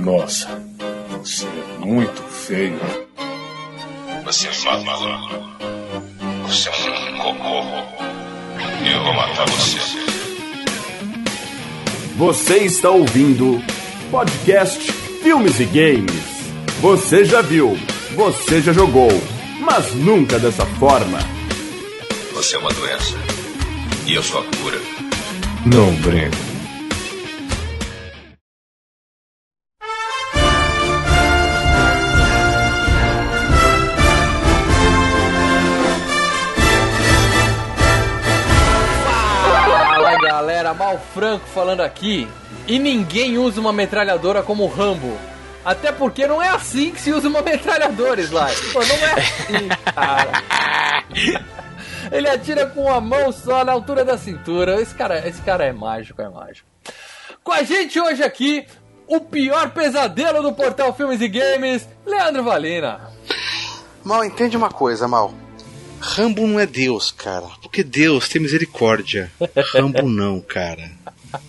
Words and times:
Nossa, 0.00 0.48
você 1.18 1.46
é 1.46 1.84
muito 1.84 2.22
feio. 2.22 2.80
Você 4.24 4.48
é 4.48 4.84
maluco. 4.84 5.50
Você 6.46 6.68
é 6.70 6.72
um 6.72 7.18
cocô. 7.18 7.62
Eu 8.90 9.04
vou 9.04 9.12
matar 9.12 9.46
você. 9.46 9.78
Você 12.16 12.58
está 12.60 12.88
ouvindo 12.88 13.62
podcast 14.10 14.90
Filmes 15.22 15.60
e 15.60 15.66
Games. 15.66 16.50
Você 16.80 17.26
já 17.26 17.42
viu, 17.42 17.78
você 18.14 18.62
já 18.62 18.72
jogou, 18.72 19.10
mas 19.60 19.94
nunca 19.94 20.38
dessa 20.38 20.64
forma. 20.64 21.18
Você 22.32 22.56
é 22.56 22.58
uma 22.58 22.72
doença. 22.72 23.16
E 24.06 24.14
eu 24.14 24.22
sou 24.22 24.40
a 24.40 24.44
cura. 24.44 24.78
Não 25.66 25.94
brinco. 25.96 26.49
Franco 41.12 41.46
falando 41.46 41.80
aqui. 41.80 42.28
E 42.66 42.78
ninguém 42.78 43.38
usa 43.38 43.60
uma 43.60 43.72
metralhadora 43.72 44.42
como 44.42 44.66
Rambo. 44.66 45.16
Até 45.64 45.92
porque 45.92 46.26
não 46.26 46.42
é 46.42 46.48
assim 46.48 46.90
que 46.90 47.00
se 47.00 47.12
usa 47.12 47.28
uma 47.28 47.42
metralhadora, 47.42 48.20
Sly. 48.20 48.72
Pô, 48.72 48.80
não 48.80 48.96
é 48.96 49.12
assim, 49.12 49.68
cara. 49.94 50.42
Ele 52.10 52.28
atira 52.28 52.66
com 52.66 52.90
a 52.90 53.00
mão 53.00 53.30
só 53.30 53.64
na 53.64 53.72
altura 53.72 54.04
da 54.04 54.16
cintura. 54.16 54.80
Esse 54.80 54.94
cara, 54.94 55.26
esse 55.28 55.40
cara 55.42 55.64
é 55.64 55.72
mágico, 55.72 56.22
é 56.22 56.28
mágico. 56.28 56.66
Com 57.44 57.52
a 57.52 57.62
gente 57.62 58.00
hoje 58.00 58.22
aqui, 58.22 58.66
o 59.06 59.20
pior 59.20 59.70
pesadelo 59.70 60.42
do 60.42 60.52
portal 60.52 60.94
Filmes 60.94 61.20
e 61.20 61.28
Games, 61.28 61.88
Leandro 62.06 62.42
Valina. 62.42 63.00
Mal, 64.02 64.24
entende 64.24 64.56
uma 64.56 64.70
coisa, 64.70 65.06
Mal. 65.06 65.34
Rambo 66.00 66.46
não 66.46 66.58
é 66.58 66.66
Deus, 66.66 67.10
cara. 67.10 67.46
Porque 67.62 67.84
Deus 67.84 68.28
tem 68.28 68.40
misericórdia. 68.40 69.30
Rambo 69.72 70.08
não, 70.08 70.40
cara. 70.40 70.90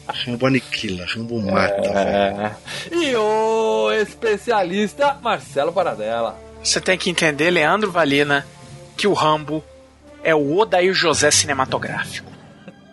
Rambo 0.07 0.45
aniquila, 0.45 1.05
Rambo 1.05 1.41
mata, 1.41 1.91
velho. 1.91 2.55
E 2.91 3.15
o 3.15 3.91
especialista 3.93 5.17
Marcelo 5.21 5.73
Paradela. 5.73 6.39
Você 6.63 6.79
tem 6.79 6.97
que 6.97 7.09
entender, 7.09 7.49
Leandro 7.49 7.91
Valina, 7.91 8.45
que 8.95 9.07
o 9.07 9.13
Rambo 9.13 9.63
é 10.23 10.35
o 10.35 10.57
Odair 10.57 10.93
José 10.93 11.31
cinematográfico. 11.31 12.30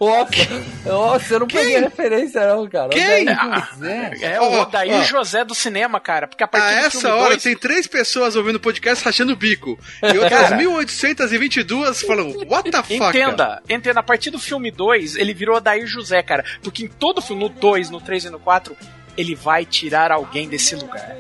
Nossa, 0.01 0.63
nossa, 0.87 1.35
eu 1.35 1.41
não 1.41 1.47
peguei 1.49 1.77
a 1.77 1.81
referência 1.81 2.47
não, 2.47 2.69
cara. 2.69 2.89
Quem? 2.91 3.23
Odair 3.29 3.69
José. 3.73 4.11
É 4.23 4.41
o 4.41 4.61
Odair 4.61 4.95
ó. 5.01 5.03
José 5.03 5.45
do 5.45 5.55
cinema, 5.55 5.99
cara. 5.99 6.27
Porque 6.29 6.45
a 6.45 6.49
partir 6.49 6.67
A 6.77 6.81
do 6.81 6.87
essa 6.87 7.01
filme 7.01 7.17
hora 7.17 7.29
dois- 7.31 7.43
tem 7.43 7.57
três 7.57 7.87
pessoas 7.87 8.37
ouvindo 8.37 8.57
o 8.57 8.61
podcast 8.61 9.05
rachando 9.05 9.33
o 9.33 9.37
bico. 9.37 9.79
E 10.03 10.19
outras 10.19 10.53
1822 10.57 12.03
falam, 12.03 12.33
what 12.49 12.71
the 12.71 12.83
fuck? 12.83 12.99
cara? 12.99 13.11
Entenda, 13.19 13.63
entenda, 13.69 14.01
a 14.01 14.03
partir 14.03 14.31
do 14.31 14.39
filme 14.39 14.71
2, 14.71 15.17
ele 15.17 15.35
virou 15.35 15.57
Odair 15.57 15.87
José, 15.87 16.23
cara. 16.23 16.45
Porque 16.63 16.85
em 16.85 16.89
todo 16.89 17.21
filme, 17.21 17.43
no 17.43 17.49
2, 17.49 17.91
no 17.91 18.01
3 18.01 18.25
e 18.27 18.31
no 18.31 18.39
4, 18.39 18.77
ele 19.19 19.35
vai 19.35 19.65
tirar 19.65 20.13
alguém 20.13 20.49
desse 20.49 20.77
lugar. 20.77 21.17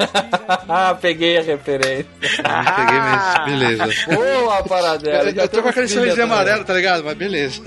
ah, 0.66 0.96
peguei 0.98 1.36
a 1.36 1.42
referência. 1.42 2.06
Peguei 2.20 3.00
mesmo, 3.00 3.44
beleza. 3.44 4.06
Boa, 4.16 4.64
Paradela. 4.64 5.30
Eu, 5.30 5.42
eu 5.42 5.48
tô 5.48 5.62
com 5.62 5.68
aquele 5.68 5.86
sorrisinho 5.86 6.24
amarelo, 6.24 6.64
tá 6.64 6.72
ligado? 6.72 7.04
Mas 7.04 7.14
beleza. 7.14 7.62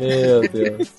Meu 0.00 0.48
Deus. 0.48 0.92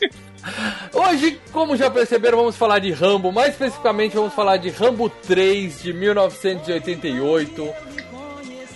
Hoje, 0.94 1.40
como 1.54 1.78
já 1.78 1.90
perceberam, 1.90 2.38
vamos 2.38 2.58
falar 2.58 2.80
de 2.80 2.92
Rambo. 2.92 3.32
Mais 3.32 3.52
especificamente, 3.54 4.16
vamos 4.16 4.34
falar 4.34 4.58
de 4.58 4.70
Rambo 4.70 5.10
3 5.10 5.82
de 5.82 5.94
1988. 5.94 7.70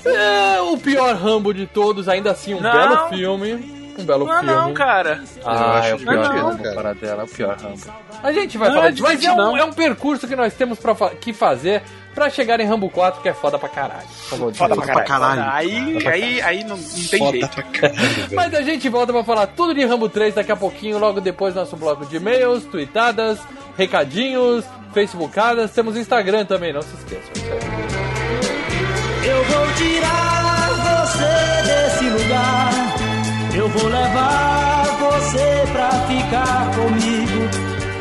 É 0.05 0.61
o 0.61 0.77
pior 0.77 1.13
Rambo 1.15 1.53
de 1.53 1.67
todos, 1.67 2.07
ainda 2.07 2.31
assim, 2.31 2.53
um 2.53 2.61
Não. 2.61 2.71
belo 2.71 3.09
filme. 3.09 3.80
Um 3.97 4.05
belo 4.05 4.25
Não, 4.25 4.33
filme. 4.39 4.53
não, 4.53 4.73
cara. 4.73 5.23
Ah, 5.45 5.79
acho 5.79 5.87
é 5.89 5.95
o 5.95 5.97
pior 5.99 6.11
divertido, 6.17 6.45
Rambo, 6.47 6.63
cara. 6.63 6.75
Paradela, 6.75 7.21
é 7.21 7.25
o 7.25 7.27
pior 7.27 7.57
Rambo. 7.57 7.81
A 8.23 8.31
gente 8.31 8.57
vai 8.57 8.67
Não, 8.69 8.75
falar 8.75 8.87
é 8.87 8.91
disso, 8.91 9.03
mas 9.03 9.23
é 9.23 9.31
um, 9.31 9.35
não. 9.35 9.57
é 9.57 9.63
um 9.65 9.73
percurso 9.73 10.27
que 10.27 10.35
nós 10.35 10.53
temos 10.53 10.79
pra, 10.79 10.95
fa- 10.95 11.09
que 11.09 11.33
fazer 11.33 11.81
pra 12.15 12.29
chegar 12.29 12.59
em 12.59 12.65
Rambo 12.65 12.89
4, 12.89 13.21
que 13.21 13.29
é 13.29 13.33
foda 13.33 13.57
pra 13.59 13.69
caralho. 13.69 14.07
Foda 14.07 14.51
isso. 14.51 14.57
pra 14.65 14.75
caralho. 15.03 15.05
caralho. 15.07 15.51
Aí, 15.51 16.07
aí, 16.07 16.41
aí 16.41 16.63
não, 16.63 16.77
não 16.77 16.83
tem 17.09 17.19
Foda 17.19 17.31
jeito. 17.31 17.63
caralho. 17.71 18.27
Mas 18.33 18.53
a 18.53 18.61
gente 18.61 18.87
volta 18.89 19.11
pra 19.13 19.23
falar 19.23 19.47
tudo 19.47 19.73
de 19.73 19.83
Rambo 19.85 20.07
3 20.09 20.35
daqui 20.35 20.51
a 20.51 20.55
pouquinho, 20.55 20.97
logo 20.97 21.19
depois 21.21 21.53
do 21.53 21.59
nosso 21.59 21.75
bloco 21.75 22.05
de 22.05 22.15
e-mails, 22.17 22.63
tweetadas, 22.65 23.39
recadinhos, 23.77 24.65
facebookadas, 24.93 25.71
temos 25.71 25.95
Instagram 25.97 26.45
também, 26.45 26.71
não 26.73 26.81
se 26.81 26.93
esqueçam. 26.95 27.31
Eu 29.23 29.43
vou 29.45 29.73
tirar 29.73 31.05
você 31.07 31.63
desse 31.63 32.09
lugar. 32.09 33.00
Eu 33.53 33.67
vou 33.67 33.87
levar 33.87 34.83
você 34.99 35.63
pra 35.71 35.89
ficar 36.07 36.71
comigo. 36.75 37.49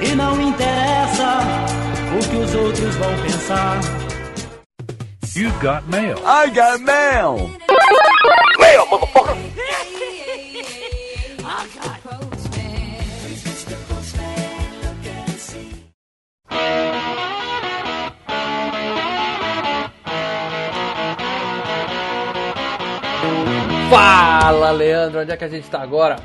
E 0.03 0.15
não 0.15 0.41
interessa 0.41 1.41
o 2.17 2.29
que 2.29 2.37
os 2.37 2.55
outros 2.55 2.95
vão 2.97 3.15
pensar. 3.23 3.81
You 5.35 5.51
got 5.61 5.87
mail. 5.89 6.17
I 6.25 6.51
got 6.51 6.81
mail. 6.83 7.51
Fala, 23.91 24.71
Leandro, 24.71 25.21
onde 25.21 25.33
é 25.33 25.37
que 25.37 25.43
a 25.43 25.49
gente 25.49 25.69
tá 25.69 25.83
agora? 25.83 26.21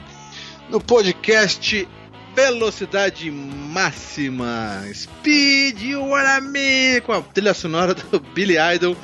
No 0.70 0.80
podcast 0.80 1.88
Velocidade 2.36 3.31
Máxima 3.31 4.84
Speed 4.94 5.81
Me 6.44 7.02
com 7.02 7.12
a 7.12 7.22
trilha 7.24 7.56
sonora 7.56 7.96
do 7.96 8.20
Billy 8.36 8.56
Idol. 8.76 8.96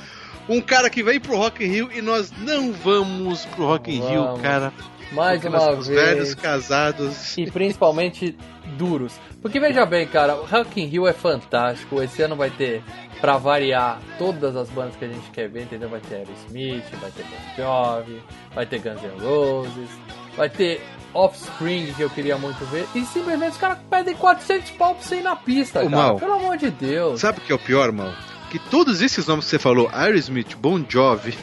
Um 0.47 0.61
cara 0.61 0.91
que 0.91 1.01
vem 1.01 1.19
pro 1.19 1.37
Rock 1.37 1.65
in 1.65 1.69
Rio 1.69 1.89
e 1.91 2.03
nós 2.03 2.31
não 2.37 2.71
vamos 2.71 3.45
pro 3.47 3.65
Rock 3.65 3.91
in 3.91 4.07
Rio, 4.07 4.37
cara. 4.43 4.71
Mais 5.11 5.43
uma 5.43 5.57
nós 5.57 5.87
vez. 5.87 5.99
velhos 5.99 6.35
casados. 6.35 7.35
E 7.39 7.49
principalmente 7.49 8.37
duros. 8.77 9.13
Porque 9.41 9.59
veja 9.59 9.85
bem, 9.87 10.05
cara, 10.05 10.35
o 10.35 10.45
Rock 10.45 10.79
in 10.79 10.85
Rio 10.85 11.07
é 11.07 11.13
fantástico. 11.13 11.99
Esse 11.99 12.21
ano 12.21 12.35
vai 12.35 12.51
ter, 12.51 12.83
pra 13.21 13.37
variar, 13.37 13.99
todas 14.17 14.55
as 14.55 14.67
bandas 14.69 14.95
que 14.95 15.05
a 15.05 15.07
gente 15.07 15.29
quer 15.31 15.47
ver, 15.47 15.61
entendeu? 15.63 15.87
Vai 15.87 15.99
ter 16.01 16.15
Aerosmith, 16.15 16.83
vai 16.99 17.11
ter 17.11 17.23
Bon 17.23 17.55
Jovi, 17.55 18.23
vai 18.55 18.65
ter 18.65 18.79
Guns 18.79 19.01
N' 19.03 19.23
Roses, 19.23 19.89
vai 20.35 20.49
ter 20.49 20.81
Offspring, 21.13 21.93
que 21.93 22.01
eu 22.01 22.09
queria 22.09 22.37
muito 22.37 22.63
ver. 22.65 22.87
E 22.95 23.05
simplesmente 23.05 23.51
os 23.51 23.57
caras 23.57 23.77
pedem 23.89 24.15
400 24.15 24.71
pau 24.71 24.95
pra 24.95 25.03
você 25.03 25.17
ir 25.17 25.21
na 25.23 25.35
pista, 25.35 25.79
Ô, 25.81 25.83
cara. 25.89 25.95
Mal. 25.95 26.15
Pelo 26.19 26.33
amor 26.33 26.57
de 26.57 26.71
Deus. 26.71 27.19
Sabe 27.21 27.37
o 27.39 27.41
que 27.41 27.51
é 27.51 27.55
o 27.55 27.59
pior, 27.59 27.91
mal? 27.91 28.11
Que 28.49 28.57
todos 28.59 29.01
esses 29.01 29.25
nomes 29.27 29.45
que 29.45 29.51
você 29.51 29.59
falou, 29.59 29.89
Aerosmith, 29.93 30.55
Bon 30.57 30.83
Jovi, 30.87 31.37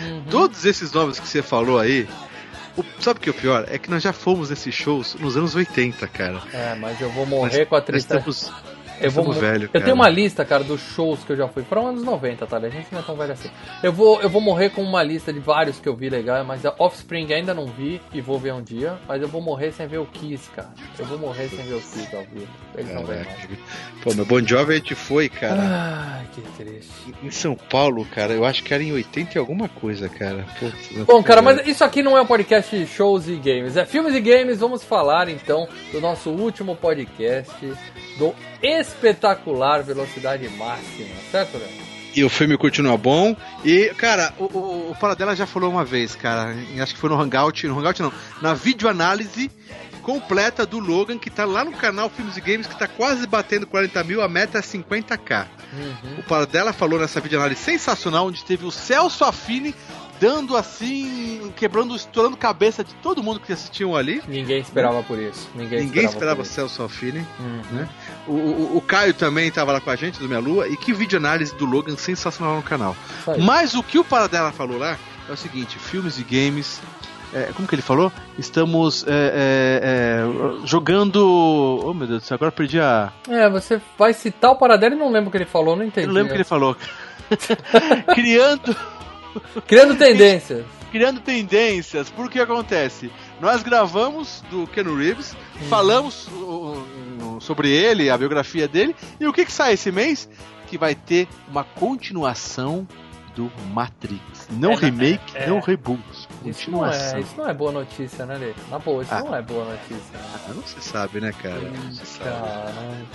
Uhum. 0.00 0.24
todos 0.30 0.64
esses 0.64 0.92
nomes 0.92 1.18
que 1.18 1.26
você 1.26 1.42
falou 1.42 1.78
aí, 1.78 2.06
o- 2.76 2.84
sabe 3.00 3.18
o 3.18 3.22
que 3.22 3.28
é 3.28 3.32
o 3.32 3.34
pior? 3.34 3.64
É 3.68 3.78
que 3.78 3.90
nós 3.90 4.02
já 4.02 4.12
fomos 4.12 4.50
nesses 4.50 4.74
shows 4.74 5.14
nos 5.14 5.36
anos 5.36 5.54
80, 5.54 6.06
cara. 6.08 6.40
É, 6.52 6.74
mas 6.74 7.00
eu 7.00 7.08
vou 7.10 7.24
morrer 7.24 7.66
com 7.66 7.74
a 7.76 7.78
Nós 7.78 7.86
tristeza. 7.86 8.18
estamos, 8.28 8.52
Eu, 9.00 9.10
vou, 9.10 9.24
estamos 9.24 9.36
velho, 9.36 9.64
eu 9.64 9.68
cara. 9.68 9.84
tenho 9.84 9.94
uma 9.94 10.08
lista, 10.08 10.44
cara, 10.44 10.64
dos 10.64 10.80
shows 10.80 11.24
que 11.24 11.32
eu 11.32 11.36
já 11.36 11.48
fui. 11.48 11.62
Foram 11.62 11.88
anos 11.88 12.02
90, 12.02 12.46
tá? 12.46 12.56
A 12.56 12.68
gente 12.68 12.88
não 12.92 13.00
é 13.00 13.02
tão 13.02 13.16
velho 13.16 13.32
assim. 13.32 13.50
Eu 13.82 13.92
vou, 13.92 14.20
eu 14.20 14.28
vou 14.28 14.40
morrer 14.40 14.70
com 14.70 14.82
uma 14.82 15.02
lista 15.02 15.32
de 15.32 15.40
vários 15.40 15.78
que 15.78 15.88
eu 15.88 15.94
vi 15.94 16.08
legal, 16.08 16.44
mas 16.44 16.64
a 16.64 16.74
Offspring 16.78 17.32
ainda 17.32 17.52
não 17.52 17.66
vi 17.66 18.00
e 18.12 18.20
vou 18.20 18.38
ver 18.38 18.52
um 18.52 18.62
dia. 18.62 18.96
Mas 19.06 19.20
eu 19.20 19.28
vou 19.28 19.40
morrer 19.40 19.72
sem 19.72 19.86
ver 19.86 19.98
o 19.98 20.06
Kiss, 20.06 20.50
cara. 20.50 20.68
Eu 20.98 21.06
vou 21.06 21.18
morrer 21.18 21.48
sem 21.48 21.64
ver 21.64 21.74
o 21.74 21.80
Kiss 21.80 22.14
ao 22.14 22.22
vivo. 22.24 22.48
Eles 22.76 22.94
não 22.94 23.04
vêm 23.04 23.24
mais. 23.24 23.48
Pô, 24.02 24.14
no 24.14 24.24
Bon 24.24 24.40
Jovi 24.40 24.74
a 24.74 24.76
gente 24.76 24.94
foi, 24.94 25.28
cara, 25.28 25.60
Ai, 25.60 26.26
que 26.32 26.40
triste. 26.42 27.14
em 27.22 27.30
São 27.30 27.54
Paulo, 27.54 28.04
cara, 28.06 28.32
eu 28.32 28.44
acho 28.44 28.62
que 28.62 28.74
era 28.74 28.82
em 28.82 28.92
80 28.92 29.36
e 29.36 29.38
alguma 29.38 29.68
coisa, 29.68 30.08
cara. 30.08 30.44
Putz, 30.58 31.04
Bom, 31.06 31.22
cara, 31.22 31.40
mas 31.40 31.66
isso 31.66 31.84
aqui 31.84 32.02
não 32.02 32.16
é 32.16 32.22
um 32.22 32.26
podcast 32.26 32.76
de 32.76 32.86
shows 32.86 33.28
e 33.28 33.36
games, 33.36 33.76
é 33.76 33.84
filmes 33.84 34.14
e 34.14 34.20
games. 34.20 34.58
Vamos 34.58 34.84
falar 34.84 35.28
então 35.28 35.68
do 35.92 36.00
nosso 36.00 36.30
último 36.30 36.76
podcast 36.76 37.54
do 38.18 38.34
espetacular 38.64 39.82
Velocidade 39.82 40.48
Máxima, 40.48 41.14
certo, 41.30 41.58
Léo? 41.58 41.84
E 42.16 42.22
o 42.22 42.30
filme 42.30 42.56
continua 42.56 42.96
bom. 42.96 43.36
E, 43.64 43.92
cara, 43.96 44.32
o, 44.38 44.44
o, 44.44 44.90
o 44.92 44.94
Paradela 44.94 45.34
já 45.34 45.46
falou 45.46 45.70
uma 45.70 45.84
vez, 45.84 46.14
cara. 46.14 46.54
Acho 46.80 46.94
que 46.94 47.00
foi 47.00 47.10
no 47.10 47.20
Hangout. 47.20 47.66
No 47.66 47.78
Hangout 47.78 48.00
não. 48.00 48.12
Na 48.40 48.54
videoanálise 48.54 49.50
completa 50.00 50.64
do 50.64 50.78
Logan, 50.78 51.18
que 51.18 51.30
tá 51.30 51.44
lá 51.44 51.64
no 51.64 51.72
canal 51.72 52.08
Filmes 52.10 52.36
e 52.36 52.40
Games, 52.40 52.66
que 52.66 52.78
tá 52.78 52.86
quase 52.86 53.26
batendo 53.26 53.66
40 53.66 54.04
mil, 54.04 54.22
a 54.22 54.28
meta 54.28 54.58
é 54.58 54.60
50k. 54.60 55.46
Uhum. 55.72 56.18
O 56.18 56.22
Paradela 56.22 56.72
falou 56.72 57.00
nessa 57.00 57.20
videoanálise 57.20 57.62
sensacional, 57.62 58.26
onde 58.26 58.44
teve 58.44 58.64
o 58.64 58.70
Celso 58.70 59.24
Affini 59.24 59.74
dando 60.20 60.56
assim, 60.56 61.52
quebrando, 61.56 61.94
estourando 61.94 62.36
cabeça 62.36 62.84
de 62.84 62.94
todo 62.96 63.22
mundo 63.22 63.40
que 63.40 63.52
assistiu 63.52 63.96
ali. 63.96 64.22
Ninguém 64.26 64.60
esperava 64.60 65.02
por 65.02 65.18
isso. 65.18 65.48
Ninguém, 65.54 65.80
Ninguém 65.80 66.04
esperava, 66.04 66.42
esperava. 66.42 66.44
Celso 66.44 66.82
Alfine. 66.82 67.26
Uhum. 67.38 67.62
né? 67.72 67.88
O, 68.26 68.32
o, 68.32 68.76
o 68.76 68.80
Caio 68.80 69.14
também 69.14 69.48
estava 69.48 69.72
lá 69.72 69.80
com 69.80 69.90
a 69.90 69.96
gente, 69.96 70.18
do 70.18 70.26
Minha 70.26 70.40
Lua, 70.40 70.68
e 70.68 70.76
que 70.76 70.92
vídeo 70.92 71.18
análise 71.18 71.54
do 71.54 71.64
Logan 71.64 71.96
sensacional 71.96 72.56
no 72.56 72.62
canal. 72.62 72.96
Mas 73.42 73.74
o 73.74 73.82
que 73.82 73.98
o 73.98 74.04
Paradela 74.04 74.52
falou 74.52 74.78
lá 74.78 74.98
é 75.28 75.32
o 75.32 75.36
seguinte: 75.36 75.78
filmes 75.78 76.18
e 76.18 76.22
games. 76.22 76.80
é, 77.32 77.50
como 77.54 77.66
que 77.66 77.74
ele 77.74 77.82
falou? 77.82 78.12
Estamos 78.38 79.04
é, 79.06 79.10
é, 79.10 79.80
é, 80.62 80.66
jogando. 80.66 81.80
Oh 81.84 81.94
meu 81.94 82.06
Deus 82.06 82.22
do 82.22 82.26
céu, 82.26 82.36
agora 82.36 82.52
perdi 82.52 82.80
a. 82.80 83.12
É, 83.28 83.48
você 83.48 83.80
vai 83.98 84.12
citar 84.12 84.50
o 84.50 84.56
Paradelo 84.56 84.94
e 84.94 84.98
não 84.98 85.10
lembro 85.10 85.28
o 85.28 85.30
que 85.30 85.38
ele 85.38 85.44
falou, 85.44 85.76
não 85.76 85.84
entendi. 85.84 86.06
Não 86.06 86.14
lembro 86.14 86.28
o 86.28 86.32
que 86.32 86.38
ele 86.38 86.44
falou. 86.44 86.76
criando, 88.14 88.76
Criando 89.66 89.96
tendências. 89.96 90.64
criando 90.90 91.20
tendências. 91.20 92.08
Por 92.10 92.30
que 92.30 92.38
acontece? 92.40 93.10
Nós 93.40 93.62
gravamos 93.62 94.42
do 94.50 94.66
Ken 94.66 94.82
Reeves, 94.84 95.36
falamos 95.68 96.28
uh, 96.28 96.86
uh, 97.36 97.40
sobre 97.40 97.70
ele, 97.70 98.08
a 98.10 98.16
biografia 98.16 98.68
dele, 98.68 98.94
e 99.18 99.26
o 99.26 99.32
que, 99.32 99.44
que 99.44 99.52
sai 99.52 99.74
esse 99.74 99.90
mês? 99.90 100.28
Que 100.68 100.78
vai 100.78 100.94
ter 100.94 101.28
uma 101.48 101.64
continuação 101.64 102.86
do 103.34 103.50
Matrix. 103.72 104.46
Não 104.50 104.72
É, 104.72 104.76
remake, 104.76 105.36
é. 105.36 105.48
não 105.48 105.58
reboot. 105.58 106.00
Isso 106.44 106.70
não, 106.70 106.86
é, 106.86 106.90
Continuação. 106.90 107.18
isso 107.18 107.34
não 107.36 107.48
é 107.48 107.52
boa 107.54 107.72
notícia, 107.72 108.24
né, 108.24 108.36
Lê? 108.38 108.54
Na 108.70 108.78
boa, 108.78 109.02
isso 109.02 109.12
Ah. 109.12 109.20
não 109.24 109.34
é 109.34 109.42
boa 109.42 109.64
notícia. 109.64 109.98
Ah, 110.14 110.52
não 110.54 110.62
se 110.62 110.80
sabe, 110.80 111.20
né, 111.20 111.32
cara? 111.42 111.60
Não 111.60 111.92
se 111.92 112.06
sabe. 112.06 112.30
Caralho. 112.30 113.06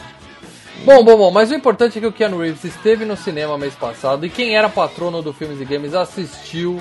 Bom, 0.85 1.03
bom, 1.03 1.17
bom, 1.17 1.31
mas 1.31 1.51
o 1.51 1.53
importante 1.53 1.97
é 1.97 2.01
que 2.01 2.07
o 2.07 2.11
Keanu 2.11 2.39
Reeves 2.39 2.63
esteve 2.63 3.03
no 3.03 3.17
cinema 3.17 3.57
mês 3.57 3.75
passado 3.75 4.25
e 4.25 4.29
quem 4.29 4.55
era 4.55 4.69
patrono 4.69 5.21
do 5.21 5.33
Filmes 5.33 5.59
e 5.59 5.65
Games 5.65 5.93
assistiu 5.93 6.79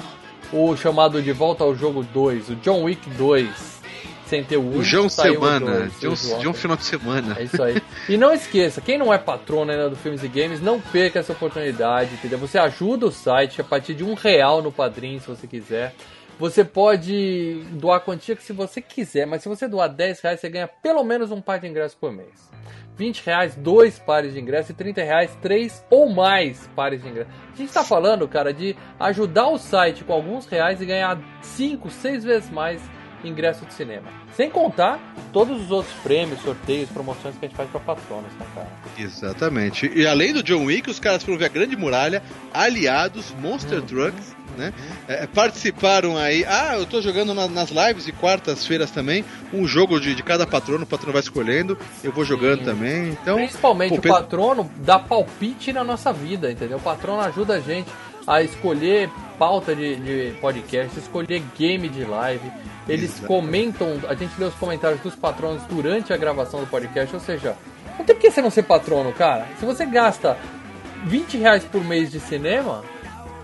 o 0.52 0.76
chamado 0.76 1.20
De 1.20 1.32
Volta 1.32 1.64
ao 1.64 1.74
Jogo 1.74 2.02
2, 2.04 2.50
o 2.50 2.54
John 2.56 2.84
Wick 2.84 3.10
2, 3.10 3.78
sem 4.26 4.44
ter 4.44 4.56
o 4.56 4.62
1. 4.62 4.78
O 4.78 4.82
João 4.84 5.08
Semana, 5.08 5.78
2, 5.80 6.00
de 6.00 6.08
um, 6.08 6.12
o 6.12 6.16
João. 6.16 6.38
de 6.40 6.48
um 6.48 6.54
final 6.54 6.76
de 6.76 6.84
semana. 6.84 7.36
É 7.38 7.42
isso 7.42 7.62
aí. 7.62 7.82
E 8.08 8.16
não 8.16 8.32
esqueça, 8.32 8.80
quem 8.80 8.96
não 8.96 9.12
é 9.12 9.18
patrono 9.18 9.70
ainda 9.70 9.90
do 9.90 9.96
Filmes 9.96 10.22
e 10.22 10.28
Games, 10.28 10.60
não 10.60 10.80
perca 10.80 11.18
essa 11.18 11.32
oportunidade, 11.32 12.14
entendeu? 12.14 12.38
Você 12.38 12.56
ajuda 12.58 13.06
o 13.06 13.12
site 13.12 13.60
a 13.60 13.64
partir 13.64 13.94
de 13.94 14.04
um 14.04 14.14
real 14.14 14.62
no 14.62 14.70
padrinho, 14.70 15.20
se 15.20 15.26
você 15.26 15.46
quiser. 15.46 15.94
Você 16.38 16.64
pode 16.64 17.64
doar 17.72 17.96
a 17.96 18.00
quantia 18.00 18.36
que 18.36 18.42
se 18.42 18.52
você 18.52 18.80
quiser, 18.80 19.26
mas 19.26 19.42
se 19.42 19.48
você 19.48 19.66
doar 19.66 19.88
10 19.88 20.20
reais, 20.20 20.40
você 20.40 20.48
ganha 20.48 20.68
pelo 20.68 21.02
menos 21.02 21.32
um 21.32 21.40
par 21.40 21.58
de 21.58 21.66
ingressos 21.66 21.96
por 21.98 22.12
mês. 22.12 22.48
20 22.96 23.24
reais, 23.24 23.54
dois 23.56 23.98
pares 23.98 24.34
de 24.34 24.40
ingressos 24.40 24.70
e 24.70 24.74
30 24.74 25.02
reais, 25.02 25.38
três 25.40 25.84
ou 25.90 26.08
mais 26.08 26.68
pares 26.76 27.02
de 27.02 27.08
ingressos. 27.08 27.32
A 27.52 27.56
gente 27.56 27.72
tá 27.72 27.82
falando, 27.82 28.26
cara, 28.28 28.52
de 28.52 28.76
ajudar 29.00 29.48
o 29.48 29.58
site 29.58 30.04
com 30.04 30.12
alguns 30.12 30.46
reais 30.46 30.80
e 30.80 30.86
ganhar 30.86 31.18
5, 31.42 31.90
6 31.90 32.24
vezes 32.24 32.50
mais 32.50 32.80
ingresso 33.24 33.64
de 33.66 33.74
cinema. 33.74 34.08
Sem 34.32 34.48
contar 34.50 35.00
todos 35.32 35.60
os 35.60 35.70
outros 35.70 35.94
prêmios, 36.02 36.40
sorteios, 36.40 36.88
promoções 36.90 37.36
que 37.36 37.46
a 37.46 37.48
gente 37.48 37.56
faz 37.56 37.68
pra 37.70 37.80
patronos, 37.80 38.32
né, 38.34 38.46
cara? 38.54 38.68
Exatamente. 38.96 39.90
E 39.94 40.06
além 40.06 40.32
do 40.32 40.42
John 40.42 40.64
Wick, 40.64 40.88
os 40.88 41.00
caras 41.00 41.22
foram 41.22 41.38
ver 41.38 41.46
a 41.46 41.48
Grande 41.48 41.76
Muralha, 41.76 42.22
Aliados, 42.52 43.34
Monster 43.40 43.82
Trucks, 43.82 44.36
né? 44.58 44.74
É, 45.08 45.26
participaram 45.26 46.16
aí. 46.18 46.44
Ah, 46.46 46.74
eu 46.76 46.84
tô 46.84 47.00
jogando 47.00 47.32
na- 47.32 47.48
nas 47.48 47.70
lives 47.70 48.04
de 48.04 48.12
quartas-feiras 48.12 48.90
também. 48.90 49.24
Um 49.52 49.66
jogo 49.66 49.98
de, 50.00 50.14
de 50.14 50.22
cada 50.22 50.46
patrono, 50.46 50.84
o 50.84 50.86
patrono 50.86 51.12
vai 51.12 51.22
escolhendo. 51.22 51.78
Eu 52.04 52.12
vou 52.12 52.24
jogando 52.24 52.58
Sim. 52.58 52.64
também. 52.66 53.08
Então, 53.10 53.36
Principalmente 53.36 53.98
pô, 54.00 54.08
o 54.08 54.12
patrono 54.12 54.70
dá 54.76 54.98
palpite 54.98 55.72
na 55.72 55.82
nossa 55.82 56.12
vida, 56.12 56.50
entendeu? 56.52 56.76
O 56.78 56.80
patrono 56.82 57.20
ajuda 57.22 57.54
a 57.54 57.60
gente 57.60 57.88
a 58.26 58.42
escolher 58.42 59.08
pauta 59.38 59.74
de, 59.74 59.96
de 59.96 60.34
podcast, 60.40 60.98
escolher 60.98 61.42
game 61.58 61.88
de 61.88 62.04
live. 62.04 62.50
Eles 62.86 63.12
Exato. 63.12 63.26
comentam, 63.26 63.98
a 64.08 64.14
gente 64.14 64.32
lê 64.38 64.44
os 64.46 64.54
comentários 64.54 65.00
dos 65.00 65.14
patronos 65.14 65.62
durante 65.64 66.12
a 66.12 66.16
gravação 66.16 66.60
do 66.60 66.66
podcast, 66.66 67.14
ou 67.14 67.20
seja, 67.20 67.54
não 67.98 68.04
tem 68.04 68.14
por 68.14 68.20
que 68.20 68.30
você 68.30 68.42
não 68.42 68.50
ser 68.50 68.64
patrono, 68.64 69.12
cara. 69.12 69.46
Se 69.58 69.64
você 69.64 69.86
gasta 69.86 70.36
20 71.04 71.36
reais 71.38 71.64
por 71.64 71.82
mês 71.84 72.10
de 72.10 72.18
cinema, 72.20 72.82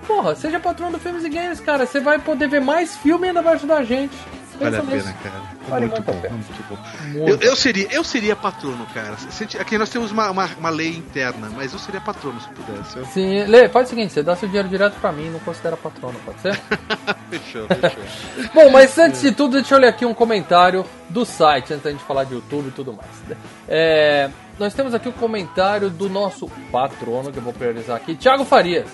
porra, 0.07 0.35
seja 0.35 0.61
patrono 0.61 0.93
do 0.93 0.99
Filmes 0.99 1.25
e 1.25 1.29
Games, 1.29 1.61
cara. 1.61 1.87
Você 1.87 2.01
vai 2.01 2.19
poder 2.19 2.49
ver 2.49 2.61
mais 2.61 2.97
filme 2.97 3.27
e 3.27 3.29
ainda 3.29 3.43
vai 3.43 3.55
ajudar 3.55 3.79
a 3.79 3.85
gente. 3.85 4.15
Vale 4.59 4.77
a 4.77 4.83
nisso. 4.83 5.05
pena, 5.05 5.17
cara. 5.21 5.43
Vale 5.69 5.87
muito 5.87 6.03
bom, 6.03 6.13
muito 6.13 6.65
bom. 6.69 6.79
Muito. 7.09 7.29
Eu, 7.43 7.51
eu 7.51 7.57
seria, 7.57 7.89
eu 7.91 8.05
seria 8.05 8.37
patrono, 8.37 8.87
cara. 8.95 9.17
Aqui 9.59 9.77
nós 9.77 9.89
temos 9.89 10.13
uma, 10.13 10.31
uma, 10.31 10.49
uma 10.57 10.71
lei 10.71 10.91
interna, 10.97 11.51
mas 11.57 11.73
eu 11.73 11.79
seria 11.81 12.01
patrono 12.01 12.41
se 12.41 12.49
pudesse. 12.51 12.97
Eu- 12.99 13.05
Sim, 13.07 13.45
Lê, 13.47 13.69
faz 13.69 13.89
o 13.89 13.91
seguinte, 13.91 14.13
você 14.13 14.23
dá 14.23 14.37
seu 14.37 14.47
dinheiro 14.49 14.69
direto 14.69 14.95
pra 15.01 15.11
mim, 15.11 15.29
não 15.29 15.41
considera 15.41 15.77
patrono, 15.77 16.15
pode 16.25 16.41
ser? 16.41 16.55
Fechou, 17.31 17.67
fechou. 17.67 18.51
Bom, 18.55 18.71
mas 18.71 18.97
antes 18.97 19.23
de 19.23 19.33
tudo, 19.33 19.55
deixa 19.55 19.75
eu 19.75 19.79
ler 19.81 19.89
aqui 19.89 20.07
um 20.07 20.15
comentário 20.15 20.87
do 21.09 21.25
site, 21.25 21.73
antes 21.73 21.83
da 21.83 21.91
gente 21.91 22.05
falar 22.05 22.23
de 22.23 22.35
YouTube 22.35 22.69
e 22.69 22.71
tudo 22.71 22.93
mais. 22.93 23.11
É, 23.67 24.31
nós 24.57 24.73
temos 24.73 24.95
aqui 24.95 25.09
o 25.09 25.13
comentário 25.13 25.91
do 25.91 26.09
nosso 26.09 26.47
patrono, 26.71 27.33
que 27.33 27.39
eu 27.39 27.43
vou 27.43 27.53
priorizar 27.53 27.97
aqui, 27.97 28.15
Thiago 28.15 28.45
Farias. 28.45 28.87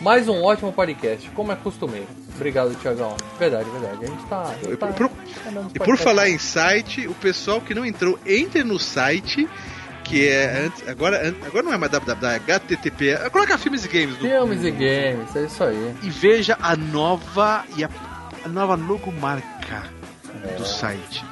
Mais 0.00 0.28
um 0.28 0.42
ótimo 0.42 0.72
podcast, 0.72 1.28
como 1.30 1.50
é 1.50 1.56
costumeiro. 1.56 2.06
Obrigado, 2.36 2.74
Thiagão. 2.76 3.16
Verdade, 3.38 3.68
verdade. 3.70 4.04
A 4.04 4.06
gente 4.06 4.26
tá. 4.26 4.42
a 4.42 4.54
gente 4.54 4.72
E 4.72 4.76
tá 4.76 4.86
por- 4.88 5.10
andando 5.48 5.64
nos 5.64 5.74
E 5.74 5.78
por 5.80 5.96
falar 5.98 6.28
em 6.28 6.38
site, 6.38 7.08
o 7.08 7.14
pessoal 7.14 7.60
que 7.60 7.74
não 7.74 7.84
entrou, 7.84 8.16
entre 8.24 8.62
no 8.62 8.78
site, 8.78 9.48
que 10.04 10.28
é 10.28 10.66
antes, 10.66 10.88
agora, 10.88 11.34
agora 11.44 11.62
não 11.64 11.72
é 11.72 11.76
mais 11.76 11.90
www, 11.90 12.26
é 12.30 12.36
HTTP. 12.36 13.30
Coloca 13.32 13.58
filmes 13.58 13.84
e 13.84 13.88
games 13.88 14.10
no, 14.12 14.20
Filmes 14.20 14.62
e 14.64 14.70
games, 14.70 15.34
é 15.34 15.42
isso 15.44 15.64
aí. 15.64 15.94
e 16.02 16.10
veja 16.10 16.56
a 16.62 16.76
nova 16.76 17.64
e 17.76 17.82
a, 17.82 17.90
a 18.44 18.48
nova 18.48 18.76
logomarca 18.76 19.82
do 20.56 20.64
site. 20.64 21.24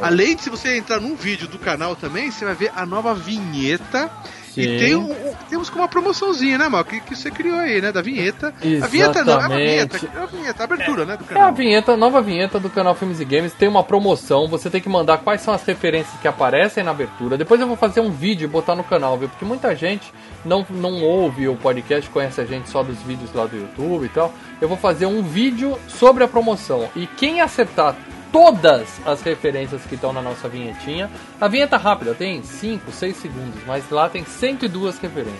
Além 0.00 0.36
de 0.36 0.42
se 0.42 0.50
você 0.50 0.76
entrar 0.76 1.00
num 1.00 1.16
vídeo 1.16 1.48
do 1.48 1.58
canal 1.58 1.96
também, 1.96 2.30
você 2.30 2.44
vai 2.44 2.54
ver 2.54 2.70
a 2.76 2.86
nova 2.86 3.12
vinheta. 3.12 4.08
Sim. 4.54 4.60
E 4.62 4.78
tem 4.78 4.94
um, 4.96 5.14
temos 5.50 5.68
com 5.68 5.78
uma 5.80 5.88
promoçãozinha, 5.88 6.56
né, 6.58 6.68
Mal? 6.68 6.84
Que, 6.84 7.00
que 7.00 7.16
você 7.16 7.30
criou 7.30 7.58
aí, 7.58 7.80
né? 7.80 7.90
Da 7.90 8.00
vinheta. 8.00 8.54
A 8.82 8.86
vinheta 8.86 9.24
não, 9.24 9.34
é 9.34 9.36
uma 9.38 9.48
vinheta. 9.56 9.96
Exatamente. 9.96 10.16
É 10.16 10.18
uma 10.20 10.26
vinheta, 10.26 10.62
a 10.62 10.64
abertura, 10.64 11.04
né? 11.04 11.16
Do 11.16 11.24
É 11.24 11.26
a 11.26 11.28
canal. 11.28 11.52
vinheta, 11.54 11.96
nova 11.96 12.22
vinheta 12.22 12.60
do 12.60 12.70
canal 12.70 12.94
Filmes 12.94 13.20
e 13.20 13.24
Games. 13.24 13.52
Tem 13.52 13.68
uma 13.68 13.82
promoção. 13.82 14.46
Você 14.48 14.70
tem 14.70 14.80
que 14.80 14.88
mandar 14.88 15.18
quais 15.18 15.40
são 15.40 15.52
as 15.52 15.64
referências 15.64 16.18
que 16.20 16.28
aparecem 16.28 16.84
na 16.84 16.92
abertura. 16.92 17.36
Depois 17.36 17.60
eu 17.60 17.66
vou 17.66 17.76
fazer 17.76 18.00
um 18.00 18.10
vídeo 18.10 18.44
e 18.44 18.48
botar 18.48 18.74
no 18.76 18.84
canal, 18.84 19.18
viu? 19.18 19.28
Porque 19.28 19.44
muita 19.44 19.74
gente 19.74 20.12
não, 20.44 20.64
não 20.70 21.02
ouve 21.02 21.48
o 21.48 21.56
podcast, 21.56 22.08
conhece 22.10 22.40
a 22.40 22.44
gente 22.44 22.68
só 22.70 22.82
dos 22.82 22.98
vídeos 23.02 23.32
lá 23.34 23.46
do 23.46 23.56
YouTube 23.56 24.06
e 24.06 24.08
tal. 24.08 24.32
Eu 24.60 24.68
vou 24.68 24.76
fazer 24.76 25.06
um 25.06 25.22
vídeo 25.22 25.76
sobre 25.88 26.22
a 26.22 26.28
promoção. 26.28 26.88
E 26.94 27.06
quem 27.06 27.40
acertar 27.40 27.96
todas 28.34 28.88
as 29.06 29.22
referências 29.22 29.80
que 29.82 29.94
estão 29.94 30.12
na 30.12 30.20
nossa 30.20 30.48
vinhetinha, 30.48 31.08
a 31.40 31.46
vinheta 31.46 31.76
rápida 31.76 32.14
tem 32.14 32.42
5, 32.42 32.90
6 32.90 33.16
segundos, 33.16 33.60
mas 33.64 33.88
lá 33.90 34.08
tem 34.08 34.24
102 34.24 34.98
referências. 34.98 35.38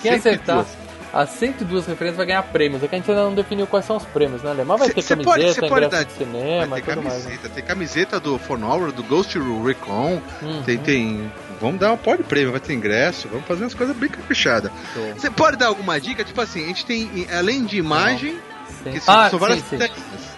Quem 0.00 0.18
102. 0.18 0.26
acertar 0.26 0.64
as 1.12 1.28
102 1.30 1.84
referências 1.86 2.16
vai 2.16 2.24
ganhar 2.26 2.42
prêmios. 2.44 2.82
É 2.82 2.88
que 2.88 2.94
a 2.94 2.98
gente 2.98 3.10
ainda 3.10 3.22
não 3.24 3.34
definiu 3.34 3.66
quais 3.66 3.84
são 3.84 3.96
os 3.98 4.04
prêmios, 4.06 4.42
né, 4.42 4.54
Mas 4.66 4.78
vai 4.78 4.88
Cê- 4.88 4.94
ter 4.94 5.02
cê 5.02 5.08
camiseta, 5.14 5.60
pode- 5.60 5.68
pode 5.68 5.84
ingresso 5.86 5.90
dar- 5.90 6.04
de 6.04 6.12
cinema 6.12 6.66
Vai 6.66 6.80
ter 6.82 6.96
mais. 6.96 7.06
né? 7.06 7.20
camiseta, 7.22 7.48
tem 7.50 7.64
camiseta 7.64 8.18
do 8.20 8.38
For 8.38 8.54
Honor, 8.62 8.92
do 8.92 9.02
Ghost 9.02 9.38
Recon, 9.38 10.20
Uhum. 10.40 10.62
tem, 10.62 10.78
tem. 10.78 11.30
Vamos 11.60 11.78
dar 11.80 11.88
uma 11.88 11.96
pode 11.98 12.22
prêmio, 12.22 12.50
vai 12.50 12.60
ter 12.60 12.72
ingresso, 12.72 13.28
vamos 13.28 13.46
fazer 13.46 13.62
umas 13.64 13.74
coisas 13.74 13.94
bem 13.94 14.08
caprichadas. 14.08 14.70
Você 15.14 15.30
pode 15.30 15.58
dar 15.58 15.66
alguma 15.66 16.00
dica? 16.00 16.24
Tipo 16.24 16.40
assim, 16.40 16.64
a 16.64 16.68
gente 16.68 16.86
tem, 16.86 17.26
além 17.30 17.64
de 17.64 17.76
imagem, 17.78 18.38
Sim. 18.84 18.90
que 18.92 19.00
são, 19.00 19.14
Ah, 19.14 19.28
são 19.30 19.38
várias 19.38 19.60
sim, 19.60 19.78
sim. 19.78 19.88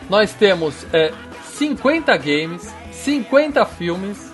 Nós 0.09 0.33
temos 0.33 0.87
é, 0.93 1.13
50 1.59 2.19
games, 2.19 2.73
50 2.93 3.65
filmes 3.67 4.28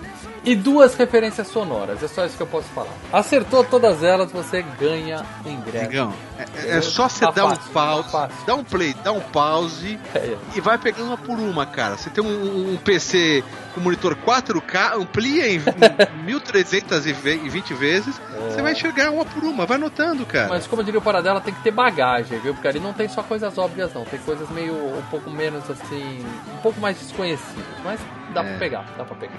e 0.45 0.55
duas 0.55 0.95
referências 0.95 1.47
sonoras. 1.47 2.01
É 2.03 2.07
só 2.07 2.25
isso 2.25 2.37
que 2.37 2.43
eu 2.43 2.47
posso 2.47 2.67
falar. 2.69 2.91
Acertou 3.11 3.63
todas 3.63 4.03
elas, 4.03 4.31
você 4.31 4.61
ganha 4.79 5.25
ingresso. 5.45 5.87
Digão, 5.87 6.13
é, 6.37 6.77
é 6.77 6.81
só 6.81 7.09
você 7.09 7.25
Tá 7.25 7.31
dar 7.31 7.45
um 7.45 7.55
pause, 7.55 8.03
tá 8.03 8.09
fácil. 8.09 8.45
dá 8.45 8.55
um 8.55 8.63
play, 8.63 8.95
dá 9.03 9.11
um 9.11 9.19
pause 9.21 9.99
É, 10.13 10.37
e 10.55 10.61
vai 10.61 10.77
pegando 10.77 11.07
uma 11.07 11.17
por 11.17 11.39
uma, 11.39 11.65
cara. 11.65 11.97
Você 11.97 12.09
tem 12.09 12.23
um, 12.23 12.73
um 12.73 12.77
PC 12.77 13.43
com 13.73 13.81
monitor 13.81 14.15
4K, 14.15 14.93
amplia 15.01 15.47
em 15.51 15.59
1320 16.23 17.73
vezes, 17.73 18.19
você 18.49 18.61
vai 18.61 18.71
enxergar 18.73 19.11
uma 19.11 19.25
por 19.25 19.43
uma, 19.43 19.65
vai 19.65 19.75
anotando, 19.77 20.25
cara. 20.25 20.45
É. 20.45 20.49
Mas 20.49 20.67
como 20.67 20.81
eu 20.81 20.85
diria 20.85 20.99
o 20.99 21.03
Paradela, 21.03 21.41
tem 21.41 21.53
que 21.53 21.61
ter 21.61 21.71
bagagem, 21.71 22.39
viu? 22.39 22.53
Porque 22.53 22.67
ali 22.67 22.79
não 22.79 22.93
tem 22.93 23.07
só 23.09 23.21
coisas 23.23 23.57
óbvias, 23.57 23.93
não. 23.93 24.05
Tem 24.05 24.19
coisas 24.19 24.49
meio 24.49 24.73
um 24.73 25.01
pouco 25.09 25.29
menos 25.29 25.69
assim. 25.69 26.25
um 26.53 26.57
pouco 26.61 26.79
mais 26.79 26.97
desconhecidas. 26.99 27.65
Mas 27.83 27.99
dá 28.33 28.41
É. 28.43 28.49
pra 28.49 28.57
pegar, 28.59 28.85
dá 28.97 29.03
pra 29.03 29.15
pegar. 29.15 29.33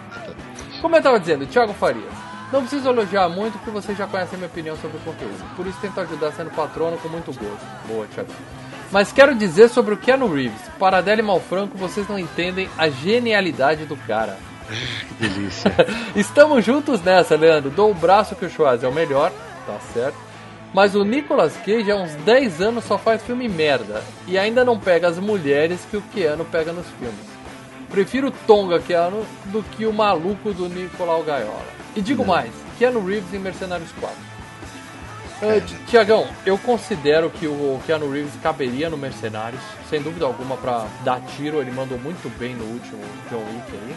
Como 0.80 0.96
eu 0.96 1.02
tava 1.02 1.18
dizendo, 1.18 1.46
Thiago 1.46 1.72
Farias. 1.72 2.12
Não 2.52 2.60
preciso 2.60 2.88
elogiar 2.88 3.28
muito 3.28 3.58
porque 3.58 3.70
você 3.70 3.94
já 3.94 4.06
conhece 4.06 4.34
a 4.34 4.38
minha 4.38 4.48
opinião 4.48 4.76
sobre 4.76 4.96
o 4.98 5.00
conteúdo. 5.00 5.56
Por 5.56 5.66
isso 5.66 5.78
tento 5.80 6.00
ajudar 6.00 6.32
sendo 6.32 6.50
patrono 6.50 6.96
com 6.98 7.08
muito 7.08 7.32
gosto. 7.32 7.66
Boa, 7.88 8.06
Thiago. 8.06 8.30
Mas 8.92 9.12
quero 9.12 9.34
dizer 9.34 9.68
sobre 9.68 9.94
o 9.94 9.96
Keanu 9.96 10.32
Reeves. 10.32 10.60
Paradela 10.78 11.20
e 11.20 11.24
Malfranco, 11.24 11.76
vocês 11.76 12.08
não 12.08 12.18
entendem 12.18 12.68
a 12.78 12.88
genialidade 12.88 13.84
do 13.84 13.96
cara. 13.96 14.38
Que 15.08 15.28
delícia. 15.28 15.72
Estamos 16.14 16.64
juntos 16.64 17.02
nessa, 17.02 17.36
Leandro. 17.36 17.70
Dou 17.70 17.90
o 17.90 17.94
braço 17.94 18.36
que 18.36 18.44
o 18.44 18.50
Schwarz 18.50 18.84
é 18.84 18.88
o 18.88 18.92
melhor, 18.92 19.32
tá 19.66 19.78
certo. 19.92 20.18
Mas 20.72 20.94
o 20.94 21.04
Nicolas 21.04 21.56
Cage 21.64 21.90
há 21.90 21.96
uns 21.96 22.12
10 22.16 22.60
anos 22.60 22.84
só 22.84 22.98
faz 22.98 23.22
filme 23.22 23.48
merda. 23.48 24.02
E 24.26 24.38
ainda 24.38 24.64
não 24.64 24.78
pega 24.78 25.08
as 25.08 25.18
mulheres 25.18 25.80
que 25.90 25.96
o 25.96 26.02
Keanu 26.02 26.44
pega 26.44 26.72
nos 26.72 26.86
filmes. 26.98 27.35
Prefiro 27.90 28.28
o 28.28 28.30
Tonga 28.30 28.78
Keanu 28.80 29.24
do 29.46 29.62
que 29.62 29.86
o 29.86 29.92
maluco 29.92 30.52
do 30.52 30.68
Nicolau 30.68 31.22
Gaiola. 31.22 31.64
E 31.94 32.00
digo 32.00 32.24
mais, 32.24 32.50
Keanu 32.78 33.04
Reeves 33.04 33.32
em 33.32 33.38
Mercenários 33.38 33.90
4. 34.00 34.16
Uh, 35.36 35.86
Tiagão, 35.86 36.26
eu 36.46 36.56
considero 36.56 37.28
que 37.28 37.46
o 37.46 37.80
Keanu 37.86 38.10
Reeves 38.10 38.32
caberia 38.42 38.88
no 38.88 38.96
Mercenários, 38.96 39.60
sem 39.88 40.00
dúvida 40.00 40.24
alguma, 40.24 40.56
pra 40.56 40.86
dar 41.04 41.20
tiro. 41.20 41.60
Ele 41.60 41.70
mandou 41.70 41.98
muito 41.98 42.28
bem 42.38 42.54
no 42.54 42.64
último 42.64 43.02
John 43.30 43.44
Wick 43.52 43.70
aí. 43.72 43.96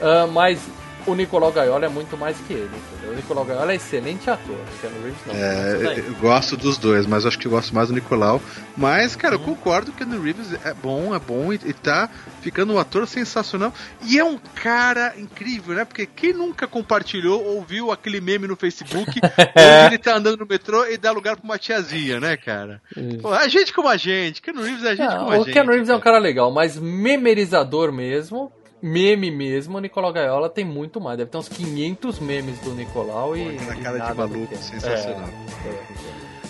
Uh, 0.00 0.32
mas 0.32 0.58
o 1.06 1.14
Nicolau 1.14 1.52
Gaiola 1.52 1.86
é 1.86 1.88
muito 1.88 2.16
mais 2.16 2.36
que 2.46 2.52
ele, 2.52 2.70
entendeu? 2.92 3.12
O 3.12 3.16
Nicolau 3.16 3.44
Gaiola 3.44 3.72
é 3.72 3.76
excelente 3.76 4.28
ator, 4.30 4.54
o 4.54 4.80
Keanu 4.80 5.02
Reeves 5.02 5.20
não. 5.26 5.34
É, 5.34 5.98
eu 5.98 6.14
gosto 6.20 6.56
dos 6.56 6.78
dois, 6.78 7.06
mas 7.06 7.26
acho 7.26 7.38
que 7.38 7.46
eu 7.46 7.50
gosto 7.50 7.74
mais 7.74 7.88
do 7.88 7.94
Nicolau. 7.94 8.40
Mas, 8.76 9.14
cara, 9.16 9.34
eu 9.34 9.40
concordo 9.40 9.92
que 9.92 10.02
o 10.02 10.06
Keanu 10.06 10.22
Reeves 10.22 10.52
é 10.64 10.72
bom, 10.74 11.14
é 11.14 11.18
bom 11.18 11.52
e, 11.52 11.56
e 11.64 11.72
tá 11.72 12.08
ficando 12.40 12.72
um 12.72 12.78
ator 12.78 13.06
sensacional. 13.06 13.72
E 14.04 14.18
é 14.18 14.24
um 14.24 14.38
cara 14.54 15.14
incrível, 15.18 15.74
né? 15.74 15.84
Porque 15.84 16.06
quem 16.06 16.32
nunca 16.32 16.66
compartilhou 16.66 17.44
ou 17.44 17.62
viu 17.62 17.90
aquele 17.90 18.20
meme 18.20 18.46
no 18.46 18.56
Facebook 18.56 19.20
onde 19.22 19.86
ele 19.86 19.98
tá 19.98 20.16
andando 20.16 20.38
no 20.38 20.46
metrô 20.46 20.86
e 20.86 20.96
dá 20.96 21.10
lugar 21.12 21.36
pra 21.36 21.44
uma 21.44 21.58
tiazinha, 21.58 22.20
né, 22.20 22.36
cara? 22.36 22.80
Pô, 23.20 23.32
a 23.32 23.48
gente 23.48 23.72
como 23.72 23.88
a 23.88 23.96
gente, 23.96 24.40
Keanu 24.40 24.62
Reeves 24.62 24.84
é 24.84 24.90
a 24.90 24.94
gente 24.94 25.10
Não, 25.10 25.18
como 25.18 25.32
a 25.32 25.38
o 25.38 25.44
gente. 25.44 25.52
Keanu 25.52 25.70
Reeves 25.72 25.88
é 25.88 25.94
um 25.94 26.00
cara. 26.00 26.12
cara 26.12 26.18
legal, 26.18 26.50
mas 26.52 26.78
memerizador 26.78 27.92
mesmo, 27.92 28.52
meme 28.82 29.30
mesmo, 29.30 29.78
o 29.78 29.80
Nicolau 29.80 30.12
Gaiola 30.12 30.50
tem 30.50 30.64
muito 30.64 31.00
mais. 31.00 31.16
Deve 31.16 31.30
ter 31.30 31.38
uns 31.38 31.48
500 31.48 32.18
memes 32.18 32.58
do 32.58 32.74
Nicolau 32.74 33.36
e. 33.36 33.56
Aquela 33.56 33.74
e 33.76 33.80
cara 33.82 33.98
de 33.98 34.14
maluco, 34.14 34.56
sensacional. 34.56 35.28
É, 35.64 35.68
é. 35.68 35.82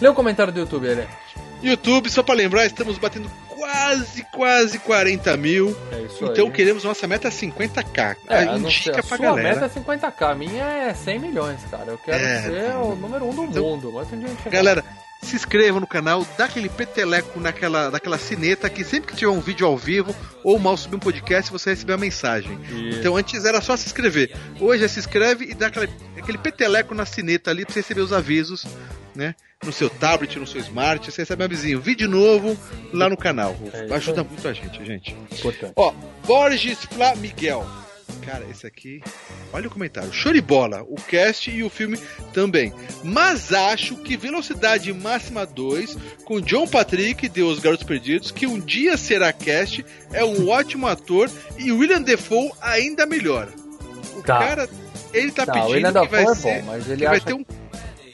Lê 0.00 0.08
o 0.08 0.14
comentário 0.14 0.52
do 0.52 0.58
YouTube, 0.60 0.86
ele. 0.86 1.06
YouTube, 1.62 2.10
só 2.10 2.24
pra 2.24 2.34
lembrar, 2.34 2.66
estamos 2.66 2.98
batendo 2.98 3.30
quase, 3.48 4.24
quase 4.32 4.78
40 4.80 5.36
mil. 5.36 5.76
É 5.92 6.00
isso 6.00 6.24
Então 6.24 6.46
aí. 6.46 6.52
queremos 6.52 6.82
nossa 6.82 7.06
meta 7.06 7.28
50k. 7.28 8.16
É, 8.28 8.34
a, 8.38 8.46
sei, 8.46 8.56
indica 8.56 8.90
a 8.98 9.02
pra 9.04 9.16
sua 9.16 9.18
galera. 9.18 9.60
meta 9.60 9.66
é 9.66 9.68
50k, 9.68 10.22
a 10.30 10.34
minha 10.34 10.64
é 10.64 10.92
100 10.94 11.18
milhões, 11.20 11.60
cara. 11.70 11.92
Eu 11.92 11.98
quero 11.98 12.18
É, 12.24 12.42
ser 12.42 12.72
o 12.74 12.96
número 12.96 13.26
um 13.26 13.32
do 13.34 13.44
então- 13.44 13.62
mundo. 13.62 13.92
Mas 13.94 14.12
um 14.12 14.18
dia 14.18 14.26
a 14.26 14.30
gente 14.30 14.42
chega 14.42 14.56
Galera, 14.56 14.84
se 15.32 15.36
inscreva 15.36 15.80
no 15.80 15.86
canal, 15.86 16.26
dá 16.36 16.44
aquele 16.44 16.68
peteleco 16.68 17.40
naquela, 17.40 17.90
naquela 17.90 18.18
sineta 18.18 18.68
que 18.68 18.84
sempre 18.84 19.10
que 19.10 19.16
tiver 19.16 19.30
um 19.30 19.40
vídeo 19.40 19.66
ao 19.66 19.78
vivo 19.78 20.14
ou 20.44 20.58
mal 20.58 20.76
subir 20.76 20.96
um 20.96 20.98
podcast, 20.98 21.50
você 21.50 21.70
receber 21.70 21.94
a 21.94 21.96
mensagem. 21.96 22.58
Isso. 22.64 22.98
Então 22.98 23.16
antes 23.16 23.44
era 23.46 23.60
só 23.62 23.74
se 23.74 23.86
inscrever. 23.86 24.36
Hoje 24.60 24.84
é 24.84 24.88
se 24.88 24.98
inscreve 24.98 25.46
e 25.46 25.54
dá 25.54 25.68
aquela, 25.68 25.88
aquele 26.18 26.36
peteleco 26.36 26.94
na 26.94 27.06
sineta 27.06 27.50
ali 27.50 27.64
pra 27.64 27.72
você 27.72 27.80
receber 27.80 28.02
os 28.02 28.12
avisos, 28.12 28.66
né? 29.14 29.34
No 29.64 29.72
seu 29.72 29.88
tablet, 29.88 30.38
no 30.38 30.46
seu 30.46 30.60
smart, 30.60 31.10
você 31.10 31.22
recebe 31.22 31.42
um 31.42 31.46
avisinho. 31.46 31.80
Vídeo 31.80 32.08
novo 32.08 32.58
lá 32.92 33.08
no 33.08 33.16
canal. 33.16 33.56
É 33.72 33.94
Ajuda 33.94 34.24
muito 34.24 34.46
a 34.46 34.52
gente, 34.52 34.84
gente. 34.84 35.16
Importante. 35.30 35.72
Ó, 35.76 35.94
Borges 36.26 36.84
Fla 36.84 37.14
Miguel. 37.14 37.66
Cara, 38.24 38.44
esse 38.50 38.66
aqui. 38.66 39.02
Olha 39.52 39.66
o 39.66 39.70
comentário. 39.70 40.12
Show 40.12 40.32
de 40.32 40.40
bola. 40.40 40.82
O 40.88 40.94
cast 40.94 41.50
e 41.50 41.62
o 41.62 41.68
filme 41.68 41.98
também. 42.32 42.72
Mas 43.02 43.52
acho 43.52 43.96
que 43.96 44.16
Velocidade 44.16 44.92
Máxima 44.92 45.44
2, 45.44 45.96
com 46.24 46.40
John 46.40 46.66
Patrick 46.66 47.28
de 47.28 47.42
Os 47.42 47.58
Garotos 47.58 47.86
Perdidos, 47.86 48.30
que 48.30 48.46
um 48.46 48.58
dia 48.60 48.96
será 48.96 49.32
cast, 49.32 49.84
é 50.12 50.24
um 50.24 50.48
ótimo 50.48 50.86
ator 50.86 51.30
e 51.58 51.72
William 51.72 52.00
Defoe 52.02 52.50
ainda 52.60 53.04
melhor. 53.06 53.48
O 54.16 54.22
Tá. 54.22 54.38
cara, 54.38 54.68
ele 55.12 55.32
tá, 55.32 55.44
Tá, 55.44 55.52
pedindo 55.52 56.00
que 56.00 56.08
vai 56.08 56.24
é 56.24 56.34
ser, 56.34 56.62
bom, 56.62 56.66
mas 56.66 56.88
ele 56.88 57.02
que 57.02 57.08
vai 57.08 57.20
ter 57.20 57.34
um, 57.34 57.44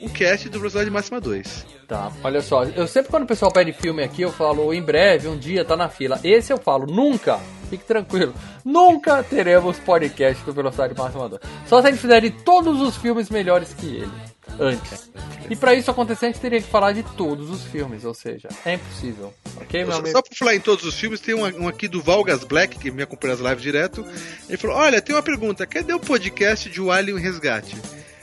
um 0.00 0.08
cast 0.08 0.48
do 0.48 0.58
Velocidade 0.58 0.90
Máxima 0.90 1.20
2. 1.20 1.66
Tá, 1.86 2.12
olha 2.22 2.40
só, 2.42 2.64
eu 2.64 2.86
sempre 2.86 3.10
quando 3.10 3.22
o 3.22 3.26
pessoal 3.26 3.50
pede 3.50 3.72
filme 3.72 4.02
aqui, 4.02 4.22
eu 4.22 4.32
falo 4.32 4.72
em 4.74 4.82
breve, 4.82 5.28
um 5.28 5.38
dia, 5.38 5.64
tá 5.64 5.76
na 5.76 5.88
fila. 5.88 6.20
Esse 6.22 6.52
eu 6.52 6.58
falo, 6.58 6.86
nunca, 6.86 7.40
fique 7.70 7.84
tranquilo, 7.84 8.34
nunca 8.64 9.22
teremos 9.22 9.78
podcast 9.78 10.44
do 10.44 10.52
Velocidade 10.52 10.94
Máxima 10.96 11.28
2. 11.28 11.42
Só 11.66 11.80
se 11.80 11.88
a 11.88 11.90
gente 11.90 12.00
fizer 12.00 12.20
de 12.20 12.30
todos 12.30 12.80
os 12.80 12.96
filmes 12.96 13.30
melhores 13.30 13.72
que 13.72 13.86
ele, 13.86 14.12
antes. 14.60 15.10
E 15.50 15.56
pra 15.56 15.72
isso 15.72 15.90
acontecer, 15.90 16.26
a 16.26 16.28
gente 16.28 16.40
teria 16.40 16.60
que 16.60 16.68
falar 16.68 16.92
de 16.92 17.02
todos 17.02 17.50
os 17.50 17.64
filmes, 17.64 18.04
ou 18.04 18.12
seja, 18.12 18.48
é 18.66 18.74
impossível. 18.74 19.32
Ok, 19.56 19.84
meu 19.84 19.94
amigo? 19.94 20.10
só 20.10 20.20
pra 20.20 20.36
falar 20.36 20.54
em 20.54 20.60
todos 20.60 20.84
os 20.84 20.94
filmes, 20.94 21.20
tem 21.20 21.34
um, 21.34 21.64
um 21.64 21.68
aqui 21.68 21.88
do 21.88 22.02
Valgas 22.02 22.44
Black, 22.44 22.78
que 22.78 22.90
me 22.90 23.02
acompanha 23.02 23.34
nas 23.34 23.42
lives 23.42 23.62
direto. 23.62 24.06
Ele 24.46 24.58
falou: 24.58 24.76
Olha, 24.76 25.00
tem 25.00 25.14
uma 25.14 25.22
pergunta: 25.22 25.66
cadê 25.66 25.94
o 25.94 26.00
podcast 26.00 26.68
de 26.68 26.82
O 26.82 26.90
Alien 26.90 27.18
Resgate? 27.18 27.76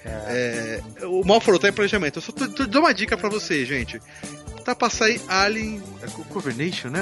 É, 0.07 0.79
o 1.03 1.23
Mal 1.25 1.39
falou, 1.41 1.59
tá 1.59 1.67
em 1.69 1.73
planejamento. 1.73 2.17
Eu 2.19 2.21
só 2.21 2.31
tô, 2.31 2.47
tô- 2.47 2.65
dou 2.67 2.81
uma 2.83 2.93
dica 2.93 3.17
pra 3.17 3.29
vocês, 3.29 3.67
gente. 3.67 3.99
Tá 4.63 4.73
pra 4.75 4.89
sair 4.89 5.21
Alien. 5.27 5.81
é, 6.01 6.07
Co- 6.07 6.23
Covernation, 6.25 6.89
né? 6.89 7.01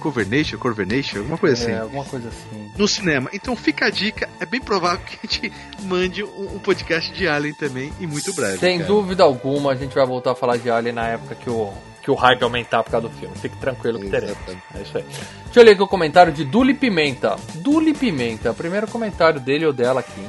Covernation, 0.00 0.58
Corvernation, 0.58 1.18
alguma 1.18 1.38
coisa 1.38 1.54
assim. 1.62 1.72
É, 1.72 1.78
alguma 1.78 2.04
coisa 2.04 2.28
assim. 2.28 2.70
No 2.76 2.88
cinema. 2.88 3.30
Então 3.32 3.54
fica 3.56 3.86
a 3.86 3.90
dica, 3.90 4.28
é 4.40 4.46
bem 4.46 4.60
provável 4.60 4.98
que 5.06 5.16
a 5.16 5.26
gente 5.26 5.52
mande 5.84 6.22
um, 6.24 6.54
um 6.56 6.58
podcast 6.58 7.12
de 7.12 7.28
Alien 7.28 7.54
também, 7.54 7.92
e 8.00 8.06
muito 8.06 8.32
breve. 8.32 8.58
Sem 8.58 8.78
cara. 8.78 8.88
dúvida 8.88 9.22
alguma, 9.22 9.72
a 9.72 9.76
gente 9.76 9.94
vai 9.94 10.04
voltar 10.06 10.32
a 10.32 10.34
falar 10.34 10.56
de 10.56 10.68
Alien 10.70 10.94
na 10.94 11.06
época 11.08 11.36
que 11.36 11.48
o, 11.48 11.72
que 12.02 12.10
o 12.10 12.14
hype 12.14 12.42
aumentar 12.42 12.82
por 12.82 12.90
causa 12.90 13.08
do 13.08 13.14
filme. 13.14 13.36
Fique 13.36 13.56
tranquilo 13.58 13.98
que 14.00 14.10
teremos. 14.10 14.36
É 14.74 14.82
isso 14.82 14.98
aí. 14.98 15.04
Deixa 15.44 15.60
eu 15.60 15.64
ler 15.64 15.72
aqui 15.72 15.82
o 15.82 15.88
comentário 15.88 16.32
de 16.32 16.44
Duli 16.44 16.74
Pimenta. 16.74 17.36
Duli 17.54 17.94
Pimenta, 17.94 18.52
primeiro 18.52 18.86
comentário 18.88 19.38
dele 19.40 19.66
ou 19.66 19.72
dela 19.72 20.00
aqui. 20.00 20.24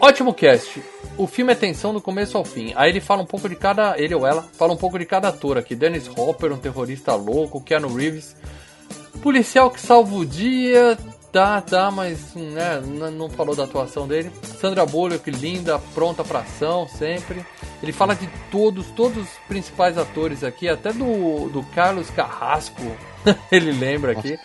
Ótimo 0.00 0.32
cast. 0.32 0.80
O 1.16 1.26
filme 1.26 1.52
é 1.52 1.56
tensão 1.56 1.92
do 1.92 2.00
começo 2.00 2.38
ao 2.38 2.44
fim. 2.44 2.72
Aí 2.76 2.90
ele 2.90 3.00
fala 3.00 3.22
um 3.22 3.26
pouco 3.26 3.48
de 3.48 3.56
cada. 3.56 3.98
Ele 3.98 4.14
ou 4.14 4.24
ela 4.24 4.42
fala 4.42 4.72
um 4.72 4.76
pouco 4.76 4.96
de 4.96 5.04
cada 5.04 5.28
ator 5.28 5.58
aqui. 5.58 5.74
Dennis 5.74 6.08
Hopper, 6.08 6.52
um 6.52 6.58
terrorista 6.58 7.14
louco. 7.16 7.60
Keanu 7.60 7.92
Reeves, 7.92 8.36
policial 9.20 9.70
que 9.70 9.80
salva 9.80 10.14
o 10.14 10.24
dia. 10.24 10.96
Tá, 11.30 11.60
tá, 11.60 11.90
mas 11.90 12.34
né, 12.34 12.80
não 13.12 13.28
falou 13.28 13.54
da 13.54 13.64
atuação 13.64 14.08
dele. 14.08 14.30
Sandra 14.42 14.86
Bullock, 14.86 15.30
linda, 15.30 15.78
pronta 15.94 16.24
pra 16.24 16.40
ação, 16.40 16.88
sempre. 16.88 17.44
Ele 17.82 17.92
fala 17.92 18.14
de 18.14 18.26
todos, 18.50 18.86
todos 18.88 19.24
os 19.24 19.30
principais 19.46 19.98
atores 19.98 20.42
aqui, 20.42 20.68
até 20.68 20.92
do, 20.92 21.48
do 21.50 21.62
Carlos 21.74 22.08
Carrasco, 22.10 22.96
ele 23.52 23.72
lembra 23.72 24.12
aqui. 24.12 24.38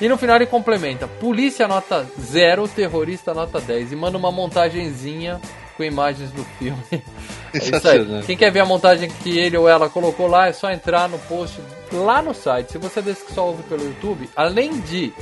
E 0.00 0.08
no 0.08 0.16
final 0.16 0.36
ele 0.36 0.46
complementa: 0.46 1.08
Polícia 1.08 1.66
nota 1.66 2.06
0, 2.20 2.68
terrorista 2.68 3.34
nota 3.34 3.60
10. 3.60 3.92
E 3.92 3.96
manda 3.96 4.16
uma 4.16 4.30
montagenzinha 4.30 5.40
com 5.76 5.82
imagens 5.82 6.30
do 6.32 6.44
filme. 6.44 6.82
É 7.50 7.56
isso 7.56 7.74
aí. 7.74 7.80
Sensacional. 7.80 8.22
Quem 8.24 8.36
quer 8.36 8.52
ver 8.52 8.60
a 8.60 8.66
montagem 8.66 9.08
que 9.08 9.38
ele 9.38 9.56
ou 9.56 9.66
ela 9.66 9.88
colocou 9.88 10.26
lá, 10.26 10.48
é 10.48 10.52
só 10.52 10.70
entrar 10.70 11.08
no 11.08 11.18
post 11.20 11.58
lá 11.90 12.20
no 12.20 12.34
site. 12.34 12.72
Se 12.72 12.76
você 12.76 13.00
desse 13.00 13.24
que 13.24 13.32
só 13.32 13.46
ouve 13.46 13.62
pelo 13.62 13.82
YouTube, 13.82 14.28
além 14.36 14.80
de 14.80 15.14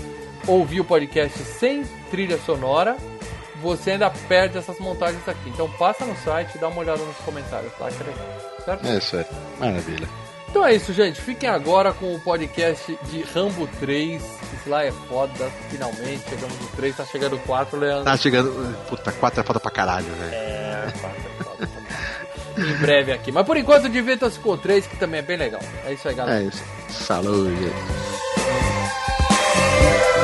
ouvir 0.46 0.80
o 0.80 0.84
podcast 0.84 1.38
sem 1.38 1.84
trilha 2.10 2.38
sonora, 2.38 2.96
você 3.60 3.92
ainda 3.92 4.10
perde 4.10 4.58
essas 4.58 4.78
montagens 4.78 5.26
aqui. 5.28 5.48
Então 5.48 5.68
passa 5.70 6.04
no 6.04 6.16
site 6.16 6.54
e 6.54 6.58
dá 6.58 6.68
uma 6.68 6.80
olhada 6.80 7.02
nos 7.02 7.16
comentários, 7.18 7.72
tá? 7.74 7.90
Certo? 7.90 8.86
É 8.86 8.98
isso 8.98 9.16
aí. 9.16 9.26
Maravilha. 9.58 10.08
Então 10.48 10.64
é 10.64 10.74
isso, 10.74 10.92
gente. 10.92 11.20
Fiquem 11.20 11.48
agora 11.48 11.92
com 11.92 12.14
o 12.14 12.20
podcast 12.20 12.98
de 13.10 13.22
Rambo 13.22 13.68
3. 13.78 14.22
Esse 14.54 14.68
lá 14.68 14.84
é 14.84 14.92
foda, 14.92 15.50
finalmente. 15.68 16.22
Chegamos 16.28 16.58
no 16.58 16.66
3, 16.68 16.96
tá 16.96 17.04
chegando 17.04 17.36
o 17.36 17.38
4, 17.40 17.78
Leandro. 17.78 18.04
Tá 18.04 18.16
chegando. 18.16 18.76
Puta, 18.88 19.12
4 19.12 19.40
é 19.40 19.44
foda 19.44 19.60
pra 19.60 19.70
caralho, 19.70 20.06
velho. 20.06 20.34
É, 20.34 20.92
4 21.00 21.18
é 21.18 21.44
foda. 21.44 21.66
tá 21.66 22.62
em 22.62 22.76
breve 22.78 23.12
aqui. 23.12 23.30
Mas 23.30 23.44
por 23.44 23.56
enquanto, 23.56 23.88
divirtam-se 23.88 24.38
com 24.38 24.50
o 24.50 24.56
3, 24.56 24.86
que 24.86 24.96
também 24.96 25.18
é 25.18 25.22
bem 25.22 25.36
legal. 25.36 25.60
É 25.84 25.92
isso 25.92 26.08
aí, 26.08 26.14
galera. 26.14 26.42
É 26.42 26.44
isso. 26.44 26.64
Falou, 27.04 27.46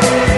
Yeah. 0.02 0.32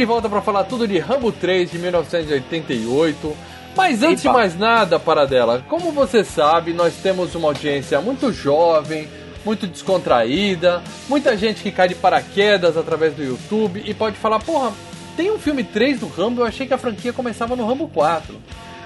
De 0.00 0.06
volta 0.06 0.30
para 0.30 0.40
falar 0.40 0.64
tudo 0.64 0.88
de 0.88 0.98
Rambo 0.98 1.30
3 1.30 1.72
de 1.72 1.78
1988. 1.78 3.36
Mas 3.76 4.02
antes 4.02 4.22
de 4.22 4.28
Epa. 4.28 4.38
mais 4.38 4.58
nada, 4.58 4.98
Paradela, 4.98 5.62
como 5.68 5.92
você 5.92 6.24
sabe, 6.24 6.72
nós 6.72 6.94
temos 6.94 7.34
uma 7.34 7.48
audiência 7.48 8.00
muito 8.00 8.32
jovem, 8.32 9.06
muito 9.44 9.66
descontraída, 9.66 10.82
muita 11.06 11.36
gente 11.36 11.62
que 11.62 11.70
cai 11.70 11.86
de 11.86 11.94
paraquedas 11.94 12.78
através 12.78 13.12
do 13.12 13.22
YouTube 13.22 13.82
e 13.84 13.92
pode 13.92 14.16
falar, 14.16 14.38
porra, 14.38 14.72
tem 15.18 15.30
um 15.30 15.38
filme 15.38 15.62
3 15.62 16.00
do 16.00 16.08
Rambo, 16.08 16.40
eu 16.40 16.46
achei 16.46 16.66
que 16.66 16.72
a 16.72 16.78
franquia 16.78 17.12
começava 17.12 17.54
no 17.54 17.66
Rambo 17.66 17.86
4. 17.86 18.34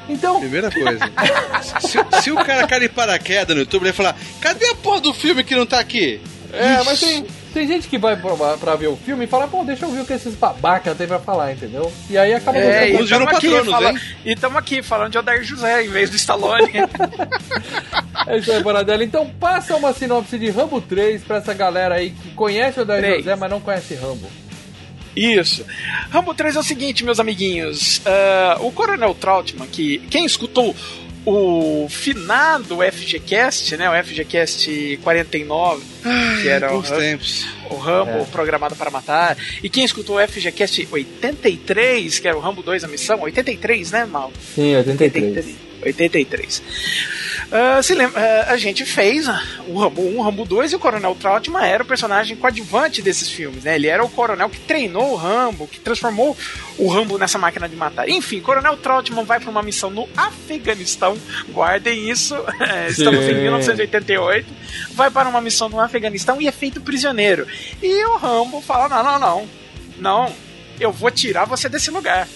Então, 0.08 0.40
Primeira 0.40 0.68
coisa. 0.68 0.98
se, 1.80 2.22
se 2.22 2.32
o 2.32 2.36
cara 2.44 2.66
cair 2.66 2.80
de 2.80 2.88
paraquedas 2.88 3.54
no 3.54 3.62
YouTube, 3.62 3.84
ele 3.84 3.92
vai 3.92 4.12
falar: 4.12 4.16
cadê 4.40 4.66
a 4.66 4.74
porra 4.74 5.00
do 5.00 5.14
filme 5.14 5.44
que 5.44 5.54
não 5.54 5.64
tá 5.64 5.78
aqui? 5.78 6.20
É, 6.52 6.82
mas 6.82 6.98
tem, 7.00 7.24
tem 7.54 7.66
gente 7.66 7.88
que 7.88 7.96
vai 7.96 8.16
pra, 8.16 8.56
pra 8.58 8.74
ver 8.76 8.88
o 8.88 8.96
filme 8.96 9.24
e 9.24 9.26
fala, 9.28 9.48
pô, 9.48 9.64
deixa 9.64 9.86
eu 9.86 9.90
ver 9.90 10.00
o 10.02 10.04
que 10.04 10.12
esses 10.12 10.34
babacas 10.34 10.96
têm 10.98 11.06
pra 11.06 11.18
falar, 11.20 11.52
entendeu? 11.52 11.90
E 12.10 12.18
aí 12.18 12.34
acaba 12.34 12.58
É, 12.58 12.86
viram 12.88 13.04
estamos 13.04 13.28
aqui, 13.28 13.48
patronos, 13.48 13.70
fala- 13.72 13.90
hein? 13.92 14.00
e 14.24 14.32
estamos 14.32 14.56
aqui 14.58 14.82
falando 14.82 15.12
de 15.12 15.18
Odair 15.18 15.42
José 15.44 15.84
em 15.84 15.88
vez 15.88 16.10
do 16.10 16.16
Stallone. 16.16 16.70
É 18.26 18.38
isso 18.38 18.50
aí, 18.52 18.62
Paradela. 18.62 19.04
Então 19.04 19.28
passa 19.38 19.76
uma 19.76 19.92
sinopse 19.92 20.38
de 20.38 20.48
Rambo 20.50 20.80
3 20.80 21.22
pra 21.24 21.36
essa 21.36 21.52
galera 21.52 21.96
aí 21.96 22.10
que 22.10 22.30
conhece 22.30 22.80
o 22.80 22.84
Daí 22.84 23.00
Três. 23.02 23.18
José, 23.18 23.36
mas 23.36 23.50
não 23.50 23.60
conhece 23.60 23.94
Rambo. 23.94 24.26
Isso. 25.14 25.64
Rambo 26.10 26.34
3 26.34 26.56
é 26.56 26.58
o 26.58 26.62
seguinte, 26.62 27.04
meus 27.04 27.20
amiguinhos. 27.20 28.00
ah, 28.06 28.56
o 28.60 28.72
Coronel 28.72 29.14
Trautmann, 29.14 29.68
que 29.68 29.98
quem 30.10 30.24
escutou 30.24 30.74
o 31.26 31.86
finado 31.88 32.78
FGCast, 32.82 33.76
né? 33.76 33.88
O 33.88 34.04
FGCast 34.04 34.98
49, 35.02 35.82
que 36.42 36.48
era 36.48 36.74
o, 36.74 36.82
o 37.70 37.76
Rambo 37.78 38.10
É. 38.20 38.24
programado 38.24 38.76
para 38.76 38.90
matar. 38.90 39.36
E 39.62 39.68
quem 39.68 39.84
escutou 39.84 40.16
o 40.16 40.28
FGCast 40.28 40.88
83, 40.90 42.18
que 42.18 42.28
era 42.28 42.36
o 42.36 42.40
Rambo 42.40 42.62
2 42.62 42.84
a 42.84 42.88
missão, 42.88 43.20
83, 43.22 43.90
né, 43.92 44.04
Mal? 44.04 44.32
Sim, 44.54 44.76
83. 44.76 45.46
83. 45.82 46.62
Ah, 47.50 47.82
se 47.82 47.94
lembra, 47.94 48.20
ah, 48.20 48.52
a 48.52 48.56
gente 48.56 48.84
fez 48.84 49.28
ah, 49.28 49.42
o 49.66 49.78
Rambo 49.78 50.02
1, 50.02 50.18
o 50.18 50.22
Rambo 50.22 50.44
2 50.44 50.72
e 50.72 50.76
o 50.76 50.78
Coronel 50.78 51.14
Trautmann 51.14 51.64
era 51.64 51.82
o 51.82 51.86
personagem 51.86 52.36
coadjuvante 52.36 53.02
desses 53.02 53.30
filmes, 53.30 53.64
né? 53.64 53.74
Ele 53.76 53.86
era 53.86 54.04
o 54.04 54.08
coronel 54.08 54.48
que 54.48 54.60
treinou 54.60 55.12
o 55.12 55.16
Rambo, 55.16 55.66
que 55.66 55.78
transformou 55.78 56.36
o 56.78 56.88
Rambo 56.88 57.18
nessa 57.18 57.38
máquina 57.38 57.68
de 57.68 57.76
matar. 57.76 58.08
Enfim, 58.08 58.40
Coronel 58.40 58.76
Trautmann 58.76 59.24
vai 59.24 59.40
para 59.40 59.50
uma 59.50 59.62
missão 59.62 59.90
no 59.90 60.08
Afeganistão, 60.16 61.16
guardem 61.50 62.10
isso, 62.10 62.34
eh, 62.60 62.88
estamos 62.88 63.20
em 63.24 63.34
Sim. 63.34 63.42
1988, 63.42 64.46
vai 64.92 65.10
para 65.10 65.28
uma 65.28 65.40
missão 65.40 65.68
no 65.68 65.80
Afeganistão 65.80 66.40
e 66.40 66.48
é 66.48 66.52
feito 66.52 66.80
prisioneiro. 66.80 67.46
E 67.82 68.04
o 68.06 68.16
Rambo 68.16 68.60
fala: 68.60 68.88
não, 68.88 69.02
não, 69.02 69.18
não, 69.18 69.48
não, 69.98 70.32
eu 70.80 70.90
vou 70.92 71.10
tirar 71.10 71.44
você 71.44 71.68
desse 71.68 71.90
lugar. 71.90 72.26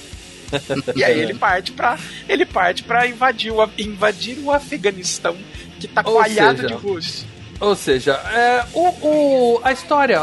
E 0.97 1.05
aí 1.05 1.21
ele 1.21 1.35
parte 1.35 1.73
pra. 1.73 1.99
Ele 2.28 2.45
parte 2.47 2.83
para 2.83 3.07
invadir 3.07 3.52
o, 3.52 3.69
invadir 3.78 4.38
o 4.40 4.50
Afeganistão, 4.52 5.37
que 5.81 5.87
tá 5.88 6.02
Ou 6.05 6.12
coalhado 6.14 6.62
seja, 6.62 6.69
de 6.69 6.75
russos. 6.75 7.25
Ou 7.61 7.75
seja, 7.75 8.12
é, 8.33 8.64
o, 8.73 8.88
o- 9.07 9.61
a 9.64 9.73
história 9.73 10.21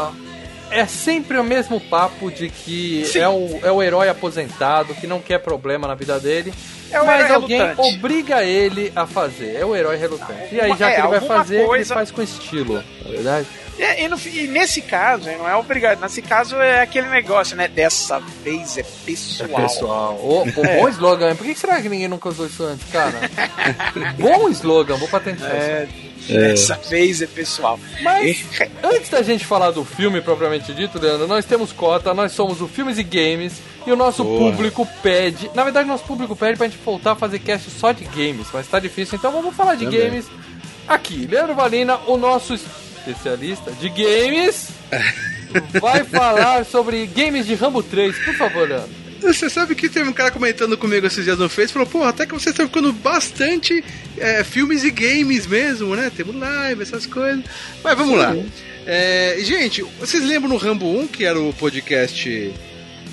é 0.70 0.84
sempre 0.86 1.38
o 1.38 1.44
mesmo 1.44 1.78
papo 1.80 2.30
de 2.30 2.48
que 2.48 3.04
Sim. 3.06 3.18
é 3.20 3.28
o, 3.28 3.60
é 3.62 3.70
o 3.70 3.82
herói 3.82 4.08
aposentado 4.08 4.94
que 4.94 5.06
não 5.06 5.20
quer 5.20 5.38
problema 5.38 5.86
na 5.86 5.94
vida 5.94 6.18
dele. 6.18 6.52
É 6.90 7.02
mas 7.02 7.30
alguém 7.30 7.60
relutante. 7.60 7.94
obriga 7.96 8.42
ele 8.44 8.92
a 8.94 9.06
fazer. 9.06 9.56
É 9.56 9.64
o 9.64 9.74
herói 9.74 9.96
relutante. 9.96 10.54
E 10.54 10.60
aí, 10.60 10.74
já 10.76 10.88
É, 10.90 10.94
que 10.94 11.00
ele 11.00 11.08
vai 11.08 11.20
fazer, 11.20 11.64
coisa- 11.66 11.74
ele 11.76 11.84
faz 11.84 12.10
com 12.10 12.22
estilo, 12.22 12.82
na 13.04 13.10
verdade. 13.10 13.46
E, 13.78 14.04
e 14.04 14.08
no 14.08 14.18
e 14.26 14.46
nesse 14.46 14.80
caso, 14.80 15.30
não 15.32 15.48
é 15.48 15.54
obrigado. 15.56 16.00
Nesse 16.00 16.22
caso 16.22 16.56
é 16.56 16.80
aquele 16.80 17.08
negócio, 17.08 17.56
né? 17.56 17.68
Dessa 17.68 18.18
vez 18.42 18.78
é 18.78 18.80
É 18.80 18.84
pessoal. 19.04 19.48
pessoal. 19.62 20.14
Ô, 20.14 20.46
pô, 20.52 20.62
Bom 20.62 20.88
slogan. 20.88 21.36
Por 21.36 21.46
que 21.46 21.54
será 21.54 21.80
que 21.82 21.88
ninguém 21.88 22.08
nunca 22.08 22.28
usou 22.28 22.46
isso 22.46 22.62
antes, 22.64 22.86
cara? 22.90 23.20
bom 24.18 24.48
slogan, 24.48 24.96
vou 24.96 25.08
patentear 25.08 25.84
isso. 25.84 26.06
É, 26.28 26.48
Dessa 26.48 26.74
vez 26.88 27.22
é 27.22 27.26
pessoal. 27.26 27.78
Mas 28.02 28.44
antes 28.82 29.10
da 29.10 29.22
gente 29.22 29.44
falar 29.44 29.70
do 29.70 29.84
filme 29.84 30.20
propriamente 30.20 30.72
dito, 30.74 30.98
Leandro, 30.98 31.28
nós 31.28 31.44
temos 31.44 31.70
cota, 31.72 32.12
nós 32.14 32.32
somos 32.32 32.60
o 32.60 32.66
Filmes 32.66 32.98
e 32.98 33.04
Games 33.04 33.60
e 33.86 33.92
o 33.92 33.96
nosso 33.96 34.24
Boa. 34.24 34.50
público 34.50 34.88
pede. 35.02 35.48
Na 35.54 35.62
verdade, 35.62 35.86
nosso 35.86 36.02
público 36.04 36.34
pede 36.34 36.56
pra 36.58 36.66
gente 36.66 36.78
voltar 36.84 37.12
a 37.12 37.14
fazer 37.14 37.38
cast 37.38 37.70
só 37.70 37.92
de 37.92 38.04
games, 38.06 38.48
mas 38.52 38.66
tá 38.66 38.80
difícil, 38.80 39.16
então 39.18 39.30
vamos 39.30 39.54
falar 39.54 39.76
de 39.76 39.84
Também. 39.84 40.00
games 40.00 40.26
aqui. 40.88 41.28
Leandro 41.30 41.54
Valina, 41.54 41.98
o 42.08 42.16
nosso 42.16 42.58
especialista 43.10 43.70
de 43.72 43.88
games, 43.88 44.68
vai 45.80 46.04
falar 46.04 46.64
sobre 46.64 47.06
games 47.06 47.46
de 47.46 47.54
Rambo 47.54 47.82
3. 47.82 48.16
Por 48.24 48.34
favor, 48.34 48.68
Leandro. 48.68 48.90
Você 49.22 49.48
sabe 49.48 49.74
que 49.74 49.88
teve 49.88 50.08
um 50.08 50.12
cara 50.12 50.30
comentando 50.30 50.76
comigo 50.76 51.06
esses 51.06 51.24
dias 51.24 51.38
no 51.38 51.48
Face, 51.48 51.72
falou, 51.72 51.88
pô, 51.88 52.04
até 52.04 52.26
que 52.26 52.32
vocês 52.32 52.52
estão 52.52 52.66
ficando 52.66 52.92
bastante 52.92 53.82
é, 54.18 54.44
filmes 54.44 54.84
e 54.84 54.90
games 54.90 55.46
mesmo, 55.46 55.96
né? 55.96 56.12
Temos 56.14 56.36
live, 56.36 56.82
essas 56.82 57.06
coisas. 57.06 57.42
Mas 57.82 57.96
vamos 57.96 58.18
lá. 58.18 58.36
É, 58.86 59.36
gente, 59.40 59.82
vocês 59.98 60.22
lembram 60.22 60.50
no 60.50 60.56
Rambo 60.56 60.86
1, 61.00 61.08
que 61.08 61.24
era 61.24 61.40
o 61.40 61.52
podcast. 61.54 62.52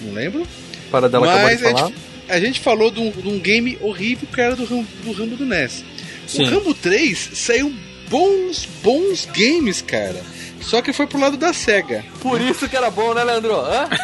Não 0.04 0.14
lembro? 0.14 0.46
Para 0.92 1.08
acabou 1.08 1.28
de 1.28 1.34
Mas 1.36 1.64
a 1.64 1.72
falar. 1.72 1.88
gente, 1.88 1.98
a 2.30 2.40
gente 2.40 2.60
falou 2.60 2.92
de 2.92 3.00
um, 3.00 3.10
de 3.10 3.28
um 3.28 3.40
game 3.40 3.78
horrível 3.82 4.28
que 4.32 4.42
era 4.42 4.56
do, 4.56 4.66
Ram- 4.66 4.86
do 5.04 5.12
Rambo 5.14 5.36
do 5.38 5.46
NES. 5.46 5.84
Sim. 6.28 6.44
O 6.44 6.50
Rambo 6.50 6.74
3 6.74 7.30
saiu 7.34 7.74
bons, 8.10 8.68
bons 8.84 9.28
games, 9.34 9.82
cara. 9.82 10.22
Só 10.62 10.82
que 10.82 10.94
foi 10.94 11.06
pro 11.08 11.20
lado 11.20 11.36
da 11.36 11.52
SEGA. 11.52 12.06
Por 12.22 12.40
isso 12.40 12.70
que 12.70 12.78
era 12.78 12.90
bom, 12.90 13.14
né, 13.14 13.22
Leandro? 13.22 13.54
Hã? 13.60 13.90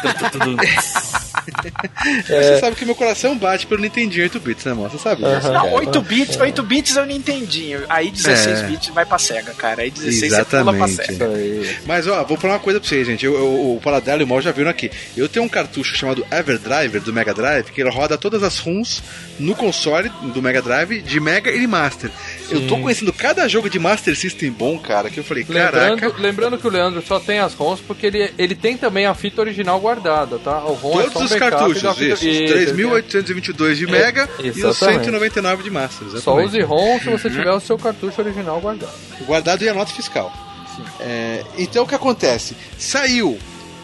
Você 2.26 2.58
sabe 2.60 2.76
que 2.76 2.84
meu 2.84 2.94
coração 2.94 3.36
bate 3.36 3.66
pelo 3.66 3.80
Nintendinho 3.80 4.24
8 4.24 4.40
bits, 4.40 4.64
né, 4.66 4.74
mano? 4.74 4.90
Você 4.90 4.98
sabe 4.98 5.22
disso. 5.22 5.46
Aham. 5.46 5.52
Não, 5.52 5.62
cara. 5.62 5.74
8 5.76 6.00
bits, 6.02 6.36
8 6.38 6.62
bits 6.62 6.96
eu 6.96 7.06
não 7.06 7.12
entendi. 7.12 7.70
Aí 7.88 8.10
16 8.10 8.58
É. 8.60 8.62
bits 8.66 8.88
vai 8.88 9.06
pra 9.06 9.18
SEGA, 9.18 9.54
cara. 9.54 9.82
Aí 9.82 9.90
16 9.90 10.32
você 10.32 10.44
pula 10.44 10.72
pra 10.74 10.86
Exatamente. 10.86 11.18
SEGA. 11.18 11.80
Mas 11.86 12.06
ó, 12.06 12.22
vou 12.24 12.36
falar 12.36 12.54
uma 12.54 12.60
coisa 12.60 12.78
pra 12.78 12.88
vocês, 12.88 13.06
gente. 13.06 13.24
Eu, 13.24 13.34
eu- 13.34 13.76
o 13.76 13.80
Paladar 13.82 14.20
e 14.20 14.24
o 14.24 14.26
Mal 14.26 14.42
já 14.42 14.52
viram 14.52 14.70
aqui. 14.70 14.90
Eu 15.16 15.28
tenho 15.30 15.44
um 15.44 15.48
cartucho 15.48 15.96
chamado 15.96 16.26
Everdriver 16.30 17.00
do 17.00 17.12
Mega 17.12 17.32
Drive, 17.32 17.70
que 17.70 17.80
ele 17.80 17.90
roda 17.90 18.18
todas 18.18 18.42
as 18.42 18.58
ROMs 18.58 19.02
no 19.38 19.54
console 19.54 20.10
do 20.34 20.42
Mega 20.42 20.60
Drive 20.60 21.00
de 21.00 21.20
Mega 21.20 21.50
e 21.50 21.58
de 21.58 21.66
Master. 21.66 22.10
Eu 22.50 22.66
tô 22.66 22.78
conhecendo 22.78 23.12
cada 23.12 23.46
jogo 23.48 23.68
de 23.70 23.78
Master 23.78 24.16
System 24.16 24.50
bom, 24.50 24.78
cara, 24.78 25.08
que 25.10 25.18
eu 25.18 25.24
falei, 25.24 25.44
caraca. 25.44 25.78
Lembrando, 25.94 26.14
lembrando 26.20 26.58
que 26.58 26.66
o 26.66 26.70
Leandro 26.70 27.02
só 27.06 27.20
tem 27.20 27.38
as 27.38 27.54
ROMs 27.54 27.80
porque 27.86 28.06
ele, 28.06 28.32
ele 28.38 28.54
tem 28.54 28.76
também 28.76 29.06
a 29.06 29.14
fita 29.14 29.40
original 29.40 29.78
guardada, 29.80 30.38
tá? 30.38 30.58
O 30.64 30.74
ROM 30.74 31.00
é 31.00 31.04
só 31.04 31.10
Todos 31.10 31.22
um 31.22 31.24
os 31.24 31.30
backup 31.30 31.50
cartuchos, 31.50 31.96
fita- 31.96 32.04
isso. 32.04 32.14
Os 32.14 32.22
Isso, 32.22 32.74
3.822 32.74 33.74
de 33.74 33.86
Mega 33.86 34.28
e 34.42 34.50
os 34.50 34.56
exatamente. 34.58 35.04
199 35.04 35.62
de 35.62 35.70
Master. 35.70 36.08
Só 36.08 36.16
exatamente. 36.16 36.46
use 36.48 36.60
ROM 36.62 36.98
se 37.00 37.10
você 37.10 37.30
tiver 37.30 37.52
o 37.52 37.60
seu 37.60 37.78
cartucho 37.78 38.20
original 38.20 38.60
guardado. 38.60 38.92
guardado 39.26 39.62
e 39.64 39.68
a 39.68 39.74
nota 39.74 39.92
fiscal. 39.92 40.32
É, 41.00 41.44
então 41.58 41.84
o 41.84 41.86
que 41.86 41.94
acontece? 41.94 42.56
Saiu. 42.78 43.38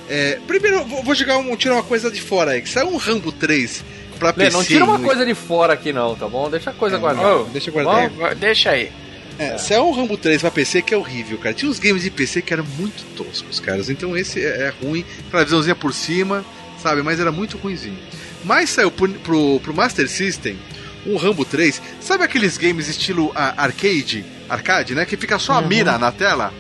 é, 0.08 0.38
primeiro, 0.46 0.84
vou, 0.84 1.02
vou 1.02 1.14
jogar 1.14 1.36
um, 1.38 1.56
tirar 1.56 1.74
uma 1.74 1.82
coisa 1.82 2.10
de 2.10 2.20
fora 2.22 2.52
aí. 2.52 2.66
Saiu 2.66 2.88
um 2.88 2.96
Rambo 2.96 3.32
3 3.32 3.84
pra 4.16 4.30
Lê, 4.30 4.44
PC. 4.44 4.56
não 4.56 4.64
tira 4.64 4.84
uma 4.84 4.98
coisa 4.98 5.24
de 5.24 5.34
fora 5.34 5.72
aqui 5.72 5.92
não, 5.92 6.14
tá 6.14 6.28
bom? 6.28 6.50
Deixa 6.50 6.70
a 6.70 6.72
coisa 6.72 6.98
guardada. 6.98 7.36
Oh, 7.36 7.44
Deixa 7.44 7.70
eu 7.70 7.74
guardar. 7.74 8.10
É, 8.32 8.34
deixa 8.34 8.70
aí. 8.70 8.90
É, 9.38 9.58
Saiu 9.58 9.86
um 9.86 9.92
Rambo 9.92 10.16
3 10.16 10.40
pra 10.40 10.50
PC 10.50 10.82
que 10.82 10.94
é 10.94 10.96
horrível, 10.96 11.36
cara. 11.38 11.54
Tinha 11.54 11.70
uns 11.70 11.78
games 11.78 12.02
de 12.02 12.10
PC 12.10 12.40
que 12.42 12.52
eram 12.52 12.64
muito 12.78 13.04
toscos, 13.14 13.60
caras. 13.60 13.90
Então 13.90 14.16
esse 14.16 14.44
é, 14.44 14.68
é 14.68 14.74
ruim. 14.82 15.04
Aquela 15.28 15.44
visãozinha 15.44 15.74
por 15.74 15.92
cima, 15.92 16.44
sabe? 16.82 17.02
Mas 17.02 17.20
era 17.20 17.30
muito 17.30 17.58
ruimzinho. 17.58 17.98
Mas 18.44 18.70
saiu 18.70 18.90
pro, 18.90 19.08
pro, 19.08 19.60
pro 19.60 19.74
Master 19.74 20.08
System 20.08 20.56
um 21.06 21.16
Rambo 21.16 21.44
3. 21.44 21.80
Sabe 22.00 22.24
aqueles 22.24 22.56
games 22.56 22.88
estilo 22.88 23.30
ah, 23.34 23.54
arcade? 23.56 24.24
Arcade, 24.48 24.94
né? 24.94 25.04
Que 25.04 25.16
fica 25.16 25.38
só 25.38 25.54
a 25.54 25.62
mira 25.62 25.98
na 25.98 26.10
tela? 26.10 26.52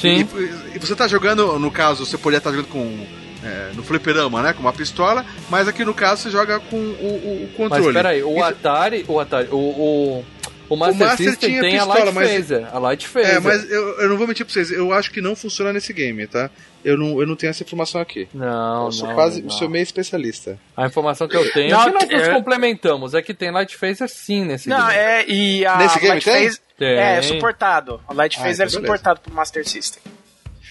Sim. 0.00 0.28
E, 0.36 0.76
e 0.76 0.78
você 0.78 0.94
tá 0.94 1.08
jogando, 1.08 1.58
no 1.58 1.70
caso, 1.70 2.04
você 2.04 2.18
poderia 2.18 2.38
estar 2.38 2.50
jogando 2.50 2.68
com. 2.68 3.06
É, 3.46 3.70
no 3.74 3.82
fliperama, 3.82 4.42
né? 4.42 4.52
Com 4.52 4.60
uma 4.60 4.72
pistola, 4.72 5.24
mas 5.48 5.68
aqui 5.68 5.84
no 5.84 5.94
caso 5.94 6.22
você 6.22 6.30
joga 6.30 6.58
com 6.60 6.76
o, 6.76 6.80
o, 6.80 7.44
o 7.44 7.48
Mas 7.48 7.56
controle. 7.56 7.86
espera 7.88 8.08
aí, 8.10 8.22
o 8.22 8.42
Atari, 8.42 9.04
o 9.08 9.20
Atari, 9.20 9.48
o, 9.50 9.56
o, 9.56 10.24
o 10.68 10.76
Master, 10.76 11.06
Master 11.06 11.28
System 11.30 11.50
tinha 11.50 11.60
tem 11.62 11.78
a 11.78 11.84
pistola, 11.86 12.00
Light 12.04 12.14
mas- 12.14 12.30
Phaser, 12.30 12.68
a 12.74 12.78
Light 12.78 13.06
Phaser. 13.08 13.34
É, 13.36 13.40
mas 13.40 13.70
eu, 13.70 14.00
eu 14.00 14.08
não 14.08 14.16
vou 14.16 14.26
mentir 14.26 14.44
pra 14.44 14.52
vocês, 14.52 14.70
eu 14.70 14.92
acho 14.92 15.10
que 15.10 15.20
não 15.20 15.36
funciona 15.36 15.72
nesse 15.72 15.92
game, 15.92 16.26
tá? 16.26 16.50
Eu 16.84 16.96
não, 16.96 17.20
eu 17.20 17.26
não 17.26 17.34
tenho 17.34 17.50
essa 17.50 17.64
informação 17.64 18.00
aqui. 18.00 18.28
Não, 18.32 18.86
eu 18.86 18.92
sou 18.92 19.08
não, 19.08 19.14
quase, 19.16 19.42
não. 19.42 19.50
sou 19.50 19.68
meio 19.68 19.82
especialista. 19.82 20.56
A 20.76 20.86
informação 20.86 21.26
que 21.26 21.36
eu 21.36 21.50
tenho, 21.52 21.70
Não, 21.70 21.84
que 21.84 21.90
nós 21.90 22.08
nos 22.08 22.28
é- 22.28 22.32
complementamos, 22.32 23.12
é 23.14 23.20
que 23.22 23.34
tem 23.34 23.50
Light 23.50 23.76
Phaser 23.76 24.08
sim 24.08 24.44
nesse 24.44 24.68
Não, 24.68 24.78
game. 24.86 24.92
é, 24.98 25.24
e 25.28 25.66
a 25.66 25.78
Nesse 25.78 25.96
game 25.98 26.08
Light 26.10 26.24
tem? 26.24 26.44
Phase 26.44 26.60
Tem. 26.78 26.96
é 26.98 27.22
suportado. 27.22 28.00
A 28.06 28.12
Light 28.14 28.36
Ah, 28.38 28.42
Phase 28.42 28.54
então 28.54 28.66
é 28.66 28.68
beleza. 28.68 28.80
suportado 28.80 29.20
pro 29.20 29.34
Master 29.34 29.66
System. 29.68 30.00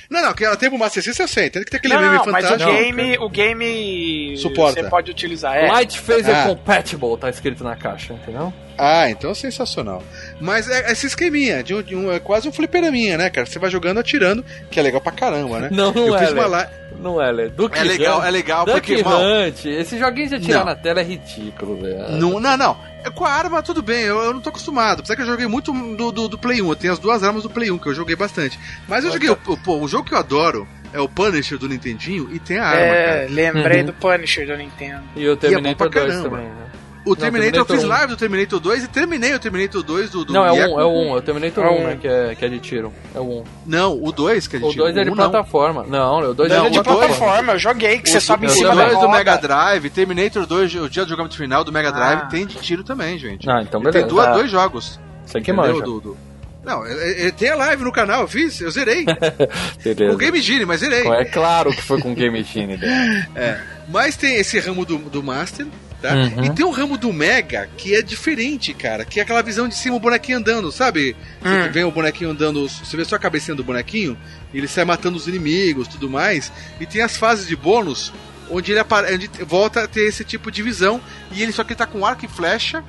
Não, 0.10 0.22
não, 0.22 0.34
que 0.34 0.44
ela 0.46 0.56
tem 0.56 0.70
pro 0.70 0.78
Master 0.78 1.02
System, 1.04 1.24
eu 1.24 1.28
sei. 1.28 1.50
Tem 1.50 1.64
que 1.64 1.72
ter 1.72 1.78
aquele 1.78 1.94
não, 1.94 2.02
meme 2.02 2.16
não, 2.18 2.26
mas 2.28 2.46
o 2.46 2.48
fantástico. 2.50 2.72
game, 2.72 3.18
o 3.18 3.30
game 3.30 4.38
Suporta. 4.38 4.82
você 4.84 4.90
pode 4.90 5.12
utilizar. 5.12 5.56
É. 5.58 5.68
Light 5.68 6.00
Phaser 6.00 6.36
Ah. 6.36 6.48
Compatible, 6.50 7.18
tá 7.18 7.30
escrito 7.30 7.64
na 7.64 7.76
caixa, 7.76 8.14
entendeu? 8.14 8.54
Ah, 8.78 9.10
então 9.10 9.32
é 9.32 9.34
sensacional. 9.34 10.04
Mas 10.40 10.70
é 10.70 10.92
esse 10.92 11.08
esqueminha, 11.08 11.64
de 11.64 11.74
um, 11.74 11.82
de 11.82 11.96
um- 11.96 12.12
é 12.12 12.20
quase 12.20 12.48
um 12.48 12.52
fliperaminha, 12.52 13.18
né, 13.18 13.30
cara? 13.30 13.46
Você 13.48 13.58
vai 13.58 13.70
jogando, 13.70 14.00
atirando, 14.00 14.44
que 14.70 14.80
é 14.80 14.84
legal 14.84 15.00
pra 15.00 15.12
caramba, 15.14 15.60
né? 15.60 15.70
Não, 15.72 15.94
não 15.94 16.08
Eu 16.08 16.16
é, 16.16 16.20
fiz 16.20 16.32
uma 16.34 16.46
live. 16.46 16.72
Não 17.06 17.22
é, 17.22 17.32
Lê. 17.32 17.50
Duck 17.50 17.78
É 17.78 17.84
legal, 17.84 18.18
Hunt- 18.20 18.26
é 18.26 18.32
legal, 18.32 18.66
Duck 18.66 18.74
porque, 18.82 19.04
mal, 19.04 19.22
Hunt, 19.22 19.64
esse 19.66 20.00
joguinho 20.00 20.28
de 20.28 20.36
atirar 20.36 20.60
Não. 20.62 20.66
na 20.66 20.76
tela 20.76 21.02
é 21.02 21.04
ridículo, 21.04 21.80
velho. 21.80 22.10
Não, 22.18 22.40
não, 22.40 22.58
não. 22.58 22.78
É 23.04 23.12
Com 23.12 23.24
a 23.24 23.30
arma, 23.30 23.62
tudo 23.62 23.84
bem, 23.84 24.02
eu, 24.02 24.18
eu 24.18 24.34
não 24.34 24.42
tô 24.42 24.50
acostumado. 24.50 25.02
Apesar 25.02 25.16
que 25.16 25.22
eu 25.22 25.26
joguei 25.28 25.46
muito 25.46 25.72
do, 25.72 26.12
do, 26.12 26.28
do 26.28 26.38
Play 26.40 26.64
1. 26.64 26.68
Eu 26.70 26.76
tenho 26.76 26.92
as 26.94 26.98
duas 26.98 27.24
armas 27.24 27.44
do 27.44 27.50
Play 27.52 27.70
1, 27.70 27.78
que 27.78 27.88
eu 27.88 27.94
joguei 27.94 28.16
bastante. 28.16 28.60
Mas 28.88 29.06
eu 29.06 29.12
joguei. 29.12 29.30
O, 29.30 29.38
o- 29.46 29.56
pô, 29.58 29.78
o 29.78 29.88
jogo 29.88 30.04
que 30.08 30.16
eu 30.16 30.18
adoro 30.18 30.68
é 30.92 31.00
o 31.00 31.08
Punisher 31.08 31.60
do 31.60 31.70
Nintendinho 31.70 32.28
e 32.34 32.40
tem 32.40 32.58
a 32.58 32.66
arma, 32.66 32.80
É, 32.82 33.06
cara. 33.06 33.28
lembrei 33.30 33.80
Uhum. 33.82 33.86
do 33.86 33.94
Punisher 33.94 34.48
do 34.48 34.58
Nintendo. 34.58 35.04
E 35.16 35.28
o 35.30 35.38
Terminator 35.38 35.70
é 35.70 35.74
bom 35.74 35.92
pra 35.92 36.02
2 36.02 36.12
caramba. 36.16 36.30
também, 36.38 36.50
né? 36.50 36.66
O 37.06 37.16
Terminator, 37.16 37.60
eu 37.60 37.66
Terminator 37.66 37.76
fiz 37.76 37.84
1. 37.86 37.88
live 37.88 38.08
do 38.08 38.18
Terminator 38.18 38.60
2 38.60 38.84
e 38.84 38.88
terminei 38.88 39.34
o 39.36 39.40
Terminator 39.40 39.84
2 39.84 40.10
do. 40.10 40.26
do 40.26 40.34
Não, 40.34 40.44
é 40.46 40.52
o 40.52 40.56
Yaku. 40.56 40.74
1, 40.76 40.80
é 40.80 40.84
o 40.86 40.90
1, 40.90 41.08
é 41.10 41.18
o 41.18 41.22
Terminator 41.22 41.64
É 41.64 41.68
o 41.70 41.72
1, 41.74 41.76
um. 41.82 41.84
né, 41.88 41.98
que 42.02 42.08
é, 42.08 42.36
que 42.36 42.46
é 42.46 42.48
de 42.50 42.60
tiro. 42.60 42.92
É 43.14 43.20
o 43.20 43.24
1. 43.42 43.44
Não, 43.66 44.04
o 44.04 44.12
2 44.12 44.48
que 44.48 44.56
a 44.56 44.60
gente 44.60 44.74
O 44.74 44.78
2 44.78 44.98
é 44.98 45.04
de 45.04 45.10
não. 45.10 45.16
plataforma. 45.16 45.86
Não, 45.88 46.20
o 46.32 46.34
2 46.34 46.50
Não, 46.50 46.56
é 46.56 46.60
Ele 46.60 46.68
é 46.68 46.70
de 46.70 46.74
de 46.74 46.80
o 46.80 46.84
dois- 46.84 46.98
plataforma, 46.98 47.54
eu 47.54 47.60
joguei, 47.60 48.00
que 48.00 48.10
você 48.10 48.18
O- 48.18 48.22
sobe 48.22 48.46
em 48.48 48.50
o 48.50 48.52
cima 48.52 48.70
da 48.76 48.86
2 48.86 48.90
do 48.94 49.06
roda. 49.06 49.18
Mega 49.18 49.38
Drive, 49.38 49.90
Terminator 49.92 50.46
2, 50.48 50.76
o 50.76 50.90
dia 50.90 51.06
do 51.06 51.10
jogo 51.16 51.32
final 51.34 51.64
do 51.64 51.72
Mega 51.72 51.92
Drive, 51.92 52.22
Ah. 52.24 52.26
tem 52.26 52.46
de 52.46 52.56
tiro 52.56 52.84
também, 52.84 53.18
gente. 53.20 53.48
Ah, 53.50 53.62
então 53.62 53.80
Ele 53.82 53.92
beleza. 53.92 54.08
Tem 54.08 54.16
duas, 54.16 54.26
Tá. 54.26 54.34
dois 54.34 54.50
jogos. 54.50 55.00
Você 55.26 55.42
que 55.42 55.52
entendeu? 55.52 55.74
manja. 55.74 55.86
Do, 55.86 56.00
do- 56.02 56.18
Não, 56.64 56.84
é- 56.84 57.28
é- 57.28 57.32
tem 57.32 57.50
a 57.52 57.56
live 57.56 57.84
no 57.84 57.92
canal, 57.92 58.22
eu 58.22 58.28
fiz, 58.28 58.60
eu 58.60 58.72
zerei. 58.72 59.06
Beleza. 59.84 60.14
o 60.14 60.18
Game 60.18 60.42
Genie, 60.42 60.66
mas 60.66 60.80
zerei. 60.80 61.08
É 61.08 61.26
claro 61.26 61.70
que 61.72 61.82
foi 61.82 62.00
com 62.02 62.12
o 62.12 62.16
Game 62.16 62.38
Machine 62.40 62.78
dele. 62.78 63.26
É. 63.36 63.60
Mas 63.88 64.18
tem 64.18 64.36
esse 64.38 64.60
ramo 64.60 64.84
do, 64.84 64.98
do 64.98 65.22
Master, 65.22 65.68
tá? 66.02 66.14
Uhum. 66.14 66.46
E 66.46 66.50
tem 66.52 66.66
um 66.66 66.72
ramo 66.72 66.98
do 66.98 67.12
Mega 67.14 67.70
que 67.78 67.96
é 67.96 68.02
diferente, 68.02 68.74
cara. 68.74 69.06
Que 69.06 69.20
é 69.20 69.24
aquela 69.24 69.42
visão 69.42 69.68
de 69.68 69.76
cima, 69.76 69.96
o 69.96 70.00
bonequinho 70.00 70.38
andando, 70.38 70.72
sabe? 70.72 71.16
Você 71.42 71.50
Hum. 71.50 71.72
vê 71.72 71.84
o 71.84 71.92
bonequinho 71.92 72.30
andando, 72.32 72.68
você 72.68 72.98
vê 72.98 73.06
só 73.06 73.16
a 73.16 73.20
cabecinha 73.20 73.56
do 73.56 73.64
bonequinho, 73.64 74.18
e 74.54 74.58
ele 74.58 74.68
sai 74.68 74.86
matando 74.86 75.18
os 75.18 75.28
inimigos 75.28 75.88
tudo 75.88 76.10
mais. 76.10 76.52
E 76.80 76.86
tem 76.86 77.02
as 77.02 77.18
fases 77.18 77.48
de 77.48 77.56
bônus, 77.56 78.12
onde 78.50 78.72
ele 78.72 78.82
onde 79.14 79.30
volta 79.46 79.84
a 79.84 79.88
ter 79.88 80.08
esse 80.08 80.24
tipo 80.24 80.52
de 80.52 80.62
visão. 80.62 81.02
E 81.32 81.42
ele 81.42 81.52
só 81.52 81.64
que 81.64 81.72
ele 81.74 81.78
tá 81.78 81.86
com 81.86 82.06
arco 82.06 82.26
e 82.26 82.28
flecha. 82.28 82.84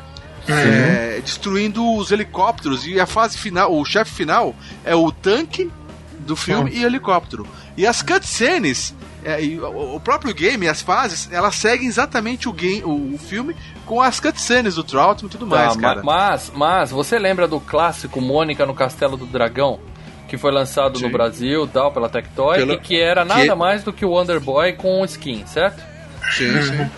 é, 0.49 1.21
destruindo 1.25 1.85
os 1.97 2.13
helicópteros 2.13 2.87
e 2.87 3.01
a 3.01 3.07
fase 3.07 3.37
final, 3.37 3.75
o 3.77 3.85
chefe 3.85 4.13
final 4.13 4.55
é 4.85 4.95
o 4.95 5.11
tanque 5.11 5.69
do 6.27 6.37
filme 6.37 6.71
e 6.75 6.83
o 6.85 6.87
helicóptero. 6.87 7.47
E 7.77 7.87
as 7.87 8.03
cutscenes, 8.03 8.95
é, 9.25 9.43
e 9.43 9.59
o 9.59 9.95
o 9.97 10.01
próprio 10.01 10.35
game, 10.35 10.69
as 10.69 10.83
fases, 10.83 11.29
elas 11.33 11.55
seguem 11.55 11.87
exatamente 11.87 12.49
o, 12.49 12.53
game, 12.53 12.83
o, 12.85 13.15
o 13.15 13.19
filme 13.19 13.57
com 13.87 14.01
as 14.03 14.21
cutscenes 14.21 14.75
do 14.75 14.85
Troutman 14.85 15.29
e 15.29 15.31
tudo 15.33 15.47
mais, 15.47 15.75
Tá, 15.75 15.81
cara. 15.81 16.03
ma- 16.03 16.13
Mas, 16.31 16.53
mas, 16.55 16.91
você 16.91 17.19
lembra 17.19 17.47
do 17.49 17.59
clássico 17.61 18.21
Mônica 18.21 18.67
no 18.67 18.75
Castelo 18.75 19.17
do 19.17 19.25
Dragão? 19.27 19.79
Que 20.29 20.37
foi 20.37 20.51
lançado 20.51 20.95
no 20.95 21.07
Sim. 21.07 21.13
Brasil 21.13 21.69
tal, 21.69 21.93
pela 21.93 22.09
Tectoy, 22.09 22.57
Pelo- 22.59 22.73
e 22.73 22.79
que 22.81 23.01
era 23.01 23.25
nada 23.25 23.43
que- 23.45 23.55
mais 23.55 23.85
do 23.85 23.93
que 23.93 24.05
o 24.05 24.11
Wonder 24.11 24.41
Boy 24.41 24.73
com 24.73 25.05
skin, 25.05 25.47
certo? 25.47 25.81
Sim, 26.37 26.61
sim. 26.63 26.91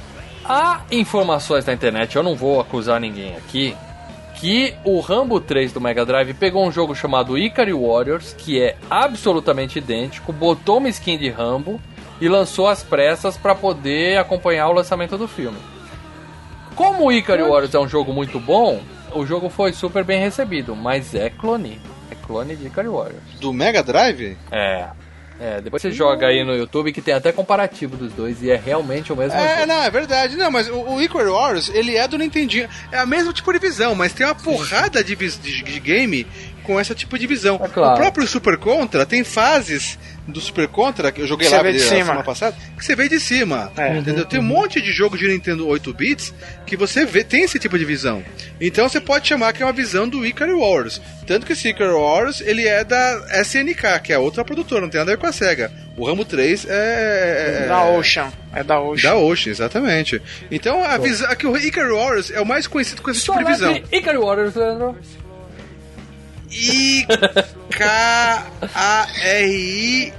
Há 0.44 0.80
informações 0.90 1.66
na 1.66 1.74
internet, 1.74 2.16
eu 2.16 2.22
não 2.22 2.34
vou 2.34 2.58
acusar 2.58 2.98
ninguém 2.98 3.36
aqui, 3.36 3.76
que 4.40 4.74
o 4.84 5.00
Rambo 5.00 5.40
3 5.40 5.72
do 5.72 5.80
Mega 5.80 6.06
Drive 6.06 6.32
pegou 6.34 6.64
um 6.66 6.70
jogo 6.70 6.94
chamado 6.94 7.36
Ikari 7.36 7.72
Warriors, 7.72 8.32
que 8.38 8.62
é 8.62 8.76
absolutamente 8.88 9.78
idêntico, 9.78 10.32
botou 10.32 10.78
uma 10.78 10.88
skin 10.88 11.18
de 11.18 11.28
Rambo 11.28 11.80
e 12.20 12.28
lançou 12.28 12.68
às 12.68 12.82
pressas 12.82 13.36
para 13.36 13.54
poder 13.54 14.16
acompanhar 14.18 14.68
o 14.68 14.72
lançamento 14.72 15.18
do 15.18 15.26
filme. 15.26 15.58
Como 16.76 17.06
o 17.06 17.12
Ikari 17.12 17.42
Warriors 17.42 17.74
é 17.74 17.80
um 17.80 17.88
jogo 17.88 18.12
muito 18.12 18.38
bom, 18.38 18.80
o 19.12 19.26
jogo 19.26 19.48
foi 19.48 19.72
super 19.72 20.04
bem 20.04 20.20
recebido, 20.20 20.76
mas 20.76 21.14
é 21.14 21.28
clone. 21.28 21.80
É 22.08 22.14
clone 22.14 22.54
de 22.54 22.66
Ikari 22.66 22.88
Warriors. 22.88 23.22
Do 23.40 23.52
Mega 23.52 23.82
Drive? 23.82 24.36
É. 24.52 24.88
É, 25.40 25.60
depois 25.60 25.80
você 25.80 25.92
joga 25.92 26.26
aí 26.26 26.42
no 26.44 26.54
YouTube 26.56 26.92
que 26.92 27.00
tem 27.00 27.14
até 27.14 27.30
comparativo 27.30 27.96
dos 27.96 28.12
dois 28.12 28.42
e 28.42 28.50
é 28.50 28.56
realmente 28.56 29.12
o 29.12 29.16
mesmo 29.16 29.38
É, 29.38 29.54
jogo. 29.60 29.66
não, 29.68 29.82
é 29.84 29.90
verdade. 29.90 30.36
Não, 30.36 30.50
mas 30.50 30.68
o, 30.68 30.74
o 30.94 31.00
Icar 31.02 31.28
Wars, 31.28 31.70
ele 31.72 31.96
é 31.96 32.08
do 32.08 32.18
Nintendinho. 32.18 32.68
É 32.90 32.98
a 32.98 33.06
mesma 33.06 33.32
tipo 33.32 33.52
de 33.52 33.58
visão, 33.60 33.94
mas 33.94 34.12
tem 34.12 34.26
uma 34.26 34.34
porrada 34.34 35.02
de, 35.04 35.14
de, 35.14 35.62
de 35.62 35.80
game 35.80 36.26
com 36.68 36.78
esse 36.78 36.94
tipo 36.94 37.18
de 37.18 37.26
visão. 37.26 37.58
É 37.64 37.66
claro. 37.66 37.94
O 37.94 37.96
próprio 37.96 38.26
Super 38.26 38.58
Contra 38.58 39.06
tem 39.06 39.24
fases 39.24 39.98
do 40.26 40.38
Super 40.38 40.68
Contra, 40.68 41.10
que 41.10 41.22
eu 41.22 41.26
joguei 41.26 41.48
lá 41.48 41.62
de 41.62 41.80
semana 41.80 42.22
passada, 42.22 42.54
que 42.76 42.84
você 42.84 42.94
vê 42.94 43.08
de 43.08 43.18
cima. 43.18 43.72
É. 43.74 43.96
Entendeu? 43.96 44.26
Tem 44.26 44.38
um 44.38 44.42
monte 44.42 44.78
de 44.82 44.92
jogo 44.92 45.16
de 45.16 45.26
Nintendo 45.26 45.66
8 45.66 45.94
bits 45.94 46.34
que 46.66 46.76
você 46.76 47.06
vê, 47.06 47.24
tem 47.24 47.44
esse 47.44 47.58
tipo 47.58 47.78
de 47.78 47.86
visão. 47.86 48.22
Então 48.60 48.86
você 48.86 49.00
pode 49.00 49.26
chamar 49.26 49.54
que 49.54 49.62
é 49.62 49.66
uma 49.66 49.72
visão 49.72 50.06
do 50.06 50.26
Icar 50.26 50.50
Wars. 50.50 51.00
Tanto 51.26 51.46
que 51.46 51.54
esse 51.54 51.70
Icar 51.70 51.94
Wars, 51.94 52.42
ele 52.42 52.66
é 52.68 52.84
da 52.84 53.24
SNK, 53.42 54.00
que 54.04 54.12
é 54.12 54.18
outra 54.18 54.44
produtora, 54.44 54.82
não 54.82 54.90
tem 54.90 54.98
nada 54.98 55.12
a 55.12 55.14
ver 55.14 55.20
com 55.20 55.26
a 55.26 55.32
SEGA. 55.32 55.72
O 55.96 56.04
Ramo 56.04 56.26
3 56.26 56.66
é... 56.68 57.62
é- 57.64 57.68
Da 57.68 57.84
Ocean. 57.84 58.30
É 58.54 58.62
da 58.62 58.78
Ocean. 58.78 59.10
da 59.10 59.16
Ocean, 59.16 59.50
exatamente. 59.50 60.20
Então, 60.50 60.84
a 60.84 60.98
visão, 60.98 61.30
aqui 61.30 61.46
o 61.46 61.56
Icar 61.56 61.90
Wars 61.90 62.30
é 62.30 62.40
o 62.40 62.46
mais 62.46 62.66
conhecido 62.66 63.00
com 63.00 63.10
esse 63.10 63.22
tipo 63.24 63.38
de 63.38 63.44
visão. 63.44 63.80
Ikari 63.90 64.18
Warriors, 64.18 64.54
Leandro. 64.54 64.94
I-K-A-R-I 68.78 70.12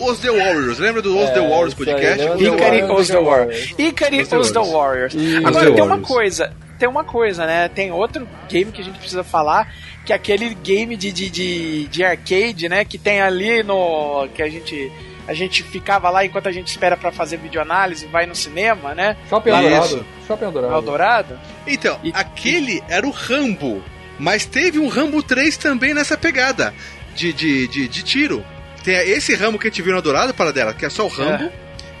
Os 0.00 0.18
The 0.18 0.30
Warriors. 0.30 0.78
Lembra 0.78 1.00
do 1.02 1.16
Os 1.18 1.30
The 1.30 1.38
É, 1.38 1.48
Warriors 1.48 1.72
isso 1.72 1.82
aí, 1.82 1.86
podcast? 1.94 2.18
lembra 2.18 2.34
Os 2.36 2.40
The 2.42 2.48
Ikari 2.48 2.80
Warriors. 2.82 3.00
Os 3.00 3.08
the 3.08 3.20
Warriors. 3.20 3.74
Ikari 3.78 4.20
Os 4.22 4.28
the 4.28 4.36
Os 4.38 4.50
the 4.50 4.58
Warriors. 4.58 5.14
Warriors. 5.14 5.46
Agora 5.46 5.66
the 5.66 5.72
tem 5.74 5.82
uma 5.82 5.88
Warriors. 5.96 6.08
coisa, 6.08 6.52
tem 6.78 6.88
uma 6.88 7.04
coisa, 7.04 7.46
né? 7.46 7.68
Tem 7.68 7.92
outro 7.92 8.28
game 8.48 8.72
que 8.72 8.80
a 8.82 8.84
gente 8.84 8.98
precisa 8.98 9.22
falar, 9.24 9.72
que 10.04 10.12
é 10.12 10.16
aquele 10.16 10.54
game 10.54 10.96
de, 10.96 11.10
de, 11.12 11.30
de, 11.30 11.86
de 11.88 12.04
arcade, 12.04 12.68
né? 12.68 12.84
Que 12.84 12.98
tem 12.98 13.20
ali 13.20 13.62
no. 13.62 14.28
que 14.34 14.42
a 14.42 14.48
gente. 14.48 14.92
A 15.28 15.34
gente 15.34 15.64
ficava 15.64 16.08
lá 16.08 16.24
enquanto 16.24 16.48
a 16.48 16.52
gente 16.52 16.68
espera 16.68 16.96
pra 16.96 17.10
fazer 17.10 17.36
videoanálise, 17.38 18.06
vai 18.06 18.26
no 18.26 18.34
cinema, 18.36 18.94
né? 18.94 19.16
Shopping. 19.28 19.50
Eldorado. 19.50 20.06
Shopping 20.24 20.44
Eldorado. 20.44 20.74
Eldorado. 20.74 21.40
Então, 21.66 21.98
E- 22.04 22.12
aquele 22.14 22.80
era 22.88 23.04
o 23.04 23.10
Rambo. 23.10 23.82
Mas 24.18 24.44
teve 24.46 24.78
um 24.78 24.88
Rambo 24.88 25.22
3 25.22 25.56
também 25.56 25.92
nessa 25.94 26.16
pegada 26.16 26.72
de, 27.14 27.32
de, 27.32 27.68
de, 27.68 27.88
de 27.88 28.02
tiro. 28.02 28.44
Tem 28.82 28.94
esse 29.10 29.34
Rambo 29.34 29.58
que 29.58 29.66
a 29.66 29.70
gente 29.70 29.82
viu 29.82 29.92
no 29.92 29.98
Adorado 29.98 30.32
para 30.32 30.52
dela, 30.52 30.72
que 30.72 30.84
é 30.86 30.90
só 30.90 31.04
o 31.04 31.08
Rambo. 31.08 31.50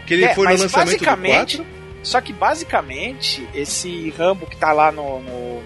Que 0.06 0.14
ele 0.14 0.24
É, 0.24 0.34
foi 0.34 0.46
no 0.46 0.52
lançamento 0.52 0.98
do 0.98 1.04
basicamente, 1.04 1.56
4. 1.58 1.76
Só 2.02 2.20
que 2.20 2.32
basicamente, 2.32 3.46
esse 3.52 4.10
Rambo 4.16 4.46
que 4.46 4.56
tá 4.56 4.72
lá 4.72 4.92
no, 4.92 5.20
no, 5.20 5.62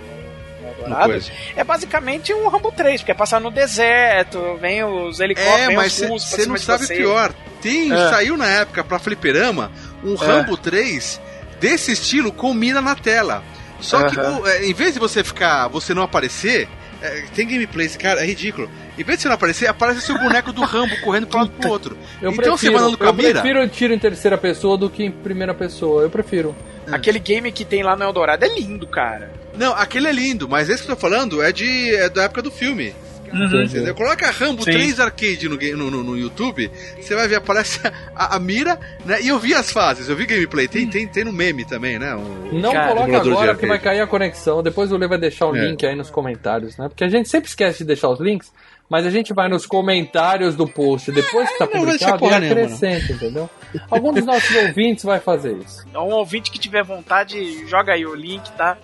coisa. 1.04 1.30
é 1.54 1.62
basicamente 1.62 2.32
um 2.32 2.48
Rambo 2.48 2.72
3, 2.72 3.02
porque 3.02 3.12
é 3.12 3.14
passar 3.14 3.38
no 3.40 3.50
deserto, 3.50 4.56
vem 4.60 4.82
os 4.82 5.20
helicópteros, 5.20 5.60
É, 5.60 5.66
vem 5.66 5.76
mas 5.76 5.92
você 5.92 6.46
não 6.46 6.56
sabe 6.56 6.86
você. 6.86 6.96
pior. 6.96 7.32
Tem, 7.60 7.92
É. 7.92 8.10
saiu 8.10 8.36
na 8.38 8.46
época 8.46 8.82
pra 8.82 8.98
fliperama 8.98 9.70
um 10.02 10.14
Rambo 10.14 10.56
3 10.56 11.20
desse 11.60 11.92
estilo 11.92 12.32
com 12.32 12.54
mira 12.54 12.80
na 12.80 12.94
tela. 12.94 13.44
Só 13.80 14.04
que 14.08 14.18
o- 14.18 14.46
é, 14.46 14.66
em 14.66 14.72
vez 14.74 14.94
de 14.94 15.00
você 15.00 15.22
ficar, 15.24 15.68
você 15.68 15.92
não 15.94 16.02
aparecer, 16.02 16.68
é, 17.02 17.24
tem 17.34 17.46
gameplays, 17.46 17.96
cara, 17.96 18.20
é 18.22 18.26
ridículo. 18.26 18.70
Em 18.98 19.02
vez 19.02 19.18
de 19.18 19.22
você 19.22 19.28
não 19.28 19.34
aparecer, 19.34 19.66
aparece 19.68 20.00
seu 20.02 20.18
boneco 20.18 20.52
do 20.52 20.62
Rambo 20.62 20.94
correndo 21.02 21.26
pra 21.26 21.38
um 21.38 21.42
lado 21.42 21.52
pro 21.52 21.70
outro. 21.70 21.96
Eu 22.20 22.30
então 22.32 22.56
você 22.56 22.66
prefiro, 22.66 22.72
vai 22.74 22.82
andando 22.82 22.98
com 22.98 23.04
a 23.04 23.08
eu 23.08 23.14
prefiro 23.14 23.68
tiro 23.68 23.94
em 23.94 23.98
terceira 23.98 24.36
pessoa 24.38 24.76
do 24.76 24.90
que 24.90 25.04
em 25.04 25.10
primeira 25.10 25.54
pessoa. 25.54 26.02
Eu 26.02 26.10
prefiro. 26.10 26.54
Aquele 26.90 27.18
game 27.20 27.52
que 27.52 27.64
tem 27.64 27.82
lá 27.82 27.94
no 27.94 28.02
Eldorado 28.04 28.44
é 28.44 28.48
lindo, 28.48 28.86
cara. 28.86 29.30
Não, 29.56 29.72
aquele 29.74 30.08
é 30.08 30.12
lindo, 30.12 30.48
mas 30.48 30.68
esse 30.68 30.82
que 30.82 30.90
eu 30.90 30.96
tô 30.96 31.00
falando 31.00 31.40
é 31.42 31.52
de 31.52 31.94
é 31.94 32.08
da 32.08 32.24
época 32.24 32.42
do 32.42 32.50
filme. 32.50 32.94
Entendeu? 33.32 33.94
Coloca 33.94 34.30
Rambo 34.30 34.62
Sim. 34.64 34.72
3 34.72 35.00
Arcade 35.00 35.48
no, 35.48 35.56
no, 35.56 35.90
no, 35.90 36.02
no 36.04 36.18
YouTube, 36.18 36.70
você 37.00 37.14
vai 37.14 37.28
ver, 37.28 37.36
aparece 37.36 37.80
a, 38.14 38.36
a 38.36 38.38
mira, 38.38 38.78
né? 39.04 39.20
E 39.22 39.28
eu 39.28 39.38
vi 39.38 39.54
as 39.54 39.70
fases, 39.70 40.08
eu 40.08 40.16
vi 40.16 40.26
gameplay, 40.26 40.66
tem, 40.68 40.86
tem, 40.88 41.06
tem 41.06 41.24
no 41.24 41.32
meme 41.32 41.64
também, 41.64 41.98
né? 41.98 42.14
O- 42.14 42.54
Não 42.54 42.72
Cara, 42.72 42.88
coloca 42.94 43.16
agora 43.16 43.54
que 43.54 43.66
vai 43.66 43.78
cair 43.78 44.00
a 44.00 44.06
conexão. 44.06 44.62
Depois 44.62 44.90
o 44.92 44.96
Lê 44.96 45.06
vai 45.06 45.18
deixar 45.18 45.46
o 45.46 45.56
É. 45.56 45.66
link 45.68 45.84
aí 45.86 45.94
nos 45.94 46.10
comentários, 46.10 46.76
né? 46.76 46.88
Porque 46.88 47.04
a 47.04 47.08
gente 47.08 47.28
sempre 47.28 47.48
esquece 47.48 47.78
de 47.78 47.84
deixar 47.84 48.08
os 48.08 48.20
links, 48.20 48.52
mas 48.88 49.06
a 49.06 49.10
gente 49.10 49.32
vai 49.32 49.48
nos 49.48 49.66
comentários 49.66 50.56
do 50.56 50.66
post 50.66 51.12
depois 51.12 51.48
que 51.48 51.58
tá 51.58 51.66
não 51.66 51.72
publicado 51.72 52.24
e 52.24 52.28
nenhuma, 52.28 52.40
não. 52.40 52.50
acrescenta, 52.64 53.12
entendeu? 53.12 53.50
Algum 53.88 54.12
dos 54.12 54.24
nossos 54.26 54.50
ouvintes 54.56 55.04
vai 55.04 55.20
fazer 55.20 55.56
isso. 55.56 55.84
Então, 55.88 56.08
um 56.08 56.12
ouvinte 56.12 56.50
que 56.50 56.58
tiver 56.58 56.82
vontade, 56.82 57.66
joga 57.68 57.92
aí 57.92 58.04
o 58.04 58.14
link, 58.14 58.50
tá? 58.56 58.76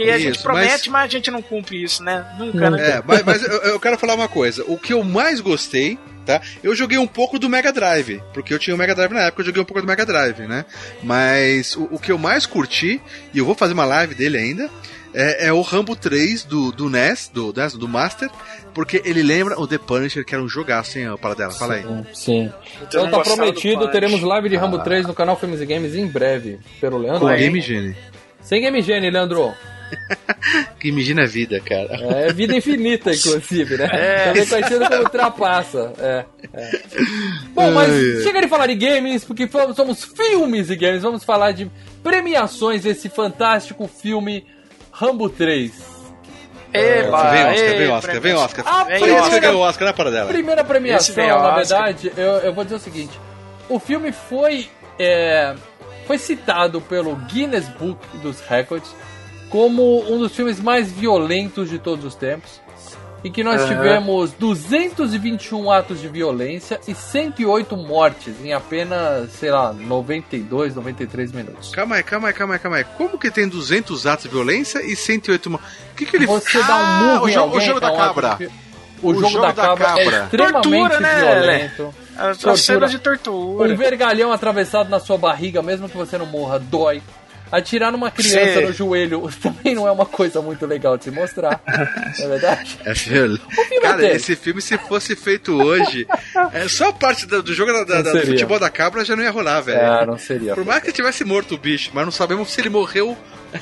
Porque 0.00 0.10
a 0.10 0.18
gente 0.18 0.34
Isso, 0.36 0.42
promete, 0.42 0.70
mas- 0.70 0.88
mas... 0.88 1.04
a 1.04 1.08
gente 1.08 1.30
não 1.30 1.42
cumpre 1.42 1.82
isso, 1.82 2.02
né? 2.02 2.24
Nunca, 2.38 2.70
né? 2.70 2.90
É, 2.90 3.02
mas, 3.04 3.22
mas 3.22 3.42
eu, 3.42 3.58
eu 3.62 3.80
quero 3.80 3.98
falar 3.98 4.14
uma 4.14 4.28
coisa. 4.28 4.64
O 4.66 4.78
que 4.78 4.92
eu 4.92 5.04
mais 5.04 5.40
gostei, 5.40 5.98
tá? 6.24 6.40
Eu 6.62 6.74
joguei 6.74 6.98
um 6.98 7.06
pouco 7.06 7.38
do 7.38 7.48
Mega 7.48 7.72
Drive, 7.72 8.20
porque 8.32 8.52
eu 8.54 8.58
tinha 8.58 8.74
o 8.74 8.78
Mega 8.78 8.94
Drive 8.94 9.12
na 9.12 9.22
época, 9.22 9.42
eu 9.42 9.46
joguei 9.46 9.62
um 9.62 9.64
pouco 9.64 9.80
do 9.80 9.86
Mega 9.86 10.06
Drive, 10.06 10.40
né? 10.46 10.64
Mas 11.02 11.76
o, 11.76 11.88
o 11.92 11.98
que 11.98 12.12
eu 12.12 12.18
mais 12.18 12.46
curti, 12.46 13.00
e 13.34 13.38
eu 13.38 13.44
vou 13.44 13.54
fazer 13.54 13.74
uma 13.74 13.84
live 13.84 14.14
dele 14.14 14.38
ainda, 14.38 14.70
é, 15.12 15.48
é 15.48 15.52
o 15.52 15.60
Rambo 15.60 15.96
3 15.96 16.44
do, 16.44 16.70
do 16.72 16.88
NES, 16.88 17.30
do, 17.32 17.52
NES, 17.54 17.74
do 17.74 17.88
Master, 17.88 18.30
porque 18.72 19.02
ele 19.04 19.22
lembra 19.22 19.60
o 19.60 19.66
The 19.66 19.78
Punisher, 19.78 20.24
que 20.24 20.34
era 20.34 20.42
um 20.42 20.48
jogaço, 20.48 20.98
hein, 20.98 21.06
para 21.20 21.34
dela. 21.34 21.52
Fala 21.52 21.74
aí. 21.74 21.82
Sim, 21.82 22.04
Sim. 22.14 22.52
Então 22.82 23.10
tá 23.10 23.18
do 23.18 23.22
prometido, 23.24 23.90
teremos 23.90 24.22
live 24.22 24.48
de 24.48 24.56
Rambo 24.56 24.76
Ah. 24.76 24.80
3 24.84 25.06
no 25.06 25.14
canal 25.14 25.36
Filmes 25.38 25.60
e 25.60 25.66
Games 25.66 25.94
em 25.96 26.06
breve. 26.06 26.60
Pelo 26.80 26.96
Leandro. 26.98 27.20
Com. 27.20 27.36
Game 27.36 27.60
Genie. 27.60 27.96
Sem 28.40 28.62
Game 28.62 28.80
Genie, 28.80 29.10
Leandro. 29.10 29.52
que 30.78 30.88
imagina 30.88 31.22
a 31.22 31.26
vida, 31.26 31.60
cara. 31.60 31.94
É 32.26 32.32
vida 32.32 32.54
infinita, 32.54 33.12
inclusive, 33.12 33.76
né? 33.76 33.88
É. 33.92 34.24
Também 34.26 34.46
conhecido 34.46 34.88
como 34.88 35.02
Ultrapassa. 35.02 35.92
É, 35.98 36.24
é. 36.52 36.80
Bom, 37.54 37.70
mas 37.72 37.90
Ai, 37.90 38.22
chega 38.22 38.40
de 38.40 38.48
falar 38.48 38.66
de 38.66 38.74
games, 38.74 39.24
porque 39.24 39.48
somos 39.74 40.04
filmes 40.04 40.70
e 40.70 40.76
games. 40.76 41.02
Vamos 41.02 41.24
falar 41.24 41.52
de 41.52 41.70
premiações 42.02 42.82
desse 42.82 43.08
fantástico 43.08 43.86
filme 43.88 44.46
Rambo 44.92 45.28
3. 45.28 46.00
Eba, 46.72 47.30
vem 47.30 47.44
Oscar, 47.44 47.76
vem 47.76 47.88
Oscar, 47.88 48.20
vem 48.20 48.34
Oscar. 48.34 48.68
A 48.68 48.84
Vem 48.84 49.02
que 49.02 49.10
Oscar. 49.10 49.40
ganhou 49.40 49.60
o 49.60 49.64
Oscar 49.64 49.88
na 49.88 49.92
para 49.92 50.10
dela. 50.10 50.28
Primeira 50.28 50.64
premiação, 50.64 51.26
na 51.42 51.56
verdade, 51.56 52.12
eu, 52.16 52.30
eu 52.38 52.54
vou 52.54 52.62
dizer 52.62 52.76
o 52.76 52.80
seguinte: 52.80 53.18
o 53.68 53.80
filme 53.80 54.12
foi, 54.12 54.68
é, 54.98 55.54
foi 56.06 56.16
citado 56.16 56.80
pelo 56.80 57.16
Guinness 57.16 57.68
Book 57.70 57.98
dos 58.18 58.40
Records 58.42 58.94
como 59.50 60.02
um 60.10 60.18
dos 60.18 60.32
filmes 60.34 60.58
mais 60.60 60.90
violentos 60.90 61.68
de 61.68 61.78
todos 61.78 62.04
os 62.04 62.14
tempos. 62.14 62.60
E 63.22 63.28
que 63.30 63.44
nós 63.44 63.60
Aham. 63.60 63.68
tivemos 63.76 64.32
221 64.32 65.70
atos 65.70 66.00
de 66.00 66.08
violência 66.08 66.80
e 66.88 66.94
108 66.94 67.76
mortes 67.76 68.34
em 68.42 68.54
apenas, 68.54 69.30
sei 69.32 69.50
lá, 69.50 69.74
92, 69.74 70.74
93 70.74 71.30
minutos. 71.32 71.70
Calma 71.70 71.96
aí, 71.96 72.02
calma 72.02 72.28
aí, 72.28 72.34
calma 72.34 72.54
aí, 72.54 72.58
calma 72.60 72.76
aí. 72.78 72.84
Como 72.96 73.18
que 73.18 73.30
tem 73.30 73.46
200 73.46 74.06
atos 74.06 74.24
de 74.24 74.30
violência 74.30 74.82
e 74.82 74.96
108 74.96 75.50
mo- 75.50 75.58
O 75.92 75.94
que 75.94 76.06
que 76.06 76.16
ele 76.16 76.24
Você 76.26 76.62
dá 76.62 76.76
um 76.76 76.80
Ah, 76.80 77.00
murro 77.02 77.24
o 77.26 77.28
em 77.28 77.32
jogo- 77.32 77.44
alguém, 77.46 77.58
o 77.58 77.66
jogo 77.66 77.80
da 77.80 77.88
é 77.88 77.90
um 77.90 77.94
de 77.94 77.98
cabra. 78.00 78.34
vi- 78.36 78.50
O, 79.02 79.14
jogo, 79.14 79.40
da, 79.40 79.52
cabra, 79.52 79.84
é 79.84 80.04
cabra. 80.04 80.22
extremamente 80.24 80.62
Tortura, 80.70 81.00
né, 81.00 81.20
violento. 81.20 81.94
As, 82.16 82.20
as 82.22 82.36
Tortura. 82.38 82.56
cenas 82.56 82.90
de 82.90 82.96
Um 82.96 83.00
tortura. 83.00 83.76
vergalhão 83.76 84.32
atravessado 84.32 84.88
na 84.88 84.98
sua 84.98 85.18
barriga, 85.18 85.60
mesmo 85.62 85.88
que 85.90 85.96
você 85.96 86.16
não 86.16 86.26
morra, 86.26 86.58
dói. 86.58 87.02
Atirar 87.52 87.90
numa 87.90 88.10
criança 88.10 88.60
Sim. 88.60 88.66
no 88.66 88.72
joelho 88.72 89.28
também 89.42 89.74
não 89.74 89.86
é 89.86 89.90
uma 89.90 90.06
coisa 90.06 90.40
muito 90.40 90.64
legal 90.66 90.96
de 90.96 91.04
se 91.04 91.10
mostrar. 91.10 91.60
não 92.18 92.26
é 92.26 92.28
verdade? 92.28 92.78
É 92.84 92.92
violento. 92.92 93.42
filme 93.50 93.80
Cara, 93.80 93.96
dele. 93.98 94.14
esse 94.14 94.36
filme, 94.36 94.62
se 94.62 94.78
fosse 94.78 95.16
feito 95.16 95.52
hoje, 95.60 96.06
é, 96.52 96.68
só 96.68 96.88
a 96.88 96.92
parte 96.92 97.26
do, 97.26 97.42
do 97.42 97.52
jogo 97.52 97.72
da- 97.72 97.84
da- 98.02 98.12
do 98.12 98.20
futebol 98.26 98.58
da 98.58 98.70
cabra 98.70 99.04
já 99.04 99.16
não 99.16 99.22
ia 99.22 99.30
rolar, 99.30 99.60
velho. 99.62 99.78
É, 99.80 100.06
não 100.06 100.16
seria. 100.18 100.54
Por 100.54 100.64
mais 100.64 100.82
que 100.82 100.92
tivesse 100.92 101.24
morto 101.24 101.54
o 101.54 101.58
bicho, 101.58 101.90
mas 101.92 102.04
não 102.04 102.12
sabemos 102.12 102.50
se 102.50 102.60
ele 102.60 102.68
morreu 102.70 103.16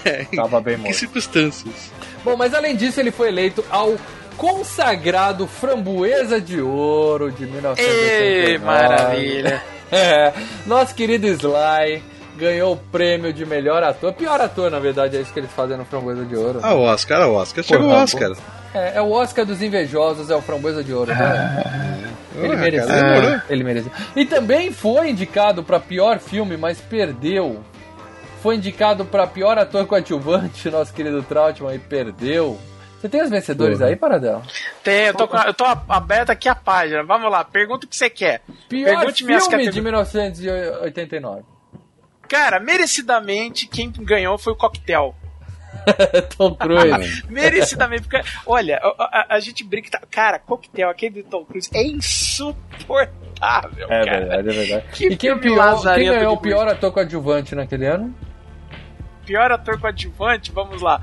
é, 0.05 0.27
em 0.31 0.37
Tava 0.37 0.61
bem 0.61 0.77
que 0.77 0.83
morto. 0.83 0.97
circunstâncias. 0.97 1.91
Bom, 2.25 2.37
mas 2.37 2.53
além 2.53 2.77
disso, 2.77 3.01
ele 3.01 3.11
foi 3.11 3.29
eleito 3.29 3.65
ao 3.71 3.97
consagrado 4.37 5.47
Framboesa 5.47 6.41
de 6.41 6.61
Ouro 6.61 7.31
de 7.33 7.45
1989. 7.47 7.83
Ei, 8.53 8.59
maravilha. 8.59 9.63
É, 9.91 10.33
nosso 10.67 10.95
querido 10.95 11.27
Sly 11.27 12.03
ganhou 12.39 12.73
o 12.73 12.77
prêmio 12.77 13.33
de 13.33 13.45
melhor 13.45 13.83
ator. 13.83 14.13
Pior 14.13 14.41
ator, 14.41 14.71
na 14.71 14.79
verdade, 14.79 15.17
é 15.17 15.21
isso 15.21 15.33
que 15.33 15.41
eles 15.41 15.51
fazem 15.51 15.77
no 15.77 15.85
Framboesa 15.85 16.25
de 16.25 16.37
Ouro. 16.37 16.61
Ah, 16.63 16.75
o 16.75 16.83
Oscar, 16.83 17.29
o 17.29 17.35
Oscar. 17.35 17.65
Chegou 17.65 17.87
o 17.87 17.91
Porra, 17.91 18.05
Oscar. 18.05 18.33
É, 18.75 18.97
é 18.97 19.03
o 19.03 19.11
Oscar 19.11 19.45
dos 19.45 19.61
invejosos, 19.63 20.31
é 20.31 20.37
o 20.37 20.41
Framboesa 20.41 20.83
de 20.83 20.95
Ouro. 20.95 21.15
Né? 21.15 21.65
Ele 22.37 22.55
Ah, 22.55 22.57
mereceu. 22.57 23.41
Ele 23.51 23.65
mereceu. 23.65 23.93
E 24.15 24.25
também 24.25 24.73
foi 24.73 25.11
indicado 25.11 25.63
para 25.63 25.81
pior 25.81 26.19
filme, 26.19 26.57
mas 26.57 26.81
perdeu. 26.81 27.61
Foi 28.43 28.55
indicado 28.55 29.05
para 29.05 29.27
pior 29.27 29.59
ator 29.59 29.87
coadjuvante, 29.87 30.71
nosso 30.71 30.95
querido 30.95 31.23
Trautmann, 31.23 31.75
e 31.75 31.79
perdeu. 31.79 32.59
Você 33.01 33.09
tem 33.09 33.23
os 33.23 33.31
vencedores 33.31 33.81
aí, 33.81 33.95
Paradela? 33.95 34.43
Tem, 34.83 35.07
eu 35.07 35.15
tô, 35.15 35.29
eu 35.47 35.55
tô 35.55 35.65
aberto 35.89 36.31
aqui 36.31 36.49
a 36.49 36.55
página. 36.55 37.05
Vamos 37.05 37.31
lá, 37.31 37.45
pergunta 37.45 37.87
o 37.87 37.89
que 37.89 37.97
você 37.97 38.11
quer. 38.11 38.43
Pior 38.69 38.87
Pergunte-me 38.87 39.35
as 39.35 39.47
filme 39.47 39.71
de 39.71 39.81
1989. 39.81 41.43
Cara, 42.29 42.61
merecidamente, 42.61 43.67
quem 43.67 43.91
ganhou 43.91 44.39
foi 44.39 44.53
o 44.53 44.57
Coquetel. 44.57 45.15
Tom 46.37 46.55
Cruise. 46.55 47.25
Merecidamente, 47.29 48.03
porque, 48.03 48.21
olha, 48.47 48.79
a, 48.83 49.05
a- 49.05 49.27
a 49.37 49.41
gente 49.41 49.65
brinca. 49.65 49.91
tá- 49.91 50.03
Cara, 50.11 50.39
Coquetel, 50.39 50.91
aquele 50.91 51.23
do 51.23 51.29
Tom 51.29 51.45
Cruise, 51.45 51.69
é 51.75 51.83
insuportável, 51.83 53.87
É 53.89 54.05
cara. 54.05 54.19
verdade, 54.21 54.49
é 54.49 54.53
verdade. 54.53 54.85
Que 54.93 55.07
e 55.09 55.17
quem, 55.17 55.31
é 55.31 55.35
pior, 55.37 55.83
quem 55.95 56.11
ganhou 56.11 56.35
o 56.35 56.41
pior 56.41 56.69
ator 56.69 56.93
coadjuvante 56.93 57.55
naquele 57.55 57.87
ano? 57.87 58.15
Pior 59.25 59.51
ator 59.53 59.79
coadjuvante, 59.81 60.51
vamos 60.53 60.83
lá. 60.83 61.03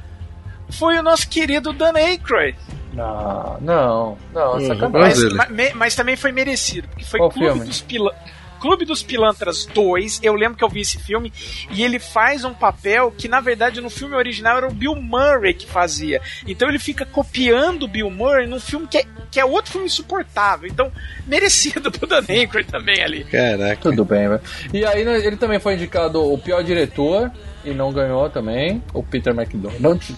Foi 0.72 0.98
o 0.98 1.04
nosso 1.04 1.30
querido 1.30 1.72
Dan 1.72 1.94
Aykroyd. 1.94 2.58
Não, 2.94 3.58
não, 3.62 4.18
não, 4.34 4.58
Hum, 4.58 4.68
sacanagem. 4.68 4.92
Mas, 5.02 5.22
ele. 5.22 5.34
ma- 5.36 5.48
me- 5.50 5.74
mas 5.74 5.96
também 5.96 6.16
foi 6.16 6.32
merecido, 6.32 6.88
porque 6.88 7.06
foi 7.06 7.20
Qual 7.20 7.30
Clube 7.30 7.48
filme? 7.52 7.66
dos, 7.66 7.82
Pila- 7.82 8.16
Clube 8.66 8.84
dos 8.84 9.04
Pilantras 9.04 9.68
2. 9.68 10.22
Eu 10.24 10.34
lembro 10.34 10.58
que 10.58 10.64
eu 10.64 10.70
vi 10.70 10.82
esse 10.82 10.98
filme 10.98 11.32
e 11.70 11.84
ele 11.84 12.00
faz 12.00 12.44
um 12.44 12.52
papel 12.54 13.12
que, 13.16 13.28
na 13.28 13.40
verdade, 13.40 13.80
no 13.80 13.92
filme 13.92 14.16
original 14.16 14.58
era 14.58 14.68
o 14.68 14.72
Bill 14.74 14.96
Murray 14.96 15.54
que 15.54 15.68
fazia. 15.68 16.20
Então 16.48 16.68
ele 16.68 16.80
fica 16.80 17.06
copiando 17.06 17.84
o 17.84 17.88
Bill 17.88 18.10
Murray 18.10 18.48
num 18.48 18.60
filme 18.60 18.88
que 18.88 18.98
é, 18.98 19.04
que 19.30 19.40
é 19.40 19.46
outro 19.46 19.72
filme 19.72 19.86
insuportável. 19.86 20.68
Então, 20.68 20.92
merecido 21.28 21.92
pro 21.92 22.08
Dan 22.08 22.24
Aykroyd 22.28 22.68
também 22.72 23.04
ali. 23.04 23.24
Caraca. 23.26 23.78
Tudo 23.84 24.04
bem, 24.04 24.28
velho. 24.30 24.42
E 24.74 24.84
aí 24.84 25.04
né, 25.06 25.18
ele 25.24 25.38
também 25.38 25.60
foi 25.60 25.76
indicado 25.76 26.20
o 26.34 26.36
pior 26.40 26.64
diretor 26.64 27.32
e 27.64 27.70
não 27.72 27.94
ganhou 27.94 28.28
também, 28.32 28.82
o 28.96 29.04
Peter 29.04 29.32
McDonald. 29.32 30.16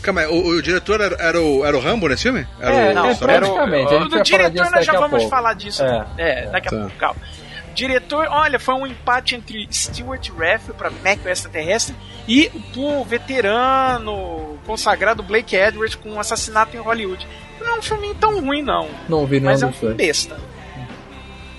Calma 0.00 0.22
aí, 0.22 0.26
o, 0.28 0.56
o 0.56 0.62
diretor 0.62 1.02
era, 1.02 1.16
era 1.20 1.38
o, 1.42 1.62
era 1.66 1.76
o 1.76 1.80
Rambo 1.80 2.08
nesse 2.08 2.22
filme? 2.22 2.46
Era 2.58 2.74
É, 2.74 2.90
o, 2.92 2.94
não, 2.94 3.10
o- 3.12 3.16
praticamente, 3.18 3.84
do 3.84 3.98
vai 3.98 4.08
falar 4.08 4.22
diretor 4.22 4.70
nós 4.70 4.86
já 4.86 4.92
vamos 4.94 5.10
pouco. 5.10 5.28
falar 5.28 5.52
disso. 5.54 5.82
É. 5.84 6.06
É, 6.16 6.46
daqui 6.50 6.70
Tá. 6.70 6.76
a 6.76 6.80
pouco, 6.80 6.96
calma. 6.96 7.20
Diretor, 7.74 8.26
olha, 8.30 8.58
foi 8.58 8.74
um 8.74 8.86
empate 8.86 9.34
entre 9.34 9.66
Stuart 9.70 10.30
Raffle 10.30 10.74
para 10.74 10.90
Mac 10.90 11.24
o 11.24 11.28
Extraterrestre 11.28 11.94
e 12.26 12.50
o 12.76 13.04
veterano 13.04 14.58
consagrado 14.64 15.22
Blake 15.22 15.54
Edwards 15.54 15.94
com 15.94 16.10
um 16.10 16.20
assassinato 16.20 16.76
em 16.76 16.80
Hollywood. 16.80 17.26
Não 17.60 17.76
é 17.76 17.78
um 17.78 17.82
filme 17.82 18.14
tão 18.14 18.40
ruim, 18.40 18.62
não. 18.62 18.88
Não 19.08 19.26
vi 19.26 19.40
Mas 19.40 19.62
é 19.62 19.66
um 19.66 19.72
filme 19.72 19.94
besta. 19.94 20.36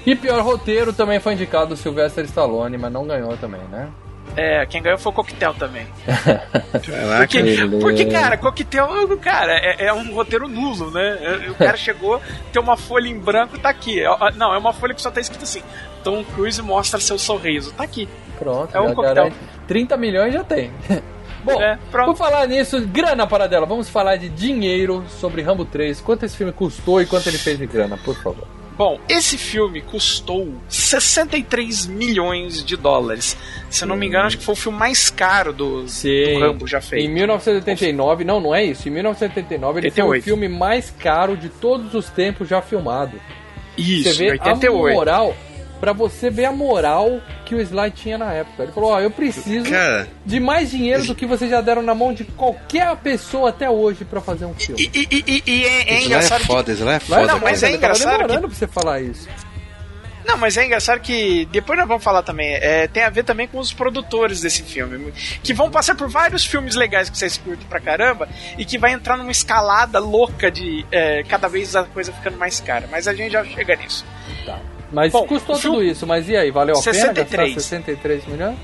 E 0.05 0.15
pior 0.15 0.41
roteiro 0.43 0.93
também 0.93 1.19
foi 1.19 1.33
indicado 1.33 1.73
o 1.73 1.77
Sylvester 1.77 2.25
Stallone, 2.25 2.77
mas 2.77 2.91
não 2.91 3.07
ganhou 3.07 3.35
também, 3.37 3.61
né? 3.71 3.89
É, 4.37 4.65
quem 4.65 4.81
ganhou 4.81 4.97
foi 4.97 5.11
o 5.11 5.15
Coquetel 5.15 5.53
também. 5.53 5.87
Caraca. 6.05 7.27
Porque, 7.27 7.77
porque 7.79 8.05
cara, 8.05 8.37
Coquetel, 8.37 9.17
cara, 9.17 9.53
é, 9.53 9.85
é 9.85 9.93
um 9.93 10.13
roteiro 10.13 10.47
nulo, 10.47 10.91
né? 10.91 11.17
É, 11.21 11.49
O 11.49 11.55
cara 11.55 11.77
chegou, 11.77 12.21
tem 12.51 12.61
uma 12.61 12.75
folha 12.75 13.07
em 13.07 13.17
branco, 13.17 13.57
tá 13.57 13.69
aqui. 13.69 13.99
É, 14.01 14.07
Não, 14.35 14.53
é 14.53 14.57
uma 14.57 14.73
folha 14.73 14.93
que 14.93 15.01
só 15.01 15.09
tá 15.09 15.21
escrito 15.21 15.43
assim: 15.43 15.61
Tom 16.05 16.23
Cruise 16.23 16.61
mostra 16.61 16.99
seu 16.99 17.17
sorriso. 17.19 17.73
Tá 17.73 17.83
aqui. 17.83 18.07
Pronto, 18.37 18.73
É 18.75 18.79
um 18.79 18.93
coquetel. 18.93 19.15
garante. 19.15 19.35
30 19.67 19.97
milhões 19.97 20.33
já 20.33 20.43
tem. 20.43 20.71
Bom, 21.43 21.61
É, 21.61 21.77
por 21.91 22.15
falar 22.15 22.47
nisso, 22.47 22.79
grana 22.87 23.27
para 23.27 23.47
dela, 23.47 23.65
vamos 23.65 23.89
falar 23.89 24.15
de 24.15 24.29
dinheiro 24.29 25.03
sobre 25.19 25.41
Rambo 25.41 25.65
3. 25.65 25.99
Quanto 26.01 26.23
esse 26.25 26.37
filme 26.37 26.53
custou 26.53 27.01
e 27.01 27.05
quanto 27.05 27.27
ele 27.27 27.37
fez 27.37 27.57
de 27.57 27.65
grana, 27.67 27.97
por 27.97 28.15
favor. 28.15 28.47
Bom, 28.77 28.99
esse 29.07 29.37
filme 29.37 29.79
custou 29.81 30.53
63 30.67 31.85
milhões 31.87 32.63
de 32.63 32.75
dólares. 32.75 33.37
Se 33.69 33.83
eu 33.83 33.87
não 33.87 33.95
me 33.95 34.05
engano, 34.05 34.25
acho 34.25 34.37
que 34.37 34.43
foi 34.43 34.53
o 34.53 34.57
filme 34.57 34.77
mais 34.77 35.09
caro 35.09 35.53
do, 35.53 35.83
do 35.83 36.39
Rambo 36.39 36.67
já 36.67 36.79
Em 36.79 36.81
feito. 36.81 37.11
1989, 37.11 38.23
não, 38.25 38.41
não 38.41 38.53
é 38.53 38.65
isso. 38.65 38.87
Em 38.89 38.91
1989 38.91 39.79
ele 39.79 39.91
foi 39.91 40.03
o 40.03 40.07
88. 40.07 40.23
filme 40.23 40.49
mais 40.49 40.91
caro 40.91 41.37
de 41.37 41.47
todos 41.49 41.93
os 41.93 42.09
tempos 42.09 42.49
já 42.49 42.61
filmado. 42.61 43.19
Isso, 43.77 44.09
você 44.09 44.13
vê 44.13 44.31
88. 44.31 44.87
a 44.91 44.93
moral, 44.93 45.35
pra 45.79 45.93
você 45.93 46.29
ver 46.29 46.45
a 46.45 46.51
moral 46.51 47.19
que 47.45 47.53
o 47.55 47.61
Sly 47.61 47.91
tinha 47.91 48.17
na 48.17 48.31
época. 48.33 48.63
Ele 48.63 48.71
falou: 48.71 48.91
Ó, 48.91 48.99
eu 48.99 49.11
preciso 49.11 49.69
Cara, 49.69 50.07
de 50.25 50.39
mais 50.39 50.71
dinheiro 50.71 51.03
do 51.05 51.15
que 51.15 51.25
vocês 51.25 51.49
já 51.49 51.61
deram 51.61 51.81
na 51.81 51.93
mão 51.95 52.13
de 52.13 52.23
qualquer 52.23 52.95
pessoa 52.97 53.49
até 53.49 53.69
hoje 53.69 54.05
pra 54.05 54.21
fazer 54.21 54.45
um 54.45 54.53
filme. 54.53 54.81
E, 54.93 55.07
e- 55.11 55.23
e- 55.27 55.43
e 55.45 55.65
é, 55.65 55.81
é 55.81 55.93
é 55.95 56.03
engraçado 56.05 56.41
que 56.41 56.47
foda, 56.47 56.71
isso 56.71 56.83
lá 56.85 56.93
é 56.95 56.99
foda. 56.99 57.25
não, 57.27 57.39
mas 57.39 57.59
cara. 57.61 57.71
é 57.73 57.75
eu 57.75 57.79
tava 57.79 57.93
engraçado 57.93 58.11
demorando 58.17 58.47
pra 58.49 58.57
você 58.57 58.67
falar 58.67 59.01
isso. 59.01 59.27
Não, 60.27 60.37
mas 60.37 60.57
é 60.57 60.65
engraçado 60.65 60.99
que 61.01 61.45
depois 61.51 61.77
nós 61.77 61.87
vamos 61.87 62.03
falar 62.03 62.23
também. 62.23 62.55
é, 62.55 62.87
tem 62.87 63.03
a 63.03 63.11
ver 63.11 63.23
também 63.23 63.47
com 63.47 63.59
os 63.59 63.71
produtores 63.71 64.41
desse 64.41 64.63
filme, 64.63 65.13
que 65.43 65.53
vão 65.53 65.69
passar 65.69 65.93
por 65.93 66.09
vários 66.09 66.43
filmes 66.43 66.73
legais 66.73 67.11
que 67.11 67.15
vocês 67.17 67.37
curtem 67.37 67.67
pra 67.67 67.79
caramba 67.79 68.27
e 68.57 68.65
que 68.65 68.75
vai 68.79 68.91
entrar 68.91 69.17
numa 69.17 69.29
escalada 69.31 69.99
louca 69.99 70.49
de 70.49 70.83
é, 70.91 71.21
cada 71.29 71.47
vez 71.47 71.75
a 71.75 71.83
coisa 71.83 72.11
ficando 72.11 72.39
mais 72.39 72.59
cara. 72.59 72.87
Mas 72.89 73.07
a 73.07 73.13
gente 73.13 73.33
já 73.33 73.45
chega 73.45 73.75
nisso. 73.75 74.03
Mas 74.95 75.11
Bom, 75.11 75.27
custou 75.27 75.59
tudo 75.59 75.83
isso, 75.83 76.07
mas 76.07 76.29
e 76.29 76.37
aí, 76.37 76.49
valeu 76.51 76.75
a 76.77 76.81
pena 76.81 76.93
63. 76.93 77.53
gastar 77.55 77.61
63 77.61 78.25
milhões? 78.27 78.57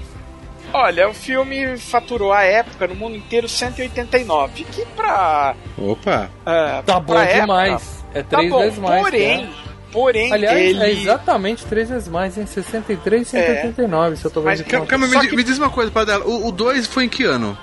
Olha, 0.73 1.09
o 1.09 1.13
filme 1.13 1.77
faturou 1.77 2.31
à 2.31 2.43
época 2.43 2.87
no 2.87 2.95
mundo 2.95 3.17
inteiro 3.17 3.49
189, 3.49 4.63
que 4.63 4.85
pra. 4.95 5.53
Opa. 5.77 6.29
é, 6.45 6.81
Tá 6.83 6.97
bom 7.01 7.17
época, 7.19 7.41
demais. 7.41 8.03
É 8.13 8.23
Tá 8.23 8.37
três 8.37 8.49
bom, 8.49 8.59
vezes 8.59 8.79
mais. 8.79 9.03
porém, 9.03 9.41
né? 9.41 9.49
porém, 9.91 10.31
Aliás, 10.31 10.57
ele. 10.57 10.81
é 10.81 10.91
exatamente 10.91 11.65
três 11.65 11.89
vezes 11.89 12.07
mais, 12.07 12.37
em 12.37 12.45
63 12.45 13.27
e 13.27 13.31
189, 13.31 14.15
se 14.15 14.23
eu 14.23 14.31
tô 14.31 14.39
vendo 14.39 14.47
Mas 14.51 14.61
aqui. 14.61 14.69
Calma, 14.87 15.07
me, 15.07 15.19
que- 15.27 15.35
me 15.35 15.43
diz 15.43 15.57
uma 15.57 15.69
coisa, 15.69 15.91
Padela. 15.91 16.25
O 16.25 16.49
2 16.49 16.87
foi 16.87 17.03
em 17.03 17.09
que 17.09 17.25
ano? 17.25 17.57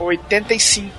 85. 0.00 0.90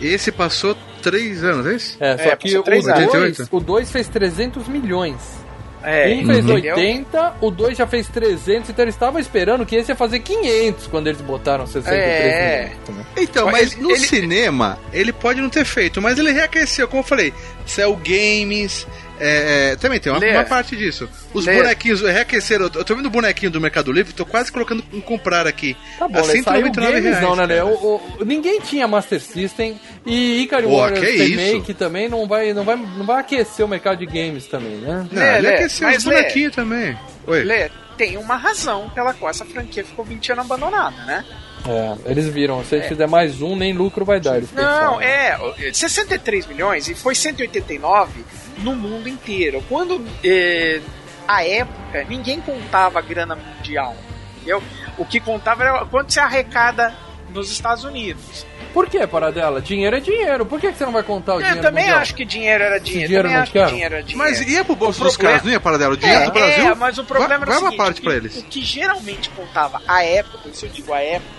Esse 0.00 0.32
passou 0.32 0.76
3 1.02 1.44
anos, 1.44 1.66
é 1.66 1.74
isso? 1.76 1.96
É, 2.00 2.16
só 2.18 2.24
É, 2.30 2.36
que 2.36 2.58
o 2.58 2.62
três 2.64 2.84
2 2.84 3.14
anos. 3.14 3.48
o 3.52 3.60
dois 3.60 3.90
fez 3.92 4.08
300 4.08 4.66
milhões. 4.66 5.45
É, 5.86 6.08
um 6.14 6.26
fez 6.26 6.44
entendeu? 6.44 6.74
80, 6.76 7.34
o 7.40 7.50
2 7.50 7.78
já 7.78 7.86
fez 7.86 8.08
300, 8.08 8.70
então 8.70 8.84
eles 8.84 8.94
estavam 8.94 9.20
esperando 9.20 9.64
que 9.64 9.76
esse 9.76 9.92
ia 9.92 9.96
fazer 9.96 10.18
500 10.18 10.88
quando 10.88 11.06
eles 11.06 11.20
botaram 11.20 11.64
63 11.66 12.34
É. 12.34 12.64
minutos. 12.70 12.94
Né? 12.96 13.04
Então, 13.18 13.46
Mas 13.46 13.74
mas 13.74 13.76
no 13.82 13.90
ele- 13.92 14.00
cinema, 14.00 14.78
ele 14.92 15.12
pode 15.12 15.40
não 15.40 15.48
ter 15.48 15.64
feito, 15.64 16.02
mas 16.02 16.18
ele 16.18 16.32
reaqueceu, 16.32 16.88
como 16.88 17.00
eu 17.00 17.06
falei, 17.06 17.32
Cell 17.64 17.96
Games. 18.04 18.86
É, 19.20 19.70
é, 19.72 19.76
também 19.76 19.98
tem 20.00 20.12
uma, 20.12 20.18
uma 20.18 20.44
parte 20.44 20.76
disso. 20.76 21.08
Os 21.32 21.44
Lê. 21.46 21.56
bonequinhos 21.56 22.00
reaqueceram. 22.02 22.70
Eu 22.74 22.84
tô 22.84 22.94
vendo 22.94 23.06
o 23.06 23.10
bonequinho 23.10 23.50
do 23.50 23.60
Mercado 23.60 23.90
Livre, 23.92 24.12
tô 24.12 24.24
quase 24.26 24.50
colocando 24.52 24.84
em 24.92 25.00
comprar 25.00 25.46
aqui. 25.46 25.76
Tá 25.98 26.08
bom, 26.08 26.18
a 26.18 26.22
né? 26.22 26.26
Saiu 26.26 26.42
199 26.44 26.92
games 26.92 27.04
reais, 27.04 27.22
não, 27.22 27.36
né, 27.36 27.46
né? 27.46 27.54
cara. 27.56 27.66
O- 27.66 27.96
o- 28.20 28.24
ninguém 28.24 28.60
tinha 28.60 28.86
Master 28.88 29.20
System 29.20 29.78
e 30.04 30.42
Ikari 30.42 30.64
Pô, 30.66 30.76
Warriors 30.78 31.00
que 31.06 31.16
Remake 31.24 31.70
isso? 31.70 31.74
também 31.74 32.08
não 32.08 32.26
vai, 32.26 32.52
não, 32.52 32.64
vai, 32.64 32.76
não 32.76 33.04
vai 33.06 33.20
aquecer 33.20 33.64
o 33.64 33.68
mercado 33.68 33.98
de 33.98 34.06
games 34.06 34.46
também, 34.46 34.76
né? 34.76 35.06
Não, 35.10 35.20
Lê, 35.22 35.38
ele 35.38 35.46
Lê, 35.48 35.54
aqueceu 35.54 35.88
os 35.88 36.04
Lê. 36.04 36.14
bonequinhos 36.16 36.54
também. 36.54 36.98
Oi. 37.26 37.42
Lê, 37.44 37.70
tem 37.96 38.16
uma 38.18 38.36
razão 38.36 38.90
pela 38.94 39.14
qual 39.14 39.30
essa 39.30 39.44
franquia 39.44 39.84
ficou 39.84 40.04
20 40.04 40.32
anos 40.32 40.44
abandonada, 40.44 40.96
né? 41.04 41.24
É, 41.68 42.10
eles 42.12 42.28
viram, 42.28 42.62
se 42.64 42.76
a 42.76 42.78
gente 42.78 42.88
fizer 42.88 43.08
mais 43.08 43.42
um, 43.42 43.56
nem 43.56 43.72
lucro 43.72 44.04
vai 44.04 44.20
dar. 44.20 44.36
Eles 44.36 44.52
Não, 44.52 44.62
pensaram. 44.62 45.00
é, 45.00 45.36
63 45.72 46.46
milhões 46.46 46.86
e 46.88 46.94
foi 46.94 47.14
189 47.14 48.24
no 48.58 48.74
mundo 48.74 49.08
inteiro. 49.08 49.62
Quando 49.68 50.04
é, 50.24 50.80
a 51.26 51.44
época 51.44 52.04
ninguém 52.08 52.40
contava 52.40 52.98
a 52.98 53.02
grana 53.02 53.34
mundial, 53.36 53.96
entendeu? 54.36 54.62
O 54.98 55.04
que 55.04 55.20
contava 55.20 55.62
era 55.64 55.84
quanto 55.86 56.12
você 56.12 56.20
arrecada 56.20 56.94
nos 57.30 57.50
Estados 57.50 57.84
Unidos. 57.84 58.46
Por 58.72 58.88
que, 58.88 59.06
Paradela? 59.06 59.60
Dinheiro 59.60 59.96
é 59.96 60.00
dinheiro. 60.00 60.44
Por 60.46 60.60
que, 60.60 60.70
que 60.70 60.76
você 60.78 60.84
não 60.84 60.92
vai 60.92 61.02
contar 61.02 61.32
o 61.32 61.36
Eu 61.36 61.42
dinheiro 61.42 61.62
também 61.62 61.84
mundial? 61.84 62.00
acho 62.00 62.14
que 62.14 62.24
dinheiro 62.24 62.62
era 62.64 62.78
dinheiro. 62.78 63.06
dinheiro 63.08 63.22
também 63.28 63.36
não 63.36 63.42
acho 63.42 63.52
que 63.52 63.64
dinheiro 63.66 63.94
era 63.94 64.02
dinheiro. 64.04 64.30
Mas 64.30 64.40
ia 64.48 64.64
pro 64.64 64.76
bolso 64.76 65.00
O 65.00 65.04
dos 65.04 65.14
problema- 65.16 65.32
caras, 65.32 65.44
não 65.46 65.52
ia 65.52 65.60
para 65.60 65.78
dela? 65.78 65.94
O 65.94 65.96
dinheiro 65.96 66.22
É, 66.22 66.26
do 66.26 66.32
Brasil? 66.32 66.66
é, 66.66 66.74
mas 66.74 66.98
o 66.98 67.04
problema 67.04 67.28
vai, 67.28 67.36
era 67.36 67.44
o 67.44 67.46
vai 67.48 67.54
seguinte, 67.58 67.78
uma 67.80 67.84
parte 67.84 68.00
pra 68.02 68.14
eles. 68.14 68.36
o 68.36 68.42
que 68.44 68.62
geralmente 68.62 69.30
contava 69.30 69.80
a 69.88 70.04
época, 70.04 70.38
por 70.38 70.50
isso 70.52 70.66
eu 70.66 70.70
digo 70.70 70.92
a 70.92 71.00
época, 71.00 71.30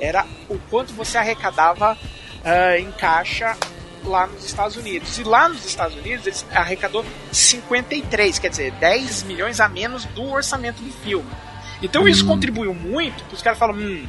era 0.00 0.26
o 0.48 0.58
quanto 0.70 0.92
você 0.92 1.16
arrecadava 1.18 1.96
ah, 2.44 2.78
em 2.78 2.90
caixa 2.92 3.56
lá 4.06 4.26
nos 4.26 4.44
Estados 4.44 4.76
Unidos. 4.76 5.18
E 5.18 5.24
lá 5.24 5.48
nos 5.48 5.64
Estados 5.64 5.96
Unidos 5.96 6.26
eles 6.26 6.46
arrecadou 6.52 7.04
53, 7.32 8.38
quer 8.38 8.48
dizer, 8.48 8.72
10 8.72 9.24
milhões 9.24 9.60
a 9.60 9.68
menos 9.68 10.04
do 10.06 10.30
orçamento 10.30 10.82
do 10.82 10.92
filme. 10.92 11.28
Então 11.82 12.08
isso 12.08 12.26
contribuiu 12.26 12.72
muito, 12.72 13.22
os 13.32 13.42
caras 13.42 13.58
falam, 13.58 13.76
hum, 13.76 14.06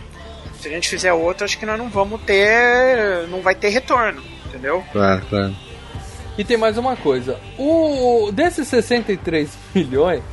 se 0.59 0.67
a 0.67 0.71
gente 0.71 0.89
fizer 0.89 1.13
outro, 1.13 1.45
acho 1.45 1.57
que 1.57 1.65
nós 1.65 1.77
não 1.77 1.89
vamos 1.89 2.21
ter. 2.21 3.27
não 3.29 3.41
vai 3.41 3.55
ter 3.55 3.69
retorno, 3.69 4.23
entendeu? 4.45 4.83
Claro, 4.91 5.25
claro. 5.29 5.55
E 6.37 6.43
tem 6.43 6.57
mais 6.57 6.77
uma 6.77 6.95
coisa. 6.95 7.39
O 7.57 8.31
desses 8.31 8.67
63 8.67 9.49
milhões, 9.73 10.23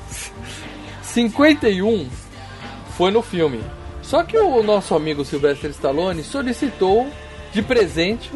51 1.02 2.08
foi 2.96 3.10
no 3.10 3.22
filme. 3.22 3.60
Só 4.02 4.22
que 4.22 4.36
o 4.36 4.62
nosso 4.62 4.94
amigo 4.94 5.24
Sylvester 5.24 5.70
Stallone 5.70 6.22
solicitou 6.22 7.08
de 7.52 7.62
presente 7.62 8.30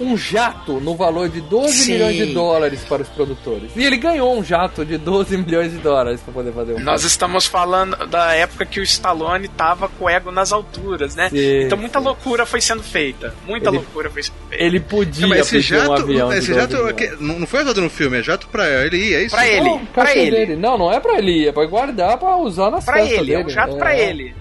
um 0.00 0.16
jato 0.16 0.80
no 0.80 0.96
valor 0.96 1.28
de 1.28 1.40
12 1.42 1.72
Sim. 1.74 1.92
milhões 1.92 2.16
de 2.16 2.26
dólares 2.32 2.80
para 2.88 3.02
os 3.02 3.08
produtores. 3.08 3.70
E 3.76 3.84
ele 3.84 3.96
ganhou 3.98 4.36
um 4.38 4.42
jato 4.42 4.84
de 4.84 4.96
12 4.96 5.36
milhões 5.36 5.72
de 5.72 5.78
dólares 5.78 6.20
para 6.20 6.32
poder 6.32 6.52
fazer 6.52 6.72
o 6.72 6.80
Nós 6.80 7.04
estamos 7.04 7.46
falando 7.46 7.94
da 8.06 8.32
época 8.34 8.64
que 8.64 8.80
o 8.80 8.82
Stallone 8.82 9.46
tava 9.48 9.88
com 9.88 10.06
o 10.06 10.08
ego 10.08 10.30
nas 10.30 10.52
alturas, 10.52 11.14
né? 11.14 11.28
Sim, 11.28 11.64
então 11.64 11.76
muita 11.76 11.98
loucura 11.98 12.46
foi 12.46 12.60
sendo 12.60 12.82
feita. 12.82 13.34
Muita 13.46 13.68
Ele- 13.68 13.76
loucura 13.76 14.08
foi 14.10 14.22
sendo 14.22 14.34
feita. 14.48 14.64
Ele 14.64 14.80
podia 14.80 15.26
Não, 15.26 15.36
esse 15.36 15.50
pedir 15.56 15.74
um 15.74 15.78
jato, 15.80 15.92
avião 15.92 16.32
esse 16.32 16.46
de 16.46 16.54
12 16.58 16.60
jato 16.72 16.88
aqui, 16.88 17.10
não 17.20 17.46
foi 17.46 17.62
usado 17.62 17.80
no 17.82 17.90
filme, 17.90 18.18
é 18.18 18.22
jato 18.22 18.48
pra 18.48 18.66
ele 18.86 18.96
ir, 18.96 19.14
é 19.14 19.22
isso? 19.24 19.34
Pra 19.36 19.46
ele. 19.46 19.60
Não, 19.68 19.80
ele. 20.14 20.30
dele. 20.30 20.56
Não, 20.56 20.78
não 20.78 20.90
é 20.92 20.98
pra 20.98 21.18
ele, 21.18 21.46
é 21.48 21.52
pra 21.52 21.66
guardar 21.66 22.16
pra 22.18 22.36
usar 22.36 22.70
nas 22.70 22.84
Pra 22.84 22.94
festas 22.94 23.18
ele, 23.18 23.32
é 23.34 23.36
dele. 23.36 23.46
um 23.46 23.50
jato 23.50 23.76
pra 23.76 23.94
ele. 23.98 24.34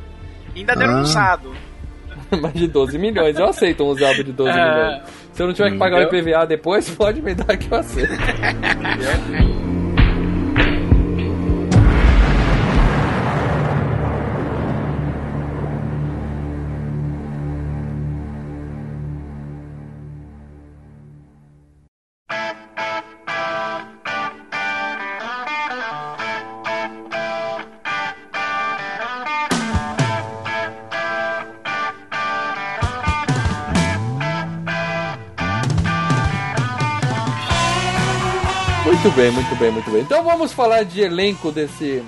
Ainda 0.55 0.75
deram 0.75 0.93
um 0.93 0.97
Ah. 0.97 1.01
usado. 1.01 1.51
Mas 2.41 2.53
de 2.53 2.67
12 2.67 2.97
milhões, 2.99 3.37
eu 3.39 3.45
aceito 3.47 3.83
um 3.83 3.87
usado 3.87 4.23
de 4.23 4.31
12 4.31 4.51
É. 4.51 4.53
milhões. 4.53 5.01
Se 5.39 5.43
eu 5.43 5.47
não 5.47 5.53
tiver 5.53 5.71
que 5.71 5.77
pagar 5.77 5.99
o? 5.99 6.13
IPVA 6.13 6.45
depois, 6.45 6.89
pode 6.91 7.21
me 7.21 7.33
dar 7.33 7.55
que 7.55 7.71
eu 7.71 7.77
aceito. 7.77 8.11
bem, 39.31 39.43
muito 39.43 39.55
bem, 39.55 39.71
muito 39.71 39.91
bem. 39.91 40.01
Então 40.01 40.23
vamos 40.23 40.51
falar 40.51 40.83
de 40.83 41.01
elenco 41.01 41.51
desse. 41.51 42.03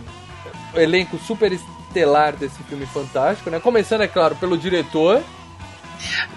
Elenco 0.73 1.17
super 1.19 1.51
estelar 1.51 2.33
desse 2.35 2.61
filme 2.63 2.85
fantástico, 2.85 3.49
né? 3.49 3.59
Começando, 3.59 4.01
é 4.01 4.07
claro, 4.07 4.35
pelo 4.35 4.57
diretor. 4.57 5.21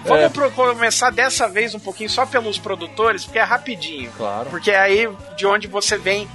Vamos 0.03 0.25
É. 0.25 0.29
pro- 0.29 0.51
começar 0.51 1.09
dessa 1.09 1.47
vez 1.47 1.73
um 1.73 1.79
pouquinho 1.79 2.09
só 2.09 2.25
pelos 2.25 2.59
produtores, 2.59 3.23
porque 3.23 3.39
é 3.39 3.43
rapidinho. 3.43 4.11
Claro. 4.17 4.49
Porque 4.49 4.69
é 4.71 4.79
aí 4.79 5.09
de 5.37 5.45
onde 5.47 5.67
você 5.67 5.97
vem 5.97 6.27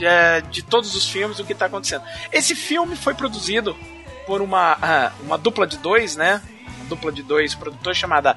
é, 0.00 0.40
de 0.40 0.62
todos 0.62 0.94
os 0.96 1.08
filmes 1.08 1.38
o 1.38 1.44
que 1.44 1.54
tá 1.54 1.66
acontecendo. 1.66 2.02
Esse 2.32 2.54
filme 2.56 2.96
foi 2.96 3.14
produzido 3.14 3.76
por 4.26 4.42
uma, 4.42 4.76
ah, 4.82 5.12
uma 5.22 5.38
dupla 5.38 5.66
de 5.68 5.78
dois, 5.78 6.16
né? 6.16 6.42
Uma 6.78 6.86
dupla 6.88 7.12
de 7.12 7.22
dois 7.22 7.54
produtores 7.54 7.96
chamada 7.96 8.36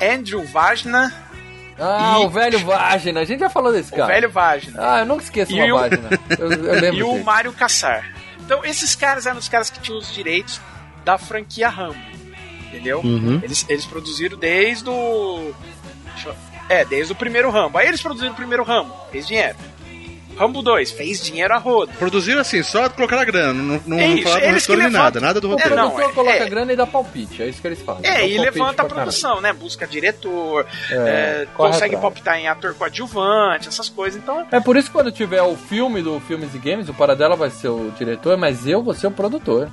Andrew 0.00 0.44
Vagina, 0.44 1.10
Ah, 1.78 2.18
E- 2.20 2.24
o 2.24 2.30
velho 2.30 2.58
Vagina. 2.60 3.20
A 3.20 3.24
gente 3.24 3.40
já 3.40 3.50
falou 3.50 3.72
desse 3.72 3.92
o 3.92 3.96
cara. 3.96 4.06
velho 4.12 4.30
Vagina. 4.30 4.78
Ah, 4.80 4.98
eu 5.00 5.06
nunca 5.06 5.22
esqueço 5.24 5.52
E 5.52 5.62
uma 5.62 5.74
o- 5.76 5.78
Vagina. 5.80 6.08
Eu, 6.38 6.52
eu 6.52 6.74
lembro 6.80 6.98
e 6.98 7.02
o 7.02 7.12
dele. 7.12 7.24
Mário 7.24 7.52
Cassar. 7.52 8.08
Então, 8.40 8.64
esses 8.64 8.94
caras 8.94 9.26
eram 9.26 9.38
os 9.38 9.48
caras 9.48 9.70
que 9.70 9.80
tinham 9.80 9.98
os 9.98 10.12
direitos 10.12 10.60
da 11.04 11.16
franquia 11.18 11.68
Rambo. 11.68 11.98
Entendeu? 12.68 13.00
Uhum. 13.00 13.40
Eles, 13.42 13.64
eles 13.68 13.84
produziram 13.86 14.36
desde 14.38 14.88
o. 14.90 15.54
deixa 16.12 16.28
eu- 16.28 16.36
É, 16.68 16.84
desde 16.84 17.12
o 17.12 17.16
primeiro 17.16 17.50
Rambo. 17.50 17.76
Aí 17.78 17.86
eles 17.88 18.00
produziram 18.02 18.32
o 18.32 18.36
primeiro 18.36 18.62
Rambo, 18.64 18.94
fez 19.12 19.26
dinheiro. 19.26 19.56
Rambo 20.36 20.62
2, 20.62 20.90
fez 20.92 21.22
dinheiro 21.22 21.54
a 21.54 21.58
roda. 21.58 21.92
Produziram 21.98 22.40
assim, 22.40 22.62
só 22.62 22.88
colocar 22.88 23.20
a 23.20 23.24
grana, 23.24 23.52
não, 23.54 23.80
não, 23.86 23.98
É 23.98 24.08
não 24.08 24.14
isso, 24.14 24.22
falaram 24.24 24.40
do 24.40 24.74
levantam- 24.74 24.90
nada, 25.02 25.20
nada 25.20 25.40
do 25.40 25.46
O 25.48 25.50
roteiro. 25.52 25.72
É, 25.72 25.76
não, 25.76 25.90
produtor 25.90 26.10
é- 26.10 26.14
coloca 26.14 26.44
é. 26.44 26.48
grana 26.48 26.72
e 26.72 26.76
dá 26.76 26.86
palpite. 26.86 27.42
É 27.42 27.48
isso 27.48 27.60
que 27.60 27.66
eles 27.68 27.80
fazem. 27.82 28.06
É, 28.10 28.28
e 28.28 28.36
levanta 28.38 28.82
a 28.82 28.84
produção, 28.84 29.40
né? 29.40 29.52
Busca 29.52 29.86
diretor, 29.86 30.66
É, 30.90 30.94
é, 30.94 31.46
consegue 31.54 31.96
atrás. 31.96 32.00
palpitar 32.02 32.38
em 32.38 32.48
ator 32.48 32.74
coadjuvante, 32.74 33.68
essas 33.68 33.88
coisas. 33.88 34.20
Então, 34.22 34.46
É 34.50 34.60
por 34.60 34.76
isso 34.76 34.88
que 34.88 34.92
quando 34.92 35.10
tiver 35.12 35.42
o 35.42 35.56
filme 35.56 36.02
do 36.02 36.18
Filmes 36.20 36.54
e 36.54 36.58
Games, 36.58 36.88
o 36.88 36.94
Paradela 36.94 37.36
vai 37.36 37.50
ser 37.50 37.68
o 37.68 37.92
diretor, 37.98 38.36
mas 38.36 38.66
eu 38.66 38.82
vou 38.82 38.94
ser 38.94 39.06
o 39.06 39.10
produtor. 39.10 39.70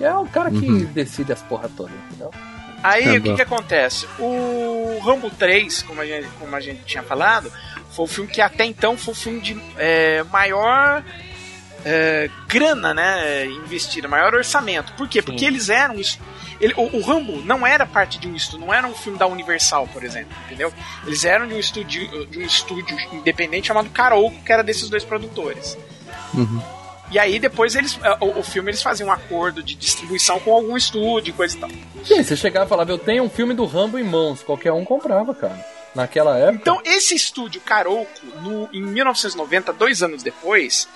E 0.00 0.04
é 0.04 0.14
o 0.14 0.26
cara 0.26 0.50
que 0.50 0.66
Uhum. 0.66 0.84
decide 0.92 1.32
as 1.32 1.42
porra 1.42 1.68
toda, 1.76 1.90
entendeu? 2.08 2.30
Aí 2.82 3.04
Tá 3.04 3.10
o 3.12 3.22
que, 3.22 3.34
que 3.36 3.42
acontece? 3.42 4.08
O 4.18 4.98
Rambo 5.04 5.30
3, 5.30 5.82
como 5.82 6.00
a 6.00 6.04
gente, 6.06 6.26
como 6.40 6.56
a 6.56 6.60
gente 6.60 6.82
tinha 6.84 7.02
falado, 7.04 7.52
foi 7.92 8.04
o 8.04 8.08
filme 8.08 8.30
que 8.30 8.40
até 8.40 8.64
então 8.64 8.96
foi 8.96 9.12
o 9.12 9.16
filme 9.16 9.40
de 9.40 9.60
é, 9.76 10.22
maior 10.24 11.04
é, 11.84 12.30
grana, 12.48 12.94
né? 12.94 13.46
Investida, 13.46 14.08
maior 14.08 14.34
orçamento. 14.34 14.92
Por 14.94 15.08
quê? 15.08 15.20
Porque 15.20 15.44
eles 15.44 15.68
eram. 15.68 15.94
Ele, 16.60 16.74
o, 16.76 16.96
o 16.98 17.00
Rambo 17.02 17.42
não 17.44 17.66
era 17.66 17.84
parte 17.84 18.18
de 18.18 18.28
um 18.28 18.34
estúdio, 18.34 18.66
não 18.66 18.74
era 18.74 18.86
um 18.86 18.94
filme 18.94 19.18
da 19.18 19.26
Universal, 19.26 19.88
por 19.88 20.04
exemplo, 20.04 20.36
entendeu? 20.46 20.72
Eles 21.06 21.24
eram 21.24 21.46
de 21.46 21.54
um 21.54 21.58
estúdio, 21.58 22.26
de 22.26 22.38
um 22.38 22.42
estúdio 22.42 22.96
independente 23.12 23.68
chamado 23.68 23.90
Carolco, 23.90 24.36
que 24.44 24.52
era 24.52 24.62
desses 24.62 24.88
dois 24.88 25.04
produtores. 25.04 25.76
E 27.10 27.18
aí 27.18 27.38
depois 27.38 27.74
eles. 27.74 27.98
é, 28.02 28.16
O, 28.24 28.38
o 28.38 28.42
filme 28.42 28.70
eles 28.70 28.82
faziam 28.82 29.08
um 29.08 29.12
acordo 29.12 29.62
de 29.62 29.74
distribuição 29.74 30.40
com 30.40 30.54
algum 30.54 30.76
estúdio 30.76 31.30
e 31.30 31.32
coisa 31.34 31.56
e 31.56 31.60
tal. 31.60 31.70
Sim, 32.04 32.22
você 32.22 32.36
chegava 32.36 32.64
e 32.64 32.68
falava, 32.68 32.90
eu 32.90 32.98
tenho 32.98 33.22
um 33.24 33.28
filme 33.28 33.54
do 33.54 33.66
Rambo 33.66 33.98
em 33.98 34.04
mãos, 34.04 34.42
qualquer 34.42 34.72
um 34.72 34.84
comprava, 34.84 35.34
cara. 35.34 35.71
Naquela 35.94 36.38
época. 36.38 36.58
Então, 36.60 36.80
esse 36.84 37.14
estúdio 37.14 37.60
Carolco, 37.60 38.10
no, 38.40 38.68
em 38.72 38.82
1990, 38.82 39.72
dois 39.72 40.02
anos 40.02 40.22
depois, 40.22 40.88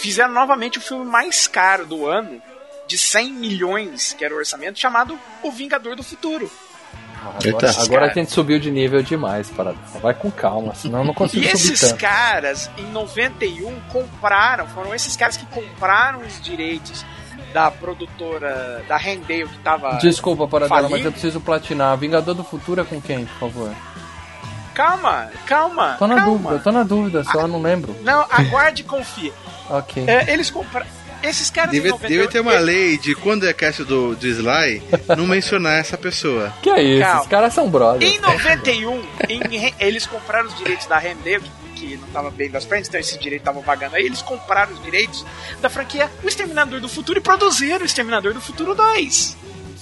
fizeram 0.00 0.32
novamente 0.32 0.78
o 0.78 0.80
filme 0.80 1.04
mais 1.04 1.46
caro 1.46 1.86
do 1.86 2.06
ano, 2.06 2.42
de 2.88 2.98
100 2.98 3.32
milhões, 3.32 4.12
que 4.12 4.24
era 4.24 4.34
o 4.34 4.38
orçamento, 4.38 4.78
chamado 4.78 5.18
O 5.42 5.52
Vingador 5.52 5.94
do 5.94 6.02
Futuro. 6.02 6.50
Agora, 7.22 7.70
agora 7.82 8.06
a 8.06 8.14
gente 8.14 8.32
subiu 8.32 8.58
de 8.58 8.70
nível 8.70 9.02
demais, 9.02 9.50
Paradela. 9.50 9.84
Vai 10.00 10.14
com 10.14 10.30
calma, 10.30 10.74
senão 10.74 11.00
eu 11.00 11.04
não 11.04 11.14
consigo 11.14 11.44
E 11.44 11.48
subir 11.50 11.74
esses 11.74 11.80
tanto. 11.90 12.00
caras, 12.00 12.70
em 12.78 12.86
91, 12.86 13.78
compraram, 13.92 14.66
foram 14.68 14.94
esses 14.94 15.16
caras 15.16 15.36
que 15.36 15.44
compraram 15.46 16.20
os 16.20 16.40
direitos 16.40 17.04
da 17.52 17.70
produtora, 17.70 18.82
da 18.88 18.96
Rendale, 18.96 19.48
que 19.48 19.58
tava... 19.58 19.98
Desculpa, 19.98 20.48
Paradela, 20.48 20.88
mas 20.88 21.04
eu 21.04 21.12
preciso 21.12 21.40
platinar. 21.40 21.96
Vingador 21.98 22.34
do 22.34 22.44
Futuro 22.44 22.80
é 22.80 22.84
com 22.84 23.00
quem, 23.00 23.26
por 23.26 23.38
favor? 23.38 23.74
Calma, 24.80 25.30
calma, 25.46 25.96
Tô 25.98 26.06
na 26.06 26.16
calma. 26.16 26.30
dúvida, 26.38 26.58
tô 26.60 26.72
na 26.72 26.82
dúvida, 26.82 27.24
só 27.24 27.46
não 27.46 27.60
lembro. 27.60 27.94
Não, 28.02 28.24
aguarde 28.30 28.80
e 28.80 28.84
confie. 28.84 29.32
Ok. 29.68 30.04
É, 30.06 30.32
eles 30.32 30.50
compraram. 30.50 30.86
Esses 31.22 31.50
caras 31.50 31.70
Devia, 31.70 31.90
em 31.90 31.92
98, 31.92 32.08
devia 32.18 32.28
ter 32.30 32.40
uma 32.40 32.58
lei 32.58 32.96
de 32.96 33.14
quando 33.14 33.46
é 33.46 33.52
cast 33.52 33.84
do, 33.84 34.16
do 34.16 34.26
Sly, 34.26 34.82
não 35.18 35.26
mencionar 35.26 35.74
essa 35.78 35.98
pessoa. 35.98 36.50
Que 36.62 36.70
é 36.70 36.82
isso? 36.82 37.02
Calma. 37.04 37.20
Os 37.20 37.26
caras 37.26 37.52
são 37.52 37.68
brothers. 37.68 38.10
Em 38.10 38.18
91, 38.20 39.02
em- 39.28 39.74
eles 39.78 40.06
compraram 40.06 40.48
os 40.48 40.56
direitos 40.56 40.86
da 40.86 40.96
Rendale, 40.98 41.42
que, 41.74 41.88
que 41.88 41.96
não 41.98 42.08
tava 42.08 42.30
bem 42.30 42.50
das 42.50 42.64
pernas, 42.64 42.88
então 42.88 42.98
esse 42.98 43.18
direito 43.18 43.42
tava 43.42 43.60
vagando 43.60 43.96
aí. 43.96 44.06
Eles 44.06 44.22
compraram 44.22 44.72
os 44.72 44.82
direitos 44.82 45.26
da 45.60 45.68
franquia 45.68 46.10
O 46.24 46.26
Exterminador 46.28 46.80
do 46.80 46.88
Futuro 46.88 47.18
e 47.18 47.22
produziram 47.22 47.82
o 47.82 47.84
Exterminador 47.84 48.32
do 48.32 48.40
Futuro 48.40 48.74
2. 48.74 49.36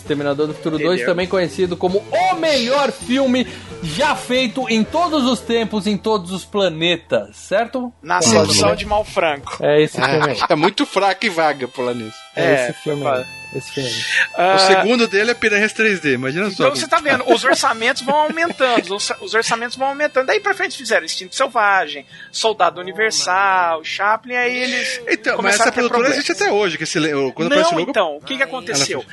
Exterminador 0.09 0.47
do 0.47 0.55
Futuro 0.55 0.77
Entendeu? 0.77 0.95
2, 0.95 1.05
também 1.07 1.27
conhecido 1.27 1.77
como 1.77 2.03
o 2.11 2.35
melhor 2.37 2.91
filme 2.91 3.47
já 3.83 4.17
feito 4.17 4.67
em 4.71 4.83
todos 4.83 5.25
os 5.25 5.41
tempos, 5.41 5.87
em 5.87 5.99
todos 5.99 6.33
os 6.33 6.45
planetas, 6.47 7.37
certo? 7.37 7.93
Na 8.03 8.23
sedução 8.23 8.75
de 8.75 8.87
Malfranco. 8.87 9.59
É 9.61 9.83
esse 9.83 10.01
filme 10.01 10.31
aí. 10.31 10.39
É 10.49 10.55
muito 10.57 10.87
fraco 10.87 11.27
e 11.27 11.29
vaga 11.29 11.69
pular 11.69 11.95
nisso. 11.95 12.17
É, 12.35 12.45
É, 12.45 12.71
esse 12.71 12.83
filme 12.83 13.03
foi. 13.03 13.38
Esse 13.55 13.73
filme. 13.73 13.91
Ah, 14.35 14.57
O 14.57 14.59
segundo 14.59 15.09
dele 15.09 15.31
é 15.31 15.35
Piranhas 15.35 15.73
3D, 15.73 16.15
imagina 16.15 16.51
só. 16.51 16.65
Então 16.65 16.77
você 16.77 16.87
tá 16.87 17.01
vendo, 17.01 17.25
os 17.33 17.45
orçamentos 17.45 18.03
vão 18.03 18.15
aumentando, 18.15 18.95
os, 18.95 19.11
os 19.21 19.35
orçamentos 19.35 19.77
vão 19.77 19.89
aumentando. 19.89 20.27
Daí 20.27 20.39
pra 20.41 20.53
frente 20.55 20.77
fizeram 20.77 21.05
Instinto 21.05 21.35
Selvagem, 21.35 22.05
Soldado 22.31 22.81
Universal, 22.81 23.83
Chaplin, 23.83 24.35
aí 24.35 24.57
eles. 24.57 25.01
Então, 25.09 25.41
mas 25.41 25.55
essa 25.55 25.73
produtora 25.73 25.89
problemas. 25.89 26.19
existe 26.19 26.33
até 26.33 26.53
hoje, 26.53 26.77
que 26.77 26.85
esse, 26.85 26.99
quando 27.35 27.55
Não, 27.55 27.71
logo... 27.71 27.81
então, 27.91 28.17
o 28.17 28.21
que, 28.21 28.37
que 28.37 28.43
aconteceu? 28.43 29.05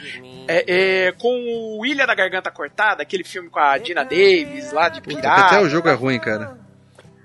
É, 0.47 1.07
é, 1.07 1.11
com 1.13 1.77
o 1.79 1.85
Ilha 1.85 2.05
da 2.05 2.13
Garganta 2.13 2.51
Cortada, 2.51 3.01
aquele 3.03 3.23
filme 3.23 3.49
com 3.49 3.59
a 3.59 3.77
Dina 3.77 4.03
Davis 4.03 4.71
lá 4.73 4.89
de 4.89 5.01
pirata. 5.01 5.45
até 5.45 5.61
o 5.61 5.69
jogo 5.69 5.87
é 5.87 5.93
ruim, 5.93 6.19
cara. 6.19 6.57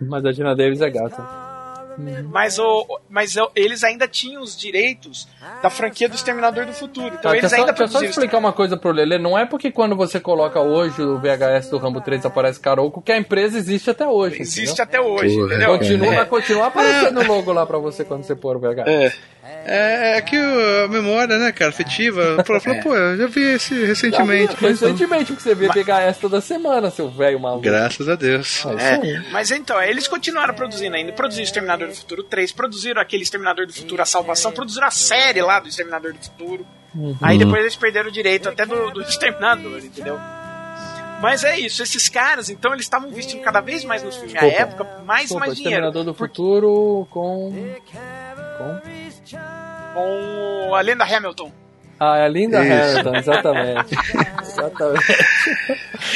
Mas 0.01 0.25
a 0.25 0.33
Gina 0.33 0.55
Davis 0.55 0.81
é 0.81 0.89
gata. 0.89 1.50
Mas, 2.31 2.59
o, 2.59 3.01
mas 3.09 3.37
o- 3.37 3.51
eles 3.55 3.83
ainda 3.85 4.07
tinham 4.09 4.43
os 4.43 4.57
direitos 4.57 5.27
da 5.63 5.69
franquia 5.71 6.09
do 6.09 6.15
Exterminador 6.15 6.67
do 6.67 6.73
Futuro. 6.73 7.09
Então 7.09 7.31
Tá, 7.31 7.37
eles 7.37 7.51
só, 7.51 7.57
ainda 7.57 7.73
deixa 7.73 7.83
eu 7.85 7.89
só 7.89 8.03
explicar 8.05 8.39
uma 8.39 8.53
coisa 8.53 8.77
pro 8.77 8.93
Lele. 8.93 9.19
Não 9.19 9.37
é 9.39 9.45
porque 9.47 9.71
quando 9.71 9.97
você 9.97 10.19
coloca 10.21 10.61
hoje 10.61 11.03
o 11.03 11.19
VHS 11.19 11.71
do 11.71 11.79
Rambo 11.79 12.01
3 12.01 12.25
aparece 12.27 12.61
Caroco 12.61 13.01
que 13.03 13.13
a 13.13 13.19
empresa 13.19 13.59
existe 13.59 13.91
até 13.91 14.07
hoje. 14.07 14.41
Existe 14.43 14.81
entendeu? 14.81 14.85
até 14.85 15.01
hoje, 15.01 15.35
Porra, 15.35 15.47
entendeu? 15.47 15.79
Continua, 15.79 16.07
É. 16.13 16.17
vai 16.17 16.27
continuar 16.27 16.67
aparecendo 16.67 17.21
o 17.21 17.27
logo 17.27 17.53
lá 17.53 17.67
pra 17.67 17.79
você 17.79 18.05
quando 18.05 18.23
você 18.25 18.35
pôr 18.35 18.57
o 18.57 18.61
VHS. 18.61 18.89
É, 18.89 19.13
é 19.67 20.21
que 20.23 20.37
o- 20.39 20.85
a 20.85 20.89
memória, 20.89 21.39
né, 21.39 21.53
cara, 21.53 21.71
afetiva. 21.71 22.43
Falou, 22.45 22.61
falou, 22.61 22.81
pô, 22.83 22.95
eu 22.95 23.17
já 23.17 23.27
vi 23.27 23.41
esse 23.43 23.75
recentemente. 23.85 24.57
mas- 24.61 24.81
Recentemente, 24.81 25.27
porque 25.33 25.43
você 25.43 25.55
vê 25.55 25.69
VHS 25.69 26.19
toda 26.21 26.41
semana, 26.41 26.91
seu 26.91 27.09
velho 27.11 27.39
maluco. 27.41 27.63
Graças 27.63 28.09
a 28.09 28.15
Deus. 28.15 28.65
É 28.67 28.75
isso 28.75 28.81
É, 29.07 29.25
mas 29.31 29.51
então, 29.51 29.81
eles 29.83 30.09
continuaram 30.09 30.55
produzindo 30.55 30.97
ainda. 30.97 31.13
Produziram 31.13 31.45
Exterminador 31.45 31.89
do 31.89 31.95
Futuro 31.95 32.23
3, 32.23 32.53
produziram 32.53 33.01
aquele 33.01 33.23
Exterminador 33.23 33.67
do 33.67 33.73
Futuro 33.73 34.03
A 34.03 34.07
Salvação, 34.07 34.53
produziram 34.53 34.87
a 34.87 34.91
série 34.91 35.41
lá 35.43 35.61
do 35.61 35.69
Exterminador 35.69 36.13
do 36.13 36.19
Futuro. 36.25 36.67
Uhum. 36.95 37.17
Aí 37.23 37.39
depois 37.39 37.61
eles 37.61 37.77
perderam 37.77 38.09
o 38.09 38.13
direito 38.13 38.49
até 38.49 38.67
do, 38.67 38.91
do 38.91 39.03
Exterminador, 39.03 39.79
entendeu? 39.79 40.19
Mas 41.23 41.45
é 41.45 41.59
isso, 41.59 41.83
esses 41.83 42.09
caras, 42.09 42.49
então, 42.49 42.73
eles 42.73 42.87
estavam 42.87 43.07
investindo 43.11 43.43
cada 43.43 43.61
vez 43.61 43.85
mais 43.85 44.03
no 44.03 44.11
filme 44.11 44.31
à 44.39 44.41
Desculpa. 44.41 44.57
época, 44.63 44.87
mais 45.05 45.31
e 45.31 45.35
mais 45.35 45.55
dinheiro. 45.55 45.71
Exterminador 45.87 46.03
do 46.05 46.15
Porque- 46.15 46.35
Futuro 46.35 47.07
com... 47.11 47.53
com... 48.61 48.81
Com 49.95 50.75
a 50.75 50.81
Lenda 50.81 51.05
Hamilton. 51.05 51.51
Ah, 51.99 52.17
é 52.19 52.25
a 52.25 52.29
Linda 52.29 52.63
Isso. 52.65 52.73
Hamilton, 53.01 53.17
exatamente. 53.17 53.95
exatamente. 54.41 55.25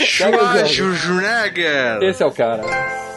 Schwarzenegger! 0.07 2.03
Esse 2.03 2.23
é 2.23 2.27
o 2.27 2.33
cara. 2.33 2.63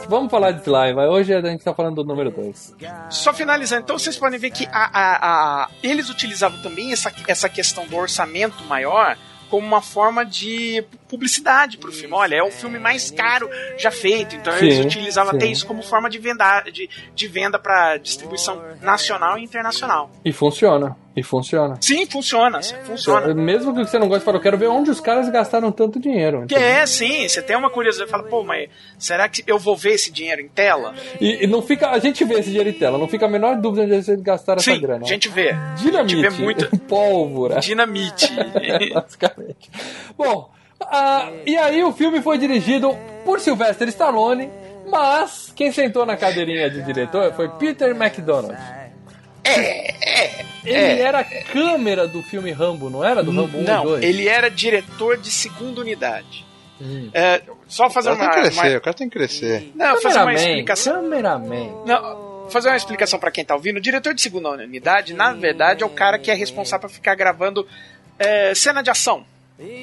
Vamos 0.10 0.32
falar 0.32 0.52
de 0.52 0.62
slime, 0.62 0.94
mas 0.94 1.10
hoje 1.10 1.34
a 1.34 1.42
gente 1.42 1.64
tá 1.64 1.74
falando 1.74 1.96
do 1.96 2.04
número 2.04 2.32
2. 2.32 2.76
Só 3.10 3.34
finalizando, 3.34 3.82
então 3.84 3.98
vocês 4.00 4.16
podem 4.18 4.40
ver 4.40 4.52
que 4.52 4.66
a, 4.72 4.90
a- 4.94 5.18
a- 5.64 5.70
eles 5.84 6.10
utilizavam 6.10 6.62
também 6.62 6.92
essa, 6.94 7.12
essa 7.28 7.50
questão 7.50 7.86
do 7.88 7.96
orçamento 7.98 8.64
maior 8.66 9.18
como 9.50 9.66
uma 9.66 9.82
forma 9.82 10.26
de 10.26 10.84
publicidade 11.08 11.78
pro 11.78 11.92
filme. 11.92 12.14
Olha, 12.14 12.36
é 12.36 12.44
o 12.44 12.52
filme 12.52 12.80
mais 12.80 13.10
caro 13.12 13.50
já 13.78 13.92
feito, 13.92 14.36
então 14.36 14.56
eles 14.58 14.76
Sim, 14.76 14.86
utilizavam 14.86 15.34
até 15.36 15.46
sim. 15.46 15.52
isso 15.52 15.66
como 15.66 15.82
forma 15.82 16.10
de 16.10 16.20
venda, 16.20 16.62
de, 16.62 16.90
de 17.16 17.28
venda 17.28 17.58
para 17.58 17.98
distribuição 17.98 18.62
nacional 18.82 19.38
e 19.38 19.44
internacional. 19.44 20.12
E 20.24 20.32
funciona. 20.32 20.96
E 21.18 21.24
funciona. 21.24 21.80
Sim, 21.82 22.06
funciona, 22.06 22.62
funciona. 22.86 23.34
Mesmo 23.34 23.74
que 23.74 23.84
você 23.84 23.98
não 23.98 24.08
goste, 24.08 24.24
fala, 24.24 24.38
eu 24.38 24.42
quero 24.42 24.56
ver 24.56 24.68
onde 24.68 24.92
os 24.92 25.02
caras 25.02 25.28
gastaram 25.30 25.72
tanto 25.72 26.00
dinheiro. 26.00 26.46
Que 26.46 26.54
é, 26.54 26.86
sim, 26.86 27.28
você 27.28 27.42
tem 27.42 27.58
uma 27.58 27.72
curiosidade, 27.72 28.12
fala, 28.12 28.22
pô, 28.22 28.44
mas 28.44 28.70
será 29.00 29.28
que 29.28 29.44
eu 29.48 29.58
vou 29.58 29.76
ver 29.76 29.94
esse 29.94 30.12
dinheiro 30.12 30.42
em 30.42 30.48
tela? 30.48 30.94
E, 31.20 31.46
e 31.46 31.48
não 31.48 31.64
fica. 31.64 31.90
A 31.90 31.98
gente 31.98 32.24
vê 32.24 32.36
esse 32.36 32.50
dinheiro 32.50 32.70
em 32.70 32.74
tela, 32.74 33.00
não 33.00 33.08
fica 33.08 33.26
a 33.26 33.30
menor 33.30 33.56
dúvida 33.56 33.84
onde 33.86 33.94
eles 33.94 34.22
gastaram 34.22 34.60
essa 34.60 34.72
Sim, 34.72 34.80
grana. 34.80 35.04
a 35.04 35.08
gente 35.08 35.28
vê. 35.28 35.56
Dinamite, 35.78 35.98
a 35.98 36.30
gente 36.30 36.38
vê 36.38 36.44
muito 36.44 36.78
pólvora, 36.88 37.60
dinamite. 37.62 38.32
basicamente. 38.94 39.72
Bom, 40.16 40.52
ah, 40.82 41.32
e 41.48 41.58
aí 41.58 41.84
o 41.84 41.92
filme 41.94 42.22
foi 42.22 42.38
dirigido 42.38 42.96
por 43.26 43.40
Sylvester 43.40 43.88
Stallone, 43.88 44.52
mas 44.88 45.52
quem 45.56 45.72
sentou 45.72 46.06
na 46.06 46.16
cadeirinha 46.16 46.70
de 46.70 46.84
diretor 46.84 47.34
foi 47.34 47.50
Peter 47.50 47.90
McDonald. 47.96 48.56
É, 49.48 50.46
Ele 50.66 51.02
era 51.02 51.20
a 51.20 51.24
câmera 51.24 52.08
do 52.08 52.22
filme 52.22 52.52
Rambo, 52.52 52.90
não 52.90 53.04
era? 53.04 53.24
Do 53.24 53.32
Rambo 53.32 53.58
1 53.60 53.62
e 53.62 53.64
Não, 53.66 53.84
2? 53.86 54.04
ele 54.04 54.28
era 54.28 54.50
diretor 54.50 55.18
de 55.18 55.32
segunda 55.32 55.82
unidade. 55.82 56.46
Hum. 56.82 57.10
É, 57.14 57.42
só 57.68 57.88
O 57.88 57.90
fazer 57.90 58.10
cara 58.10 58.18
tem 58.20 58.28
uma, 58.28 58.34
que 58.36 58.42
crescer, 58.42 58.70
uma- 58.70 58.78
o 58.78 58.82
cara 58.82 58.96
tem 58.96 59.10
que 59.10 59.18
crescer. 59.18 59.72
não, 59.76 60.02
fazer 60.02 60.20
uma 60.20 60.34
explicação. 60.34 60.94
cameraman. 61.02 61.74
Não, 61.86 62.48
fazer 62.50 62.70
uma 62.70 62.78
explicação 62.78 63.18
pra 63.20 63.32
quem 63.32 63.44
tá 63.44 63.56
ouvindo. 63.56 63.78
O 63.78 63.82
diretor 63.82 64.14
de 64.14 64.22
segunda 64.22 64.50
unidade, 64.52 65.14
na 65.14 65.34
verdade, 65.34 65.84
é 65.84 65.86
o 65.86 65.90
cara 65.90 66.20
que 66.20 66.30
é 66.30 66.34
responsável 66.36 66.88
por 66.88 66.94
ficar 66.94 67.16
gravando 67.16 67.68
é, 68.20 68.54
cena 68.54 68.82
de 68.84 68.90
ação. 68.90 69.26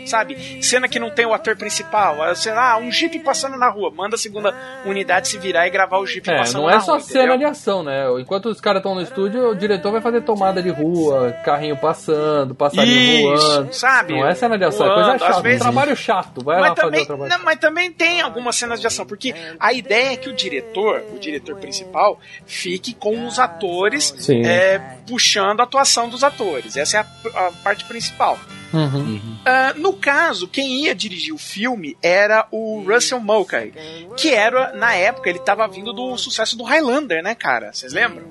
Sabe? 0.07 0.63
Cena 0.63 0.87
que 0.89 1.01
não 1.01 1.11
tem 1.11 1.27
o 1.27 1.35
ator 1.35 1.57
principal. 1.57 2.25
é, 2.29 2.35
Sei 2.35 2.53
lá, 2.53 2.77
um 2.79 2.91
jeep 2.93 3.19
passando 3.21 3.57
na 3.57 3.69
rua. 3.69 3.91
Manda 3.91 4.15
a 4.15 4.19
segunda 4.19 4.55
unidade 4.87 5.27
se 5.29 5.37
virar 5.39 5.67
e 5.67 5.71
gravar 5.71 5.99
o 5.99 6.07
jeep 6.07 6.31
É, 6.31 6.39
passando 6.39 6.63
não 6.63 6.71
na 6.71 6.77
é 6.77 6.81
só 6.81 6.93
rua. 6.93 7.01
cena 7.01 7.21
entendeu? 7.25 7.39
de 7.39 7.45
ação, 7.45 7.83
né? 7.83 8.05
Enquanto 8.21 8.47
os 8.47 8.61
caras 8.61 8.79
estão 8.81 8.95
no 8.95 9.01
estúdio, 9.03 9.49
o 9.51 9.55
diretor 9.55 9.91
vai 9.91 10.01
fazer 10.01 10.21
tomada 10.23 10.63
de 10.63 10.71
rua, 10.71 11.33
carrinho 11.45 11.77
passando, 11.77 12.55
passarinho 12.55 13.35
Isso, 13.35 13.47
voando. 13.47 13.73
sabe? 13.73 14.13
Não 14.15 14.29
é 14.29 14.35
cena 14.35 14.57
de 14.57 14.65
ação, 14.65 14.87
é 14.87 14.89
Voando, 14.91 15.09
coisa 15.11 15.25
às 15.25 15.31
chata. 15.33 15.43
vezes- 15.43 15.61
Trabalho 15.63 15.97
chato, 15.97 16.45
vai 16.45 16.57
lá 16.61 16.69
Mas 16.69 16.69
fazer 16.71 16.83
também, 16.87 17.03
o 17.03 17.07
trabalho. 17.07 17.31
não, 17.31 17.45
mas 17.45 17.59
também 17.59 17.91
tem 17.93 18.21
algumas 18.21 18.55
cenas 18.57 18.81
de 18.81 18.87
ação, 18.87 19.05
porque 19.05 19.35
a 19.59 19.73
ideia 19.73 20.13
é 20.13 20.17
que 20.17 20.29
o 20.29 20.33
diretor, 20.33 21.03
o 21.13 21.19
diretor 21.19 21.57
principal, 21.57 22.21
fique 22.47 22.95
com 22.95 23.27
os 23.27 23.39
atores 23.41 24.15
é, 24.31 24.79
puxando 25.09 25.61
a 25.61 25.65
atuação 25.65 26.09
dos 26.09 26.23
atores. 26.23 26.77
Essa 26.77 26.99
é 26.99 27.01
a, 27.01 27.47
a 27.49 27.53
parte 27.65 27.85
principal. 27.87 28.39
Uhum. 28.73 29.21
Ah, 29.65 29.75
no 29.75 29.95
caso, 29.95 30.47
quem 30.47 30.85
ia 30.85 30.95
dirigir 30.95 31.35
o 31.35 31.39
filme 31.39 31.97
era 32.03 32.47
o 32.51 32.83
Russell 32.87 33.19
Mulcahy, 33.19 33.73
que 34.17 34.29
era, 34.31 34.75
na 34.75 34.95
época, 34.95 35.31
ele 35.31 35.39
tava 35.39 35.67
vindo 35.67 35.93
do 35.93 36.19
sucesso 36.19 36.57
do 36.57 36.65
Highlander, 36.65 37.23
né, 37.23 37.35
cara? 37.35 37.73
Vocês 37.73 37.95
lembram? 37.95 38.25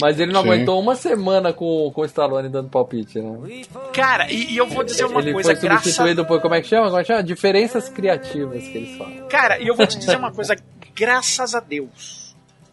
Mas 0.00 0.20
ele 0.20 0.32
não 0.32 0.42
Sim. 0.42 0.48
aguentou 0.48 0.78
uma 0.78 0.94
semana 0.94 1.52
com, 1.52 1.90
com 1.94 2.00
o 2.02 2.04
Stallone 2.04 2.50
dando 2.50 2.68
palpite, 2.68 3.18
né? 3.20 3.62
Cara, 3.94 4.30
e, 4.30 4.52
e 4.52 4.56
eu 4.58 4.66
vou 4.66 4.84
dizer 4.84 5.06
uma 5.06 5.20
ele 5.20 5.32
coisa, 5.32 5.52
foi 5.52 5.60
graças 5.60 5.84
substituído 5.84 6.26
por, 6.26 6.40
como 6.42 6.54
é 6.54 6.60
que 6.60 6.68
chama? 6.68 6.86
Como 6.86 6.98
é 6.98 7.02
que 7.02 7.08
chama? 7.08 7.22
Diferenças 7.22 7.88
criativas 7.88 8.62
que 8.64 8.76
eles 8.76 8.98
falam. 8.98 9.28
Cara, 9.28 9.58
e 9.58 9.66
eu 9.66 9.74
vou 9.74 9.86
te 9.86 9.98
dizer 9.98 10.16
uma 10.16 10.32
coisa, 10.32 10.54
graças 10.94 11.54
a 11.54 11.60
Deus. 11.60 12.26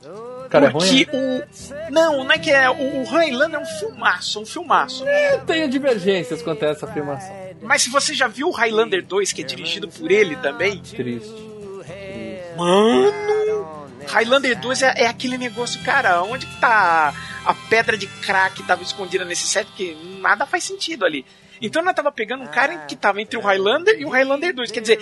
O 0.06 0.50
cara 0.50 0.66
é 0.66 0.70
ruim? 0.70 1.06
Porque 1.06 1.18
o. 1.18 1.92
Não, 1.92 2.24
não 2.24 2.32
é 2.32 2.38
que 2.38 2.52
é. 2.52 2.70
O, 2.70 3.02
o 3.02 3.04
Highlander 3.06 3.60
é 3.60 3.64
um 3.64 3.66
filmaço, 3.66 4.42
um 4.42 4.46
filmaço. 4.46 5.08
Eu 5.08 5.40
tenho 5.46 5.70
divergências 5.70 6.42
quanto 6.42 6.66
a 6.66 6.70
essa 6.70 6.86
afirmação. 6.86 7.43
Mas 7.64 7.82
se 7.84 7.90
você 7.90 8.14
já 8.14 8.28
viu 8.28 8.50
o 8.50 8.52
Highlander 8.52 9.04
2, 9.06 9.32
que 9.32 9.42
é 9.42 9.46
dirigido 9.46 9.88
por 9.88 10.12
ele 10.12 10.36
também, 10.38 10.78
Triste. 10.80 11.32
mano! 12.58 13.14
Highlander 14.08 14.60
2 14.60 14.82
é, 14.84 15.04
é 15.04 15.08
aquele 15.08 15.38
negócio, 15.38 15.82
cara, 15.84 16.22
onde 16.24 16.46
que 16.46 16.60
tá 16.60 17.14
a 17.46 17.54
pedra 17.70 17.98
de 17.98 18.06
crack 18.08 18.56
que 18.58 18.64
tava 18.64 18.84
escondida 18.84 19.24
nesse 19.26 19.48
set? 19.48 19.66
Porque 19.68 19.96
nada 20.20 20.46
faz 20.46 20.64
sentido 20.66 21.06
ali. 21.06 21.26
Então 21.62 21.82
nós 21.82 21.96
tava 21.96 22.12
pegando 22.12 22.44
um 22.44 22.48
cara 22.48 22.80
que 22.80 22.96
tava 22.96 23.22
entre 23.22 23.38
o 23.38 23.42
Highlander 23.42 23.96
e 24.00 24.06
o 24.06 24.10
Highlander 24.10 24.54
2. 24.54 24.72
Quer 24.72 24.82
dizer, 24.82 25.00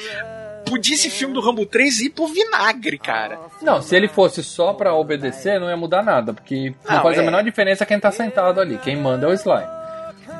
podia 0.66 0.94
esse 0.94 1.10
filme 1.10 1.34
do 1.34 1.42
Rambo 1.42 1.66
3 1.66 2.02
ir 2.02 2.10
pro 2.12 2.28
vinagre, 2.28 3.00
cara. 3.00 3.40
Não, 3.62 3.82
se 3.82 3.96
ele 3.96 4.08
fosse 4.08 4.44
só 4.44 4.72
pra 4.74 4.94
obedecer, 4.94 5.60
não 5.60 5.68
ia 5.68 5.76
mudar 5.78 6.04
nada, 6.04 6.34
porque 6.34 6.76
não, 6.88 6.96
Não, 6.98 7.02
faz 7.04 7.18
a 7.18 7.24
é. 7.24 7.26
menor 7.26 7.44
diferença 7.44 7.86
quem 7.86 8.00
tá 8.00 8.12
sentado 8.12 8.62
ali. 8.62 8.78
Quem 8.78 8.96
manda 8.96 9.26
é 9.26 9.30
o 9.30 9.34
Sly. 9.34 9.64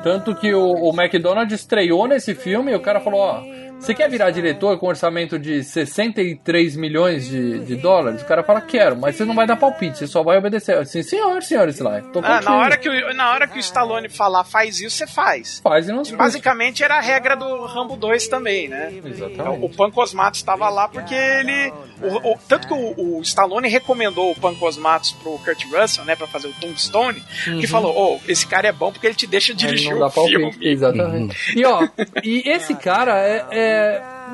Tanto 0.02 0.34
que 0.34 0.52
o, 0.52 0.64
o 0.64 0.90
McDonald's 0.90 1.60
estreou 1.60 2.08
nesse 2.08 2.34
filme 2.34 2.72
e 2.72 2.74
o 2.74 2.80
cara 2.80 3.00
falou, 3.00 3.20
ó, 3.20 3.40
Você 3.82 3.94
quer 3.94 4.08
virar 4.08 4.30
diretor 4.30 4.78
com 4.78 4.86
orçamento 4.86 5.38
de 5.38 5.62
63 5.64 6.76
milhões 6.76 7.28
de, 7.28 7.58
de 7.60 7.74
dólares? 7.76 8.22
O 8.22 8.24
cara 8.26 8.42
fala, 8.44 8.60
quero, 8.60 8.96
mas 8.96 9.16
você 9.16 9.24
não 9.24 9.34
vai 9.34 9.46
dar 9.46 9.56
palpite, 9.56 9.98
você 9.98 10.06
só 10.06 10.22
vai 10.22 10.38
obedecer. 10.38 10.76
Assim, 10.78 11.02
senhor, 11.02 11.42
senhor 11.42 11.68
Sly, 11.68 12.02
tô 12.12 12.20
Ah, 12.22 12.40
na, 12.40 12.56
hora 12.56 12.76
que 12.76 12.88
o, 12.88 13.14
na 13.14 13.32
hora 13.32 13.48
que 13.48 13.56
o 13.58 13.60
Stallone 13.60 14.08
falar 14.08 14.44
faz 14.44 14.80
isso, 14.80 14.96
você 14.96 15.06
faz. 15.06 15.60
Faz 15.60 15.88
e 15.88 15.92
não 15.92 16.04
se 16.04 16.14
Basicamente 16.14 16.82
era 16.84 16.96
a 16.96 17.00
regra 17.00 17.34
do 17.36 17.66
Rambo 17.66 17.96
2 17.96 18.28
também, 18.28 18.68
né? 18.68 18.92
Exatamente. 19.04 19.64
O 19.64 19.68
Pancosmatos 19.68 20.38
estava 20.40 20.68
lá 20.68 20.86
porque 20.88 21.14
ele. 21.14 21.72
o- 22.02 22.32
o- 22.34 22.38
tanto 22.48 22.68
que 22.68 22.74
o, 22.74 23.16
o 23.18 23.20
Stallone 23.22 23.68
recomendou 23.68 24.30
o 24.30 24.34
Pancosmatos 24.38 25.12
pro 25.12 25.38
Kurt 25.38 25.64
Russell, 25.72 26.04
né, 26.04 26.14
pra 26.14 26.26
fazer 26.28 26.48
o 26.48 26.52
Tombstone, 26.60 27.20
que 27.60 27.66
falou: 27.66 27.96
Ô, 27.96 28.20
esse 28.28 28.46
cara 28.46 28.68
é 28.68 28.72
bom 28.72 28.92
porque 28.92 29.06
ele 29.08 29.14
te 29.16 29.26
deixa 29.26 29.52
dirigir 29.52 29.88
Uhum. 29.88 29.94
não 29.94 30.00
dá 30.00 30.06
o 30.06 30.10
palpite. 30.12 30.36
filme. 30.38 30.56
Exatamente. 30.70 31.58
E 31.58 31.64
ó, 31.64 31.88
e 32.22 32.42
esse 32.48 32.74
cara 32.76 33.18
é. 33.18 33.44
é- 33.50 33.71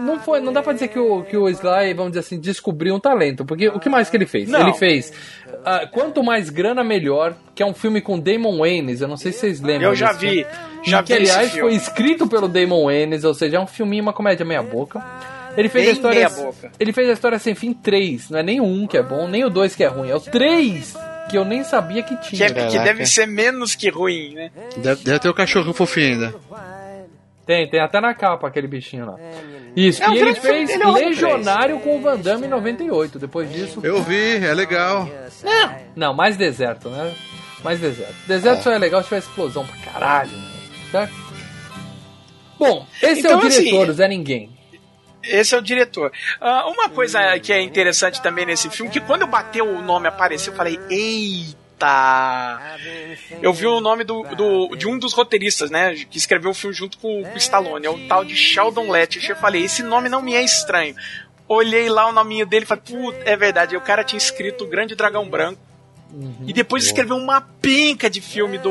não, 0.01 0.19
foi, 0.21 0.41
não 0.41 0.53
dá 0.53 0.63
pra 0.63 0.73
dizer 0.73 0.89
que 0.89 0.99
o, 0.99 1.23
que 1.23 1.37
o 1.37 1.49
Sly, 1.49 1.95
vamos 1.95 2.13
dizer 2.13 2.21
assim, 2.21 2.39
descobriu 2.39 2.95
um 2.95 3.01
talento. 3.01 3.45
Porque 3.45 3.69
o 3.69 3.79
que 3.81 3.89
mais 3.89 4.09
que 4.11 4.17
ele 4.17 4.27
fez? 4.27 4.49
Não. 4.49 4.61
Ele 4.69 4.75
fez 4.75 5.13
ah, 5.65 5.87
Quanto 5.91 6.23
Mais 6.23 6.51
Grana 6.51 6.85
Melhor, 6.85 7.35
que 7.55 7.63
é 7.63 7.67
um 7.67 7.75
filme 7.75 8.01
com 8.01 8.19
Damon 8.19 8.59
Waynes. 8.59 9.01
Eu 9.01 9.09
não 9.09 9.17
sei 9.17 9.33
se 9.33 9.41
vocês 9.41 9.61
lembram. 9.61 9.91
Eu 9.91 9.95
já 9.97 10.13
vi, 10.13 10.45
filme. 10.45 10.47
já 10.87 11.03
que 11.03 11.15
vi 11.17 11.23
esse 11.23 11.33
aliás 11.33 11.53
filme. 11.53 11.71
foi 11.71 11.77
escrito 11.79 12.27
pelo 12.29 12.49
Damon 12.49 12.85
Waynes, 12.87 13.25
ou 13.25 13.35
seja, 13.35 13.57
é 13.57 13.61
um 13.61 13.67
filminho, 13.67 14.03
uma 14.03 14.13
comédia 14.13 14.45
meia 14.47 14.63
boca. 14.63 15.03
Ele 15.57 15.69
fez 15.69 15.85
Bem 15.87 15.91
a 15.91 15.95
história. 15.95 16.29
meia 16.29 16.31
boca. 16.31 16.71
Ele 16.79 16.93
fez 16.93 17.09
a 17.09 17.13
história 17.15 17.39
sem 17.39 17.55
fim 17.55 17.73
3. 17.73 18.31
Não 18.31 18.39
é 18.39 18.43
nem 18.45 18.61
o 18.61 18.65
1 18.65 18.87
que 18.87 18.97
é 18.97 19.03
bom, 19.03 19.27
nem 19.27 19.45
o 19.45 19.51
2 19.51 19.75
que 19.75 19.83
é 19.83 19.89
ruim. 19.89 20.09
É 20.11 20.15
o 20.15 20.21
3 20.21 20.95
que 21.29 21.37
eu 21.37 21.45
nem 21.45 21.65
sabia 21.65 22.03
que 22.03 22.17
Que, 22.17 22.37
tinha. 22.37 22.47
é- 22.47 22.69
que 22.71 22.79
deve 22.79 23.05
ser 23.05 23.27
menos 23.27 23.75
que 23.75 23.91
ruim, 23.91 24.35
né? 24.35 24.51
Deve, 24.77 25.03
deve 25.05 25.19
ter 25.19 25.29
o 25.29 25.35
cachorro 25.35 25.73
fofinho 25.75 26.13
ainda. 26.15 26.35
Tem, 27.49 27.67
tem 27.67 27.81
até 27.81 27.99
na 27.99 28.13
capa 28.13 28.47
aquele 28.47 28.67
bichinho 28.67 29.07
lá. 29.07 29.15
Isso, 29.75 30.03
É 30.03 30.11
um 30.11 30.13
e 30.13 30.19
ele 30.19 30.35
filme, 30.35 30.67
fez 30.67 30.69
ele 30.69 30.83
é 30.83 30.87
Legionário 30.87 31.81
com 31.81 31.97
o 31.97 32.01
Van 32.03 32.19
Damme 32.19 32.45
em 32.45 32.51
98. 32.51 33.19
Depois 33.19 33.51
disso. 33.51 33.81
Eu 33.83 34.03
vi, 34.03 34.37
é 34.45 34.53
legal. 34.53 35.09
Não, 35.97 36.13
mais 36.13 36.37
deserto, 36.37 36.91
né? 36.91 37.15
Mais 37.65 37.81
deserto. 37.81 38.15
Deserto 38.27 38.65
só 38.65 38.71
é 38.71 38.77
legal 38.77 39.01
se 39.01 39.09
tiver 39.09 39.21
explosão 39.21 39.67
pra 39.67 39.93
caralho, 39.93 40.31
né? 40.31 40.53
Certo? 40.91 41.15
Bom, 42.59 42.87
esse 43.03 43.21
Então, 43.21 43.41
é 43.41 43.47
o 43.47 43.49
diretor, 43.49 43.83
assim, 43.85 43.93
Zé 43.95 44.09
Ninguém. 44.09 44.51
Esse 45.23 45.55
é 45.55 45.59
o 45.59 45.63
diretor. 45.63 46.13
Ah, 46.39 46.69
uma 46.69 46.91
coisa 46.91 47.39
que 47.41 47.51
é 47.51 47.63
interessante 47.63 48.21
também 48.21 48.45
nesse 48.45 48.69
filme, 48.69 48.93
que 48.93 49.01
quando 49.01 49.23
eu 49.23 49.27
bateu 49.27 49.65
o 49.65 49.81
nome 49.81 50.07
apareceu, 50.07 50.53
eu 50.53 50.57
falei, 50.57 50.79
eita! 50.91 51.68
Eu 53.43 53.53
vi 53.53 53.67
o 53.67 53.81
nome 53.81 54.05
do, 54.05 54.23
do- 54.35 54.77
de 54.77 54.87
um 54.89 54.99
dos 54.99 55.13
roteiristas, 55.13 55.71
né? 55.71 55.95
Que 56.11 56.19
escreveu 56.19 56.51
o 56.51 56.55
filme 56.55 56.75
junto 56.75 56.99
com, 56.99 57.23
o 57.23 57.37
Stallone, 57.37 57.87
é 57.87 57.91
o 57.91 58.07
tal 58.09 58.25
de 58.25 58.37
Sheldon 58.37 58.91
Lettich. 58.91 59.29
Eu 59.29 59.37
falei, 59.37 59.65
esse 59.65 59.83
nome 59.83 60.09
não 60.09 60.21
me 60.23 60.35
é 60.35 60.43
estranho. 60.43 60.95
Olhei 61.47 61.89
lá 61.89 62.07
o 62.09 62.13
nominho 62.13 62.45
dele 62.45 62.65
e 62.65 62.67
falei, 62.69 62.83
puta, 62.87 63.19
é 63.25 63.37
verdade. 63.37 63.77
O 63.77 63.81
cara 63.81 64.05
tinha 64.05 64.19
escrito 64.19 64.65
o 64.65 64.69
Grande 64.69 64.95
Dragão 64.95 65.29
Branco. 65.29 65.61
E 66.47 66.53
depois 66.53 66.85
escreveu 66.85 67.17
uma 67.17 67.41
penca 67.41 68.09
de 68.09 68.21
filme 68.21 68.57
do, 68.59 68.71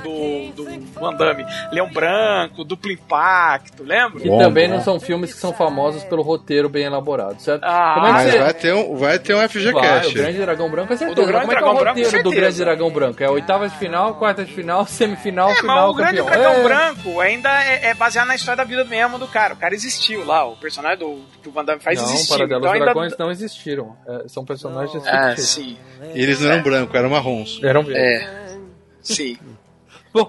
do, 0.00 0.52
do 0.54 0.64
Van 0.94 1.14
Damme. 1.14 1.44
Leão 1.70 1.90
Branco, 1.92 2.64
Duplo 2.64 2.90
Impacto, 2.90 3.82
lembra? 3.84 4.20
Que 4.20 4.28
Bom, 4.28 4.38
também 4.38 4.68
não 4.68 4.80
são 4.80 4.98
filmes 4.98 5.32
que 5.34 5.38
são 5.38 5.52
famosos 5.52 6.02
pelo 6.04 6.22
roteiro 6.22 6.68
bem 6.68 6.84
elaborado, 6.84 7.40
certo? 7.42 7.62
Ah, 7.64 7.94
Como 7.94 8.06
é 8.06 8.08
que 8.10 8.14
Mas 8.14 8.30
você... 8.32 8.38
vai 8.38 8.54
ter 8.54 8.74
um, 8.74 8.96
vai 8.96 9.18
ter 9.18 9.34
um 9.34 9.36
Vai, 9.38 9.46
o 9.46 9.48
FGCast. 9.50 10.14
Grande 10.14 10.38
Dragão 10.38 10.70
Branco 10.70 10.92
é 10.92 10.96
O 10.96 10.98
certeza. 10.98 11.20
do 11.20 11.26
Grande 11.26 11.40
Como 11.46 11.52
é 11.52 11.56
que 11.56 11.62
é 11.62 11.66
o 11.66 11.68
Dragão 11.68 11.78
Branco, 11.78 11.98
roteiro 11.98 12.10
do 12.10 12.30
certeza. 12.30 12.40
Grande 12.40 12.58
Dragão 12.58 12.90
Branco? 12.90 13.22
É 13.22 13.30
oitavas 13.30 13.72
de 13.72 13.78
final, 13.78 14.14
quartas 14.14 14.46
de 14.46 14.54
final, 14.54 14.86
semifinal, 14.86 15.48
É, 15.48 15.52
mas 15.52 15.60
final, 15.60 15.90
o 15.90 15.94
Grande 15.94 16.16
campeão. 16.22 16.40
Dragão 16.40 16.52
É. 16.54 16.62
Branco 16.64 17.20
ainda 17.20 17.64
é, 17.64 17.86
é 17.90 17.94
baseado 17.94 18.28
na 18.28 18.34
história 18.34 18.56
da 18.56 18.64
vida 18.64 18.84
mesmo 18.84 19.18
do 19.18 19.26
cara. 19.28 19.54
O 19.54 19.56
cara 19.56 19.74
existiu 19.74 20.24
lá, 20.24 20.46
o 20.46 20.56
personagem 20.56 20.98
do, 20.98 21.20
que 21.42 21.48
o 21.48 21.52
Van 21.52 21.64
Damme 21.64 21.80
faz 21.82 22.00
Não, 22.00 22.08
existiu. 22.14 22.44
Então 22.46 22.70
ainda... 22.70 22.84
Dragões 22.86 23.16
não 23.18 23.30
existiram. 23.30 23.94
É, 24.06 24.28
são 24.28 24.44
personagens 24.44 25.06
Ah, 25.06 25.28
fictícios. 25.30 25.48
sim. 25.66 25.76
Eles 26.14 26.40
não 26.40 26.50
eram 26.52 26.62
brancos, 26.62 26.77
eram 26.92 27.10
marrons. 27.10 27.60
Eram 27.62 27.82
verdes. 27.82 28.02
É. 28.22 28.56
Sim. 29.02 29.36
Bom, 30.12 30.28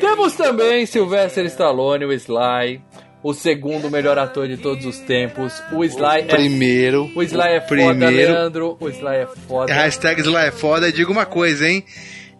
temos 0.00 0.34
também 0.34 0.84
Sylvester 0.86 1.44
Stallone, 1.46 2.04
o 2.04 2.12
Sly, 2.12 2.80
o 3.22 3.34
segundo 3.34 3.90
melhor 3.90 4.18
ator 4.18 4.46
de 4.48 4.56
todos 4.56 4.84
os 4.86 4.98
tempos. 5.00 5.52
O 5.72 5.84
Sly 5.84 6.20
é, 6.20 6.22
Primeiro. 6.22 7.10
o 7.14 7.22
Sly 7.22 7.40
é 7.48 7.60
foda, 7.60 7.66
primeiro. 7.68 8.32
Leandro. 8.32 8.76
O 8.80 8.88
Sly 8.88 9.16
é 9.16 9.26
foda. 9.26 9.72
A 9.72 9.76
hashtag 9.76 10.22
lá 10.22 10.44
é 10.44 10.50
foda. 10.50 10.92
Digo 10.92 11.12
uma 11.12 11.26
coisa, 11.26 11.68
hein? 11.68 11.84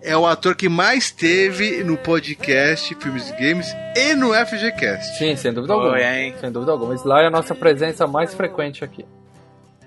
É 0.01 0.17
o 0.17 0.25
ator 0.27 0.55
que 0.55 0.69
mais 0.69 1.11
teve 1.11 1.83
no 1.83 1.97
podcast 1.97 2.95
Filmes 2.95 3.31
e 3.31 3.33
Games 3.33 3.67
e 3.97 4.15
no 4.15 4.33
FGCast. 4.33 5.19
Sim, 5.19 5.35
sem 5.35 5.53
dúvida 5.53 5.75
Foi, 5.75 5.83
alguma. 5.85 6.01
hein? 6.01 6.35
Sem 6.41 6.53
dúvida 6.53 6.71
alguma. 6.71 6.93
O 6.93 6.95
Sly 6.95 7.23
é 7.25 7.27
a 7.27 7.31
nossa 7.31 7.53
presença 7.55 8.07
mais 8.07 8.33
frequente 8.33 8.85
aqui. 8.85 9.05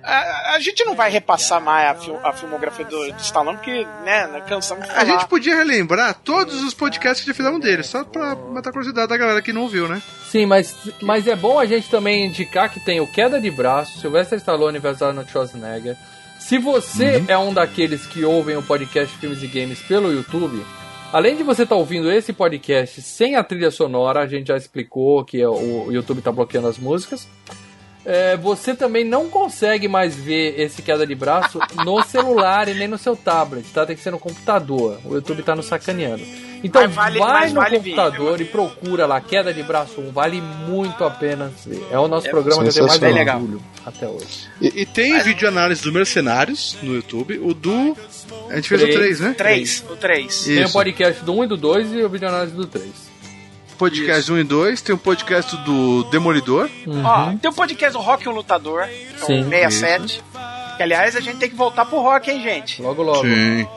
A, 0.04 0.56
a 0.56 0.60
gente 0.60 0.84
não 0.84 0.96
vai 0.96 1.10
repassar 1.12 1.62
mais 1.62 1.90
a, 1.90 1.96
fil- 1.96 2.20
a 2.24 2.34
filmografia 2.34 2.86
do, 2.86 3.12
do 3.12 3.20
Stallone, 3.20 3.58
porque, 3.58 3.86
né, 4.04 4.28
nós 4.28 4.44
cansamos 4.46 4.84
de 4.86 4.90
falar. 4.90 5.02
A 5.02 5.06
gente 5.06 5.28
podia 5.28 5.56
relembrar 5.56 6.16
todos 6.24 6.64
os 6.64 6.74
podcasts 6.74 7.22
que 7.24 7.28
já 7.32 7.34
fizemos 7.36 7.60
dele, 7.62 7.84
só 7.84 8.04
pra 8.04 8.36
matar 8.36 8.70
a 8.70 8.74
curiosidade 8.74 9.08
da 9.08 9.18
galera 9.18 9.42
que 9.42 9.54
não 9.54 9.62
ouviu, 9.64 9.88
né? 9.88 10.02
Sim, 10.30 10.46
mas, 10.46 10.76
mas 11.02 11.28
é 11.28 11.36
bom 11.36 11.60
a 11.60 11.66
gente 11.66 11.90
também 11.90 12.26
indicar 12.26 12.70
que 12.70 12.80
tem 12.80 13.00
o 13.00 13.08
Queda 13.08 13.40
de 13.40 13.52
Braço, 13.52 14.00
Sylvester 14.00 14.38
Stallone 14.40 14.80
versus 14.80 15.02
Arnold 15.02 15.30
Schwarzenegger. 15.32 15.96
Se 16.40 16.58
você 16.58 17.24
é 17.28 17.38
um 17.38 17.54
daqueles 17.54 18.06
que 18.08 18.24
ouvem 18.26 18.58
o 18.58 18.64
podcast 18.64 19.16
Filmes 19.18 19.44
e 19.44 19.48
Games 19.48 19.80
pelo 19.82 20.12
YouTube, 20.12 20.66
além 21.14 21.36
de 21.36 21.44
você 21.44 21.64
estar 21.64 21.76
ouvindo 21.76 22.12
esse 22.12 22.34
podcast 22.34 23.02
sem 23.02 23.36
a 23.36 23.44
trilha 23.44 23.70
sonora, 23.70 24.22
a 24.22 24.28
gente 24.28 24.48
já 24.48 24.58
explicou 24.58 25.24
que 25.24 25.46
o 25.46 25.86
o 25.88 25.92
YouTube 25.92 26.18
está 26.20 26.32
bloqueando 26.32 26.68
as 26.68 26.78
músicas. 26.80 27.28
É, 28.06 28.36
você 28.38 28.74
também 28.76 29.04
não 29.06 29.30
consegue 29.30 29.88
mais 29.88 30.16
ver 30.16 30.60
esse 30.60 30.82
queda 30.82 31.06
de 31.06 31.14
braço 31.16 31.60
no 31.86 32.04
celular 32.04 32.68
e 32.68 32.74
nem 32.74 32.88
no 32.88 32.98
seu 32.98 33.16
tablet, 33.16 33.66
tá? 33.74 33.86
Tem 33.86 33.96
que 33.96 34.02
ser 34.02 34.12
no 34.12 34.20
computador. 34.20 35.00
O 35.06 35.14
YouTube 35.16 35.44
tá 35.44 35.56
nos 35.56 35.66
sacaneando. 35.68 36.24
Então 36.64 36.82
Mas 36.84 36.94
vale- 36.94 37.20
vai 37.20 37.32
mas 37.42 37.54
no 37.54 37.62
vale 37.62 37.78
computador 37.78 38.38
viu? 38.38 38.46
e 38.46 38.50
procura 38.50 39.06
lá, 39.08 39.20
queda 39.20 39.52
de 39.52 39.64
braço 39.64 40.00
1, 40.00 40.12
vale 40.12 40.40
muito 40.42 41.04
a 41.04 41.10
pena 41.10 41.52
ver. 41.66 41.84
É 41.92 41.98
o 41.98 42.08
nosso 42.08 42.28
É 42.28 42.30
programa 42.30 42.62
que 42.62 42.70
eu 42.70 42.74
tenho 42.74 42.86
mais 42.88 43.02
orgulho 43.30 43.62
até 43.84 44.08
hoje. 44.08 44.48
E, 44.62 44.82
e 44.82 44.86
tem 44.86 45.20
vídeo 45.24 45.48
análise 45.48 45.82
do 45.82 45.92
Mercenários 45.92 46.78
no 46.84 46.94
YouTube. 46.94 47.40
O 47.40 47.54
do. 47.56 47.98
A 48.50 48.56
gente 48.58 48.70
fez 48.70 48.82
o 48.82 48.86
Três. 48.86 48.96
3, 48.98 49.20
né? 49.22 49.34
Três, 49.36 49.84
o 49.90 49.96
três. 49.96 50.48
E- 50.48 50.56
Tem 50.58 50.66
o 50.66 50.70
podcast 50.72 51.24
do 51.24 51.34
1 51.34 51.44
e 51.44 51.48
do 51.48 51.58
2 51.58 51.94
e 51.94 52.04
o 52.04 52.10
vídeo 52.10 52.28
análise 52.28 52.56
do 52.56 52.68
3. 52.68 53.11
Podcast 53.82 54.32
1 54.32 54.38
e 54.38 54.44
2. 54.44 54.82
Tem 54.84 54.94
o 54.94 54.98
podcast 54.98 55.58
do 55.58 56.04
Demolidor. 56.12 56.70
Ó, 57.04 57.36
tem 57.36 57.50
o 57.50 57.54
podcast 57.54 57.98
do 57.98 58.04
Rock 58.04 58.24
e 58.24 58.30
o 58.30 58.32
Lutador, 58.32 58.84
é 58.84 58.88
Sim, 59.18 59.42
o 59.42 59.50
67. 59.50 60.24
Que, 60.78 60.84
aliás, 60.84 61.16
a 61.16 61.20
gente 61.20 61.38
tem 61.38 61.50
que 61.50 61.56
voltar 61.56 61.86
pro 61.86 62.00
rock, 62.00 62.30
hein, 62.30 62.44
gente? 62.44 62.80
Logo, 62.80 63.02
logo. 63.02 63.24
Sim. 63.24 63.68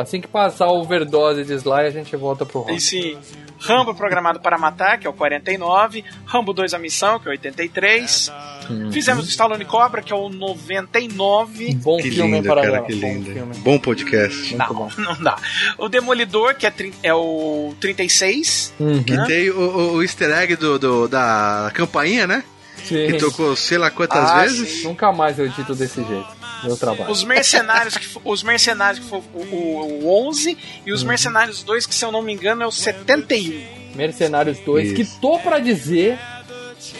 Assim 0.00 0.20
que 0.20 0.28
passar 0.28 0.66
a 0.66 0.72
overdose 0.72 1.44
de 1.44 1.54
Sly, 1.54 1.72
a 1.86 1.90
gente 1.90 2.14
volta 2.16 2.44
pro 2.44 2.60
rock. 2.60 2.74
E 2.74 2.80
sim, 2.80 3.16
Rambo 3.58 3.94
Programado 3.94 4.40
para 4.40 4.58
Matar, 4.58 4.98
que 4.98 5.06
é 5.06 5.10
o 5.10 5.12
49. 5.12 6.04
Rambo 6.26 6.52
2 6.52 6.74
A 6.74 6.78
Missão, 6.78 7.18
que 7.18 7.26
é 7.26 7.30
o 7.30 7.32
83. 7.32 8.30
Uhum. 8.68 8.92
Fizemos 8.92 9.24
o 9.26 9.28
Stallone 9.28 9.64
Cobra, 9.64 10.02
que 10.02 10.12
é 10.12 10.16
o 10.16 10.28
99. 10.28 11.74
Bom 11.76 11.96
Que 11.98 12.10
filme, 12.10 12.32
lindo, 12.36 12.48
para 12.48 12.62
cara, 12.62 12.82
que 12.82 12.94
Bom 12.96 13.06
lindo. 13.08 13.32
filme. 13.32 13.54
Bom 13.58 13.78
podcast. 13.78 14.54
Muito 14.56 14.74
bom. 14.74 14.90
Não 14.98 15.14
dá. 15.22 15.36
O 15.78 15.88
Demolidor, 15.88 16.54
que 16.56 16.66
é, 16.66 16.72
é 17.02 17.14
o 17.14 17.74
36. 17.80 18.74
Uhum. 18.78 19.02
Que 19.02 19.16
tem 19.26 19.50
o, 19.50 19.58
o- 19.58 19.92
o 19.94 20.02
easter 20.02 20.30
egg 20.30 20.56
do, 20.56 20.78
do- 20.78 21.08
da 21.08 21.70
campainha, 21.74 22.26
né? 22.26 22.44
Sim. 22.84 23.06
Que 23.06 23.14
tocou 23.18 23.56
sei 23.56 23.78
lá 23.78 23.90
quantas 23.90 24.30
Ah, 24.30 24.42
vezes. 24.42 24.84
Nunca 24.84 25.10
mais 25.12 25.38
eu 25.38 25.46
edito 25.46 25.74
desse 25.74 26.04
jeito. 26.04 26.35
Meu 26.64 26.76
trabalho. 26.76 27.10
Os 27.10 27.24
Mercenários, 27.24 27.96
que, 27.96 28.06
os 28.24 28.42
Mercenários 28.42 29.04
que 29.04 29.08
foi 29.08 29.22
o, 29.34 29.38
o, 29.38 30.04
o 30.04 30.28
11. 30.28 30.56
E 30.84 30.92
os 30.92 31.02
Mercenários 31.02 31.62
2, 31.62 31.86
que 31.86 31.94
se 31.94 32.04
eu 32.04 32.12
não 32.12 32.22
me 32.22 32.32
engano 32.32 32.62
é 32.62 32.66
o 32.66 32.72
71. 32.72 33.94
Mercenários 33.94 34.58
2, 34.60 34.92
que 34.92 35.02
Isso. 35.02 35.18
tô 35.20 35.38
pra 35.38 35.58
dizer 35.58 36.18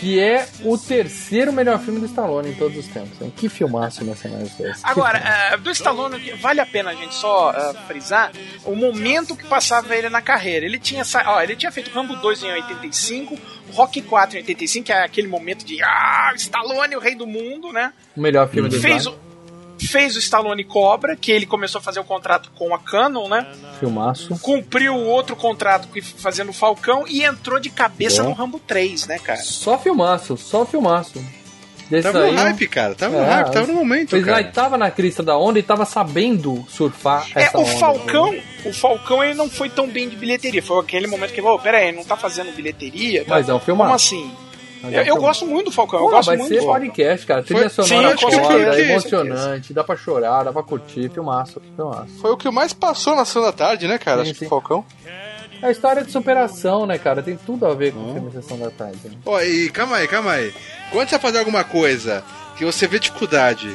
que 0.01 0.19
é 0.19 0.47
o 0.65 0.77
terceiro 0.77 1.53
melhor 1.53 1.79
filme 1.79 2.01
do 2.01 2.07
Stallone 2.07 2.51
em 2.51 2.55
todos 2.55 2.77
os 2.77 2.87
tempos. 2.89 3.21
hein? 3.21 3.33
Que 3.35 3.49
filmaço 3.49 4.05
Mercenários 4.05 4.53
2. 4.55 4.77
Que 4.77 4.81
Agora, 4.83 5.19
eh, 5.19 5.57
do 5.59 5.71
Stallone, 5.71 6.33
vale 6.41 6.61
a 6.61 6.67
pena 6.67 6.91
a 6.91 6.95
gente 6.95 7.15
só 7.15 7.53
eh, 7.53 7.75
frisar 7.87 8.33
o 8.65 8.75
momento 8.75 9.37
que 9.37 9.47
passava 9.47 9.95
ele 9.95 10.09
na 10.09 10.21
carreira. 10.21 10.67
Ele 10.67 10.79
tinha, 10.79 11.03
ó, 11.27 11.41
ele 11.41 11.55
tinha 11.57 11.71
feito 11.71 11.91
Rambo 11.91 12.17
2 12.17 12.43
em 12.43 12.53
85, 12.53 13.39
Rock 13.73 14.03
4 14.03 14.37
em 14.37 14.41
85, 14.41 14.87
que 14.87 14.93
é 14.93 15.05
aquele 15.05 15.29
momento 15.29 15.65
de 15.65 15.83
ah, 15.83 16.33
Stallone, 16.37 16.97
o 16.97 17.01
rei 17.01 17.15
do 17.15 17.27
mundo, 17.27 17.73
né? 17.73 17.93
o 18.17 18.21
melhor 18.21 18.49
filme 18.49 18.69
do 18.69 18.81
Fez 18.81 19.07
o, 19.07 19.15
fez 19.87 20.17
o 20.17 20.19
Stallone 20.19 20.65
Cobra, 20.65 21.15
que 21.17 21.31
ele 21.31 21.47
começou 21.47 21.79
a 21.79 21.83
fazer 21.83 22.01
o 22.01 22.05
contrato 22.05 22.51
com 22.55 22.75
a 22.75 22.79
Canon, 22.79 23.29
né? 23.29 23.47
Filmaço. 23.81 24.39
Cumpriu 24.41 24.95
o 24.95 25.07
outro 25.07 25.37
contrato 25.37 25.89
que- 25.89 26.03
fazendo 26.03 26.51
o 26.51 26.53
Falcão 26.53 27.05
e 27.07 27.23
entrou 27.23 27.59
de 27.61 27.71
cabeça 27.71 28.23
Bom. 28.23 28.31
no 28.31 28.35
Rambo 28.35 28.59
3, 28.59 29.07
né, 29.07 29.19
cara? 29.19 29.41
Só 29.41 29.79
filmaço, 29.79 30.37
só 30.37 30.65
filmaço. 30.67 31.23
Desse 31.89 32.03
Tava 32.11 32.25
aí, 32.25 32.33
no 32.33 32.39
hype, 32.41 32.67
cara. 32.67 32.95
Tava 32.97 33.17
no 33.17 33.23
É, 33.23 33.27
hype, 33.35 33.53
tava 33.53 33.67
no 33.69 33.73
O 33.75 33.77
momento, 33.77 34.17
Sly 34.17 34.25
cara. 34.25 34.45
tava 34.51 34.77
na 34.77 34.91
crista 34.91 35.23
da 35.23 35.39
onda 35.39 35.61
e 35.61 35.63
tava 35.63 35.85
sabendo 35.85 36.67
surfar 36.69 37.29
É, 37.33 37.45
essa 37.45 37.57
o 37.59 37.61
onda. 37.61 37.79
Falcão, 37.79 38.37
o 38.65 38.73
Falcão 38.73 39.23
ele 39.23 39.35
não 39.35 39.49
foi 39.49 39.69
tão 39.71 39.87
bem 39.89 40.09
de 40.09 40.17
bilheteria. 40.17 40.61
Foi 40.61 40.81
aquele 40.81 41.07
momento 41.07 41.33
que, 41.33 41.41
oh, 41.41 41.57
pera 41.61 41.79
aí, 41.79 41.93
não 41.93 42.03
tá 42.03 42.17
fazendo 42.17 42.51
bilheteria? 42.57 43.25
tá? 43.25 43.37
Mas 43.37 43.49
é 43.49 43.55
um 43.55 43.61
filmaço. 43.61 43.87
Como 43.87 43.95
assim? 43.95 44.37
Eu, 44.85 44.91
eu 45.03 45.17
gosto 45.17 45.47
muito 45.47 45.67
do 45.67 45.73
Falcão, 45.73 45.99
eu 46.01 46.05
Pô, 46.07 46.11
gosto 46.13 46.27
vai 46.29 46.37
muito 46.37 46.53
ser 46.55 46.61
do 46.61 46.67
podcast, 46.67 47.27
cara. 47.27 47.43
Trilha 47.43 47.69
Foi- 47.71 47.85
sonora 47.85 48.17
Sim, 48.17 48.31
certeza, 48.31 48.71
com 48.71 48.79
emocionante, 48.79 49.73
dá 49.75 49.83
pra 49.85 49.97
chorar, 49.97 50.45
dá 50.45 50.53
pra 50.53 50.63
curtir, 50.63 51.11
filmaço, 51.11 51.61
filmaço. 51.77 52.19
Foi 52.21 52.31
o 52.31 52.37
que 52.37 52.51
mais 52.51 52.73
passou 52.73 53.17
na 53.17 53.25
sessão 53.25 53.43
da 53.43 53.53
tarde, 53.53 53.89
né, 53.89 53.99
cara? 53.99 54.25
Sim, 54.25 54.31
Acho 54.31 54.39
que 54.41 54.47
o 54.47 54.49
Falcão. 54.49 54.85
É 55.63 55.67
a 55.69 55.71
história 55.71 56.05
de 56.05 56.13
superação, 56.13 56.85
né, 56.87 56.99
cara? 56.99 57.23
Tem 57.23 57.37
tudo 57.37 57.65
a 57.67 57.75
ver 57.75 57.93
com 57.93 58.11
o 58.11 58.13
filme 58.13 58.31
Sessão 58.31 58.59
da 58.59 58.71
Tarde. 58.71 58.99
Né? 59.05 59.15
Ó, 59.25 59.41
e 59.41 59.71
calma 59.71 59.97
aí, 59.97 60.07
calma 60.07 60.33
aí. 60.33 60.53
Quando 60.93 61.09
você 61.09 61.15
vai 61.17 61.21
fazer 61.23 61.39
alguma 61.39 61.65
coisa 61.65 62.23
que 62.59 62.65
você 62.65 62.87
vê 62.87 62.99
dificuldade, 62.99 63.75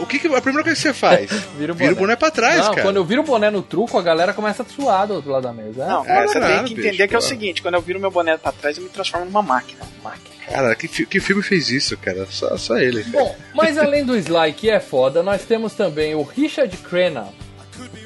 o 0.00 0.06
que, 0.06 0.18
que 0.18 0.26
a 0.26 0.40
primeira 0.40 0.62
coisa 0.64 0.76
que 0.76 0.88
você 0.88 0.94
faz? 0.94 1.30
Vira 1.58 1.72
o 1.72 1.74
Vira 1.76 1.92
o 1.92 1.94
boné. 1.94 1.94
boné 1.94 2.16
pra 2.16 2.30
trás, 2.30 2.58
Não, 2.58 2.70
cara. 2.70 2.82
quando 2.82 2.96
eu 2.96 3.04
viro 3.04 3.22
o 3.22 3.24
boné 3.24 3.50
no 3.50 3.62
truco, 3.62 3.98
a 3.98 4.02
galera 4.02 4.32
começa 4.32 4.62
a 4.62 4.66
suar 4.66 5.06
do 5.06 5.14
outro 5.14 5.30
lado 5.30 5.42
da 5.44 5.52
mesa. 5.52 5.82
É, 5.82 5.86
Não, 5.88 6.04
É, 6.06 6.26
você 6.26 6.38
claro, 6.38 6.54
tem 6.54 6.64
que 6.64 6.74
bicho, 6.74 6.86
entender 6.88 7.08
que 7.08 7.14
é 7.14 7.18
o 7.18 7.22
seguinte, 7.22 7.62
quando 7.62 7.74
eu 7.74 7.80
viro 7.82 7.98
meu 8.00 8.10
boné 8.10 8.36
pra 8.36 8.52
trás, 8.52 8.76
eu 8.76 8.82
me 8.84 8.88
transformo 8.88 9.26
numa 9.26 9.42
máquina. 9.42 9.80
máquina. 10.02 10.34
Cara, 10.46 10.74
que, 10.74 10.86
fi- 10.86 11.06
que 11.06 11.20
filme 11.20 11.42
fez 11.42 11.70
isso, 11.70 11.96
cara? 11.96 12.26
Só, 12.30 12.56
só 12.58 12.76
ele. 12.76 13.02
Bom, 13.04 13.34
mas 13.54 13.78
além 13.78 14.04
do 14.04 14.14
Sly, 14.16 14.52
que 14.52 14.68
é 14.70 14.78
foda, 14.78 15.22
nós 15.22 15.42
temos 15.42 15.72
também 15.72 16.14
o 16.14 16.22
Richard 16.22 16.76
Crenna, 16.78 17.28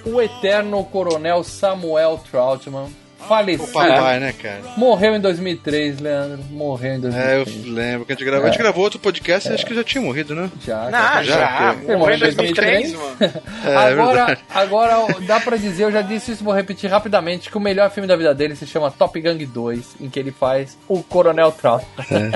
o 0.07 0.21
eterno 0.21 0.83
coronel 0.85 1.43
Samuel 1.43 2.21
Troutman, 2.31 2.89
falecido. 3.27 3.65
O 3.65 3.69
papai, 3.69 4.21
né, 4.21 4.33
cara? 4.33 4.63
Morreu 4.77 5.15
em 5.17 5.21
2003, 5.21 5.99
Leandro. 6.01 6.39
Morreu 6.51 6.93
em 6.93 6.95
É, 7.15 7.41
eu 7.41 7.45
2003. 7.45 7.67
lembro 7.67 8.07
que 8.07 8.13
a 8.13 8.15
gente 8.15 8.25
gravou. 8.25 8.47
A 8.47 8.51
gente 8.51 8.59
gravou 8.59 8.85
outro 8.85 8.99
podcast 9.01 9.49
e 9.49 9.55
acho 9.55 9.67
que 9.67 9.75
já 9.75 9.83
tinha 9.85 10.03
morrido, 10.03 10.35
né? 10.35 10.51
Já, 10.65 10.85
Não, 10.91 11.23
já. 11.23 11.23
já, 11.23 11.73
morreu 11.75 11.95
em 11.95 11.99
morreu 11.99 12.17
em 12.17 12.19
2003, 12.21 12.93
2003, 12.93 12.95
mano. 12.95 13.43
É, 13.65 13.69
é 13.69 13.77
agora, 13.77 14.39
agora 14.55 15.07
dá 15.27 15.41
pra 15.41 15.57
dizer, 15.57 15.85
eu 15.85 15.93
já 15.93 16.03
disse 16.03 16.33
isso, 16.33 16.45
vou 16.45 16.55
repetir 16.55 16.89
rapidamente, 16.91 17.51
que 17.51 17.57
o 17.57 17.61
melhor 17.61 17.91
filme 17.91 18.07
da 18.07 18.17
vida 18.17 18.35
dele 18.35 18.55
se 18.57 18.67
chama 18.67 18.91
Top 18.91 19.21
Gun 19.21 19.37
2, 19.37 19.97
em 20.01 20.09
que 20.09 20.19
ele 20.19 20.31
faz 20.31 20.77
o 20.89 21.03
Coronel 21.03 21.51
Troutman. 21.53 22.33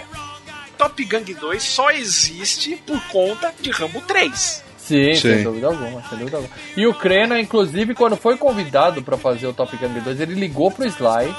Top 0.76 1.04
Gang 1.04 1.32
2 1.32 1.62
só 1.62 1.90
existe 1.92 2.74
por 2.84 3.00
conta 3.08 3.52
de 3.60 3.70
Rambo 3.70 4.00
3. 4.00 4.64
Sim, 4.82 5.14
Sim. 5.14 5.20
sem 5.20 5.42
dúvida 5.44 5.68
alguma, 5.68 6.02
sem 6.08 6.18
dúvida 6.18 6.38
alguma. 6.38 6.54
E 6.76 6.86
o 6.86 6.92
Krenna, 6.94 7.38
inclusive, 7.40 7.94
quando 7.94 8.16
foi 8.16 8.36
convidado 8.36 9.00
pra 9.02 9.16
fazer 9.16 9.46
o 9.46 9.52
Top 9.52 9.74
Gun 9.76 10.00
2, 10.02 10.20
ele 10.20 10.34
ligou 10.34 10.70
pro 10.72 10.84
Sly, 10.84 11.32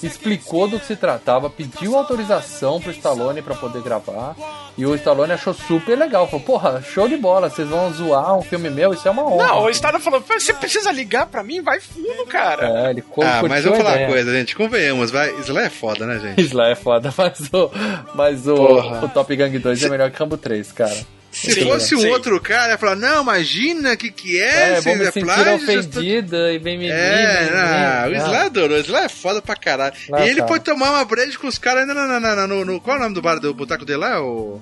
explicou 0.00 0.68
do 0.68 0.78
que 0.78 0.86
se 0.86 0.94
tratava, 0.94 1.50
pediu 1.50 1.96
autorização 1.96 2.80
pro 2.80 2.92
Stallone 2.92 3.42
pra 3.42 3.54
poder 3.56 3.82
gravar, 3.82 4.36
e 4.78 4.86
o 4.86 4.94
Stallone 4.94 5.32
achou 5.32 5.52
super 5.52 5.98
legal. 5.98 6.26
Falou, 6.28 6.44
porra, 6.44 6.82
show 6.82 7.08
de 7.08 7.16
bola, 7.16 7.50
vocês 7.50 7.68
vão 7.68 7.92
zoar 7.92 8.38
um 8.38 8.42
filme 8.42 8.70
meu, 8.70 8.92
isso 8.92 9.08
é 9.08 9.10
uma 9.10 9.24
honra. 9.26 9.46
Não, 9.48 9.62
o 9.64 9.70
Estado 9.70 9.98
falou, 9.98 10.20
você 10.20 10.52
precisa 10.52 10.92
ligar 10.92 11.26
pra 11.26 11.42
mim? 11.42 11.62
Vai 11.62 11.80
fundo, 11.80 12.26
cara. 12.28 12.86
É, 12.86 12.90
ele 12.90 13.02
Ah, 13.22 13.42
mas 13.48 13.64
eu 13.64 13.72
vou 13.72 13.82
falar 13.82 13.98
uma 13.98 14.06
coisa, 14.06 14.32
gente. 14.32 14.54
Convenhamos, 14.54 15.10
vai. 15.10 15.30
Sly 15.40 15.62
é 15.64 15.70
foda, 15.70 16.06
né, 16.06 16.20
gente? 16.20 16.40
Sly 16.46 16.70
é 16.70 16.74
foda, 16.76 17.12
mas 17.16 17.40
o, 17.52 17.70
mas 18.14 18.46
o, 18.46 18.54
Porra. 18.54 19.04
o 19.04 19.08
Top 19.08 19.34
Gun 19.34 19.58
2 19.58 19.82
é 19.82 19.88
melhor 19.88 20.10
que 20.10 20.18
Rambo 20.18 20.36
3, 20.36 20.70
cara. 20.72 20.94
Se 21.34 21.50
Sim, 21.52 21.64
fosse 21.64 21.94
um 21.96 22.00
sim. 22.00 22.08
outro 22.10 22.40
cara, 22.40 22.72
ia 22.72 22.78
falar, 22.78 22.94
não, 22.96 23.22
imagina, 23.22 23.96
que 23.96 24.10
que 24.10 24.40
é? 24.40 24.70
É, 24.70 24.76
se 24.76 24.82
vou 24.88 24.96
me 24.96 25.02
é 25.04 25.10
sentir 25.10 25.24
plágio, 25.26 25.44
tão- 25.44 25.54
ofendida 25.56 26.52
e 26.52 26.58
bem 26.60 26.78
me 26.78 26.88
É, 26.88 27.50
não, 27.50 28.08
o 28.08 28.10
me- 28.12 28.18
Sly 28.18 28.36
adorou, 28.46 28.76
o 28.76 28.80
Sly 28.80 28.96
é 29.04 29.08
foda 29.08 29.42
pra 29.42 29.56
caralho. 29.56 29.94
É 30.14 30.26
e 30.26 30.30
ele 30.30 30.40
foda. 30.40 30.48
foi 30.48 30.60
tomar 30.60 30.90
uma 30.92 31.04
breja 31.04 31.36
com 31.36 31.48
os 31.48 31.58
caras 31.58 31.82
ainda 31.82 31.92
na, 31.94 32.20
na, 32.20 32.36
na- 32.36 32.46
no, 32.46 32.64
no- 32.64 32.80
Qual 32.80 32.96
é 32.96 33.00
o 33.00 33.02
nome 33.02 33.14
do 33.16 33.20
bar 33.22 33.40
do 33.40 33.52
boteco 33.52 33.84
dele 33.84 33.98
lá? 33.98 34.22
O, 34.22 34.60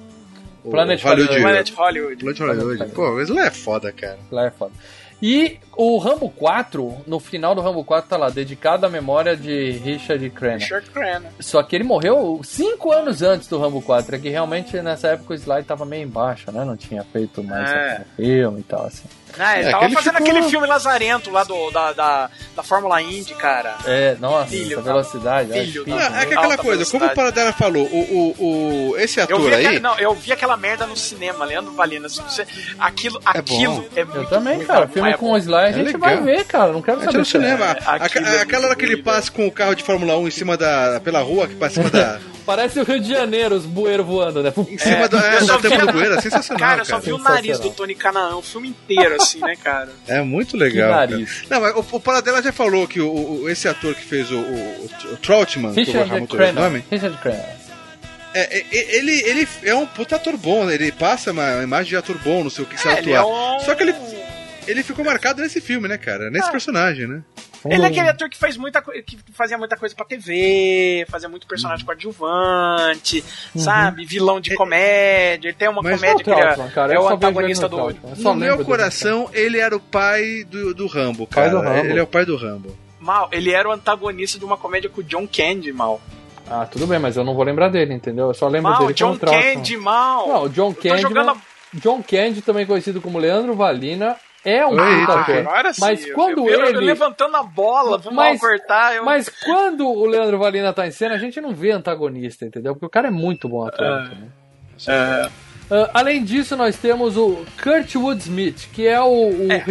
o 0.65 0.71
Planet 0.71 1.03
Hollywood. 1.03 1.41
Planet 1.43 1.71
Hollywood. 1.75 2.17
Planet 2.25 2.39
Hollywood. 2.41 2.87
Pô, 2.95 3.11
o 3.11 3.21
Sly 3.21 3.39
é 3.41 3.51
foda, 3.51 3.93
cara. 3.93 4.19
Lá 4.31 4.47
é 4.47 4.51
foda. 4.51 4.73
E 5.21 5.59
o 5.77 5.99
Rambo 5.99 6.29
4, 6.31 6.97
no 7.07 7.19
final 7.19 7.55
do 7.55 7.61
Rambo 7.61 7.83
4 7.85 8.09
tá 8.11 8.17
lá, 8.17 8.29
dedicado 8.29 8.85
à 8.87 8.89
memória 8.89 9.37
de 9.37 9.71
Richard 9.73 10.29
Crenna. 10.31 10.59
Richard 10.59 10.91
Crenna. 10.91 11.31
Só 11.41 11.63
que 11.63 11.75
ele 11.77 11.85
morreu 11.85 12.41
5 12.45 12.93
anos 12.93 13.23
antes 13.23 13.49
do 13.49 13.59
Rambo 13.59 13.81
4, 13.83 14.17
é 14.17 14.19
que 14.19 14.29
realmente 14.29 14.81
nessa 14.83 15.09
época 15.09 15.33
o 15.33 15.37
Sly 15.37 15.63
tava 15.65 15.85
meio 15.85 16.03
embaixo, 16.05 16.51
né? 16.53 16.65
Não 16.65 16.77
tinha 16.77 17.03
feito 17.05 17.43
mais 17.43 17.71
É. 17.71 17.93
aquele 17.93 18.05
filme 18.17 18.61
e 18.61 18.65
tal, 18.65 18.87
assim. 18.87 19.05
Ah, 19.39 19.59
ele 19.59 19.69
É, 19.69 19.71
tava 19.71 19.85
aquele 19.85 19.95
fazendo 19.97 20.17
ficou- 20.19 20.29
aquele 20.31 20.51
filme 20.51 20.67
lazarento 20.67 21.31
lá 21.31 21.43
do, 21.43 21.71
da, 21.71 21.93
da, 21.95 22.31
da 22.55 22.63
Fórmula 22.63 23.01
Indy, 23.01 23.33
cara. 23.35 23.77
É, 23.87 24.15
nossa, 24.21 24.49
Filho 24.49 24.75
essa 24.75 24.83
da- 24.83 24.93
velocidade. 24.93 25.53
filho 25.53 25.85
Não, 25.87 25.97
da- 25.97 26.05
é 26.21 26.27
que 26.27 26.35
aquela 26.35 26.59
coisa, 26.59 26.59
como 26.59 26.69
o 27.05 27.07
velocidade. 27.07 27.15
Paradela 27.15 27.53
falou, 27.55 27.87
o, 27.87 28.35
o, 28.39 28.91
o, 28.91 28.97
esse 28.99 29.19
Eu 29.21 29.25
ator 29.25 29.41
vi, 29.41 29.55
aí. 29.55 29.67
aquela, 29.67 29.81
não, 29.81 29.99
eu 29.99 30.15
vi 30.15 30.33
aquela 30.33 30.55
merda 30.59 30.87
no 30.87 30.95
cinema, 30.95 31.47
Leandro 31.47 31.73
Valina. 31.73 32.11
Se 32.11 32.21
você- 32.21 32.47
aquilo 32.79 33.19
aquilo 33.25 33.87
é, 33.97 34.05
muito 34.05 34.19
Eu 34.19 34.27
também, 34.27 34.61
cara. 34.67 34.87
Filme 34.87 35.11
é 35.11 35.17
com 35.17 35.29
bom. 35.29 35.33
o 35.33 35.39
Sly 35.39 35.62
a 35.69 35.73
gente 35.73 35.87
legal. 35.93 36.01
vai 36.01 36.21
ver, 36.23 36.45
cara. 36.45 36.73
Não 36.73 36.83
quero 36.83 37.01
A 37.01 37.05
saber. 37.05 37.19
no 37.19 37.25
se 37.25 37.37
é- 37.37 37.41
cinema. 37.41 37.65
É, 37.67 38.05
aquilo 38.05 38.27
é 38.27 38.41
aquela 38.41 38.67
hora 38.67 38.77
que 38.77 38.85
ele 38.85 38.97
passa 39.03 39.31
com 39.31 39.47
o 39.47 39.51
carro 39.53 39.75
de 39.75 39.83
Fórmula 39.83 40.17
1 40.19 40.29
em 40.29 40.31
cima 40.31 40.57
da. 40.57 41.01
pela 41.03 41.21
rua, 41.21 41.47
que 41.49 41.55
passa 41.55 41.81
em 41.81 41.85
cima 41.85 41.91
da. 41.91 42.19
Parece 42.45 42.81
o 42.81 42.83
Rio 42.85 42.99
de 42.99 43.09
Janeiro, 43.09 43.55
os 43.55 43.65
bueiros 43.65 44.05
voando, 44.05 44.43
né? 44.43 44.53
Em 44.69 44.77
cima 44.77 45.09
do, 45.09 45.17
é, 45.17 45.37
eu 45.37 45.41
da 45.41 45.47
só 45.47 45.59
vi- 45.59 45.77
do 45.77 45.93
bueiro, 45.93 46.15
é 46.15 46.21
sensacional. 46.21 46.59
Cara, 46.59 46.81
eu 46.81 46.85
só 46.85 46.99
vi 46.99 47.13
o 47.13 47.19
nariz 47.19 47.61
do. 47.61 47.71
Tony 47.71 47.95
Canaan 47.95 48.35
o 48.37 48.43
filme 48.43 48.69
inteiro, 48.71 49.15
assim, 49.15 49.39
né, 49.39 49.55
cara? 49.63 49.91
É 50.09 50.21
muito 50.23 50.53
Que 50.53 50.57
legal. 50.65 50.91
cara. 50.93 51.21
Não, 51.49 51.61
mas 51.61 51.77
o, 51.77 51.85
o 51.93 52.01
Paradela 52.01 52.43
já 52.43 52.51
falou 52.53 52.89
que 52.89 53.01
o, 53.01 53.09
o- 53.43 53.49
esse 53.49 53.69
ator 53.69 53.95
que 53.95 54.05
fez 54.05 54.29
o, 54.33 54.39
o, 54.39 54.91
o 55.13 55.17
Troutman, 55.19 55.73
que 55.73 55.83
eu 55.89 56.05
vou 56.05 56.07
muito 56.19 56.37
o 56.37 56.53
nome, 56.53 56.85
Richard 56.91 57.17
Crenna. 57.19 57.45
é, 58.35 58.57
é, 58.59 58.65
ele, 58.97 59.13
ele 59.25 59.49
é 59.63 59.75
um 59.77 59.87
puta 59.87 60.17
ator 60.17 60.37
bom, 60.37 60.65
né? 60.65 60.75
ele 60.75 60.91
passa 60.91 61.31
uma 61.31 61.63
imagem 61.63 61.91
de 61.91 61.97
ator 61.97 62.19
bom, 62.25 62.43
não 62.43 62.51
sei 62.51 62.65
o 62.65 62.67
que, 62.67 62.77
sabe 62.81 62.97
É, 62.97 62.99
ele 63.03 63.13
é 63.13 63.17
atuar. 63.19 63.57
um... 63.57 63.61
Só 63.61 63.75
que 63.77 63.83
ele, 63.85 63.95
ele 64.67 64.83
ficou 64.83 65.05
marcado 65.05 65.43
nesse 65.43 65.61
filme, 65.61 65.89
né, 65.89 65.97
cara? 65.99 66.31
Nesse 66.31 66.51
personagem, 66.51 67.07
né? 67.07 67.23
Ele 67.65 67.83
é 67.83 67.87
aquele 67.87 68.09
ator 68.09 68.29
que 68.29 68.37
faz 68.37 68.57
muita 68.57 68.83
que 68.83 69.17
fazia 69.33 69.57
muita 69.57 69.77
coisa 69.77 69.95
pra 69.95 70.05
TV, 70.05 71.07
fazia 71.09 71.29
muito 71.29 71.47
personagem 71.47 71.85
coadjuvante, 71.87 73.25
sabe? 73.57 74.05
Vilão 74.05 74.41
de 74.41 74.55
comédia. 74.55 75.49
Ele 75.49 75.57
tem 75.57 75.69
uma 75.69 75.81
Mas 75.83 76.01
comédia 76.01 76.25
que 76.25 76.31
Uhum. 76.31 76.39
É 76.39 76.41
é- 76.53 76.71
cara. 76.71 76.95
é, 76.95 76.99
o 76.99 77.09
antagonista 77.09 77.69
do. 77.69 77.77
No 78.17 78.35
meu 78.35 78.57
dele. 78.57 78.65
coração, 78.65 79.29
ele 79.33 79.59
era 79.59 79.77
o 79.77 79.81
pai 79.81 80.45
do, 80.45 80.75
do 80.75 80.87
Rambo, 80.87 81.27
Pai 81.27 81.45
cara. 81.49 81.51
do 81.51 81.61
Rambo. 81.61 81.87
Ele 81.91 81.99
é 82.01 82.03
o 82.03 82.07
pai 82.07 82.25
do 82.25 82.37
Rambo. 82.37 82.77
Mal, 83.01 83.29
ele 83.33 83.53
era 83.53 83.69
o 83.69 83.73
antagonista 83.73 84.39
de 84.39 84.45
uma 84.45 84.57
comédia 84.57 84.89
com 84.91 85.01
o 85.01 85.05
John 85.05 85.27
Candy, 85.27 85.73
mal. 85.73 86.01
Ah, 86.51 86.67
tudo 86.67 86.87
bem, 86.87 86.99
mas 86.99 87.17
eu 87.17 87.25
não 87.25 87.35
vou 87.35 87.45
lembrar 87.45 87.69
dele, 87.69 87.95
entendeu? 87.95 88.29
Eu 88.29 88.35
só 88.35 88.49
lembro 88.49 88.71
Mal, 88.73 88.81
dele 88.81 88.95
John 88.95 89.17
como. 89.19 89.33
Candy, 89.33 89.77
mal. 89.77 90.29
Não, 90.29 90.43
o 90.45 90.49
John 90.49 90.75
Candy. 90.75 91.03
jogando 91.03 91.41
John 91.75 92.03
Candy, 92.03 92.43
também 92.43 92.67
conhecido 92.67 93.01
como 93.01 93.19
Leandro 93.19 93.55
Valina, 93.55 94.17
é 94.45 94.67
um 94.67 94.71
Eita, 94.73 95.01
puta 95.07 95.13
Ah, 95.13 95.21
ator. 95.23 95.37
agora 95.39 95.73
sim. 95.75 95.81
Mas 95.81 96.13
quando 96.13 96.49
eu, 96.49 96.67
ele. 96.67 96.79
levantando 96.81 97.37
a 97.37 97.43
bola, 97.43 97.99
vamos 97.99 98.17
Mas- 98.17 98.41
cortar. 98.41 98.97
Eu... 98.97 99.05
Mas 99.05 99.29
quando 99.29 99.89
o 99.89 100.05
Leandro 100.07 100.39
Valina 100.39 100.73
tá 100.73 100.87
em 100.87 100.91
cena, 100.91 101.15
a 101.15 101.19
gente 101.19 101.41
não 101.41 101.55
vê 101.55 101.71
antagonista, 101.71 102.45
entendeu? 102.45 102.75
Porque 102.75 102.87
o 102.87 102.91
cara 102.91 103.09
é 103.09 103.11
muito 103.11 103.49
bom 103.49 103.67
ator. 103.67 103.87
É. 103.87 104.05
entendeu? 104.07 104.29
É, 104.89 105.31
Ah, 105.75 105.91
além 105.95 106.23
disso, 106.23 106.55
nós 106.57 106.77
temos 106.77 107.17
o 107.17 107.45
Kurt 107.63 107.95
Woodsmith, 107.97 108.69
que 108.73 108.87
é 108.87 109.01
o, 109.01 109.07
o, 109.31 109.51
É. 109.53 109.65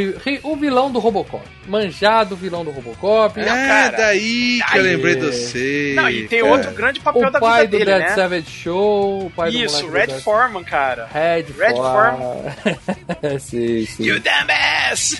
o 0.43 0.55
vilão 0.55 0.91
do 0.91 0.97
Robocop. 0.97 1.43
Manjado 1.67 2.35
vilão 2.35 2.65
do 2.65 2.71
Robocop. 2.71 3.39
É 3.39 3.45
cara. 3.45 3.97
daí 3.97 4.59
que 4.71 4.77
eu 4.77 4.81
lembrei 4.81 5.15
de 5.15 5.25
você. 5.27 5.93
Não, 5.95 6.09
e 6.09 6.27
tem 6.27 6.39
cara. 6.41 6.51
outro 6.51 6.71
grande 6.71 6.99
papel 6.99 7.27
o 7.27 7.31
da 7.31 7.39
pai 7.39 7.67
vida 7.67 7.77
do 7.77 7.85
dele, 7.85 7.91
Dead 7.99 8.09
né? 8.09 8.15
Savage 8.15 8.49
Show. 8.49 9.25
O 9.27 9.29
pai 9.29 9.49
Isso, 9.51 9.81
do 9.85 9.91
Red 9.91 10.05
Red 10.07 10.19
Foreman, 10.21 10.63
cara. 10.63 11.07
Red, 11.13 11.45
Red 11.55 11.75
Foreman. 11.75 13.37
sim, 13.39 13.85
sim. 13.85 14.03
You 14.03 14.19
dumbass! 14.19 15.17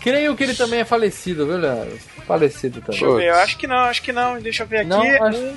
Creio 0.00 0.36
que 0.36 0.44
ele 0.44 0.54
também 0.54 0.80
é 0.80 0.84
falecido, 0.84 1.46
viu, 1.46 1.56
Leandro? 1.56 1.98
Falecido 2.26 2.80
também. 2.82 2.90
Deixa 3.00 3.04
eu 3.06 3.16
ver, 3.16 3.28
eu 3.28 3.34
acho 3.36 3.56
que 3.56 3.66
não, 3.66 3.76
acho 3.78 4.02
que 4.02 4.12
não. 4.12 4.38
Deixa 4.38 4.62
eu 4.62 4.66
ver 4.66 4.76
aqui. 4.80 4.88
Não, 4.88 5.02
acho- 5.26 5.38
Um, 5.38 5.56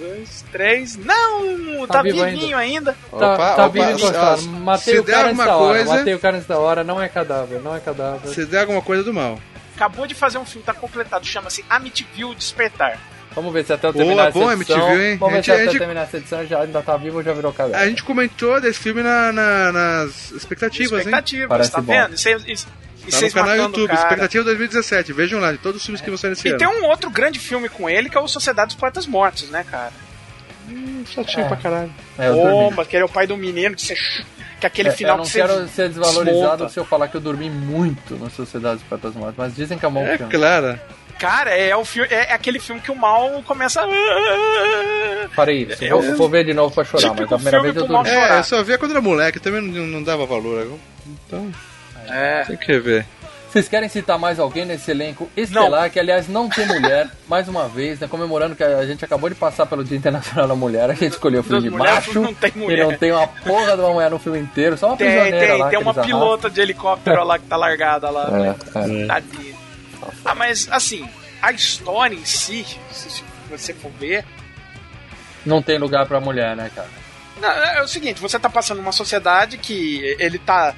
dois, 0.00 0.44
três. 0.50 0.96
Não, 0.96 1.86
Tá 1.86 1.94
tá, 1.94 2.02
vivo 2.02 2.24
vivinho 2.24 2.56
ainda. 2.56 2.92
Tá, 3.10 3.16
Opa, 3.34 3.36
tá 3.54 3.66
opa, 3.66 3.68
vivo 3.68 3.86
se- 3.86 3.92
encostado. 4.04 4.40
se- 4.40 4.48
Matei 4.48 4.94
se 4.94 5.00
o 5.00 5.02
der 5.04 5.12
cara 5.12 5.28
alguma 5.28 5.44
nessa 5.44 5.56
hora. 5.56 5.78
coisa- 5.78 5.94
Matei 5.98 6.14
o 6.14 6.18
cara 6.18 6.36
nessa 6.38 6.58
hora. 6.58 6.84
Não 6.84 7.00
é 7.02 7.08
cadáver, 7.08 7.60
não 7.60 7.76
é 7.76 7.80
cadáver. 7.80 8.28
Se 8.32 8.44
der 8.46 8.60
alguma 8.60 8.82
coisa 8.82 9.02
do 9.04 9.12
mal. 9.14 9.38
Acabou 9.76 10.06
de 10.06 10.14
fazer 10.14 10.38
um 10.38 10.44
filme, 10.44 10.64
tá 10.64 10.74
completado. 10.74 11.24
Chama-se 11.26 11.64
Amityville 11.70 12.34
Despertar. 12.34 12.98
Vamos 13.34 13.52
ver 13.52 13.64
se 13.64 13.72
até 13.72 13.86
eu 13.86 13.92
Boa, 13.92 14.04
terminar 14.04 14.28
essa 14.28 14.38
bom, 14.38 14.52
edição. 14.52 14.76
MTV, 14.76 15.10
hein? 15.12 15.16
Vamos 15.18 15.32
ver 15.34 15.38
A 15.38 15.42
se 15.42 15.46
gente- 15.50 15.54
até 15.62 15.70
gente- 15.70 15.78
terminar 15.78 16.02
essa 16.02 16.16
edição 16.16 16.46
já 16.46 16.60
ainda 16.62 16.82
tá 16.82 16.96
vivo 16.96 17.18
ou 17.18 17.22
já 17.22 17.32
virou 17.32 17.52
cadáver. 17.52 17.76
A 17.80 17.88
gente 17.88 18.02
comentou 18.02 18.60
desse 18.60 18.78
filme 18.80 19.02
na- 19.04 19.32
na- 19.32 19.70
nas 19.72 20.32
expectativas, 20.32 20.90
hein? 20.92 20.98
Expectativas, 20.98 21.48
Parece 21.48 21.70
tá 21.70 21.80
bom. 21.80 21.92
vendo? 21.92 22.14
E 22.14 22.18
vocês, 22.18 22.66
e, 23.06 23.10
Tá 23.10 23.20
no 23.20 23.32
canal 23.32 23.56
YouTube, 23.56 23.88
cara. 23.88 24.00
Expectativa 24.02 24.44
2017. 24.44 25.12
Vejam 25.12 25.40
lá, 25.40 25.52
de 25.52 25.58
todos 25.58 25.80
os 25.80 25.84
filmes 25.86 26.00
que 26.00 26.08
vão 26.10 26.16
sair 26.16 26.30
nesse 26.30 26.46
E 26.46 26.50
ano. 26.50 26.58
tem 26.58 26.68
um 26.68 26.84
outro 26.84 27.10
grande 27.10 27.38
filme 27.38 27.68
com 27.68 27.88
ele, 27.88 28.08
que 28.10 28.16
é 28.16 28.20
o 28.20 28.28
Sociedade 28.28 28.68
dos 28.68 28.76
Poetas 28.76 29.06
Mortos, 29.06 29.48
né, 29.50 29.64
cara? 29.70 29.92
chatinho 31.06 31.44
É. 31.44 31.48
pra 31.48 31.56
caralho. 31.56 31.92
É, 32.18 32.28
eu 32.28 32.34
dormi. 32.34 32.50
Bomba, 32.50 32.84
que 32.84 32.94
ele 32.94 33.02
é 33.02 33.06
o 33.06 33.08
pai 33.08 33.26
do 33.26 33.36
menino, 33.36 33.74
que, 33.74 33.82
você, 33.82 33.94
que 34.60 34.66
aquele 34.66 34.90
É, 34.90 34.92
final 34.92 35.14
eu 35.14 35.18
não 35.18 35.24
que 35.24 35.30
você 35.32 35.40
quero 35.40 35.68
ser 35.68 35.88
desvalorizado 35.88 36.50
desmonta. 36.52 36.68
se 36.68 36.78
eu 36.78 36.84
falar 36.84 37.08
que 37.08 37.16
eu 37.16 37.20
dormi 37.20 37.50
muito 37.50 38.16
na 38.16 38.30
Sociedade 38.30 38.76
dos 38.76 38.84
Poetas 38.84 39.14
Mortos, 39.14 39.34
mas 39.36 39.56
dizem 39.56 39.76
que 39.78 39.84
é 39.84 39.90
bom 39.90 40.02
É 40.06 40.16
filme. 40.16 40.32
claro. 40.32 40.78
Cara, 41.18 41.50
é, 41.50 41.74
o 41.76 41.84
filme, 41.84 42.08
é 42.10 42.32
aquele 42.32 42.58
filme 42.60 42.80
que 42.80 42.90
o 42.90 42.94
mal 42.96 43.42
começa. 43.44 43.82
a- 43.82 45.28
Farei 45.34 45.64
isso. 45.64 45.84
É 45.84 45.88
vou, 45.90 46.00
o- 46.00 46.16
vou 46.16 46.28
ver 46.28 46.44
de 46.44 46.54
novo 46.54 46.74
pra 46.74 46.84
chorar, 46.84 47.08
mas 47.14 47.20
a 47.32 47.34
primeira 47.36 47.62
vez 47.62 47.76
eu 47.76 47.86
dormi. 47.86 48.08
chorar. 48.08 48.36
É, 48.36 48.38
eu 48.38 48.44
só 48.44 48.62
via 48.62 48.78
quando 48.78 48.92
era 48.92 49.00
moleque, 49.00 49.38
também 49.40 49.60
não, 49.60 49.86
não 49.86 50.02
dava 50.02 50.24
valor. 50.26 50.78
Então, 51.26 51.50
É. 52.10 52.44
tem 52.44 52.56
que 52.56 52.78
ver. 52.78 53.06
Vocês 53.50 53.68
querem 53.68 53.88
citar 53.88 54.16
mais 54.16 54.38
alguém 54.38 54.64
nesse 54.64 54.92
elenco 54.92 55.28
estelar, 55.36 55.90
que 55.90 55.98
aliás 55.98 56.28
não 56.28 56.48
tem 56.48 56.64
mulher, 56.68 57.08
mais 57.26 57.48
uma 57.48 57.66
vez, 57.68 57.98
né? 57.98 58.06
Comemorando 58.06 58.54
que 58.54 58.62
a 58.62 58.86
gente 58.86 59.04
acabou 59.04 59.28
de 59.28 59.34
passar 59.34 59.66
pelo 59.66 59.82
Dia 59.82 59.98
Internacional 59.98 60.46
da 60.46 60.54
Mulher, 60.54 60.88
a 60.88 60.94
gente 60.94 61.14
escolheu 61.14 61.40
o 61.40 61.42
filme 61.42 61.62
de 61.62 61.70
macho. 61.70 62.20
não 62.20 62.32
tem 62.32 62.52
mulher. 62.54 62.78
E 62.78 62.82
não 62.84 62.96
tem 62.96 63.10
uma 63.10 63.26
porra 63.26 63.74
de 63.74 63.82
uma 63.82 63.92
mulher 63.92 64.08
no 64.08 64.20
filme 64.20 64.38
inteiro, 64.38 64.78
só 64.78 64.86
uma 64.86 64.96
Tem, 64.96 65.08
prisioneira 65.08 65.46
tem, 65.48 65.58
lá. 65.58 65.68
tem 65.68 65.78
uma 65.80 65.94
pilota 65.94 66.48
de 66.48 66.60
helicóptero 66.60 67.24
lá 67.24 67.40
que 67.40 67.46
tá 67.46 67.56
largada 67.56 68.08
lá. 68.08 68.30
né? 68.30 68.54
É, 68.76 69.02
é. 69.02 69.06
Tadinha. 69.06 69.54
Ah, 70.24 70.34
mas 70.36 70.68
assim, 70.70 71.08
a 71.42 71.50
história 71.50 72.14
em 72.14 72.24
si, 72.24 72.64
se 72.92 73.24
você 73.50 73.74
for 73.74 73.90
ver, 73.98 74.24
Não 75.44 75.60
tem 75.60 75.76
lugar 75.76 76.06
pra 76.06 76.20
mulher, 76.20 76.54
né, 76.54 76.70
cara? 76.72 76.88
Não, 77.40 77.48
é 77.50 77.82
o 77.82 77.88
seguinte, 77.88 78.20
você 78.20 78.38
tá 78.38 78.48
passando 78.48 78.78
numa 78.78 78.92
sociedade 78.92 79.58
que 79.58 80.14
ele 80.20 80.38
tá 80.38 80.72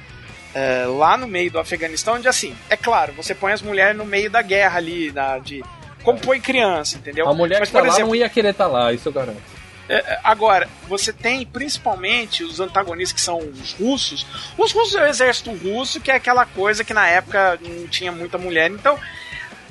é, 0.53 0.85
lá 0.85 1.17
no 1.17 1.27
meio 1.27 1.51
do 1.51 1.59
Afeganistão, 1.59 2.15
onde 2.15 2.27
assim, 2.27 2.55
é 2.69 2.77
claro, 2.77 3.13
você 3.13 3.33
põe 3.33 3.51
as 3.51 3.61
mulheres 3.61 3.97
no 3.97 4.05
meio 4.05 4.29
da 4.29 4.41
guerra 4.41 4.77
ali, 4.77 5.11
da, 5.11 5.39
de. 5.39 5.63
Como 6.03 6.19
põe 6.19 6.39
criança, 6.39 6.97
entendeu? 6.97 7.27
A 7.27 7.33
mulher 7.33 7.59
Mas, 7.59 7.69
que 7.69 7.73
tá 7.73 7.79
por 7.79 7.87
exemplo, 7.87 8.07
não 8.07 8.15
ia 8.15 8.29
querer 8.29 8.49
estar 8.49 8.67
lá, 8.67 8.91
isso 8.91 9.07
eu 9.07 9.13
garanto. 9.13 9.41
é, 9.87 9.95
é, 9.95 10.19
agora, 10.23 10.67
você 10.87 11.13
tem 11.13 11.45
principalmente 11.45 12.43
os 12.43 12.59
antagonistas 12.59 13.13
que 13.13 13.21
são 13.21 13.39
os 13.39 13.73
russos. 13.73 14.25
Os 14.57 14.71
russos 14.73 14.95
é 14.95 15.03
o 15.03 15.07
exército 15.07 15.51
russo, 15.51 16.01
que 16.01 16.11
é 16.11 16.15
aquela 16.15 16.45
coisa 16.45 16.83
que 16.83 16.93
na 16.93 17.07
época 17.07 17.57
não 17.61 17.87
tinha 17.87 18.11
muita 18.11 18.37
mulher. 18.37 18.69
Então, 18.69 18.99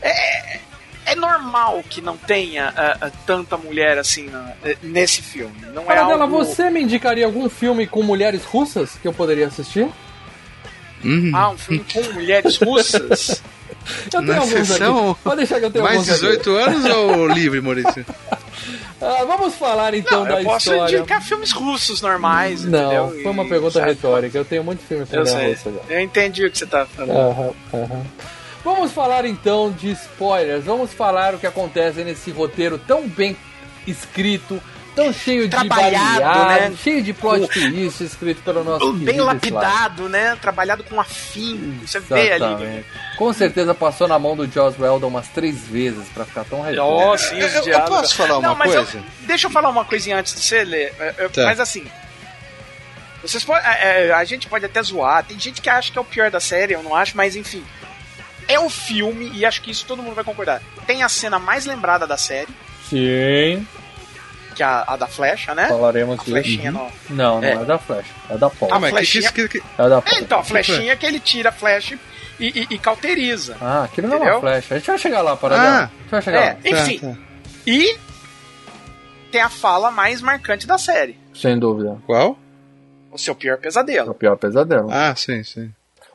é, 0.00 0.58
é 1.04 1.14
normal 1.14 1.82
que 1.88 2.00
não 2.00 2.16
tenha 2.16 2.72
ah, 2.76 2.96
ah, 3.00 3.10
tanta 3.26 3.56
mulher 3.56 3.98
assim 3.98 4.28
na- 4.28 4.52
eh, 4.64 4.76
nesse 4.82 5.20
filme. 5.20 5.54
Não 5.74 5.82
é 5.82 5.86
Paradela, 5.86 6.22
algo... 6.22 6.38
você 6.38 6.70
me 6.70 6.82
indicaria 6.82 7.26
algum 7.26 7.48
filme 7.48 7.86
com 7.86 8.02
mulheres 8.02 8.44
russas 8.44 8.96
que 9.00 9.06
eu 9.06 9.12
poderia 9.12 9.46
assistir? 9.48 9.88
Ah, 11.34 11.50
um 11.50 11.58
filme 11.58 11.84
com 11.92 12.12
mulheres 12.12 12.56
russas? 12.58 13.42
Eu 14.06 14.20
tenho 14.20 14.22
Na 14.22 14.36
alguns 14.38 14.68
sessão, 14.68 15.10
aqui. 15.10 15.20
Pode 15.24 15.36
deixar 15.38 15.58
que 15.58 15.66
eu 15.66 15.70
tenho 15.70 15.84
Mais 15.84 15.96
alguns 15.98 16.10
aqui. 16.10 16.20
18 16.38 16.50
anos 16.56 16.84
ou 16.96 17.28
livre, 17.28 17.60
Maurício? 17.60 18.06
Ah, 19.04 19.24
vamos 19.24 19.54
falar 19.56 19.92
então 19.94 20.20
Não, 20.20 20.28
da 20.28 20.40
eu 20.40 20.44
posso 20.44 20.70
história. 20.72 20.98
indicar 20.98 21.20
filmes 21.20 21.50
russos 21.50 22.00
normais, 22.00 22.64
Não, 22.64 23.06
entendeu? 23.08 23.22
foi 23.24 23.32
uma 23.32 23.44
pergunta 23.48 23.72
sabe, 23.80 23.86
retórica. 23.94 24.38
Eu 24.38 24.44
tenho 24.44 24.62
muito 24.62 24.80
filme 24.86 25.04
com 25.04 25.16
Eu 25.16 25.22
mulher 25.24 25.34
sei. 25.40 25.48
russa 25.54 25.72
já. 25.88 25.94
Eu 25.96 26.00
entendi 26.00 26.46
o 26.46 26.50
que 26.52 26.58
você 26.58 26.66
tá 26.66 26.86
falando. 26.86 27.10
Aham, 27.18 27.50
aham. 27.74 28.02
Vamos 28.64 28.92
falar 28.92 29.24
então 29.24 29.72
de 29.72 29.90
spoilers. 29.90 30.64
Vamos 30.64 30.92
falar 30.92 31.34
o 31.34 31.38
que 31.40 31.48
acontece 31.48 32.04
nesse 32.04 32.30
roteiro 32.30 32.78
tão 32.78 33.08
bem 33.08 33.36
escrito, 33.88 34.62
tão 34.94 35.12
cheio 35.12 35.42
de 35.44 35.50
Trabalhado, 35.50 36.20
né? 36.48 36.72
cheio 36.82 37.02
de 37.02 37.12
plot 37.12 37.46
twist 37.48 38.02
escrito 38.04 38.42
pelo 38.42 38.62
nosso 38.64 38.92
Bem 38.92 39.06
querido 39.06 39.24
lapidado, 39.24 40.08
né? 40.08 40.36
Trabalhado 40.40 40.84
com 40.84 41.00
afinco. 41.00 41.86
Você 41.86 42.00
vê 42.00 42.32
ali. 42.32 42.44
Exatamente. 42.44 42.86
Com 43.16 43.32
certeza 43.32 43.74
passou 43.74 44.06
na 44.08 44.18
mão 44.18 44.36
do 44.36 44.46
Joss 44.50 44.80
Weldon 44.80 45.08
umas 45.08 45.28
três 45.28 45.66
vezes 45.66 46.08
pra 46.08 46.24
ficar 46.24 46.44
tão 46.44 46.60
redondo. 46.62 47.12
Os 47.12 47.32
Eu- 47.32 47.38
eu 47.38 47.62
diálogos. 47.62 47.96
posso 48.00 48.14
falar 48.16 48.38
uma 48.38 48.48
Não, 48.48 48.54
mas 48.56 48.74
eu- 48.74 48.82
coisa? 48.84 49.04
deixa 49.22 49.46
eu 49.46 49.50
falar 49.50 49.68
uma 49.70 49.84
coisinha 49.84 50.18
antes 50.18 50.34
de 50.34 50.40
você 50.40 50.64
ler. 50.64 50.94
É, 50.98 51.14
é, 51.18 51.28
Tá. 51.28 51.44
Mas 51.44 51.58
assim. 51.60 51.86
Vocês 53.22 53.44
podem, 53.44 53.62
é, 53.64 54.12
a 54.12 54.24
gente 54.24 54.48
pode 54.48 54.64
até 54.64 54.82
zoar. 54.82 55.24
Tem 55.24 55.38
gente 55.38 55.60
que 55.62 55.70
acha 55.70 55.92
que 55.92 55.96
é 55.98 56.00
o 56.00 56.04
pior 56.04 56.28
da 56.30 56.40
série, 56.40 56.74
eu 56.74 56.82
não 56.82 56.94
acho, 56.96 57.16
mas 57.16 57.36
enfim. 57.36 57.64
É 58.48 58.58
o 58.58 58.68
filme, 58.68 59.30
e 59.32 59.46
acho 59.46 59.62
que 59.62 59.70
isso 59.70 59.84
todo 59.86 60.02
mundo 60.02 60.16
vai 60.16 60.24
concordar. 60.24 60.60
Tem 60.86 61.04
a 61.04 61.08
cena 61.08 61.38
mais 61.38 61.64
lembrada 61.64 62.04
da 62.06 62.16
série, 62.16 62.48
Sim, 62.90 63.64
que 64.52 64.62
é 64.62 64.66
a, 64.66 64.84
a 64.86 64.96
da 64.96 65.06
flecha, 65.06 65.54
né? 65.54 65.66
falaremos 65.68 66.14
A 66.14 66.22
disso. 66.22 66.30
flechinha 66.30 66.70
no. 66.70 66.88
Não, 67.10 67.40
não 67.40 67.44
é. 67.48 67.52
É. 67.52 67.64
da 67.64 67.78
Flash, 67.78 68.06
é 68.30 68.36
da 68.38 68.48
Paul. 68.50 68.72
A 68.72 68.76
Ah, 68.76 68.80
mas 68.80 68.90
que, 68.90 68.96
que, 69.00 69.06
flechinha- 69.06 69.32
que, 69.32 69.48
que, 69.48 69.58
É 69.78 69.88
da 69.88 69.96
É, 69.98 70.00
Paul. 70.00 70.18
então, 70.20 70.38
a 70.40 70.44
flechinha 70.44 70.96
que 70.96 71.06
ele 71.06 71.18
tira 71.20 71.48
a 71.48 71.52
flecha 71.52 71.98
e, 72.38 72.60
e- 72.60 72.66
e 72.74 72.78
cauteriza. 72.78 73.56
Ah, 73.60 73.84
aquilo 73.84 74.08
não 74.08 74.16
é 74.16 74.18
uma 74.18 74.24
Entendeu? 74.26 74.40
flecha. 74.40 74.74
A 74.74 74.78
gente 74.78 74.86
vai 74.86 74.98
chegar 74.98 75.22
lá, 75.22 75.36
para 75.36 75.56
Ah. 75.56 75.78
A 75.84 75.86
gente 76.02 76.10
vai 76.10 76.22
chegar 76.22 76.38
É, 76.40 76.46
lá. 76.72 76.80
enfim. 76.82 76.98
tá. 76.98 77.14
E 77.66 77.96
tem 79.30 79.40
a 79.40 79.48
fala 79.48 79.90
mais 79.90 80.20
marcante 80.20 80.66
da 80.66 80.76
série. 80.78 81.18
Sem 81.34 81.58
dúvida. 81.58 81.96
Qual? 82.06 82.38
O 83.10 83.18
seu 83.18 83.34
pior 83.34 83.54
É 83.54 83.56
o 83.56 83.60
pesadelo. 83.60 84.14
pior 84.14 84.36
pesadelo. 84.36 84.88
Ah, 84.90 85.14
sim, 85.16 85.42
sim. 85.44 85.70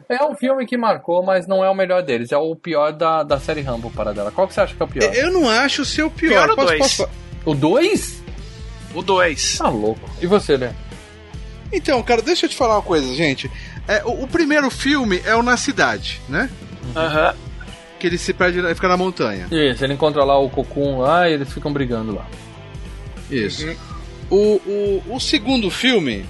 É 0.10 0.24
um 0.24 0.36
filme 0.36 0.66
que 0.66 0.78
marcou, 0.78 1.22
mas 1.24 1.48
não 1.48 1.64
é 1.66 1.70
o 1.70 1.76
melhor 1.76 2.02
deles. 2.02 2.32
É 2.32 2.38
o 2.38 2.56
pior 2.56 2.94
da, 2.94 3.24
da 3.24 3.40
série 3.40 3.62
Rambo, 3.62 3.92
para 3.92 4.14
dela. 4.14 4.32
Qual 4.32 4.48
que 4.48 4.54
você 4.54 4.62
acha 4.62 4.74
que 4.76 4.82
é 4.82 4.86
o 4.86 4.88
pior? 4.88 5.14
Eu 5.14 5.32
não 5.32 5.50
acho 5.50 5.82
o 5.82 5.86
seu 5.86 6.10
pior. 6.10 6.46
Pior 6.46 6.50
o 6.52 6.56
posso, 6.56 6.68
dois. 6.68 6.80
posso... 6.80 7.10
O 7.46 7.54
2? 7.56 8.24
O 8.98 9.02
2. 9.04 9.58
Tá 9.60 9.70
louco. 9.70 10.10
E 10.22 10.26
você, 10.28 10.58
né? 10.58 10.74
Então, 11.72 12.02
cara, 12.02 12.22
deixa 12.22 12.46
eu 12.46 12.50
te 12.50 12.56
falar 12.56 12.76
uma 12.78 12.82
coisa, 12.82 13.14
gente. 13.14 13.52
É, 13.88 14.02
o, 14.06 14.24
o 14.24 14.28
primeiro 14.28 14.70
filme 14.72 15.22
é 15.26 15.36
o 15.36 15.44
Na 15.44 15.56
Cidade, 15.58 16.20
né? 16.28 16.50
Aham. 16.96 17.34
Que 18.00 18.08
ele 18.08 18.18
se 18.18 18.34
perde, 18.34 18.60
ele 18.60 18.74
fica 18.76 18.88
na 18.88 18.96
montanha. 18.98 19.48
Isso, 19.52 19.84
ele 19.84 19.94
encontra 19.94 20.24
lá 20.24 20.38
o 20.40 20.50
Cocum 20.50 21.00
lá 21.00 21.30
e 21.30 21.34
eles 21.34 21.52
ficam 21.52 21.72
brigando 21.74 22.14
lá. 22.16 22.26
Isso. 23.30 23.68
O, 24.30 24.62
o, 24.66 25.04
o 25.16 25.20
segundo 25.20 25.70
filme, 25.72 26.26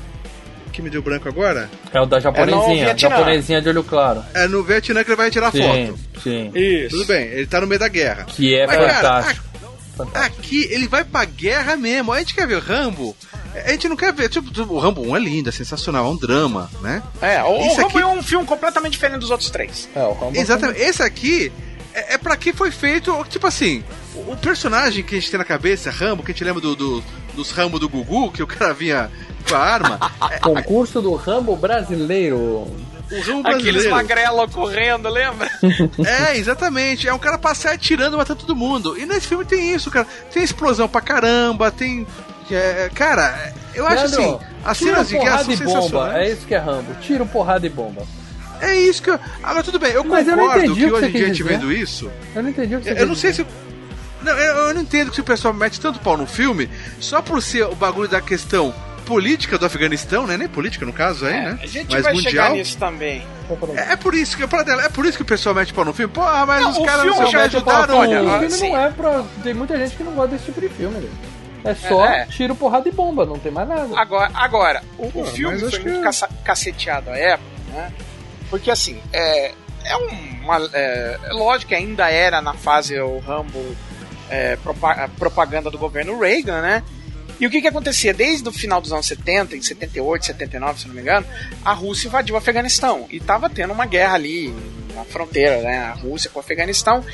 que 0.71 0.81
me 0.81 0.89
deu 0.89 1.01
branco 1.01 1.27
agora, 1.27 1.69
É 1.93 1.99
o 2.01 2.05
da 2.05 2.19
japonesinha. 2.19 2.85
Vietnã. 2.85 2.97
japonesinha 3.09 3.61
de 3.61 3.69
olho 3.69 3.83
claro. 3.83 4.23
é 4.33 4.47
no 4.47 4.63
Vietnã 4.63 5.03
que 5.03 5.09
ele 5.09 5.15
vai 5.17 5.29
tirar 5.29 5.51
Sim, 5.51 5.61
foto. 5.87 6.21
sim. 6.23 6.51
Isso. 6.55 6.95
Tudo 6.97 7.05
bem, 7.07 7.25
ele 7.27 7.47
tá 7.47 7.59
no 7.61 7.67
meio 7.67 7.79
da 7.79 7.87
guerra. 7.87 8.23
Que 8.25 8.55
é 8.55 8.65
Mas, 8.67 8.77
cara, 8.77 9.35
fantástico. 9.97 10.37
Aqui 10.39 10.67
ele 10.71 10.87
vai 10.87 11.03
pra 11.03 11.25
guerra 11.25 11.75
mesmo. 11.75 12.13
A 12.13 12.19
gente 12.19 12.33
quer 12.35 12.47
ver 12.47 12.55
o 12.57 12.59
Rambo. 12.61 13.15
A 13.65 13.71
gente 13.71 13.89
não 13.89 13.95
quer 13.97 14.13
ver. 14.13 14.29
Tipo, 14.29 14.49
o 14.73 14.79
Rambo 14.79 15.01
1 15.01 15.15
é 15.15 15.19
lindo, 15.19 15.49
é 15.49 15.51
sensacional, 15.51 16.05
é 16.05 16.09
um 16.09 16.15
drama, 16.17 16.69
né? 16.81 17.01
É, 17.21 17.41
o, 17.43 17.47
o 17.47 17.67
Rambo 17.75 17.87
aqui- 17.87 17.97
é 17.99 18.05
um 18.07 18.21
filme 18.23 18.45
completamente 18.45 18.93
diferente 18.93 19.19
dos 19.19 19.31
outros 19.31 19.49
três. 19.49 19.89
É, 19.95 20.03
o 20.03 20.13
Rambo 20.13 20.37
Exatamente. 20.37 20.79
Esse 20.79 21.01
aqui 21.03 21.51
é, 21.93 22.13
é 22.13 22.17
pra 22.17 22.37
que 22.37 22.53
foi 22.53 22.69
feito. 22.71 23.11
Tipo 23.29 23.47
assim, 23.47 23.83
o, 24.15 24.33
o 24.33 24.37
personagem 24.37 25.03
que 25.03 25.15
a 25.15 25.19
gente 25.19 25.31
tem 25.31 25.37
na 25.39 25.43
cabeça, 25.45 25.89
Rambo, 25.89 26.23
que 26.23 26.31
a 26.31 26.33
gente 26.33 26.43
lembra 26.43 26.61
do, 26.61 26.75
do- 26.75 27.03
dos 27.35 27.51
Rambo 27.51 27.79
do 27.79 27.89
Gugu, 27.89 28.31
que 28.31 28.41
o 28.43 28.47
cara 28.47 28.73
vinha 28.73 29.11
com 29.49 29.55
a 29.55 29.59
arma. 29.59 29.99
Concurso 30.41 31.01
do 31.01 31.13
Rambo 31.15 31.55
brasileiro. 31.55 32.67
O 33.11 33.21
Rambo 33.21 33.47
Aqueles 33.47 33.63
brasileiro. 33.63 33.95
magrela 33.95 34.47
correndo, 34.47 35.09
lembra? 35.09 35.49
É, 36.05 36.37
exatamente. 36.37 37.07
É 37.07 37.13
um 37.13 37.19
cara 37.19 37.37
passar 37.37 37.73
atirando, 37.73 38.17
matando 38.17 38.41
todo 38.41 38.55
mundo. 38.55 38.97
E 38.97 39.05
nesse 39.05 39.27
filme 39.27 39.45
tem 39.45 39.73
isso, 39.73 39.89
cara. 39.89 40.07
Tem 40.33 40.43
explosão 40.43 40.87
pra 40.87 41.01
caramba, 41.01 41.71
tem. 41.71 42.05
é, 42.51 42.89
cara, 42.93 43.53
eu 43.73 43.85
acho 43.85 44.17
Leandro, 44.17 44.35
assim, 44.35 44.39
as 44.65 44.77
tiro, 44.77 44.89
cenas 44.91 45.07
de 45.07 45.13
guerra 45.17 45.37
porrada 45.37 45.55
são 45.57 45.65
e 45.65 45.89
bomba. 45.89 46.19
É 46.19 46.31
isso 46.31 46.45
que 46.45 46.55
é 46.55 46.57
Rambo. 46.57 46.95
Tiro, 47.01 47.25
porrada 47.25 47.65
e 47.65 47.69
bomba. 47.69 48.03
É 48.59 48.75
isso 48.75 49.01
que 49.03 49.09
eu. 49.09 49.19
Agora 49.43 49.63
tudo 49.63 49.79
bem, 49.79 49.91
eu 49.91 50.03
Mas 50.03 50.27
eu 50.27 50.35
não 50.35 50.43
concordo 50.45 50.65
entendi 50.65 50.79
que 50.81 50.87
que 50.87 50.93
hoje 50.93 51.05
em 51.05 51.11
dia 51.11 51.23
a 51.23 51.27
gente 51.27 51.43
vendo 51.43 51.71
isso. 51.71 52.11
Eu 52.35 52.43
não 52.43 52.49
entendi 52.49 52.75
o 52.75 52.79
que 52.79 52.85
você 52.85 52.91
Eu, 52.91 52.97
eu 52.97 53.05
não 53.07 53.15
sei 53.15 53.33
se. 53.33 53.45
Não, 54.21 54.31
eu, 54.33 54.55
eu 54.55 54.73
não 54.73 54.81
entendo 54.81 55.09
que 55.09 55.15
se 55.15 55.21
o 55.21 55.23
pessoal 55.23 55.53
mete 55.53 55.79
tanto 55.79 55.99
pau 55.99 56.17
no 56.17 56.25
filme 56.25 56.69
só 56.99 57.21
por 57.21 57.41
ser 57.41 57.65
o 57.65 57.75
bagulho 57.75 58.09
da 58.09 58.19
questão 58.19 58.73
política 59.07 59.57
do 59.57 59.65
Afeganistão, 59.65 60.27
né? 60.27 60.35
Nem 60.37 60.47
política 60.47 60.85
no 60.85 60.91
caso 60.93 61.25
aí, 61.25 61.33
né? 61.33 61.59
A 61.61 61.65
gente 61.65 61.91
Mas 61.93 62.03
vai 62.03 62.15
chegar 62.17 62.43
mundial. 62.49 62.55
nisso 62.55 62.77
também. 62.77 63.25
É, 63.75 63.93
é 63.93 63.95
por 63.95 64.13
isso 64.13 64.35
que 64.35 64.45
para 64.45 64.63
dela, 64.63 64.83
é 64.83 64.89
por 64.89 65.05
isso 65.05 65.17
que 65.17 65.23
o 65.23 65.25
pessoal 65.25 65.55
mete 65.55 65.73
pau 65.73 65.85
no 65.85 65.93
filme. 65.93 66.13
Porra, 66.13 66.45
mas 66.45 66.61
Não, 66.61 66.69
os 66.71 66.77
o 66.77 66.83
caras 66.83 67.05
não 67.05 67.13
filme 67.13 67.21
o 67.23 67.25
que 67.27 67.31
já 67.31 67.43
ajudaram. 67.45 67.97
olha, 67.97 68.23
O 68.23 68.31
filme 68.39 68.49
sim. 68.51 68.69
não 68.71 68.79
é 68.81 68.91
pra. 68.91 69.23
Tem 69.43 69.53
muita 69.53 69.77
gente 69.77 69.95
que 69.95 70.03
não 70.03 70.11
gosta 70.11 70.31
desse 70.33 70.45
tipo 70.45 70.59
de 70.61 70.69
filme, 70.69 70.95
velho. 70.99 71.09
É 71.63 71.73
só 71.75 72.05
É. 72.05 72.25
tiro, 72.25 72.55
porrada 72.55 72.87
e 72.87 72.91
bomba, 72.91 73.25
não 73.25 73.39
tem 73.39 73.51
mais 73.51 73.67
nada. 73.67 73.87
Agora, 73.99 74.31
agora 74.33 74.83
o, 74.97 75.07
o 75.07 75.11
Pô, 75.11 75.25
filme 75.25 75.59
mas 75.61 75.69
foi 75.75 75.79
muito 75.83 76.01
que- 76.27 76.43
caceteado 76.43 77.09
à 77.09 77.17
época, 77.17 77.49
né? 77.73 77.91
Porque 78.49 78.69
assim, 78.71 79.01
é, 79.11 79.51
é 79.85 79.95
uma. 79.95 80.69
É, 80.73 81.17
é 81.25 81.33
lógico 81.33 81.69
que 81.69 81.75
ainda 81.75 82.09
era 82.09 82.41
na 82.41 82.53
fase 82.53 82.97
o 82.99 83.19
Rambo 83.19 83.75
é, 84.29 84.57
propaganda 85.17 85.69
do 85.71 85.77
governo 85.77 86.19
Reagan, 86.19 86.61
né? 86.61 86.83
E 87.39 87.45
o 87.45 87.49
que 87.49 87.61
que 87.61 87.67
acontecia? 87.67 88.13
Desde 88.13 88.47
o 88.49 88.51
final 88.51 88.81
dos 88.81 88.91
anos 88.91 89.05
70, 89.05 89.55
em 89.55 89.61
78, 89.61 90.25
79, 90.25 90.79
se 90.81 90.87
não 90.87 90.95
me 90.95 91.01
engano, 91.01 91.25
a 91.63 91.71
Rússia 91.73 92.07
invadiu 92.07 92.35
o 92.35 92.37
Afeganistão. 92.37 93.05
E 93.11 93.19
tava 93.19 93.49
tendo 93.49 93.73
uma 93.73 93.85
guerra 93.85 94.15
ali 94.15 94.53
na 94.95 95.03
fronteira, 95.05 95.61
né? 95.61 95.77
A 95.79 95.91
Rússia 95.93 96.29
com 96.31 96.39
o 96.39 96.41
Afeganistão. 96.41 97.05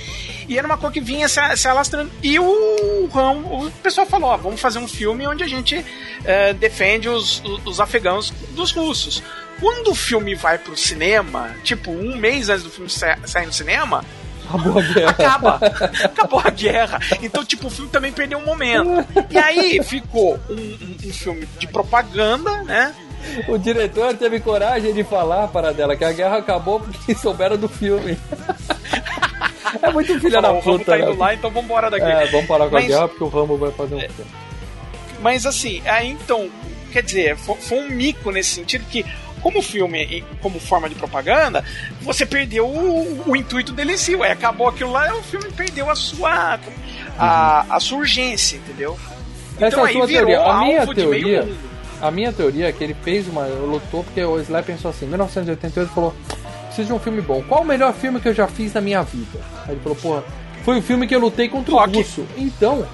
E 0.47 0.57
era 0.57 0.65
uma 0.65 0.77
coisa 0.77 0.93
que 0.93 1.01
vinha 1.01 1.27
se, 1.27 1.39
se 1.57 1.67
alastrando. 1.67 2.09
E 2.21 2.39
o 2.39 3.09
Rambo, 3.13 3.67
o 3.67 3.71
pessoal 3.83 4.07
falou: 4.07 4.29
ó, 4.29 4.37
vamos 4.37 4.61
fazer 4.61 4.79
um 4.79 4.87
filme 4.87 5.27
onde 5.27 5.43
a 5.43 5.47
gente 5.47 5.85
eh, 6.23 6.53
defende 6.53 7.09
os, 7.09 7.41
os, 7.43 7.65
os 7.65 7.79
afegãos 7.81 8.31
dos 8.51 8.71
russos. 8.71 9.21
Quando 9.59 9.91
o 9.91 9.95
filme 9.95 10.35
vai 10.35 10.57
pro 10.57 10.75
cinema, 10.77 11.55
tipo 11.63 11.91
um 11.91 12.15
mês 12.17 12.47
antes 12.49 12.63
do 12.63 12.69
filme 12.69 12.89
sa- 12.89 13.17
sair 13.25 13.45
no 13.45 13.53
cinema, 13.53 14.03
Acabou 14.47 14.77
a 14.79 14.81
guerra. 14.81 15.09
acaba. 15.11 15.59
Acabou 16.05 16.41
a 16.43 16.49
guerra. 16.49 16.99
Então, 17.21 17.43
tipo, 17.45 17.67
o 17.67 17.69
filme 17.69 17.89
também 17.91 18.11
perdeu 18.11 18.39
um 18.39 18.45
momento. 18.45 18.89
E 19.29 19.37
aí 19.37 19.83
ficou 19.83 20.39
um, 20.49 20.53
um- 20.53 20.97
um 21.07 21.13
filme 21.13 21.47
de 21.59 21.67
propaganda, 21.67 22.63
né? 22.63 22.93
O 23.47 23.57
diretor 23.57 24.13
teve 24.15 24.39
coragem 24.41 24.93
de 24.93 25.03
falar 25.03 25.47
para 25.47 25.71
dela 25.73 25.95
que 25.95 26.03
a 26.03 26.11
guerra 26.11 26.37
acabou 26.37 26.79
porque 26.81 27.15
souberam 27.15 27.55
do 27.57 27.69
filme. 27.69 28.17
é 29.81 29.91
muito 29.91 30.19
filha 30.19 30.41
da 30.41 30.49
Falou, 30.49 30.57
o 30.57 30.65
Rambo 30.65 30.79
puta, 30.79 30.91
tá 30.91 30.99
indo 30.99 31.11
né? 31.11 31.17
lá, 31.17 31.33
então 31.33 31.49
vamos 31.49 31.65
embora 31.65 31.89
daqui. 31.89 32.05
É, 32.05 32.25
vamos 32.27 32.47
parar 32.47 32.65
com 32.67 32.73
Mas- 32.73 32.85
a 32.85 32.87
guerra 32.87 33.07
porque 33.07 33.23
o 33.23 33.27
Rambo 33.29 33.57
vai 33.57 33.71
fazer 33.71 33.95
um 33.95 33.99
filme. 33.99 34.31
Mas 35.21 35.45
assim, 35.45 35.81
aí 35.85 36.09
então, 36.11 36.49
quer 36.91 37.01
dizer, 37.01 37.37
foi, 37.37 37.55
foi 37.55 37.77
um 37.79 37.89
mico 37.89 38.29
nesse 38.29 38.49
sentido 38.55 38.83
que 38.89 39.05
Como 39.43 39.61
filme, 39.61 40.23
como 40.41 40.59
forma 40.59 40.89
de 40.89 40.95
propaganda, 40.95 41.63
você 42.01 42.25
perdeu 42.25 42.65
o, 42.65 43.29
o 43.29 43.35
intuito 43.35 43.73
dele 43.73 43.93
em 43.93 43.97
si. 43.97 44.15
Ué, 44.15 44.31
acabou 44.31 44.69
aquilo 44.69 44.91
lá, 44.91 45.13
o 45.15 45.21
filme 45.21 45.51
perdeu 45.51 45.89
a 45.89 45.95
sua, 45.95 46.59
a, 47.19 47.75
a 47.75 47.79
sua 47.79 47.99
urgência, 47.99 48.55
entendeu? 48.55 48.97
Essa 49.57 49.67
Então 49.67 49.85
é 49.85 49.89
a 49.89 49.93
sua 49.93 50.07
teoria. 50.07 50.41
A 50.41 50.59
minha 50.59 50.87
teoria, 50.87 51.47
a 52.01 52.11
minha 52.11 52.33
teoria 52.33 52.69
é 52.69 52.71
que 52.71 52.83
ele 52.83 52.95
fez 53.03 53.27
uma. 53.27 53.45
lutou 53.45 54.03
porque 54.03 54.23
o 54.23 54.39
Sly 54.39 54.63
pensou 54.63 54.89
assim, 54.89 55.05
em 55.05 55.09
1988 55.09 55.87
ele 55.87 55.93
falou: 55.93 56.15
preciso 56.73 56.87
de 56.87 56.93
um 56.93 56.99
filme 56.99 57.21
bom. 57.21 57.43
Qual 57.43 57.61
o 57.61 57.65
melhor 57.65 57.93
filme 57.93 58.19
que 58.19 58.27
eu 58.27 58.33
já 58.33 58.47
fiz 58.47 58.73
na 58.73 58.81
minha 58.81 59.03
vida? 59.03 59.39
Aí 59.65 59.73
ele 59.73 59.81
falou, 59.81 59.95
porra, 59.95 60.23
foi 60.63 60.79
o 60.79 60.81
filme 60.81 61.05
que 61.05 61.15
eu 61.15 61.19
lutei 61.19 61.47
contra 61.47 61.73
o 61.73 61.85
russo. 61.85 62.25
Então, 62.35 62.85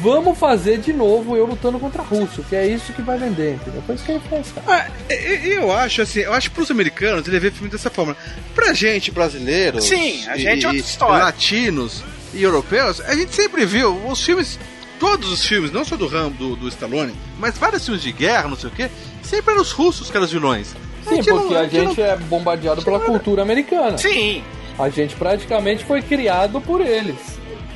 vamos 0.00 0.38
fazer 0.38 0.78
de 0.78 0.92
novo 0.92 1.36
eu 1.36 1.44
lutando 1.46 1.78
contra 1.78 2.02
russo, 2.02 2.42
que 2.48 2.54
é 2.56 2.66
isso 2.66 2.92
que 2.92 3.02
vai 3.02 3.18
vender, 3.18 3.54
entendeu? 3.54 3.82
Foi 3.86 3.94
isso 3.94 4.04
que 4.04 4.12
ele 4.12 4.20
fez, 4.28 4.52
cara. 4.52 4.86
Ah, 4.86 5.14
eu 5.44 5.70
acho 5.72 6.02
assim, 6.02 6.20
eu 6.20 6.32
acho 6.32 6.48
que 6.50 6.54
pros 6.54 6.70
americanos 6.70 7.26
ele 7.26 7.38
vê 7.40 7.50
filme 7.50 7.70
dessa 7.70 7.90
forma. 7.90 8.16
Pra 8.54 8.72
gente, 8.72 9.10
brasileiros. 9.10 9.84
Sim, 9.84 10.26
a 10.28 10.36
gente 10.36 10.62
e, 10.62 10.64
é 10.64 10.68
outra 10.68 10.80
história. 10.80 11.24
latinos 11.24 12.02
e 12.32 12.42
europeus, 12.42 13.00
a 13.00 13.14
gente 13.14 13.34
sempre 13.34 13.64
viu 13.66 13.94
os 14.06 14.24
filmes, 14.24 14.58
todos 14.98 15.30
os 15.32 15.44
filmes, 15.44 15.72
não 15.72 15.84
só 15.84 15.96
do 15.96 16.06
Rambo, 16.06 16.36
do, 16.36 16.56
do 16.56 16.68
Stallone, 16.68 17.12
mas 17.38 17.58
vários 17.58 17.84
filmes 17.84 18.02
de 18.02 18.12
guerra, 18.12 18.48
não 18.48 18.56
sei 18.56 18.70
o 18.70 18.72
quê, 18.72 18.88
sempre 19.22 19.52
eram 19.52 19.62
os 19.62 19.72
russos 19.72 20.10
que 20.10 20.16
eram 20.16 20.26
os 20.26 20.32
vilões. 20.32 20.68
Sim, 21.08 21.16
não- 21.26 21.40
porque 21.40 21.54
a 21.54 21.62
gente 21.66 21.86
gente 21.88 22.02
é 22.02 22.16
bombardeado 22.16 22.82
pela 22.82 23.00
cultura 23.00 23.42
americana. 23.42 23.96
Sim, 23.98 24.44
A 24.78 24.88
gente 24.88 25.14
praticamente 25.16 25.84
foi 25.84 26.00
criado 26.00 26.60
por 26.60 26.80
eles. 26.80 27.16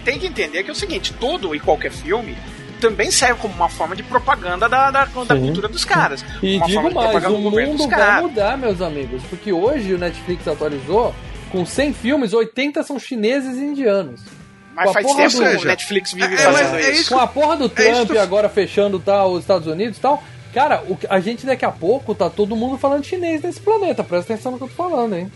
Tem 0.05 0.19
que 0.19 0.27
entender 0.27 0.63
que 0.63 0.71
é 0.71 0.73
o 0.73 0.77
seguinte: 0.77 1.13
todo 1.19 1.55
e 1.55 1.61
qualquer 1.61 1.91
filme 1.91 2.37
também 2.81 3.11
serve 3.11 3.41
como 3.41 3.55
uma 3.55 3.69
forma 3.69 3.97
de 3.97 4.03
propaganda 4.03 4.69
da, 4.69 4.91
da, 4.91 5.05
da 5.05 5.37
cultura 5.37 5.69
dos 5.69 5.85
caras. 5.85 6.25
E 6.43 6.57
uma 6.59 6.67
digo 6.67 6.75
forma 6.83 6.89
de 6.91 6.95
mais, 6.97 7.11
propaganda 7.11 7.39
o 7.39 7.51
mundo 7.51 7.89
vai 7.89 7.99
caras. 7.99 8.23
mudar, 8.23 8.59
meus 8.59 8.83
amigos, 8.83 9.23
porque 9.31 9.53
hoje 9.53 9.95
o 9.95 9.99
Netflix 9.99 10.47
atualizou, 10.47 11.15
com 11.51 11.65
100 11.65 11.93
filmes, 11.95 12.33
80 12.35 12.83
são 12.83 12.99
chineses 12.99 13.57
e 13.57 13.61
indianos. 13.61 14.21
Com 14.21 14.27
Mas 14.75 14.91
a 14.91 14.93
faz 14.93 15.07
porra 15.07 15.17
tempo 15.23 15.37
do- 15.45 15.51
que 15.59 15.65
o 15.65 15.69
Netflix 15.69 16.13
vive 16.13 16.35
é, 16.35 16.37
fazendo 16.39 16.71
mas 16.73 16.75
é 16.85 16.91
isso. 16.91 17.01
isso. 17.03 17.15
Com 17.15 17.21
a 17.21 17.27
porra 17.27 17.57
do 17.57 17.65
É 17.67 17.69
Trump 17.69 18.11
agora 18.19 18.49
fechando 18.49 18.99
tá, 18.99 19.25
os 19.25 19.41
Estados 19.41 19.67
Unidos 19.69 19.97
e 19.97 20.01
tal, 20.01 20.23
cara, 20.53 20.83
o 20.89 20.99
a 21.09 21.21
gente 21.21 21.47
daqui 21.47 21.65
a 21.65 21.71
pouco 21.71 22.13
tá 22.15 22.29
todo 22.29 22.55
mundo 22.57 22.77
falando 22.77 23.05
chinês 23.05 23.41
nesse 23.41 23.61
planeta, 23.61 24.03
presta 24.05 24.33
atenção 24.35 24.53
no 24.53 24.59
que 24.59 24.65
eu 24.65 24.69
tô 24.69 24.75
falando, 24.75 25.15
hein? 25.15 25.31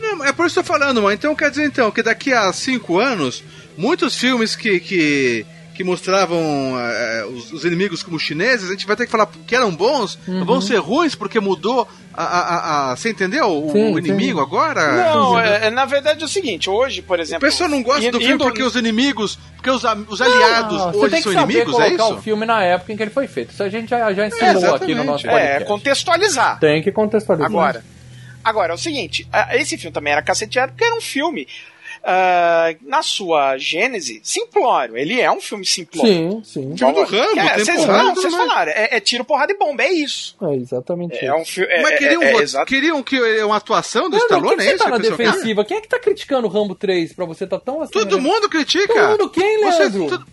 Não, 0.00 0.24
é 0.24 0.32
por 0.32 0.46
isso 0.46 0.54
que 0.54 0.58
eu 0.60 0.64
tô 0.64 0.72
falando, 0.72 1.00
mano. 1.00 1.14
Então 1.14 1.34
quer 1.34 1.48
dizer 1.48 1.64
então 1.64 1.90
que 1.90 2.02
daqui 2.02 2.32
a 2.32 2.52
cinco 2.52 2.98
anos, 2.98 3.42
muitos 3.76 4.16
filmes 4.16 4.54
que, 4.56 4.80
que, 4.80 5.46
que 5.74 5.84
mostravam 5.84 6.38
eh, 6.78 7.26
os, 7.30 7.52
os 7.52 7.64
inimigos 7.64 8.02
como 8.02 8.18
chineses, 8.18 8.68
a 8.68 8.72
gente 8.72 8.86
vai 8.86 8.96
ter 8.96 9.04
que 9.06 9.12
falar 9.12 9.28
que 9.46 9.54
eram 9.54 9.74
bons, 9.74 10.18
Uhum. 10.26 10.44
vão 10.44 10.60
ser 10.60 10.76
ruins 10.78 11.14
porque 11.14 11.38
mudou 11.40 11.86
a. 12.14 12.22
a, 12.24 12.38
a- 12.40 12.92
a- 12.92 12.96
você 12.96 13.10
entendeu? 13.10 13.46
O, 13.46 13.70
Sim, 13.72 13.92
o 13.92 13.98
inimigo 13.98 14.38
sim. 14.38 14.44
agora? 14.46 14.92
Não, 15.12 15.38
é, 15.38 15.66
é, 15.66 15.70
na 15.70 15.84
verdade 15.84 16.22
é 16.22 16.24
o 16.24 16.28
seguinte: 16.28 16.70
hoje, 16.70 17.02
por 17.02 17.20
exemplo. 17.20 17.46
pessoal 17.46 17.68
não 17.68 17.82
gosta 17.82 18.10
do 18.10 18.18
filme 18.18 18.38
porque 18.38 18.62
os 18.62 18.74
inimigos, 18.74 19.38
porque 19.56 19.68
os, 19.70 19.82
os 20.08 20.20
aliados 20.22 20.78
Não, 20.78 20.92
você 20.92 20.98
hoje 20.98 21.10
tem 21.10 21.22
que 21.22 21.32
são 21.32 21.42
inimigos, 21.42 21.74
é 21.74 21.88
colocar 21.90 22.04
isso? 22.04 22.14
o 22.14 22.22
filme 22.22 22.46
na 22.46 22.62
época 22.62 22.92
em 22.92 22.96
que 22.96 23.02
ele 23.02 23.10
foi 23.10 23.26
feito. 23.28 23.52
Isso 23.52 23.62
a 23.62 23.68
gente 23.68 23.90
já, 23.90 24.12
já 24.14 24.26
ensinou 24.26 24.48
aqui 24.50 24.58
exatamente. 24.64 24.94
no 24.94 25.04
nosso 25.04 25.26
É, 25.26 25.30
podcast. 25.30 25.64
contextualizar. 25.66 26.58
Tem 26.58 26.82
que 26.82 26.90
contextualizar. 26.90 27.50
Agora, 27.50 27.84
agora, 28.42 28.72
é 28.72 28.74
o 28.74 28.78
seguinte: 28.78 29.28
a- 29.30 29.54
esse 29.56 29.76
filme 29.76 29.92
também 29.92 30.12
era 30.14 30.22
caceteado 30.22 30.72
porque 30.72 30.84
era 30.84 30.94
um 30.96 31.00
filme. 31.02 31.46
Ah, 32.08 32.72
na 32.82 33.02
sua 33.02 33.58
gênese, 33.58 34.20
simplório. 34.22 34.96
Ele 34.96 35.20
é 35.20 35.28
um 35.28 35.40
filme 35.40 35.66
simplório. 35.66 36.12
Sim, 36.12 36.42
sim. 36.44 36.76
Filme 36.76 36.94
do 36.94 37.02
Rambo, 37.02 37.40
é, 37.40 37.58
vocês, 37.58 37.84
não, 37.84 38.14
vocês 38.14 38.32
né? 38.32 38.38
falaram. 38.38 38.70
É, 38.72 38.96
é 38.96 39.00
tiro, 39.00 39.24
porrada 39.24 39.52
e 39.52 39.58
bomba. 39.58 39.82
É 39.82 39.92
isso. 39.92 40.36
É 40.40 40.54
exatamente 40.54 41.16
É 41.16 41.24
isso. 41.26 41.34
um 41.34 41.44
filme. 41.44 41.72
É, 41.72 41.82
Mas 41.82 41.92
é- 41.92 41.96
queriam, 41.96 42.22
é- 42.22 42.34
exato. 42.36 42.66
queriam 42.66 43.02
que 43.02 43.16
é 43.16 43.44
uma 43.44 43.56
atuação 43.56 44.08
do 44.08 44.16
Stallone, 44.18 44.48
por 44.50 44.56
que 44.56 44.62
é 44.62 44.74
isso 44.74 44.84
tá 44.84 44.90
na 44.90 45.00
que 45.00 45.10
defensiva? 45.10 45.64
Quem 45.64 45.76
é 45.78 45.80
que 45.80 45.88
tá 45.88 45.98
criticando 45.98 46.46
o 46.46 46.50
Rambo 46.50 46.76
3 46.76 47.12
pra 47.12 47.24
você 47.24 47.44
tá 47.44 47.58
tão 47.58 47.82
assim? 47.82 47.92
Todo 47.92 48.20
mundo 48.20 48.48
critica. 48.48 48.86
Todo 48.94 49.08
mundo 49.10 49.30
quem, 49.30 49.58
Você- 49.64 49.78
Leandro? 49.88 50.24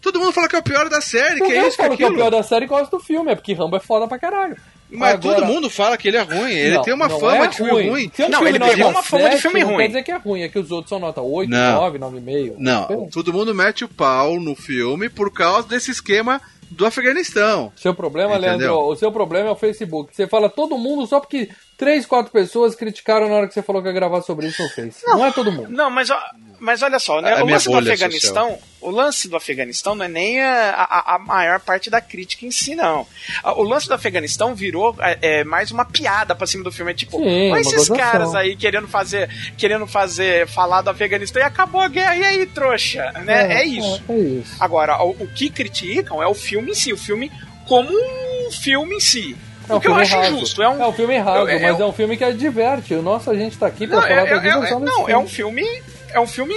todo, 0.00 0.20
mundo 0.20 0.32
fala 0.32 0.48
que 0.48 0.54
é 0.54 0.58
o 0.60 0.62
pior 0.62 0.88
da 0.88 1.00
série, 1.00 1.34
que 1.36 1.42
Ninguém 1.42 1.58
é 1.58 1.68
isso, 1.68 1.76
que 1.76 1.82
é 1.82 1.96
que 1.96 2.02
é 2.04 2.06
o 2.08 2.14
pior 2.14 2.30
da 2.30 2.42
série 2.44 2.64
e 2.64 2.68
gosta 2.68 2.96
do 2.96 3.02
filme, 3.02 3.32
é 3.32 3.34
porque 3.34 3.52
Rambo 3.54 3.76
é 3.76 3.80
foda 3.80 4.06
pra 4.06 4.18
caralho. 4.20 4.56
Mas 4.90 5.14
Agora- 5.14 5.36
todo 5.36 5.46
mundo 5.46 5.68
fala 5.68 5.96
que 5.98 6.08
ele 6.08 6.16
é 6.16 6.22
ruim. 6.22 6.50
Ele 6.52 6.76
Não, 6.76 6.82
tem 6.82 6.94
uma 6.94 7.08
não 7.08 7.20
fama 7.20 7.44
é 7.44 7.46
de 7.48 7.56
filme 7.56 7.88
ruim. 7.88 8.10
Se 8.14 8.22
é 8.22 8.26
um 8.26 8.28
Não, 8.30 8.38
filme 8.40 8.56
ele 8.58 8.64
pegou 8.70 8.90
uma 8.90 9.02
fama 9.02 9.24
de 9.24 9.30
7, 9.32 9.42
filme 9.42 9.60
não 9.60 9.66
ruim. 9.68 9.76
quer 9.78 9.86
dizer 9.88 10.02
que 10.02 10.10
é 10.12 10.16
ruim, 10.16 10.42
é 10.42 10.48
que 10.48 10.58
os 10.58 10.70
outros 10.70 10.88
são 10.88 10.98
nota 10.98 11.20
8, 11.20 11.50
Não. 11.50 11.72
9, 11.80 11.98
9,5. 11.98 12.54
Não, 12.58 12.80
Diferente. 12.82 13.12
todo 13.12 13.32
mundo 13.32 13.54
mete 13.54 13.84
o 13.84 13.88
pau 13.88 14.40
no 14.40 14.54
filme 14.56 15.08
por 15.10 15.30
causa 15.32 15.68
desse 15.68 15.90
esquema 15.90 16.40
do 16.70 16.84
Afeganistão. 16.86 17.72
Seu 17.76 17.94
problema, 17.94 18.32
Entendeu? 18.36 18.58
Leandro, 18.58 18.78
o 18.88 18.96
seu 18.96 19.10
problema 19.12 19.48
é 19.48 19.52
o 19.52 19.56
Facebook. 19.56 20.14
Você 20.14 20.26
fala 20.26 20.48
todo 20.50 20.76
mundo 20.76 21.06
só 21.06 21.18
porque 21.20 21.48
3, 21.76 22.04
4 22.04 22.30
pessoas 22.30 22.74
criticaram 22.74 23.28
na 23.28 23.36
hora 23.36 23.48
que 23.48 23.54
você 23.54 23.62
falou 23.62 23.80
que 23.80 23.88
ia 23.88 23.94
gravar 23.94 24.20
sobre 24.22 24.46
isso 24.48 24.62
no 24.62 24.68
Face. 24.68 25.02
Não, 25.06 25.24
é 25.24 25.30
todo 25.32 25.50
mundo. 25.52 25.70
Não, 25.70 25.90
mas, 25.90 26.10
ó, 26.10 26.18
mas 26.60 26.82
olha 26.82 26.98
só, 26.98 27.20
né? 27.20 27.32
A 27.34 27.44
o 27.44 27.46
lance 27.48 27.68
do 27.70 27.76
Afeganistão, 27.78 28.58
o 28.80 28.90
lance 28.90 29.28
do 29.28 29.36
Afeganistão 29.36 29.94
não 29.94 30.04
é 30.04 30.08
nem 30.08 30.40
a, 30.40 30.70
a- 30.70 31.14
a 31.14 31.18
maior 31.18 31.60
parte 31.60 31.88
da 31.90 32.00
crítica 32.00 32.44
em 32.46 32.50
si, 32.50 32.74
não. 32.74 33.06
O 33.56 33.62
lance 33.62 33.86
do 33.88 33.94
Afeganistão 33.94 34.54
virou 34.54 34.94
é, 35.00 35.18
é, 35.40 35.44
mais 35.44 35.70
uma 35.70 35.84
piada 35.84 36.34
pra 36.34 36.46
cima 36.46 36.64
do 36.64 36.72
filme, 36.72 36.90
é 36.92 36.94
tipo, 36.94 37.18
Sim, 37.18 37.50
olha 37.52 37.60
esses 37.60 37.72
gozação. 37.74 37.96
caras 37.96 38.34
aí 38.34 38.56
querendo 38.56 38.88
fazer, 38.88 39.28
querendo 39.56 39.86
fazer, 39.86 40.46
falar 40.48 40.82
do 40.82 40.90
Afeganistão 40.90 41.40
e 41.42 41.44
acabou 41.44 41.80
a 41.80 41.88
guerra, 41.88 42.16
e 42.16 42.24
aí, 42.24 42.46
trouxa, 42.46 43.10
né? 43.24 43.60
É, 43.60 43.64
isso. 43.64 44.02
É, 44.08 44.12
é 44.12 44.16
isso. 44.16 44.56
Agora, 44.60 45.02
o, 45.02 45.10
o 45.10 45.26
que 45.28 45.50
criticam 45.50 46.22
é 46.22 46.26
o 46.26 46.34
filme 46.34 46.70
em 46.72 46.74
si, 46.74 46.92
o 46.92 46.96
filme 46.98 47.30
como 47.66 47.90
um 47.92 48.50
filme 48.50 48.96
em 48.96 49.00
si. 49.00 49.36
É 49.68 49.74
um 49.74 49.76
o 49.76 49.80
que 49.82 49.86
eu 49.86 49.90
filme 49.90 50.02
acho 50.02 50.16
raso. 50.16 50.34
injusto. 50.36 50.62
É 50.62 50.68
um, 50.70 50.88
um 50.88 50.92
filme 50.94 51.18
raso, 51.18 51.46
é- 51.46 51.56
é 51.56 51.60
mas 51.60 51.78
um- 51.78 51.82
é 51.82 51.86
um 51.86 51.92
filme 51.92 52.16
que 52.16 52.32
diverte. 52.32 52.94
O 52.94 53.02
nosso, 53.02 53.30
a 53.30 53.34
gente 53.36 53.58
tá 53.58 53.66
aqui 53.66 53.86
pra 53.86 53.96
Não, 53.96 54.02
falar 54.02 54.14
é, 54.14 54.24
da 54.24 54.30
é- 54.30 54.38
é- 54.38 54.40
diversão 54.54 54.80
não, 54.80 55.02
é 55.02 55.06
filme. 55.06 55.24
um 55.24 55.28
filme. 55.28 55.82
É 56.12 56.20
um 56.20 56.26
filme 56.26 56.54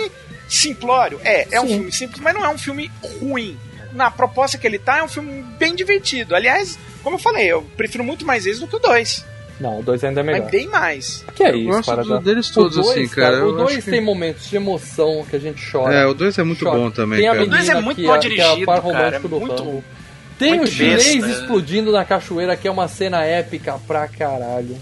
simplório. 0.47 1.19
É, 1.23 1.47
é 1.51 1.61
um 1.61 1.67
Sim. 1.67 1.73
filme 1.75 1.91
simples, 1.91 2.19
mas 2.21 2.33
não 2.33 2.43
é 2.45 2.49
um 2.49 2.57
filme 2.57 2.91
ruim. 3.19 3.57
Na 3.93 4.09
proposta 4.09 4.57
que 4.57 4.65
ele 4.65 4.79
tá, 4.79 4.99
é 4.99 5.03
um 5.03 5.07
filme 5.07 5.43
bem 5.59 5.75
divertido. 5.75 6.33
Aliás, 6.35 6.79
como 7.03 7.15
eu 7.15 7.19
falei, 7.19 7.47
eu 7.47 7.61
prefiro 7.75 8.03
muito 8.03 8.25
mais 8.25 8.45
esse 8.45 8.59
do 8.59 8.67
que 8.67 8.75
o 8.75 8.79
2. 8.79 9.25
Não, 9.59 9.79
o 9.79 9.83
2 9.83 10.03
ainda 10.05 10.21
é 10.21 10.23
melhor. 10.23 10.41
Mas 10.41 10.51
bem 10.51 10.67
mais. 10.67 11.23
Que 11.35 11.43
é 11.43 11.51
Eu 11.51 11.55
isso, 11.57 11.67
gosto 11.67 11.85
para 11.85 12.03
do- 12.03 12.19
deles 12.21 12.49
todos, 12.49 12.77
o 12.77 12.81
dois, 12.81 12.97
assim, 12.97 13.07
cara, 13.09 13.45
O 13.45 13.51
2 13.51 13.73
acho 13.77 13.81
que- 13.85 13.91
tem 13.91 14.01
momentos 14.01 14.49
de 14.49 14.55
emoção 14.55 15.23
que 15.29 15.35
a 15.35 15.39
gente 15.39 15.61
chora. 15.71 15.93
É, 15.93 16.05
o 16.07 16.13
2 16.15 16.37
é 16.39 16.43
muito 16.43 16.63
chora. 16.65 16.79
bom 16.79 16.89
também, 16.89 17.19
Tem 17.19 17.27
a 17.27 17.31
cara. 17.33 17.43
O 17.43 17.47
dois 17.47 17.61
menina 17.61 17.77
é 17.79 17.81
muito 17.81 18.01
mal 18.01 18.15
é, 18.15 18.19
que 18.19 18.25
é 18.25 18.29
dirigido, 18.29 18.65
par 18.65 18.81
cara, 18.81 18.93
romântico 18.93 19.27
é 19.27 19.29
do 19.29 19.39
muito-. 19.39 19.83
Tem 20.39 20.55
muito 20.55 20.63
o 20.69 20.71
chinês 20.71 21.03
besta, 21.13 21.27
é. 21.27 21.31
explodindo 21.31 21.91
na 21.91 22.03
cachoeira, 22.03 22.55
que 22.57 22.67
é 22.67 22.71
uma 22.71 22.87
cena 22.87 23.23
épica 23.23 23.77
pra 23.85 24.07
caralho. 24.07 24.75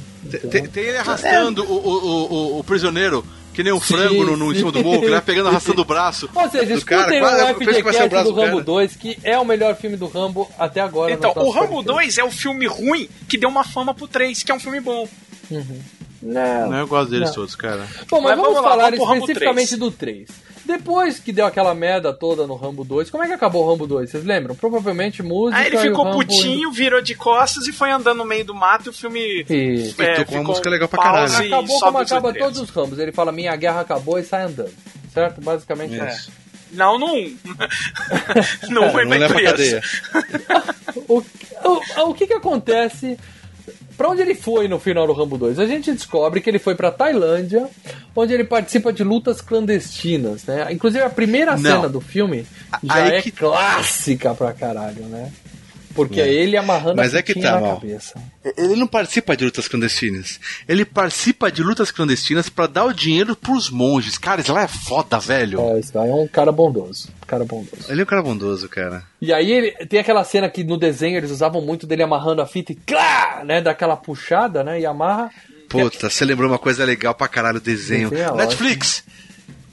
Tem, 0.49 0.65
tem 0.67 0.83
ele 0.85 0.97
arrastando 0.97 1.63
o, 1.65 1.73
o, 1.73 1.89
o, 1.89 2.33
o- 2.55 2.59
o 2.59 2.63
prisioneiro, 2.63 3.25
que 3.53 3.63
nem 3.63 3.73
um 3.73 3.79
Sim, 3.81 3.93
frango 3.95 4.23
no, 4.23 4.37
no, 4.37 4.51
em 4.51 4.55
cima 4.55 4.71
do 4.71 4.83
morro, 4.83 4.99
que 4.99 5.05
ele 5.05 5.11
vai 5.11 5.21
pegando, 5.21 5.49
arrastando 5.49 5.81
o 5.81 5.85
braço. 5.85 6.29
Ou 6.33 6.49
seja, 6.49 6.75
do 6.77 6.85
cara. 6.85 7.01
escutem 7.01 7.19
Quase- 7.19 7.41
o 7.43 7.45
o 7.45 7.55
FGCast 7.55 8.09
braço 8.09 8.25
do 8.25 8.33
do 8.33 8.39
Rambo 8.41 8.51
cara. 8.53 8.63
2, 8.63 8.95
que 8.95 9.17
é 9.23 9.37
o 9.39 9.45
melhor 9.45 9.75
filme 9.75 9.97
do 9.97 10.07
Rambo 10.07 10.49
até 10.57 10.79
agora. 10.81 11.11
Então, 11.11 11.31
o 11.35 11.49
Rambo 11.49 11.83
podcasts. 11.83 12.15
2 12.15 12.17
é 12.19 12.23
o 12.23 12.31
filme 12.31 12.65
ruim 12.67 13.09
que 13.27 13.37
deu 13.37 13.49
uma 13.49 13.63
fama 13.63 13.93
pro 13.93 14.07
3, 14.07 14.43
que 14.43 14.51
é 14.51 14.55
um 14.55 14.59
filme 14.59 14.79
bom. 14.79 15.07
Não. 16.21 16.69
Não, 16.69 16.77
eu 16.79 16.87
gosto 16.87 17.09
deles 17.11 17.29
Não. 17.29 17.35
todos, 17.35 17.55
cara. 17.55 17.87
Bom, 18.09 18.21
mas, 18.21 18.35
Mas 18.35 18.37
vamos, 18.37 18.53
vamos 18.53 18.61
lá, 18.63 18.69
falar 18.69 18.91
vamos 18.97 19.19
especificamente 19.21 19.67
3. 19.69 19.79
do 19.79 19.91
3. 19.91 20.29
Depois 20.65 21.17
que 21.19 21.31
deu 21.31 21.45
aquela 21.47 21.73
merda 21.73 22.13
toda 22.13 22.45
no 22.45 22.55
Rambo 22.55 22.83
2, 22.83 23.09
como 23.09 23.23
é 23.23 23.27
que 23.27 23.33
acabou 23.33 23.65
o 23.65 23.71
Rambo 23.71 23.87
2? 23.87 24.09
Vocês 24.09 24.23
lembram? 24.23 24.53
Provavelmente 24.53 25.23
música. 25.23 25.59
Aí 25.59 25.67
ele 25.67 25.75
e 25.77 25.79
o 25.79 25.81
ficou 25.81 26.03
Rambo 26.05 26.17
putinho, 26.17 26.71
virou 26.71 27.01
de 27.01 27.15
costas 27.15 27.65
e 27.67 27.71
foi 27.71 27.89
andando 27.89 28.17
no 28.19 28.25
meio 28.25 28.45
do 28.45 28.53
mato 28.53 28.85
e 28.87 28.89
o 28.89 28.93
filme. 28.93 29.45
E... 29.49 29.93
E 29.97 30.15
tô 30.15 30.25
com 30.25 30.35
uma 30.35 30.43
música 30.43 30.69
legal 30.69 30.87
pra 30.87 31.01
caralho. 31.01 31.43
e 31.43 31.47
Acabou 31.47 31.79
como 31.79 31.97
acaba 31.97 32.33
todos 32.33 32.59
os 32.59 32.69
Rambos. 32.69 32.99
Ele 32.99 33.11
fala: 33.11 33.31
Minha 33.31 33.55
guerra 33.55 33.81
acabou 33.81 34.19
e 34.19 34.23
sai 34.23 34.43
andando. 34.43 34.73
Certo? 35.11 35.41
Basicamente 35.41 35.99
é. 35.99 36.09
Isso. 36.09 36.31
Não, 36.71 36.99
no 36.99 37.07
1. 37.15 37.37
no 38.69 38.81
1 38.81 38.91
Não 38.93 39.15
ele 39.15 39.27
preso. 39.27 39.43
cadeia. 39.43 39.81
O, 41.07 41.23
o, 41.63 42.09
o 42.09 42.13
que 42.13 42.27
que 42.27 42.33
acontece? 42.33 43.17
Pra 43.97 44.09
onde 44.09 44.21
ele 44.21 44.35
foi 44.35 44.67
no 44.67 44.79
final 44.79 45.05
do 45.07 45.13
Rambo 45.13 45.37
2? 45.37 45.59
A 45.59 45.65
gente 45.65 45.91
descobre 45.91 46.41
que 46.41 46.49
ele 46.49 46.59
foi 46.59 46.75
pra 46.75 46.91
Tailândia, 46.91 47.67
onde 48.15 48.33
ele 48.33 48.43
participa 48.43 48.91
de 48.93 49.03
lutas 49.03 49.41
clandestinas, 49.41 50.43
né? 50.45 50.67
Inclusive 50.71 51.03
a 51.03 51.09
primeira 51.09 51.55
Não. 51.57 51.61
cena 51.77 51.89
do 51.89 52.01
filme 52.01 52.45
já 52.83 52.95
Aí 52.95 53.11
é 53.17 53.21
que- 53.21 53.31
clássica 53.31 54.33
pra 54.33 54.53
caralho, 54.53 55.03
né? 55.05 55.31
Porque 55.95 56.21
é 56.21 56.31
ele 56.31 56.55
amarrando 56.55 56.95
Mas 56.97 57.13
a 57.15 57.19
é 57.19 57.21
que 57.21 57.33
tá, 57.33 57.53
na 57.55 57.61
mal. 57.61 57.73
cabeça. 57.79 58.13
Ele 58.55 58.75
não 58.75 58.87
participa 58.87 59.35
de 59.35 59.43
lutas 59.43 59.67
clandestinas. 59.67 60.39
Ele 60.67 60.85
participa 60.85 61.51
de 61.51 61.61
lutas 61.63 61.91
clandestinas 61.91 62.47
pra 62.47 62.67
dar 62.67 62.85
o 62.85 62.93
dinheiro 62.93 63.35
pros 63.35 63.69
monges. 63.69 64.17
Cara, 64.17 64.39
isso 64.39 64.53
lá 64.53 64.61
é 64.63 64.67
foda, 64.67 65.19
velho. 65.19 65.59
É, 65.59 65.79
isso 65.79 65.91
daí 65.91 66.09
é 66.09 66.13
um 66.13 66.27
cara 66.27 66.51
bondoso. 66.53 67.09
Cara 67.27 67.43
bondoso. 67.43 67.85
Ele 67.89 67.99
é 67.99 68.03
um 68.03 68.07
cara 68.07 68.21
bondoso, 68.21 68.69
cara. 68.69 69.03
E 69.19 69.33
aí 69.33 69.51
ele 69.51 69.71
tem 69.87 69.99
aquela 69.99 70.23
cena 70.23 70.47
que 70.47 70.63
no 70.63 70.77
desenho 70.77 71.17
eles 71.17 71.31
usavam 71.31 71.59
muito 71.61 71.85
dele 71.85 72.03
amarrando 72.03 72.41
a 72.41 72.45
fita 72.45 72.71
e 72.71 72.75
clá, 72.75 73.18
né? 73.43 73.61
Daquela 73.61 73.97
puxada, 73.97 74.63
né? 74.63 74.79
E 74.79 74.85
amarra. 74.85 75.31
Puta, 75.69 76.09
você 76.09 76.25
lembrou 76.25 76.49
uma 76.49 76.57
coisa 76.57 76.83
legal 76.83 77.13
pra 77.13 77.27
caralho, 77.27 77.57
o 77.57 77.61
desenho. 77.61 78.11
É 78.13 78.31
Netflix! 78.35 79.03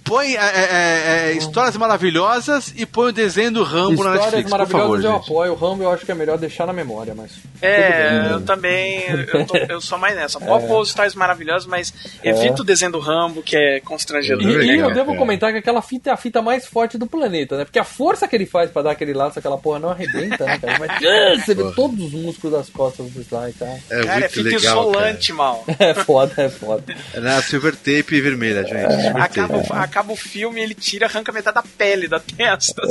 Põe 0.06 0.36
é, 0.36 0.40
é, 0.40 1.28
é, 1.28 1.32
histórias 1.32 1.76
maravilhosas 1.76 2.72
e 2.76 2.86
põe 2.86 3.08
o 3.10 3.12
desenho 3.12 3.50
do 3.52 3.62
Rambo 3.62 4.02
na 4.04 4.14
Histórias 4.14 4.22
Netflix, 4.24 4.44
por 4.50 4.58
maravilhosas 4.58 4.82
favor, 4.86 5.04
eu 5.04 5.12
gente. 5.18 5.24
apoio. 5.24 5.52
O 5.52 5.54
Rambo 5.56 5.82
eu 5.82 5.90
acho 5.90 6.06
que 6.06 6.12
é 6.12 6.14
melhor 6.14 6.38
deixar 6.38 6.66
na 6.66 6.72
memória, 6.72 7.14
mas. 7.14 7.32
É, 7.60 8.28
eu 8.30 8.40
também. 8.42 9.04
Eu, 9.08 9.46
tô- 9.46 9.56
eu 9.56 9.80
sou 9.80 9.98
mais 9.98 10.14
nessa. 10.14 10.38
Pode 10.40 10.66
pôr 10.66 10.80
os 10.80 10.88
histórias 10.88 11.14
maravilhosas, 11.14 11.66
mas 11.66 11.92
evita 12.22 12.62
o 12.62 12.64
desenho 12.64 12.92
do 12.92 13.00
Rambo, 13.00 13.42
que 13.42 13.56
é 13.56 13.76
E, 13.78 13.80
constrangedor. 13.80 14.46
É 14.46 14.50
e 14.52 14.56
legal, 14.56 14.90
eu 14.90 14.94
devo 14.94 15.12
é. 15.14 15.16
comentar 15.16 15.52
que 15.52 15.58
aquela 15.58 15.82
fita 15.82 16.10
é 16.10 16.12
a 16.12 16.16
fita 16.16 16.40
mais 16.40 16.66
forte 16.66 16.96
do 16.96 17.06
planeta, 17.06 17.56
né? 17.56 17.64
Porque 17.64 17.78
a 17.78 17.84
força 17.84 18.28
que 18.28 18.36
ele 18.36 18.46
faz 18.46 18.70
pra 18.70 18.82
dar 18.82 18.92
aquele 18.92 19.12
laço, 19.12 19.38
aquela 19.38 19.58
porra 19.58 19.78
não 19.78 19.90
arrebenta, 19.90 20.44
né, 20.44 20.58
cara? 20.58 20.78
Mas 20.78 20.90
você 21.44 21.54
vê 21.54 21.64
todos 21.72 21.98
os 22.06 22.12
músculos 22.12 22.56
das 22.56 22.68
costas 22.68 23.10
do 23.10 23.20
Sly, 23.20 23.52
cara. 23.58 23.78
É 23.90 24.02
Cara, 24.04 24.16
é 24.16 24.18
muito 24.20 24.30
fita 24.32 24.48
legal, 24.50 24.90
isolante, 24.90 25.32
mal. 25.32 25.64
É 25.78 25.94
foda, 25.94 26.32
é 26.38 26.48
foda. 26.48 26.94
É 27.14 27.20
na 27.20 27.40
silver 27.42 27.74
tape 27.76 28.20
vermelha, 28.20 28.62
gente. 28.64 29.02
Silver 29.02 29.22
Acaba, 29.22 29.56
acaba 29.96 30.12
o 30.12 30.16
filme 30.16 30.60
ele 30.60 30.74
tira, 30.74 31.06
arranca 31.06 31.32
metade 31.32 31.54
da 31.54 31.62
pele 31.62 32.06
da 32.06 32.20
testa. 32.20 32.82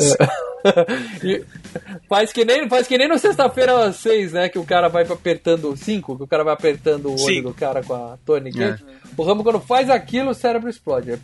E 1.23 1.45
faz, 2.09 2.33
que 2.33 2.43
nem, 2.43 2.67
faz 2.67 2.87
que 2.87 2.97
nem 2.97 3.07
no 3.07 3.19
sexta-feira 3.19 3.93
6, 3.93 4.33
né? 4.33 4.49
Que 4.49 4.57
o 4.57 4.63
cara 4.63 4.87
vai 4.87 5.03
apertando 5.03 5.77
5, 5.77 6.17
que 6.17 6.23
o 6.23 6.27
cara 6.27 6.43
vai 6.43 6.55
apertando 6.55 7.05
o 7.05 7.11
olho 7.11 7.19
Sim. 7.19 7.41
do 7.43 7.53
cara 7.53 7.83
com 7.83 7.93
a 7.93 8.17
tourniquet. 8.25 8.83
O 9.15 9.21
Rambo, 9.21 9.43
quando 9.43 9.59
faz 9.59 9.91
aquilo, 9.91 10.31
o 10.31 10.33
cérebro 10.33 10.67
explode. 10.67 11.11
É, 11.11 11.19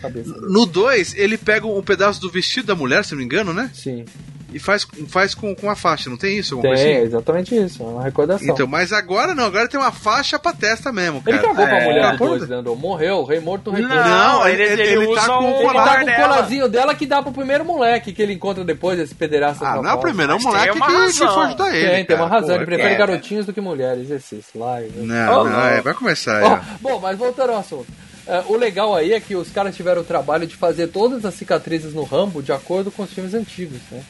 cabeça. 0.00 0.32
dele. 0.32 0.46
No 0.48 0.66
2, 0.66 1.14
ele 1.16 1.36
pega 1.38 1.66
um 1.66 1.82
pedaço 1.82 2.20
do 2.20 2.30
vestido 2.30 2.66
da 2.66 2.74
mulher, 2.74 3.04
se 3.04 3.12
não 3.12 3.18
me 3.18 3.24
engano, 3.24 3.52
né? 3.52 3.70
Sim. 3.74 4.04
E 4.52 4.58
faz, 4.58 4.84
faz 5.06 5.32
com, 5.32 5.54
com 5.54 5.70
a 5.70 5.76
faixa, 5.76 6.10
não 6.10 6.16
tem 6.16 6.36
isso? 6.36 6.56
Tem, 6.60 6.72
é 6.72 6.74
assim? 6.74 6.88
exatamente 7.06 7.54
isso. 7.56 7.84
É 7.84 7.86
uma 7.86 8.02
recordação. 8.02 8.48
Então, 8.48 8.66
mas 8.66 8.92
agora 8.92 9.32
não, 9.32 9.44
agora 9.44 9.68
tem 9.68 9.78
uma 9.78 9.92
faixa 9.92 10.40
pra 10.40 10.52
testa 10.52 10.90
mesmo, 10.90 11.22
ele 11.24 11.38
cara. 11.38 11.50
cagou 11.54 11.66
pra 11.68 11.78
É, 11.78 11.84
mulher 11.84 12.12
do 12.12 12.18
porra. 12.18 12.30
2, 12.38 12.48
Leandro. 12.50 12.74
Morreu, 12.74 13.18
o 13.18 13.24
rei 13.24 13.38
morto, 13.38 13.70
rei 13.70 13.86
morto. 13.86 13.94
Não, 13.94 14.48
ele- 14.48 14.60
ele, 14.64 14.82
ele, 14.82 15.04
ele 15.04 15.14
tá 15.14 15.26
com 15.28 15.32
um 15.34 15.52
o 15.52 15.54
Ele 15.54 15.62
colar 15.68 15.84
tá 15.84 15.96
com 15.98 16.02
o 16.02 16.06
dela. 16.06 16.28
colarzinho 16.28 16.68
dela 16.68 16.94
que 16.96 17.06
dá 17.06 17.22
pro 17.22 17.30
primeiro 17.30 17.64
moleque 17.64 18.12
que 18.12 18.20
ele 18.20 18.32
encontra 18.32 18.64
depois, 18.64 18.98
esse 18.98 19.14
pederasta. 19.14 19.64
Ah, 19.64 19.80
não 19.80 19.88
é 19.88 19.94
o 19.94 19.98
primeiro, 19.98 20.32
é 20.32 20.34
o 20.34 20.42
moleque 20.42 20.72
que, 20.72 20.80
que 20.80 21.12
foi 21.28 21.44
ajudar 21.44 21.72
ele. 21.76 21.88
Tem, 21.90 22.04
tem 22.06 22.16
uma 22.16 22.28
cara. 22.28 22.40
razão. 22.40 22.48
Pô, 22.56 22.62
ele 22.62 22.66
prefere 22.66 22.94
é. 22.94 22.98
garotinhos 22.98 23.46
do 23.46 23.52
que 23.52 23.60
mulheres. 23.60 24.10
Esse 24.10 24.42
slide. 24.52 24.94
Não, 24.96 25.42
Oh, 25.42 25.44
não, 25.44 25.52
não. 25.52 25.60
é, 25.64 25.80
vai 25.80 25.94
começar. 25.94 26.42
É. 26.42 26.60
bom, 26.80 26.98
mas 26.98 27.16
voltando 27.16 27.50
ao 27.52 27.58
assunto. 27.60 27.86
É, 28.30 28.44
o 28.46 28.56
legal 28.56 28.94
aí 28.94 29.12
é 29.12 29.18
que 29.18 29.34
os 29.34 29.50
caras 29.50 29.74
tiveram 29.74 30.02
o 30.02 30.04
trabalho 30.04 30.46
de 30.46 30.54
fazer 30.54 30.86
todas 30.86 31.24
as 31.24 31.34
cicatrizes 31.34 31.92
no 31.92 32.04
Rambo 32.04 32.40
de 32.40 32.52
acordo 32.52 32.88
com 32.88 33.02
os 33.02 33.12
filmes 33.12 33.34
antigos, 33.34 33.80
né? 33.90 34.04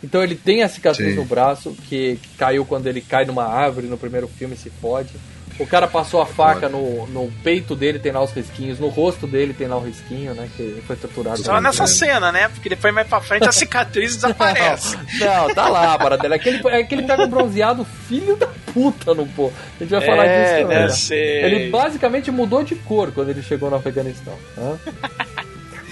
Então 0.00 0.22
ele 0.22 0.36
tem 0.36 0.62
a 0.62 0.68
cicatriz 0.68 1.10
Sim. 1.10 1.16
no 1.16 1.24
braço, 1.24 1.76
que, 1.88 2.16
que 2.22 2.28
caiu 2.38 2.64
quando 2.64 2.86
ele 2.86 3.00
cai 3.00 3.24
numa 3.24 3.44
árvore 3.44 3.88
no 3.88 3.98
primeiro 3.98 4.28
filme 4.28 4.54
e 4.54 4.58
se 4.58 4.70
fode. 4.70 5.10
O 5.58 5.64
cara 5.66 5.86
passou 5.86 6.20
a 6.20 6.26
faca 6.26 6.68
no, 6.68 7.06
no 7.06 7.30
peito 7.44 7.76
dele, 7.76 8.00
tem 8.00 8.10
lá 8.10 8.20
os 8.22 8.32
risquinhos. 8.32 8.80
No 8.80 8.88
rosto 8.88 9.24
dele 9.26 9.54
tem 9.54 9.68
lá 9.68 9.76
o 9.76 9.80
risquinho, 9.84 10.34
né? 10.34 10.48
Que 10.56 10.62
ele 10.62 10.82
foi 10.84 10.96
torturado. 10.96 11.38
Só 11.38 11.60
nessa 11.60 11.86
cena, 11.86 12.32
né? 12.32 12.48
Porque 12.48 12.68
depois 12.68 12.92
mais 12.92 13.06
pra 13.06 13.20
frente 13.20 13.48
a 13.48 13.52
cicatriz 13.52 14.16
desaparece. 14.16 14.96
Não, 15.20 15.46
não, 15.48 15.54
tá 15.54 15.68
lá 15.68 15.94
a 15.94 15.98
parada 15.98 16.22
dela. 16.22 16.34
É 16.34 16.38
que, 16.40 16.48
ele, 16.48 16.60
é 16.68 16.82
que 16.82 16.94
ele 16.94 17.02
pega 17.04 17.26
bronzeado 17.28 17.84
filho 18.08 18.34
da 18.34 18.48
puta 18.72 19.14
no 19.14 19.26
pô. 19.28 19.52
A 19.78 19.84
gente 19.84 19.90
vai 19.90 20.00
falar 20.04 20.24
É, 20.26 20.42
disso 20.42 20.62
também. 20.62 20.78
né, 20.78 20.88
sei. 20.88 21.44
Ele 21.44 21.70
basicamente 21.70 22.30
mudou 22.32 22.64
de 22.64 22.74
cor 22.74 23.12
quando 23.12 23.28
ele 23.30 23.42
chegou 23.42 23.70
no 23.70 23.76
Afeganistão. 23.76 24.34
hã? 24.58 24.76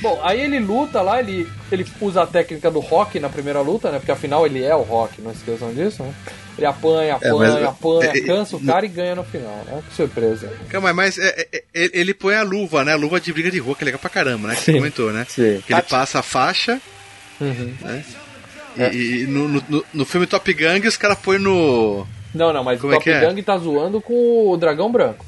Bom, 0.02 0.20
aí 0.22 0.40
ele 0.40 0.58
luta 0.58 1.00
lá, 1.00 1.20
ele, 1.20 1.48
ele 1.70 1.86
usa 2.00 2.22
a 2.22 2.26
técnica 2.26 2.70
do 2.70 2.80
rock 2.80 3.20
na 3.20 3.28
primeira 3.28 3.60
luta, 3.60 3.90
né? 3.90 3.98
Porque 3.98 4.10
afinal 4.10 4.44
ele 4.44 4.62
é 4.62 4.74
o 4.74 4.82
rock, 4.82 5.22
não 5.22 5.30
esqueçam 5.30 5.72
disso, 5.72 6.02
né? 6.02 6.12
Ele 6.58 6.66
apanha, 6.66 7.10
É, 7.22 7.28
apanha, 7.28 7.52
mas- 7.52 7.64
apanha, 7.64 8.10
é, 8.12 8.18
é, 8.18 8.20
cansa 8.22 8.56
o 8.56 8.60
cara 8.64 8.84
e 8.84 8.88
ganha 8.88 9.14
no 9.14 9.22
final, 9.24 9.62
né? 9.64 9.80
Que 9.88 9.94
surpresa. 9.94 10.52
Calma, 10.68 10.92
mas 10.92 11.16
é, 11.18 11.46
é, 11.52 11.62
é, 11.72 11.90
ele 11.94 12.12
põe 12.12 12.34
a 12.34 12.42
luva, 12.42 12.84
né? 12.84 12.92
A 12.92 12.96
luva 12.96 13.20
de 13.20 13.32
briga 13.32 13.50
de 13.50 13.58
rua, 13.60 13.76
que 13.76 13.84
é 13.84 13.86
legal 13.86 14.00
pra 14.00 14.10
caramba, 14.10 14.48
né? 14.48 14.54
Que 14.56 14.62
você 14.64 14.72
comentou, 14.72 15.12
né? 15.12 15.24
Sim. 15.28 15.62
Que 15.66 15.72
ele 15.72 15.82
passa 15.82 16.18
a 16.18 16.22
faixa 16.22 16.80
Uhum. 17.40 17.72
e, 18.76 19.22
e 19.22 19.26
no, 19.26 19.48
no- 19.48 19.84
no- 19.92 20.04
filme 20.04 20.26
Top 20.26 20.52
Gang 20.52 20.86
os 20.86 20.96
caras 20.96 21.18
põem 21.18 21.38
no. 21.38 22.06
Não, 22.34 22.52
não, 22.52 22.64
mas 22.64 22.80
Como 22.80 22.92
o 22.92 22.96
é 22.96 22.98
Top 22.98 23.04
que 23.04 23.10
é? 23.10 23.20
Gang 23.20 23.42
tá 23.42 23.56
zoando 23.58 24.00
com 24.00 24.48
o 24.50 24.56
dragão 24.56 24.90
branco. 24.90 25.24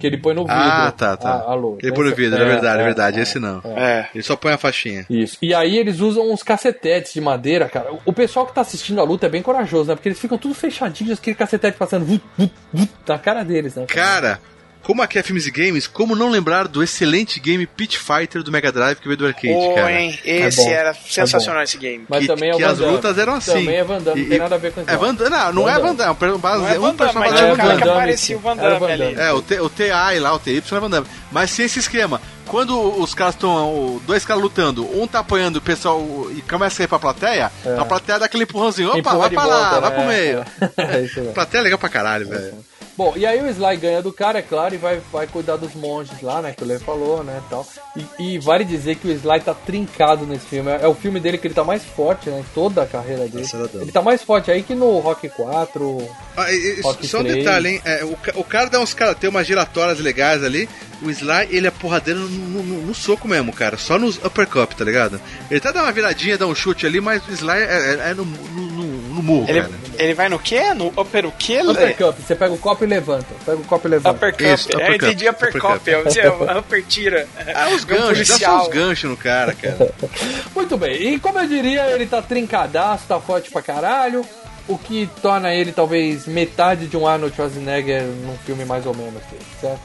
Que 0.00 0.06
ele 0.06 0.16
põe 0.16 0.34
no 0.34 0.42
vidro. 0.42 0.56
Ah, 0.58 0.90
tá, 0.96 1.16
tá. 1.16 1.28
A, 1.30 1.52
a 1.52 1.54
luz. 1.54 1.78
Ele 1.82 1.92
põe 1.92 2.04
no 2.04 2.10
Esse- 2.10 2.20
vidro, 2.20 2.42
é, 2.42 2.44
verdade, 2.44 2.80
é, 2.80 2.84
verdade. 2.84 3.20
Esse 3.20 3.38
não. 3.38 3.60
É. 3.76 4.08
Ele 4.14 4.22
só 4.24 4.34
põe 4.34 4.52
a 4.52 4.58
faixinha. 4.58 5.04
Isso. 5.10 5.36
E 5.42 5.52
aí 5.54 5.76
eles 5.76 6.00
usam 6.00 6.32
uns 6.32 6.42
cacetetes 6.42 7.12
de 7.12 7.20
madeira, 7.20 7.68
cara. 7.68 7.90
O 8.04 8.12
pessoal 8.12 8.46
que 8.46 8.54
tá 8.54 8.62
assistindo 8.62 9.00
a 9.00 9.04
luta 9.04 9.26
é 9.26 9.28
bem 9.28 9.42
corajoso, 9.42 9.88
né? 9.90 9.94
Porque 9.94 10.08
eles 10.08 10.18
ficam 10.18 10.38
tudo 10.38 10.54
fechadinhos, 10.54 11.18
aquele 11.18 11.36
cacetete 11.36 11.76
passando 11.76 12.04
vut, 12.06 12.24
vut, 12.36 12.52
vut, 12.72 12.90
na 13.06 13.18
cara 13.18 13.44
deles, 13.44 13.74
né? 13.74 13.84
Cara, 13.86 14.40
como 14.82 15.02
aqui 15.02 15.18
é 15.18 15.22
filmes 15.22 15.46
e 15.46 15.50
games, 15.50 15.86
como 15.86 16.16
não 16.16 16.30
lembrar 16.30 16.66
do 16.66 16.82
excelente 16.82 17.38
game 17.38 17.66
Pit 17.66 17.98
Fighter 17.98 18.42
do 18.42 18.50
Mega 18.50 18.72
Drive 18.72 18.98
que 18.98 19.06
veio 19.06 19.16
do 19.16 19.26
arcade, 19.26 19.52
Pô, 19.52 19.74
cara? 19.74 19.92
hein? 19.92 20.18
Esse 20.24 20.64
bom, 20.64 20.70
era 20.70 20.90
é 20.90 20.94
sensacional 20.94 21.62
esse 21.62 21.78
game. 21.78 22.04
Mas 22.08 22.20
que, 22.20 22.26
também 22.26 22.50
é 22.50 22.54
o 22.54 22.56
que 22.56 22.64
Van 22.64 22.70
as 22.70 22.78
lutas 22.78 23.18
eram 23.18 23.34
assim. 23.34 23.52
Também 23.52 23.76
é 23.76 23.84
Van 23.84 24.00
Damme, 24.00 24.22
não 24.22 24.28
tem 24.28 24.38
nada 24.38 24.54
a 24.54 24.58
ver 24.58 24.72
com 24.72 24.80
isso. 24.80 24.90
É 24.90 24.96
Van 24.96 25.14
Damme, 25.14 25.30
não, 25.30 25.52
não 25.52 25.62
Van 25.64 25.70
é 25.70 25.74
Damme. 25.74 25.88
Van 25.88 25.94
Damme, 25.94 26.12
um, 26.12 26.38
Não 26.38 26.68
é 26.68 26.78
um 26.78 26.80
Van 26.80 26.94
Damme, 26.94 26.98
personagem 26.98 27.32
mas 27.32 27.40
é 27.40 27.44
é 27.44 27.48
é 27.48 27.52
o 27.52 27.56
cara 27.56 27.76
que 27.76 27.88
aparecia 27.88 28.36
o 28.36 28.40
Van 28.40 28.56
Damme 28.56 28.78
Van 28.78 28.92
ali. 28.92 29.14
É, 29.14 29.32
o, 29.32 29.42
T, 29.42 29.60
o 29.60 29.68
TI 29.68 30.18
lá, 30.18 30.34
o 30.34 30.38
TY 30.38 30.56
é 30.58 30.80
Van 30.80 30.90
Damme. 30.90 31.06
Mas 31.30 31.50
sem 31.50 31.66
esse 31.66 31.78
esquema. 31.78 32.20
Quando 32.46 33.00
os 33.00 33.14
caras 33.14 33.34
estão. 33.34 34.00
Dois 34.04 34.24
caras 34.24 34.42
lutando, 34.42 34.84
um 35.00 35.06
tá 35.06 35.20
apoiando 35.20 35.60
o 35.60 35.62
pessoal 35.62 36.04
e 36.36 36.42
começa 36.42 36.82
a 36.82 36.84
ir 36.84 36.88
pra 36.88 36.98
plateia, 36.98 37.52
a 37.78 37.84
plateia 37.84 38.18
dá 38.18 38.26
aquele 38.26 38.42
empurrãozinho. 38.42 38.88
Opa, 38.88 38.98
Empurra 38.98 39.18
vai 39.18 39.30
pra 39.30 39.44
lá, 39.44 39.70
volta, 39.70 39.80
vai 39.80 39.90
né? 39.90 39.96
pro 39.96 40.06
meio. 40.06 40.44
É 40.92 41.00
isso 41.02 41.20
mesmo. 41.20 41.32
Plateia 41.32 41.60
é 41.60 41.62
legal 41.62 41.78
pra 41.78 41.88
caralho, 41.88 42.26
velho. 42.28 42.54
Bom, 43.00 43.14
e 43.16 43.24
aí 43.24 43.40
o 43.40 43.48
Sly 43.48 43.78
ganha 43.78 44.02
do 44.02 44.12
cara, 44.12 44.40
é 44.40 44.42
claro, 44.42 44.74
e 44.74 44.76
vai, 44.76 45.00
vai 45.10 45.26
cuidar 45.26 45.56
dos 45.56 45.74
monges 45.74 46.20
lá, 46.20 46.42
né? 46.42 46.52
Que 46.54 46.62
o 46.62 46.66
Lê 46.66 46.78
falou, 46.78 47.24
né? 47.24 47.40
Tal. 47.48 47.66
E, 47.96 48.34
e 48.34 48.38
vale 48.38 48.62
dizer 48.62 48.96
que 48.96 49.08
o 49.08 49.10
Sly 49.10 49.40
tá 49.40 49.54
trincado 49.54 50.26
nesse 50.26 50.44
filme. 50.44 50.70
É, 50.70 50.80
é 50.82 50.86
o 50.86 50.92
filme 50.94 51.18
dele 51.18 51.38
que 51.38 51.46
ele 51.46 51.54
tá 51.54 51.64
mais 51.64 51.82
forte, 51.82 52.28
né? 52.28 52.40
Em 52.40 52.54
toda 52.54 52.82
a 52.82 52.86
carreira 52.86 53.26
dele. 53.26 53.48
Ele 53.80 53.90
tá 53.90 54.02
mais 54.02 54.22
forte 54.22 54.50
aí 54.50 54.62
que 54.62 54.74
no 54.74 54.98
Rock 54.98 55.30
4. 55.30 56.10
Ah, 56.36 56.52
e- 56.52 56.82
Rock 56.82 57.06
só 57.06 57.20
um 57.20 57.24
3. 57.24 57.36
detalhe, 57.36 57.68
hein? 57.70 57.82
É, 57.86 58.04
o, 58.04 58.18
o 58.34 58.44
cara 58.44 58.68
dá 58.68 58.78
uns 58.78 58.92
cara, 58.92 59.14
tem 59.14 59.30
umas 59.30 59.46
giratórias 59.46 59.98
legais 59.98 60.44
ali. 60.44 60.68
O 61.02 61.08
Sly, 61.10 61.48
ele 61.50 61.66
é 61.66 61.70
porradeiro 61.70 62.20
no, 62.20 62.28
no- 62.62 62.82
no- 62.86 62.94
soco 62.94 63.26
mesmo, 63.26 63.52
cara. 63.52 63.78
Só 63.78 63.98
nos 63.98 64.18
uppercut, 64.18 64.76
tá 64.76 64.84
ligado? 64.84 65.18
Ele 65.50 65.58
até 65.58 65.72
dá 65.72 65.82
uma 65.82 65.92
viradinha, 65.92 66.36
dá 66.36 66.46
um 66.46 66.54
chute 66.54 66.86
ali, 66.86 67.00
mas 67.00 67.26
o 67.26 67.32
Sly 67.32 67.58
é, 67.58 67.62
é- 68.06 68.10
é 68.10 68.14
no, 68.14 68.24
no, 68.26 68.62
no- 68.66 69.00
no 69.14 69.22
murro, 69.22 69.46
Ele, 69.48 69.62
cara. 69.62 69.72
ele 69.98 70.14
vai 70.14 70.28
no 70.28 70.38
quê? 70.38 70.74
No 70.74 70.88
upper 70.88 71.24
o 71.26 71.32
quê? 71.32 71.60
Uppercut, 71.62 72.20
você 72.20 72.34
pega 72.34 72.52
o 72.52 72.58
copo 72.58 72.84
e 72.84 72.86
levanta. 72.86 73.26
Pega 73.46 73.56
o 73.58 73.64
copo 73.64 73.88
e 73.88 73.90
levanta. 73.92 74.16
Uppercut. 74.16 74.44
Isso, 74.44 74.68
É, 74.68 74.74
eu 74.74 74.78
uppercut, 74.78 75.04
entendi 75.06 75.28
uppercut. 75.28 75.76
uppercut. 75.76 76.08
Dizia, 76.08 76.32
upper 76.58 76.84
tira. 76.84 77.28
Ah, 77.54 77.68
os 77.68 77.82
É 77.82 77.84
um 77.84 77.86
ganchos, 77.86 78.28
dá 78.28 78.38
só 78.38 78.62
os 78.62 78.68
ganchos 78.68 79.10
no 79.10 79.16
cara, 79.16 79.54
cara. 79.54 79.94
Muito 80.54 80.76
bem, 80.76 81.14
e 81.14 81.18
como 81.18 81.38
eu 81.38 81.46
diria, 81.48 81.86
ele 81.92 82.04
tá 82.06 82.20
trincadaço, 82.20 83.04
tá 83.08 83.18
forte 83.18 83.50
pra 83.50 83.62
caralho. 83.62 84.22
O 84.68 84.76
que 84.78 85.08
torna 85.20 85.52
ele 85.52 85.72
talvez 85.72 86.26
metade 86.26 86.86
de 86.86 86.96
um 86.96 87.06
Arnold 87.06 87.34
Schwarzenegger 87.34 88.02
num 88.04 88.36
filme 88.44 88.64
mais 88.64 88.84
ou 88.86 88.94
menos 88.94 89.20
certo? 89.60 89.80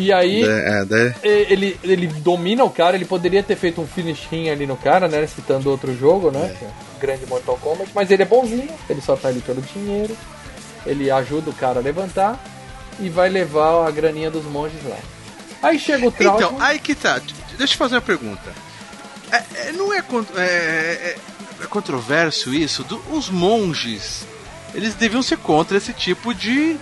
E 0.00 0.12
aí, 0.12 0.42
É, 0.42 0.80
é, 0.80 0.84
daí- 0.84 1.14
ele, 1.22 1.78
ele 1.84 2.06
domina 2.06 2.64
o 2.64 2.70
cara, 2.70 2.96
ele 2.96 3.04
poderia 3.04 3.42
ter 3.42 3.54
feito 3.56 3.80
um 3.82 3.86
finishing 3.86 4.48
ali 4.48 4.66
no 4.66 4.76
cara, 4.76 5.06
né? 5.08 5.26
Citando 5.26 5.70
outro 5.70 5.94
jogo, 5.96 6.30
né? 6.30 6.56
é 6.62 6.66
o 6.96 6.98
grande 7.00 7.26
Mortal 7.26 7.58
Kombat, 7.58 7.90
mas 7.94 8.10
ele 8.10 8.22
é 8.22 8.26
bonzinho, 8.26 8.68
ele 8.88 9.00
só 9.02 9.14
tá 9.16 9.28
ali 9.28 9.40
pelo 9.40 9.60
dinheiro, 9.60 10.16
ele 10.86 11.10
ajuda 11.10 11.50
o 11.50 11.52
cara 11.52 11.80
a 11.80 11.82
levantar 11.82 12.42
e 12.98 13.08
vai 13.10 13.28
levar 13.28 13.86
a 13.86 13.90
graninha 13.90 14.30
dos 14.30 14.44
monges 14.44 14.82
lá. 14.84 14.96
Aí 15.62 15.78
chega 15.78 16.06
o 16.08 16.10
Trautmann. 16.12 16.48
Então, 16.54 16.62
aí 16.66 16.78
que 16.78 16.94
tá. 16.94 17.20
Deixa 17.58 17.74
eu 17.74 17.78
fazer 17.78 17.96
uma 17.96 18.00
pergunta. 18.00 18.50
É- 19.30 19.68
é- 19.68 19.72
não 19.72 19.92
é, 19.92 19.98
é, 20.36 20.40
é- 20.40 21.16
é 21.62 21.66
controverso 21.66 22.54
isso? 22.54 22.82
Do- 22.84 23.02
os 23.12 23.28
monges, 23.28 24.26
eles 24.74 24.94
deviam 24.94 25.22
ser 25.22 25.36
contra 25.36 25.76
esse 25.76 25.92
tipo 25.92 26.32
de. 26.34 26.78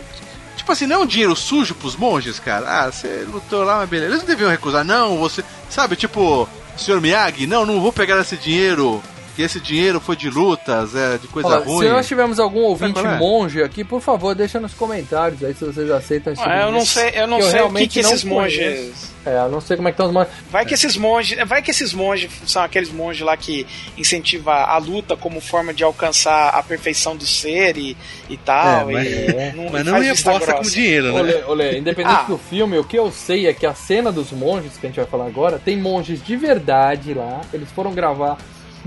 Tipo 0.68 0.74
assim, 0.74 0.86
não 0.86 0.96
é 0.96 0.98
um 0.98 1.06
dinheiro 1.06 1.34
sujo 1.34 1.74
pros 1.74 1.96
monges, 1.96 2.38
cara? 2.38 2.66
Ah, 2.68 2.92
você 2.92 3.26
lutou 3.32 3.64
lá, 3.64 3.78
mas 3.78 3.88
beleza. 3.88 4.10
Eles 4.10 4.20
não 4.20 4.26
deviam 4.26 4.50
recusar, 4.50 4.84
não, 4.84 5.16
você. 5.16 5.42
Sabe, 5.70 5.96
tipo, 5.96 6.46
senhor 6.76 7.00
Miyagi, 7.00 7.46
não, 7.46 7.64
não 7.64 7.80
vou 7.80 7.90
pegar 7.90 8.20
esse 8.20 8.36
dinheiro. 8.36 9.02
Que 9.38 9.42
esse 9.44 9.60
dinheiro 9.60 10.00
foi 10.00 10.16
de 10.16 10.28
lutas, 10.28 10.96
é 10.96 11.16
de 11.16 11.28
coisa 11.28 11.48
Ó, 11.48 11.58
ruim. 11.60 11.86
Se 11.86 11.92
nós 11.92 12.08
tivermos 12.08 12.40
algum 12.40 12.58
ouvinte 12.62 12.94
qual 12.94 13.06
é? 13.06 13.18
monge 13.18 13.62
aqui, 13.62 13.84
por 13.84 14.00
favor, 14.00 14.34
deixa 14.34 14.58
nos 14.58 14.74
comentários 14.74 15.44
aí 15.44 15.54
se 15.54 15.64
vocês 15.64 15.88
aceitam 15.92 16.32
esse 16.32 16.42
Ah, 16.42 16.62
eu 16.62 16.72
não 16.72 16.84
sei, 16.84 17.12
eu 17.14 17.28
não 17.28 17.36
Que 17.36 17.42
sei 17.44 17.50
o 17.50 17.52
que, 17.52 17.56
realmente 17.58 17.88
que 17.92 18.02
não 18.02 18.10
esses 18.10 18.24
monges. 18.24 18.58
conheço. 18.58 19.12
É, 19.24 19.38
eu 19.38 19.48
não 19.48 19.60
sei 19.60 19.76
como 19.76 19.86
é 19.88 19.92
que 19.92 19.94
estão 19.94 20.06
os 20.08 20.12
monges. 20.12 20.32
Vai 20.50 20.66
que 20.66 20.74
esses 20.74 20.96
monges, 20.96 21.38
vai 21.46 21.62
que 21.62 21.70
esses 21.70 21.92
monges 21.94 22.32
são 22.46 22.64
aqueles 22.64 22.90
monges 22.90 23.24
lá 23.24 23.36
que 23.36 23.64
incentivam 23.96 24.52
a 24.52 24.76
luta 24.78 25.16
como 25.16 25.40
forma 25.40 25.72
de 25.72 25.84
alcançar 25.84 26.48
a 26.48 26.60
perfeição 26.60 27.16
do 27.16 27.24
ser 27.24 27.76
e, 27.78 27.96
e 28.28 28.36
tal. 28.38 28.90
É, 28.90 28.92
mas- 28.92 29.06
e 29.06 29.52
não, 29.56 29.70
Mas 29.70 29.84
não 29.86 30.02
ia 30.02 30.14
com 30.16 30.62
dinheiro, 30.62 31.12
né? 31.12 31.20
Olê, 31.20 31.44
olê, 31.44 31.78
independente 31.78 32.22
Ah. 32.22 32.24
do 32.24 32.38
filme, 32.38 32.76
o 32.76 32.82
que 32.82 32.98
eu 32.98 33.12
sei 33.12 33.46
é 33.46 33.52
que 33.52 33.66
a 33.66 33.72
cena 33.74 34.10
dos 34.10 34.32
monges, 34.32 34.72
que 34.76 34.84
a 34.84 34.88
gente 34.88 34.96
vai 34.98 35.06
falar 35.06 35.26
agora, 35.26 35.60
tem 35.64 35.76
monges 35.76 36.20
de 36.24 36.36
verdade 36.36 37.14
lá. 37.14 37.40
Eles 37.52 37.70
foram 37.70 37.92
gravar 37.94 38.36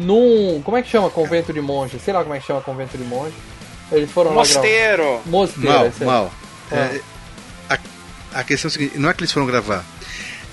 num. 0.02 0.62
Como 0.64 0.78
é 0.78 0.82
que 0.82 0.90
chama 0.90 1.10
convento 1.10 1.54
de 1.54 1.62
monges? 1.62 2.02
Sei 2.02 2.14
lá 2.14 2.24
como 2.24 2.36
é 2.36 2.40
que 2.40 2.46
chama 2.46 2.62
convento 2.62 2.98
de 2.98 3.04
monges. 3.04 3.34
Eles 3.92 4.12
foram 4.12 4.34
lá 4.34 4.44
gravar. 4.44 4.54
Mosteiro. 4.56 5.22
Mosteiro. 5.26 5.70
Mal, 5.70 5.88
esse 5.88 6.04
aí. 6.04 6.08
mal. 6.08 6.34
Ah. 6.72 6.76
É, 6.76 7.02
a, 7.70 7.80
a 8.40 8.44
questão 8.44 8.68
é 8.68 8.70
a 8.70 8.74
seguinte: 8.74 8.98
não 8.98 9.10
é 9.10 9.14
que 9.14 9.22
eles 9.22 9.32
foram 9.32 9.46
gravar. 9.46 9.84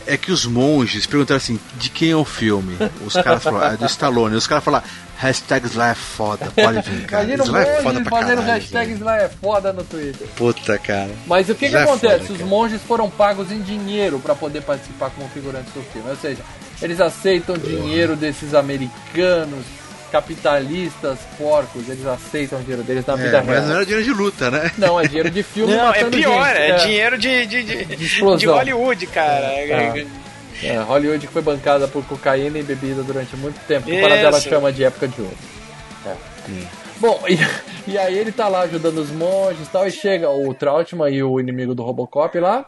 é 0.07 0.17
que 0.17 0.33
os 0.33 0.47
monges 0.47 1.07
perguntaram 1.07 1.37
assim, 1.37 1.61
de 1.75 1.91
quem 1.91 2.11
é 2.11 2.17
o 2.17 2.25
filme? 2.25 2.77
Os 3.05 3.15
caras 3.15 3.43
falaram, 3.43 3.75
é 3.75 3.77
do 3.77 3.87
Stallone. 3.87 4.35
Os 4.37 4.47
caras 4.47 4.65
falaram, 4.65 4.87
hashtag 5.19 5.67
Sly 5.67 5.91
é 5.91 5.95
foda, 5.95 6.47
pode 6.55 6.81
vir, 6.91 7.07
cara. 7.07 7.25
Imagina 7.25 7.45
Sly 7.45 7.61
é 7.61 7.83
foda 7.83 8.01
pra 8.01 8.11
fazendo 8.11 8.39
caralho. 8.39 8.53
hashtag. 8.53 8.93
Sly 8.93 9.09
é 9.19 9.29
foda 9.29 9.73
no 9.73 9.85
Twitter. 9.85 10.27
Puta, 10.37 10.79
cara. 10.79 11.11
Mas 11.27 11.49
o 11.49 11.55
que, 11.55 11.69
que 11.69 11.77
é 11.77 11.83
acontece? 11.83 12.27
foda, 12.29 12.33
Os 12.35 12.49
monges 12.49 12.81
foram 12.83 13.11
pagos 13.11 13.51
em 13.53 13.61
dinheiro 13.61 14.19
para 14.21 14.35
poder 14.35 14.63
participar 14.63 15.11
como 15.11 15.29
figurantes 15.31 15.73
do 15.75 15.83
filme. 15.93 16.09
Ou 16.09 16.17
seja, 16.17 16.41
eles 16.81 17.01
aceitam 17.01 17.57
dinheiro 17.59 18.15
desses 18.17 18.55
americanos, 18.55 19.65
capitalistas, 20.13 21.19
porcos. 21.37 21.89
Eles 21.89 22.07
aceitam 22.07 22.59
o 22.59 22.63
dinheiro 22.63 22.83
deles 22.83 23.05
na 23.07 23.17
vida 23.17 23.29
É, 23.39 23.41
real. 23.41 23.45
mas 23.47 23.65
não 23.67 23.75
era 23.77 23.85
dinheiro 23.85 24.05
de 24.05 24.13
luta, 24.13 24.51
né? 24.51 24.71
Não, 24.79 25.01
é 25.01 25.07
dinheiro 25.07 25.31
de 25.31 25.43
filme 25.43 25.75
Não, 25.75 25.93
é 25.93 26.05
pior, 26.05 26.47
gente. 26.47 26.59
é, 26.59 26.77
dinheiro 26.77 27.19
de, 27.19 27.47
de, 27.47 27.63
de, 27.65 28.05
explosão. 28.05 28.37
de 28.39 28.47
Hollywood, 28.47 29.07
cara. 29.09 29.47
É. 29.47 30.07
É, 30.63 30.77
Hollywood 30.79 31.27
que 31.27 31.33
foi 31.33 31.43
bancada 31.43 31.87
por 31.87 32.05
cocaína 32.05 32.59
e 32.59 32.63
bebida 32.63 33.03
durante 33.03 33.37
muito 33.37 33.59
tempo. 33.67 33.87
Que 33.87 33.99
o. 33.99 34.01
Paradela 34.01 34.41
chama 34.41 34.73
de 34.73 34.85
época 34.85 35.09
de 35.09 35.21
ouro. 35.21 35.37
É. 36.07 36.17
Bom, 36.99 37.23
e, 37.29 37.39
e 37.91 37.99
aí 37.99 38.19
ele 38.19 38.33
tá 38.33 38.49
lá 38.49 38.63
ajudando 38.63 38.99
os 38.99 39.11
monges 39.11 39.67
e 39.67 39.71
tal, 39.71 39.87
e 39.87 39.91
chega 39.91 40.29
o 40.29 40.53
Trautmann 40.55 41.13
e 41.13 41.23
o 41.23 41.39
inimigo 41.39 41.75
do 41.75 41.83
Robocop 41.83 42.39
lá, 42.39 42.67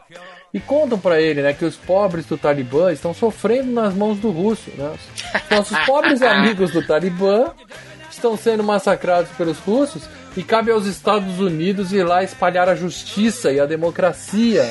e 0.53 0.59
contam 0.59 0.97
pra 0.97 1.19
ele, 1.19 1.41
né, 1.41 1.53
que 1.53 1.65
os 1.65 1.75
pobres 1.75 2.25
do 2.25 2.37
Talibã 2.37 2.91
estão 2.91 3.13
sofrendo 3.13 3.71
nas 3.71 3.93
mãos 3.93 4.19
do 4.19 4.31
russo, 4.31 4.69
né? 4.77 4.93
Então, 5.45 5.61
os 5.61 5.85
pobres 5.85 6.21
amigos 6.23 6.71
do 6.71 6.85
Talibã 6.85 7.51
estão 8.09 8.37
sendo 8.37 8.63
massacrados 8.63 9.31
pelos 9.31 9.57
russos, 9.59 10.03
e 10.35 10.43
cabe 10.43 10.71
aos 10.71 10.85
Estados 10.85 11.39
Unidos 11.39 11.91
ir 11.91 12.03
lá 12.03 12.23
espalhar 12.23 12.69
a 12.69 12.75
justiça 12.75 13.51
e 13.51 13.59
a 13.59 13.65
democracia. 13.65 14.63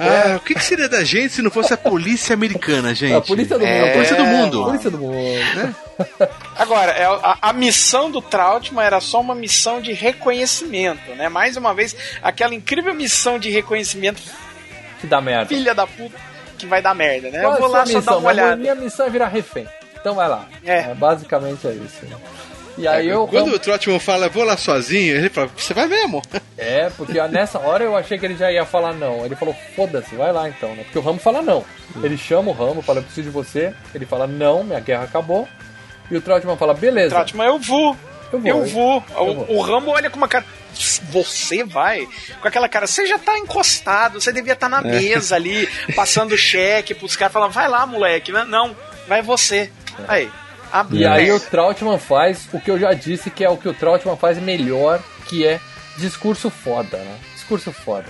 Ah, 0.00 0.36
o 0.36 0.40
que, 0.40 0.54
que 0.54 0.64
seria 0.64 0.88
da 0.88 1.04
gente 1.04 1.34
se 1.34 1.42
não 1.42 1.50
fosse 1.50 1.74
a 1.74 1.76
polícia 1.76 2.32
americana, 2.32 2.94
gente? 2.94 3.14
A 3.14 3.20
polícia 3.20 3.58
do 3.58 3.66
mundo. 3.66 3.84
A 3.84 3.92
polícia 3.92 4.16
do 4.16 4.24
mundo. 4.24 4.60
A 4.62 4.64
polícia 4.64 4.90
do 4.90 4.98
mundo. 4.98 5.76
Agora, 6.56 6.92
é, 6.92 7.04
a, 7.04 7.38
a 7.42 7.52
missão 7.52 8.10
do 8.10 8.22
Trautmann 8.22 8.84
era 8.84 9.00
só 9.00 9.20
uma 9.20 9.34
missão 9.34 9.80
de 9.80 9.92
reconhecimento, 9.92 11.14
né? 11.14 11.28
Mais 11.28 11.56
uma 11.56 11.74
vez, 11.74 11.94
aquela 12.22 12.54
incrível 12.54 12.94
missão 12.94 13.38
de 13.38 13.50
reconhecimento, 13.50 14.22
Que 15.00 15.06
dá 15.06 15.20
merda. 15.20 15.46
filha 15.46 15.74
da 15.74 15.86
puta, 15.86 16.16
que 16.56 16.66
vai 16.66 16.80
dar 16.80 16.94
merda, 16.94 17.30
né? 17.30 17.40
Qual 17.40 17.52
Eu 17.52 17.56
é 17.56 17.60
vou 17.60 17.68
lá 17.68 17.84
só 17.86 17.92
dar 17.92 17.98
missão? 17.98 18.18
uma 18.18 18.32
Minha- 18.32 18.44
olhada. 18.44 18.56
Minha 18.56 18.74
missão 18.74 19.06
é 19.06 19.10
virar 19.10 19.28
refém. 19.28 19.66
Então 20.00 20.14
vai 20.14 20.28
lá. 20.28 20.46
É. 20.64 20.94
basicamente 20.94 21.66
é 21.66 21.72
isso. 21.72 21.98
Né? 22.80 22.84
E 22.84 22.88
aí 22.88 23.08
eu. 23.08 23.26
Quando 23.28 23.54
o 23.54 23.58
Trotman 23.58 23.98
fala, 23.98 24.28
vou 24.28 24.44
lá 24.44 24.56
sozinho, 24.56 25.16
ele 25.16 25.28
fala, 25.28 25.48
você 25.56 25.74
vai 25.74 25.86
mesmo? 25.86 26.22
É, 26.62 26.90
porque 26.94 27.14
nessa 27.28 27.58
hora 27.58 27.82
eu 27.84 27.96
achei 27.96 28.18
que 28.18 28.26
ele 28.26 28.36
já 28.36 28.52
ia 28.52 28.66
falar 28.66 28.92
não. 28.92 29.24
Ele 29.24 29.34
falou, 29.34 29.56
foda-se, 29.74 30.14
vai 30.14 30.30
lá 30.30 30.46
então, 30.46 30.74
né? 30.76 30.82
Porque 30.82 30.98
o 30.98 31.00
Ramo 31.00 31.18
fala 31.18 31.40
não. 31.40 31.64
Ele 32.02 32.18
chama 32.18 32.50
o 32.50 32.52
Ramo, 32.52 32.82
fala, 32.82 32.98
eu 32.98 33.02
preciso 33.02 33.28
de 33.28 33.30
você. 33.32 33.72
Ele 33.94 34.04
fala, 34.04 34.26
não, 34.26 34.62
minha 34.62 34.78
guerra 34.78 35.04
acabou. 35.04 35.48
E 36.10 36.16
o 36.18 36.20
Trautmann 36.20 36.58
fala, 36.58 36.74
beleza. 36.74 37.14
Trautmann, 37.14 37.46
eu 37.46 37.58
vou. 37.58 37.96
Eu 38.30 38.38
vou. 38.38 38.50
Eu 38.50 38.64
vou. 38.66 39.04
Eu 39.16 39.22
O, 39.22 39.34
vou. 39.46 39.56
o 39.56 39.60
Rambo 39.62 39.90
olha 39.92 40.10
com 40.10 40.18
uma 40.18 40.28
cara. 40.28 40.44
Você 41.10 41.64
vai? 41.64 42.06
Com 42.42 42.46
aquela 42.48 42.68
cara, 42.68 42.86
você 42.86 43.06
já 43.06 43.18
tá 43.18 43.38
encostado, 43.38 44.20
você 44.20 44.30
devia 44.30 44.52
estar 44.52 44.68
na 44.68 44.82
mesa 44.82 45.36
ali, 45.36 45.66
passando 45.96 46.36
cheque 46.38 46.94
pros 46.94 47.16
caras, 47.16 47.32
falando, 47.32 47.52
vai 47.52 47.68
lá, 47.70 47.86
moleque. 47.86 48.30
Não, 48.32 48.44
Não, 48.44 48.76
vai 49.08 49.22
você. 49.22 49.70
Aí. 50.06 50.30
E 50.92 51.06
aí 51.06 51.30
o 51.32 51.40
Trautmann 51.40 51.98
faz 51.98 52.48
o 52.52 52.60
que 52.60 52.70
eu 52.70 52.78
já 52.78 52.92
disse 52.92 53.30
que 53.30 53.44
é 53.44 53.48
o 53.50 53.56
que 53.56 53.68
o 53.68 53.74
Trautmann 53.74 54.16
faz 54.16 54.38
melhor, 54.38 55.00
que 55.26 55.46
é 55.46 55.58
discurso 55.96 56.50
foda, 56.50 56.96
né? 56.98 57.16
Discurso 57.34 57.72
foda. 57.72 58.06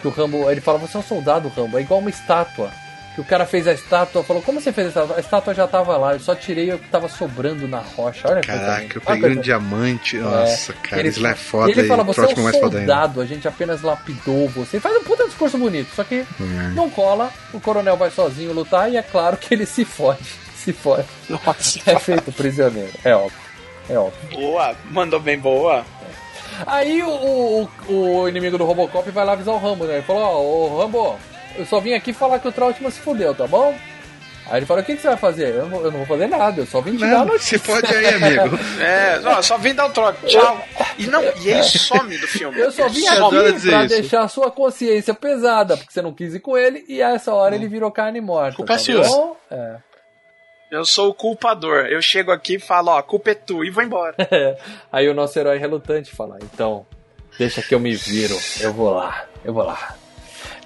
Que 0.00 0.08
o 0.08 0.10
Rambo, 0.10 0.50
ele 0.50 0.60
fala, 0.60 0.78
você 0.78 0.96
é 0.96 1.00
um 1.00 1.02
soldado, 1.02 1.48
Rambo, 1.54 1.78
é 1.78 1.82
igual 1.82 2.00
uma 2.00 2.10
estátua. 2.10 2.70
Que 3.14 3.20
o 3.20 3.24
cara 3.24 3.44
fez 3.44 3.68
a 3.68 3.74
estátua, 3.74 4.24
falou, 4.24 4.42
como 4.42 4.58
você 4.58 4.72
fez 4.72 4.86
a 4.86 4.88
estátua? 4.88 5.16
A 5.16 5.20
estátua 5.20 5.52
já 5.54 5.68
tava 5.68 5.94
lá, 5.98 6.14
eu 6.14 6.20
só 6.20 6.34
tirei 6.34 6.72
o 6.72 6.78
que 6.78 6.88
tava 6.88 7.10
sobrando 7.10 7.68
na 7.68 7.80
rocha. 7.80 8.26
Olha 8.26 8.40
Caraca, 8.40 8.84
eu 8.96 9.02
Olha 9.04 9.04
peguei 9.04 9.04
que 9.04 9.12
um 9.12 9.20
coisa- 9.34 9.40
diamante. 9.42 10.16
Nossa, 10.16 10.72
cara, 10.72 11.00
ele, 11.02 11.08
isso 11.10 11.20
lá 11.22 11.30
é 11.30 11.34
foda. 11.34 11.68
e 11.68 11.72
ele 11.72 11.86
fala, 11.86 12.02
você 12.02 12.22
é 12.22 12.24
um 12.24 12.52
soldado, 12.52 13.20
a 13.20 13.26
gente 13.26 13.46
apenas 13.46 13.82
lapidou 13.82 14.48
você. 14.48 14.76
Ele 14.78 14.80
faz 14.82 14.96
um 14.96 15.04
puta 15.04 15.26
discurso 15.26 15.58
bonito, 15.58 15.94
só 15.94 16.02
que 16.04 16.24
não 16.74 16.88
cola, 16.88 17.30
o 17.52 17.60
coronel 17.60 17.98
vai 17.98 18.10
sozinho 18.10 18.54
lutar 18.54 18.90
e 18.90 18.96
é 18.96 19.02
claro 19.02 19.36
que 19.36 19.52
ele 19.52 19.66
se 19.66 19.84
fode. 19.84 20.40
Se 20.64 20.72
fode. 20.72 21.04
Nossa, 21.28 21.80
É 21.90 21.98
feito 21.98 22.30
prisioneiro, 22.32 22.92
é 23.04 23.14
óbvio. 23.14 23.38
É 23.90 23.98
óbvio. 23.98 24.38
boa, 24.38 24.76
mandou 24.90 25.18
bem 25.18 25.38
boa. 25.38 25.84
Aí 26.66 27.02
o, 27.02 27.08
o, 27.88 27.92
o 28.22 28.28
inimigo 28.28 28.56
do 28.58 28.64
Robocop 28.64 29.10
vai 29.10 29.24
lá 29.24 29.32
avisar 29.32 29.54
o 29.54 29.58
Rambo, 29.58 29.84
né? 29.84 29.94
Ele 29.94 30.02
falou, 30.02 30.22
ó, 30.22 30.40
ô 30.40 30.78
Rambo, 30.82 31.18
eu 31.56 31.66
só 31.66 31.80
vim 31.80 31.94
aqui 31.94 32.12
falar 32.12 32.38
que 32.38 32.46
o 32.46 32.52
Trautmann 32.52 32.90
se 32.92 33.00
fudeu, 33.00 33.34
tá 33.34 33.46
bom? 33.46 33.74
Aí 34.50 34.58
ele 34.58 34.66
fala, 34.66 34.80
o 34.80 34.84
que, 34.84 34.94
que 34.96 35.00
você 35.02 35.08
vai 35.08 35.16
fazer? 35.16 35.48
Eu 35.54 35.62
não, 35.62 35.68
vou- 35.70 35.84
eu 35.84 35.90
não 35.90 35.98
vou 35.98 36.06
fazer 36.06 36.26
nada, 36.26 36.60
eu 36.60 36.66
só 36.66 36.80
vim 36.80 36.92
te 36.96 37.00
dar 37.00 37.06
Não, 37.08 37.24
notícia. 37.26 37.58
se 37.58 37.64
fode 37.64 37.86
aí, 37.94 38.06
amigo. 38.14 38.58
É, 38.80 39.18
não, 39.20 39.42
só 39.42 39.56
vim 39.56 39.74
dar 39.74 39.86
um 39.86 39.90
troco. 39.90 40.26
Tchau. 40.26 40.62
E, 40.98 41.06
não, 41.06 41.22
e 41.22 41.48
ele 41.48 41.62
some 41.62 42.18
do 42.18 42.26
filme. 42.28 42.58
Eu 42.60 42.70
só 42.70 42.88
vim 42.88 43.06
adora 43.06 43.50
aqui 43.50 43.60
pra 43.68 43.84
isso. 43.84 43.94
deixar 43.94 44.22
a 44.22 44.28
sua 44.28 44.50
consciência 44.50 45.14
pesada, 45.14 45.76
porque 45.76 45.92
você 45.92 46.02
não 46.02 46.12
quis 46.12 46.34
ir 46.34 46.40
com 46.40 46.56
ele, 46.56 46.84
e 46.88 47.02
a 47.02 47.10
essa 47.14 47.32
hora 47.32 47.54
ele 47.54 47.66
virou 47.68 47.90
carne 47.90 48.20
morta. 48.20 48.56
Culpa 48.56 48.74
é 48.74 48.76
tá 48.76 48.82
sua. 48.82 49.02
bom? 49.04 49.36
É. 49.50 49.76
Eu 50.72 50.86
sou 50.86 51.10
o 51.10 51.14
culpador. 51.14 51.84
Eu 51.86 52.00
chego 52.00 52.32
aqui 52.32 52.54
e 52.54 52.58
falo, 52.58 52.90
ó, 52.92 52.98
a 52.98 53.02
culpa 53.02 53.30
é 53.30 53.34
tua, 53.34 53.66
e 53.66 53.70
vou 53.70 53.82
embora. 53.84 54.14
Aí 54.90 55.06
o 55.08 55.12
nosso 55.14 55.38
herói 55.38 55.58
relutante 55.58 56.10
fala, 56.10 56.38
então, 56.42 56.86
deixa 57.38 57.60
que 57.60 57.74
eu 57.74 57.78
me 57.78 57.94
viro, 57.94 58.34
eu 58.60 58.72
vou 58.72 58.90
lá, 58.94 59.26
eu 59.44 59.52
vou 59.52 59.64
lá. 59.64 59.94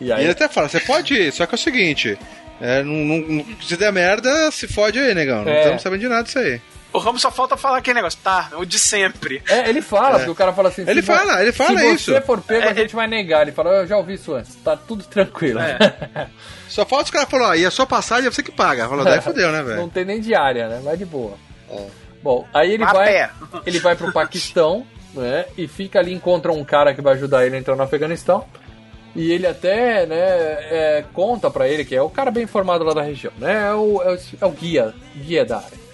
E 0.00 0.04
E 0.07 0.12
aí, 0.12 0.22
ele 0.22 0.30
até 0.30 0.46
fala, 0.48 0.68
você 0.68 0.78
pode 0.78 1.12
ir, 1.14 1.32
só 1.32 1.44
que 1.44 1.54
é 1.54 1.57
o 1.57 1.59
seguinte. 1.59 2.16
É, 2.61 2.82
não, 2.84 2.92
não- 2.94 3.44
se 3.61 3.76
der 3.76 3.92
merda, 3.92 4.50
se 4.52 4.68
fode 4.68 4.98
aí, 4.98 5.12
negão. 5.12 5.44
Não 5.44 5.50
É. 5.52 5.59
estamos 5.61 5.82
sabendo 5.82 6.00
de 6.00 6.09
nada 6.09 6.22
disso 6.22 6.38
aí. 6.38 6.61
O 6.97 6.99
Ramos 6.99 7.20
só 7.22 7.30
falta 7.30 7.57
falar 7.57 7.78
aquele 7.78 7.94
negócio, 7.97 8.18
tá, 8.22 8.51
o 8.57 8.64
de 8.64 8.78
sempre. 8.78 9.42
é, 9.49 9.68
ele 9.68 9.82
fala, 9.82 10.16
porque 10.18 10.30
o 10.30 10.34
cara 10.34 10.53
fala 10.53 10.68
assim... 10.68 10.82
Ele 10.86 11.01
se 11.03 11.07
fala, 11.07 11.42
ele 11.42 11.53
fala 11.53 11.78
se 11.78 11.86
isso. 11.94 12.12
você 12.12 12.20
for 12.20 12.40
pego, 12.40 12.66
a 12.66 12.70
É, 12.70 12.74
gente 12.74 12.94
vai 12.94 13.07
negar. 13.07 13.42
Ele 13.42 13.53
fala, 13.53 13.70
eu 13.70 13.86
já 13.86 13.97
ouvi 13.97 14.14
isso 14.14 14.34
antes, 14.34 14.55
tá 14.57 14.76
tudo 14.76 15.05
tranquilo. 15.05 15.61
Só 16.68 16.84
falta 16.84 17.05
os 17.05 17.11
caras 17.11 17.28
falarem, 17.30 17.51
ó, 17.51 17.55
e 17.55 17.66
a 17.66 17.70
sua 17.70 17.86
passagem 17.86 18.26
é 18.26 18.30
você 18.30 18.42
que 18.42 18.51
paga. 18.53 18.88
Falou, 18.88 19.05
daí 19.05 19.20
fodeu, 19.20 19.51
né, 19.53 19.59
Não 19.59 19.64
velho? 19.64 19.88
tem 19.88 20.05
nem 20.05 20.20
diária, 20.20 20.68
né? 20.68 20.80
Vai 20.82 20.97
de 20.97 21.05
boa. 21.05 21.34
Bom, 22.22 22.47
aí 22.53 22.72
ele 22.72 22.82
A 22.84 22.92
vai, 22.92 23.07
pé. 23.07 23.30
ele 23.66 23.78
vai 23.78 23.94
pro 23.94 24.12
Paquistão, 24.12 24.86
né? 25.14 25.44
E 25.57 25.68
fica 25.68 25.99
ali, 25.99 26.12
encontra 26.12 26.53
um 26.53 26.64
cara 26.64 26.92
que 26.94 27.01
vai 27.01 27.14
ajudar 27.14 27.47
ele 27.47 27.57
a 27.57 27.59
entrar 27.59 27.76
no 27.76 27.82
Afeganistão. 27.82 28.44
E 29.14 29.32
ele 29.32 29.47
até, 29.47 30.05
né, 30.07 30.16
é, 30.18 31.05
conta 31.14 31.51
pra 31.51 31.66
ele 31.68 31.84
que 31.86 31.94
é 31.97 32.03
o 32.03 32.11
cara 32.11 32.30
bem 32.30 32.42
informado 32.44 32.84
lá 32.84 32.92
da 32.92 33.03
região, 33.03 33.32
né? 33.38 33.68
É 33.68 33.72
o, 33.72 34.03
é 34.03 34.12
o, 34.14 34.18
é 34.42 34.47
o 34.47 34.51
guia, 34.51 34.92
guia 35.16 35.44
da 35.44 35.57
área. 35.57 35.86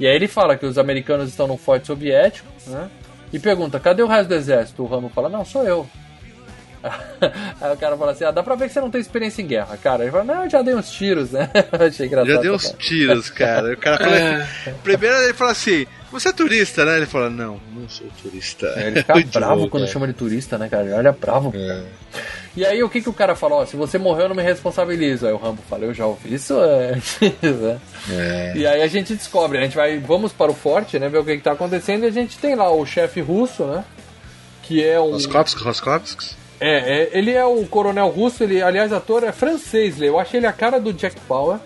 E 0.00 0.06
aí 0.06 0.16
ele 0.16 0.26
fala 0.26 0.56
que 0.56 0.64
os 0.64 0.78
americanos 0.78 1.28
estão 1.28 1.46
num 1.46 1.58
forte 1.58 1.86
soviético, 1.86 2.48
né? 2.66 2.88
E 3.30 3.38
pergunta, 3.38 3.78
cadê 3.78 4.02
o 4.02 4.06
resto 4.06 4.30
do 4.30 4.34
exército? 4.34 4.82
O 4.82 4.86
Ramo 4.86 5.10
fala, 5.10 5.28
não, 5.28 5.44
sou 5.44 5.62
eu. 5.62 5.86
Aí 7.60 7.72
o 7.74 7.76
cara 7.76 7.94
fala 7.96 8.12
assim, 8.12 8.24
ah, 8.24 8.30
dá 8.30 8.42
pra 8.42 8.54
ver 8.54 8.68
que 8.68 8.72
você 8.72 8.80
não 8.80 8.90
tem 8.90 9.00
experiência 9.00 9.42
em 9.42 9.46
guerra, 9.46 9.76
cara. 9.76 10.02
Ele 10.02 10.10
fala, 10.10 10.24
não, 10.24 10.44
eu 10.44 10.50
já 10.50 10.62
dei 10.62 10.74
uns 10.74 10.90
tiros, 10.90 11.32
né? 11.32 11.50
Achei 11.78 12.06
engraçado. 12.06 12.34
Já 12.34 12.40
deu 12.40 12.54
uns 12.54 12.64
cara. 12.64 12.78
tiros, 12.78 13.30
cara. 13.30 13.72
O 13.74 13.76
cara 13.76 13.98
fala. 13.98 14.76
Primeiro 14.82 15.16
ele 15.18 15.34
fala 15.34 15.50
assim: 15.52 15.86
Você 16.10 16.30
é 16.30 16.32
turista, 16.32 16.86
né? 16.86 16.96
Ele 16.96 17.04
fala: 17.06 17.28
Não, 17.28 17.60
não 17.74 17.86
sou 17.86 18.06
turista. 18.22 18.66
É, 18.76 18.86
ele 18.86 19.02
fica 19.02 19.38
bravo 19.38 19.68
quando 19.68 19.82
cara. 19.82 19.92
chama 19.92 20.06
de 20.06 20.14
turista, 20.14 20.56
né, 20.56 20.70
cara? 20.70 20.84
Ele 20.84 20.94
olha 20.94 21.12
bravo. 21.12 21.52
E 22.56 22.66
aí 22.66 22.82
o 22.82 22.88
que, 22.88 23.00
que 23.00 23.08
o 23.08 23.12
cara 23.12 23.36
fala? 23.36 23.56
Ó, 23.56 23.66
se 23.66 23.76
você 23.76 23.96
morreu, 23.96 24.24
eu 24.24 24.28
não 24.30 24.36
me 24.36 24.42
responsabilizo. 24.42 25.26
Aí 25.26 25.32
o 25.32 25.36
Rambo 25.36 25.62
fala, 25.68 25.84
eu 25.84 25.94
já 25.94 26.06
ouvi 26.06 26.34
isso 26.34 26.58
antes. 26.58 27.20
né? 27.42 27.80
E 28.56 28.66
aí 28.66 28.82
a 28.82 28.86
gente 28.86 29.14
descobre, 29.14 29.58
a 29.58 29.62
gente 29.62 29.76
vai, 29.76 29.98
vamos 29.98 30.32
para 30.32 30.50
o 30.50 30.54
forte, 30.54 30.98
né, 30.98 31.08
ver 31.08 31.18
o 31.18 31.24
que, 31.24 31.36
que 31.36 31.42
tá 31.42 31.52
acontecendo, 31.52 32.04
e 32.04 32.08
a 32.08 32.12
gente 32.12 32.38
tem 32.38 32.54
lá 32.54 32.70
o 32.70 32.84
chefe 32.84 33.20
russo, 33.20 33.64
né? 33.64 33.84
Que 34.62 34.84
é 34.84 35.00
um. 35.00 35.12
Roskovsk, 35.12 35.58
Roskovsk? 35.60 36.22
É, 36.60 37.02
é, 37.04 37.10
ele 37.12 37.32
é 37.32 37.44
o 37.44 37.64
coronel 37.66 38.08
russo, 38.08 38.42
ele, 38.42 38.62
aliás, 38.62 38.92
ator 38.92 39.24
é 39.24 39.32
francês, 39.32 40.00
eu 40.02 40.18
achei 40.18 40.38
ele 40.38 40.46
a 40.46 40.52
cara 40.52 40.78
do 40.78 40.92
Jack 40.92 41.16
Bauer. 41.28 41.58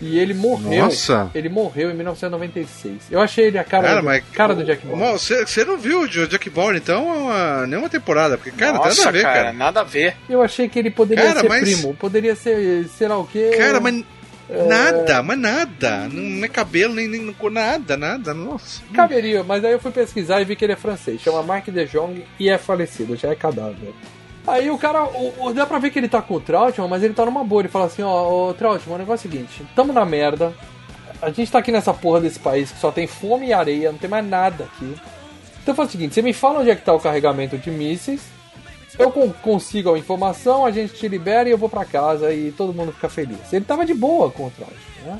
E 0.00 0.18
ele 0.18 0.34
morreu. 0.34 0.84
Nossa. 0.84 1.30
Ele 1.34 1.48
morreu 1.48 1.90
em 1.90 1.94
1996. 1.94 3.02
Eu 3.10 3.20
achei 3.20 3.46
ele 3.46 3.58
a 3.58 3.64
cara, 3.64 3.88
Cara, 3.88 4.00
do, 4.00 4.04
mas. 4.04 4.24
cara 4.32 4.54
do 4.54 4.64
Jack 4.64 4.86
Bauer. 4.86 5.18
Você 5.18 5.64
não 5.64 5.76
viu 5.78 6.00
o 6.02 6.08
Jack 6.08 6.48
Bauer, 6.50 6.76
então, 6.76 7.06
uma- 7.24 7.66
nenhuma 7.66 7.88
temporada? 7.88 8.36
Porque, 8.36 8.50
cara, 8.50 8.72
tem 8.72 8.80
nada 8.80 8.88
Nossa, 8.88 9.08
a 9.08 9.12
ver, 9.12 9.22
cara, 9.22 9.34
cara. 9.34 9.52
nada 9.52 9.80
a 9.80 9.84
ver. 9.84 10.16
Eu 10.28 10.42
achei 10.42 10.68
que 10.68 10.78
ele 10.78 10.90
poderia 10.90 11.24
Cara, 11.24 11.40
ser 11.40 11.48
mas- 11.48 11.62
primo, 11.62 11.94
poderia 11.94 12.34
ser, 12.36 12.86
sei 12.88 13.08
lá 13.08 13.18
o 13.18 13.26
quê. 13.26 13.52
Cara, 13.56 13.80
mas. 13.80 14.04
Nada, 14.68 15.22
mas 15.22 15.38
nada. 15.38 16.06
Não 16.12 16.44
é 16.44 16.48
cabelo, 16.48 16.92
nem, 16.94 17.08
nem 17.08 17.34
nada, 17.50 17.96
nada. 17.96 18.34
Nossa. 18.34 18.82
Caberia, 18.92 19.42
mas 19.42 19.64
aí 19.64 19.72
eu 19.72 19.80
fui 19.80 19.90
pesquisar 19.90 20.40
e 20.40 20.44
vi 20.44 20.54
que 20.54 20.64
ele 20.64 20.74
é 20.74 20.76
francês. 20.76 21.20
Chama 21.22 21.42
Mark 21.42 21.66
de 21.70 21.86
Jong 21.86 22.22
e 22.38 22.50
é 22.50 22.58
falecido, 22.58 23.16
já 23.16 23.30
é 23.30 23.34
cadáver. 23.34 23.94
Aí 24.46 24.70
o 24.70 24.76
cara, 24.78 25.04
o, 25.04 25.46
o- 25.46 25.54
dá 25.54 25.64
pra 25.64 25.78
ver 25.78 25.90
que 25.90 25.98
ele 25.98 26.08
tá 26.08 26.20
com 26.20 26.34
o 26.34 26.40
Trautmann, 26.40 26.88
mas 26.88 27.02
ele 27.02 27.14
tá 27.14 27.24
numa 27.24 27.42
boa. 27.44 27.62
Ele 27.62 27.68
fala 27.68 27.86
assim: 27.86 28.02
ó, 28.02 28.48
ô 28.50 28.54
Trautmann, 28.54 28.96
o 28.96 28.98
negócio 28.98 29.26
é 29.26 29.28
o 29.28 29.32
seguinte: 29.32 29.62
tamo 29.74 29.92
na 29.92 30.04
merda. 30.04 30.52
A 31.22 31.30
gente 31.30 31.50
tá 31.50 31.58
aqui 31.60 31.72
nessa 31.72 31.94
porra 31.94 32.20
desse 32.20 32.38
país 32.38 32.70
que 32.70 32.78
só 32.78 32.90
tem 32.92 33.06
fome 33.06 33.46
e 33.46 33.52
areia, 33.54 33.90
não 33.90 33.98
tem 33.98 34.10
mais 34.10 34.26
nada 34.26 34.64
aqui. 34.64 34.94
Então 35.62 35.74
faz 35.74 35.88
o 35.88 35.92
seguinte: 35.92 36.12
você 36.14 36.20
me 36.22 36.32
fala 36.34 36.60
onde 36.60 36.70
é 36.70 36.76
que 36.76 36.84
tá 36.84 36.92
o 36.92 37.00
carregamento 37.00 37.56
de 37.56 37.70
mísseis 37.70 38.20
eu 38.96 39.10
con- 39.10 39.32
consigo 39.42 39.92
a 39.92 39.98
informação, 39.98 40.64
a 40.64 40.70
gente 40.70 40.94
te 40.94 41.08
libera 41.08 41.48
e 41.48 41.52
eu 41.52 41.58
vou 41.58 41.68
pra 41.68 41.84
casa 41.84 42.32
e 42.32 42.52
todo 42.52 42.72
mundo 42.72 42.92
fica 42.92 43.08
feliz. 43.08 43.52
Ele 43.52 43.64
tava 43.64 43.84
de 43.84 43.92
boa 43.92 44.30
com 44.30 44.44
o 44.46 44.50
Trautmann, 44.52 45.04
né? 45.06 45.18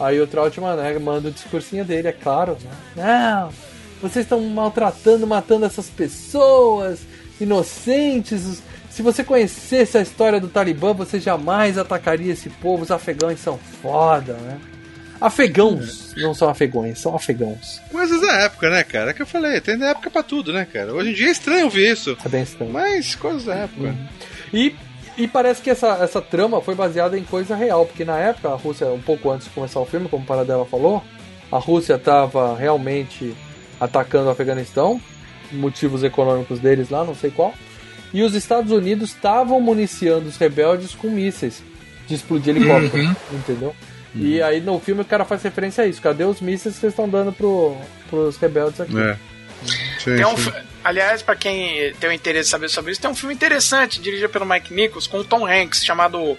Aí 0.00 0.20
o 0.20 0.26
Trautmann 0.26 0.74
né, 0.76 0.98
manda 0.98 1.28
o 1.28 1.30
discursinho 1.30 1.84
dele, 1.84 2.08
é 2.08 2.12
claro, 2.12 2.56
né? 2.64 2.70
Não, 2.96 3.50
vocês 4.02 4.24
estão 4.24 4.40
maltratando, 4.40 5.24
matando 5.24 5.66
essas 5.66 5.88
pessoas 5.88 6.98
inocentes. 7.40 8.62
Se 8.90 9.02
você 9.02 9.22
conhecesse 9.22 9.96
a 9.96 10.02
história 10.02 10.40
do 10.40 10.48
Talibã, 10.48 10.92
você 10.92 11.20
jamais 11.20 11.78
atacaria 11.78 12.32
esse 12.32 12.50
povo. 12.50 12.82
Os 12.82 12.90
afegãos 12.90 13.40
são 13.40 13.58
foda, 13.80 14.34
né? 14.34 14.58
Afegãos, 15.20 16.14
não 16.16 16.32
são 16.32 16.48
afegões, 16.48 16.98
são 16.98 17.14
afegãos. 17.14 17.78
Coisas 17.90 18.20
da 18.22 18.32
época, 18.44 18.70
né, 18.70 18.82
cara? 18.82 19.10
É 19.10 19.14
que 19.14 19.20
eu 19.20 19.26
falei, 19.26 19.60
tem 19.60 19.76
da 19.76 19.88
época 19.88 20.10
pra 20.10 20.22
tudo, 20.22 20.50
né, 20.50 20.64
cara? 20.64 20.94
Hoje 20.94 21.10
em 21.10 21.14
dia 21.14 21.28
é 21.28 21.30
estranho 21.30 21.64
ouvir 21.66 21.92
isso. 21.92 22.16
É 22.24 22.28
bem 22.28 22.42
estranho. 22.42 22.72
Mas 22.72 23.14
coisas 23.14 23.44
da 23.44 23.54
época. 23.54 23.94
E, 24.52 24.74
e 25.18 25.28
parece 25.28 25.60
que 25.60 25.68
essa, 25.68 25.98
essa 26.02 26.22
trama 26.22 26.62
foi 26.62 26.74
baseada 26.74 27.18
em 27.18 27.22
coisa 27.22 27.54
real, 27.54 27.84
porque 27.84 28.02
na 28.04 28.18
época 28.18 28.48
a 28.48 28.54
Rússia, 28.54 28.86
um 28.86 29.00
pouco 29.00 29.30
antes 29.30 29.46
de 29.46 29.52
começar 29.52 29.78
o 29.78 29.84
filme, 29.84 30.08
como 30.08 30.22
o 30.22 30.26
Paradela 30.26 30.64
falou, 30.64 31.04
a 31.52 31.58
Rússia 31.58 31.96
estava 31.96 32.56
realmente 32.56 33.36
atacando 33.78 34.28
o 34.28 34.30
Afeganistão, 34.30 34.98
motivos 35.52 36.02
econômicos 36.04 36.58
deles 36.58 36.90
lá, 36.90 37.04
não 37.04 37.14
sei 37.14 37.30
qual. 37.30 37.54
E 38.12 38.22
os 38.22 38.34
Estados 38.34 38.72
Unidos 38.72 39.10
estavam 39.10 39.60
municiando 39.60 40.28
os 40.28 40.36
rebeldes 40.36 40.94
com 40.94 41.08
mísseis 41.10 41.62
de 42.08 42.14
explodir 42.14 42.56
helicóptero, 42.56 43.16
entendeu? 43.32 43.74
E 44.14 44.42
aí 44.42 44.60
no 44.60 44.80
filme 44.80 45.02
o 45.02 45.04
cara 45.04 45.24
faz 45.24 45.42
referência 45.42 45.84
a 45.84 45.86
isso. 45.86 46.02
Cadê 46.02 46.24
os 46.24 46.40
mísseis 46.40 46.74
que 46.74 46.80
vocês 46.80 46.92
estão 46.92 47.08
dando 47.08 47.32
pro, 47.32 47.76
pros 48.08 48.36
rebeldes 48.36 48.80
aqui? 48.80 48.98
É. 48.98 49.16
Sim, 50.00 50.16
Tem 50.16 50.24
um, 50.26 50.36
sim. 50.36 50.50
fi- 50.50 50.62
aliás, 50.82 51.22
pra 51.22 51.36
quem 51.36 51.92
tem 52.00 52.10
o 52.10 52.12
interesse 52.12 52.48
em 52.48 52.50
saber 52.50 52.68
sobre 52.70 52.90
isso, 52.92 53.00
tem 53.00 53.10
um 53.10 53.14
filme 53.14 53.34
interessante, 53.34 54.00
dirigido 54.00 54.28
pelo 54.30 54.46
Mike 54.46 54.72
Nichols, 54.74 55.06
com 55.06 55.18
o 55.18 55.24
Tom 55.24 55.46
Hanks, 55.46 55.84
chamado 55.84 56.36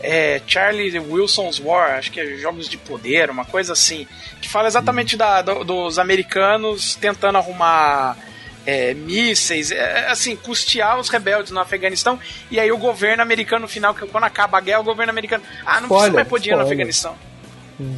é, 0.00 0.42
Charlie 0.46 0.98
Wilson's 0.98 1.58
War, 1.60 1.92
acho 1.96 2.10
que 2.12 2.20
é 2.20 2.36
Jogos 2.36 2.68
de 2.68 2.76
Poder, 2.76 3.30
uma 3.30 3.44
coisa 3.46 3.72
assim, 3.72 4.06
que 4.42 4.48
fala 4.48 4.66
exatamente 4.68 5.16
da- 5.16 5.40
do- 5.40 5.64
dos 5.64 5.98
americanos 5.98 6.94
tentando 6.96 7.38
arrumar 7.38 8.16
é, 8.66 8.92
mísseis, 8.92 9.70
é, 9.70 10.08
assim, 10.08 10.36
custear 10.36 10.98
os 10.98 11.08
rebeldes 11.08 11.52
no 11.52 11.60
Afeganistão, 11.60 12.18
e 12.50 12.58
aí 12.58 12.70
o 12.72 12.76
governo 12.76 13.22
americano, 13.22 13.62
no 13.62 13.68
final, 13.68 13.94
quando 13.94 14.24
acaba 14.24 14.58
a 14.58 14.60
guerra, 14.60 14.80
o 14.80 14.84
governo 14.84 15.10
americano, 15.10 15.42
ah, 15.64 15.80
não 15.80 15.88
precisa 15.88 15.94
Spoiler, 15.94 16.14
mais 16.14 16.28
pôr 16.28 16.40
dinheiro 16.40 16.60
no. 16.60 16.66
Afeganistão. 16.66 17.14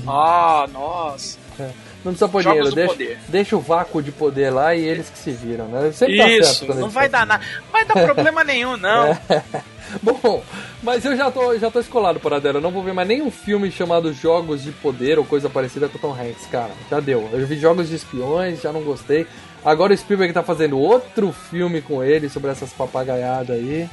Ah, 0.06 0.66
nossa. 0.72 1.38
Não 2.04 2.12
precisa 2.12 2.28
pôr 2.28 2.42
dinheiro, 2.42 2.70
deixa, 2.72 2.92
poder. 2.92 3.18
deixa 3.28 3.56
o 3.56 3.60
vácuo 3.60 4.02
de 4.02 4.12
poder 4.12 4.50
lá 4.50 4.74
e 4.74 4.84
eles 4.84 5.08
que 5.10 5.18
se 5.18 5.30
viram, 5.32 5.66
né? 5.66 5.90
Sempre 5.92 6.16
tá 6.16 6.24
certo 6.24 6.42
Isso, 6.42 6.66
quando 6.66 6.78
não 6.78 6.90
vai 6.90 7.08
dar 7.08 7.26
nada, 7.26 7.44
não 7.64 7.72
vai 7.72 7.84
dar 7.84 7.94
problema 7.94 8.44
nenhum, 8.44 8.76
não. 8.78 9.18
Bom, 10.02 10.42
mas 10.82 11.04
eu 11.04 11.16
já 11.16 11.30
tô, 11.30 11.58
já 11.58 11.70
tô 11.70 11.80
escolado 11.80 12.20
por 12.20 12.32
Adela. 12.32 12.58
Eu 12.58 12.62
não 12.62 12.70
vou 12.70 12.82
ver 12.82 12.92
mais 12.92 13.08
nenhum 13.08 13.30
filme 13.30 13.70
chamado 13.70 14.12
Jogos 14.12 14.62
de 14.62 14.70
Poder 14.70 15.18
ou 15.18 15.24
coisa 15.24 15.48
parecida 15.48 15.88
com 15.88 15.96
o 15.96 16.00
Tom 16.00 16.12
Hanks, 16.12 16.46
cara. 16.50 16.70
Já 16.90 17.00
deu. 17.00 17.28
Eu 17.32 17.46
vi 17.46 17.58
Jogos 17.58 17.88
de 17.88 17.96
Espiões, 17.96 18.60
já 18.60 18.70
não 18.70 18.82
gostei. 18.82 19.26
Agora 19.64 19.92
o 19.92 19.96
Spielberg 19.96 20.32
tá 20.32 20.42
fazendo 20.42 20.78
outro 20.78 21.32
filme 21.32 21.80
com 21.82 22.02
ele 22.02 22.28
sobre 22.28 22.50
essas 22.50 22.72
papagaiadas 22.72 23.56
aí, 23.56 23.88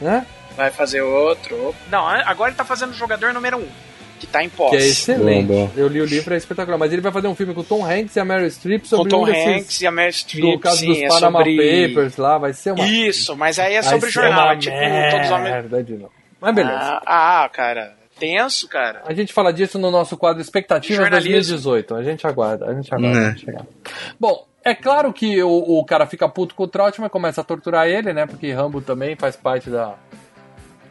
né? 0.00 0.26
Vai 0.56 0.70
fazer 0.70 1.02
outro. 1.02 1.74
Não, 1.90 2.06
agora 2.06 2.50
ele 2.50 2.56
tá 2.56 2.64
fazendo 2.64 2.90
o 2.90 2.94
jogador 2.94 3.32
número 3.34 3.58
1, 3.58 3.60
um, 3.60 3.66
que 4.18 4.26
tá 4.26 4.42
em 4.42 4.48
posse. 4.48 4.76
Que 4.76 4.82
é 4.82 4.86
excelente. 4.86 5.46
Bom, 5.46 5.66
bom. 5.66 5.72
Eu 5.76 5.88
li 5.88 6.00
o 6.00 6.06
livro, 6.06 6.32
é 6.32 6.36
espetacular. 6.36 6.78
Mas 6.78 6.92
ele 6.92 7.02
vai 7.02 7.12
fazer 7.12 7.28
um 7.28 7.34
filme 7.34 7.52
com 7.52 7.60
o 7.60 7.64
Tom 7.64 7.84
Hanks 7.84 8.16
e 8.16 8.20
a 8.20 8.24
Meryl 8.24 8.50
Streep 8.50 8.82
Com 8.82 8.88
sobre 8.88 9.10
Tom 9.10 9.22
um 9.22 9.26
desses... 9.26 9.46
Hanks 9.46 9.80
e 9.82 9.86
a 9.86 9.90
Meryl 9.90 10.12
do 10.12 10.14
Streep, 10.14 10.60
caso 10.60 10.76
sim, 10.78 10.86
dos 10.86 11.02
é 11.02 11.08
Panama 11.08 11.38
sobre... 11.38 11.88
Papers 11.88 12.16
lá, 12.16 12.38
vai 12.38 12.52
ser 12.52 12.72
uma... 12.72 12.86
Isso, 12.86 13.36
mas 13.36 13.58
aí 13.58 13.74
é 13.74 13.82
sobre 13.82 14.10
jornal, 14.10 14.52
é 14.52 14.56
tipo 14.56 14.76
todos 15.10 15.26
os 15.26 15.32
homens... 15.32 16.10
Mas 16.40 16.54
beleza. 16.54 17.00
Ah, 17.06 17.44
ah, 17.44 17.48
cara, 17.48 17.94
tenso, 18.18 18.68
cara. 18.68 19.02
A 19.06 19.12
gente 19.12 19.32
fala 19.32 19.52
disso 19.52 19.78
no 19.78 19.90
nosso 19.90 20.16
quadro 20.16 20.40
Expectativas 20.40 20.96
Jornalismo. 20.96 21.32
2018. 21.32 21.94
A 21.94 22.02
gente 22.02 22.26
aguarda, 22.26 22.66
a 22.66 22.74
gente 22.74 22.94
aguarda. 22.94 23.18
A 23.18 23.30
gente 23.30 23.44
chegar. 23.44 23.66
Bom, 24.18 24.46
é 24.70 24.74
claro 24.74 25.12
que 25.12 25.42
o, 25.42 25.48
o 25.78 25.84
cara 25.84 26.06
fica 26.06 26.28
puto 26.28 26.54
com 26.54 26.64
o 26.64 26.68
Trautmann, 26.68 27.08
começa 27.08 27.40
a 27.40 27.44
torturar 27.44 27.86
ele, 27.86 28.12
né? 28.12 28.26
Porque 28.26 28.52
Rambo 28.52 28.80
também 28.80 29.16
faz 29.16 29.36
parte 29.36 29.70
da 29.70 29.94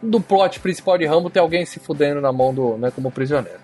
do 0.02 0.20
plot 0.22 0.60
principal 0.60 0.98
de 0.98 1.06
Rambo 1.06 1.30
ter 1.30 1.40
alguém 1.40 1.66
se 1.66 1.80
fudendo 1.80 2.22
na 2.22 2.32
mão 2.32 2.54
do, 2.54 2.78
né, 2.78 2.92
como 2.94 3.10
prisioneiro. 3.10 3.58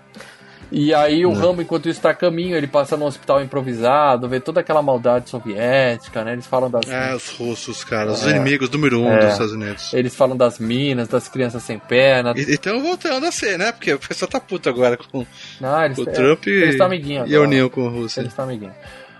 E 0.74 0.92
aí 0.94 1.24
o 1.26 1.32
Rambo, 1.32 1.60
enquanto 1.60 1.86
isso 1.88 2.00
tá 2.00 2.10
a 2.10 2.14
caminho, 2.14 2.56
ele 2.56 2.66
passa 2.66 2.96
num 2.96 3.04
hospital 3.04 3.42
improvisado, 3.42 4.26
vê 4.26 4.40
toda 4.40 4.60
aquela 4.60 4.80
maldade 4.80 5.28
soviética, 5.28 6.24
né? 6.24 6.32
Eles 6.32 6.46
falam 6.46 6.70
das 6.70 6.88
É, 6.88 7.14
os 7.14 7.28
russos, 7.36 7.84
cara, 7.84 8.10
os 8.10 8.26
É. 8.26 8.30
inimigos 8.30 8.70
número 8.70 8.98
um 9.00 9.12
É. 9.12 9.18
dos 9.18 9.32
Estados 9.32 9.52
Unidos. 9.52 9.92
eles 9.92 10.16
falam 10.16 10.34
das 10.34 10.58
minas, 10.58 11.08
das 11.08 11.28
crianças 11.28 11.62
sem 11.62 11.78
perna. 11.78 12.32
E 12.34 12.40
estão 12.40 12.80
voltando 12.80 13.26
a 13.26 13.30
ser, 13.30 13.58
né? 13.58 13.70
Porque 13.70 13.92
o 13.92 13.98
pessoal 13.98 14.30
tá 14.30 14.40
puto 14.40 14.66
agora 14.70 14.96
com 14.96 15.26
Não, 15.60 15.84
eles, 15.84 15.98
o 15.98 16.06
Trump 16.06 16.46
é, 16.46 16.50
e, 16.50 16.52
eles 16.54 16.70
estão 16.70 16.86
amiguinhos 16.86 17.28
e 17.30 17.34
a 17.34 17.36
agora. 17.36 17.48
união 17.50 17.68
com 17.68 17.86
a 17.86 17.90
Rússia. 17.90 18.20
Eles 18.20 18.32
estão 18.32 18.46
amiguinhos. 18.46 18.74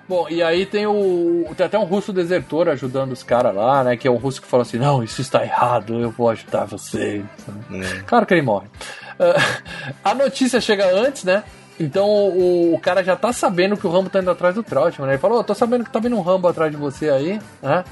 Bom, 0.08 0.26
e 0.28 0.42
aí 0.42 0.66
tem 0.66 0.86
o. 0.86 1.46
Tem 1.56 1.66
até 1.66 1.78
um 1.78 1.84
russo 1.84 2.12
desertor 2.12 2.68
ajudando 2.68 3.12
os 3.12 3.22
caras 3.22 3.54
lá, 3.54 3.84
né? 3.84 3.96
Que 3.96 4.08
é 4.08 4.10
um 4.10 4.16
russo 4.16 4.42
que 4.42 4.48
fala 4.48 4.62
assim: 4.62 4.78
não, 4.78 5.02
isso 5.02 5.20
está 5.20 5.42
errado, 5.42 5.98
eu 6.00 6.10
vou 6.10 6.28
ajudar 6.28 6.64
vocês. 6.64 7.24
É. 7.72 8.02
Claro 8.06 8.26
que 8.26 8.34
ele 8.34 8.42
morre. 8.42 8.66
Ah, 9.18 10.10
a 10.10 10.14
notícia 10.14 10.60
chega 10.60 10.92
antes, 10.94 11.24
né? 11.24 11.44
Então 11.78 12.06
o, 12.06 12.74
o 12.74 12.78
cara 12.78 13.02
já 13.02 13.16
tá 13.16 13.32
sabendo 13.32 13.76
que 13.76 13.86
o 13.86 13.90
Rambo 13.90 14.10
tá 14.10 14.20
indo 14.20 14.30
atrás 14.30 14.54
do 14.54 14.62
Trautmann, 14.62 15.06
né? 15.06 15.14
Ele 15.14 15.20
falou: 15.20 15.40
"Ô, 15.40 15.44
tô 15.44 15.54
sabendo 15.54 15.84
que 15.84 15.90
tá 15.90 15.98
vindo 15.98 16.16
um 16.16 16.20
Rambo 16.20 16.48
atrás 16.48 16.70
de 16.70 16.76
você 16.76 17.08
aí, 17.08 17.40
né? 17.62 17.84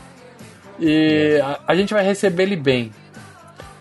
E 0.79 1.41
a, 1.43 1.61
a 1.69 1.75
gente 1.75 1.95
vai 1.95 2.05
receber 2.05 2.45
ele 2.45 2.57
bem. 2.57 2.91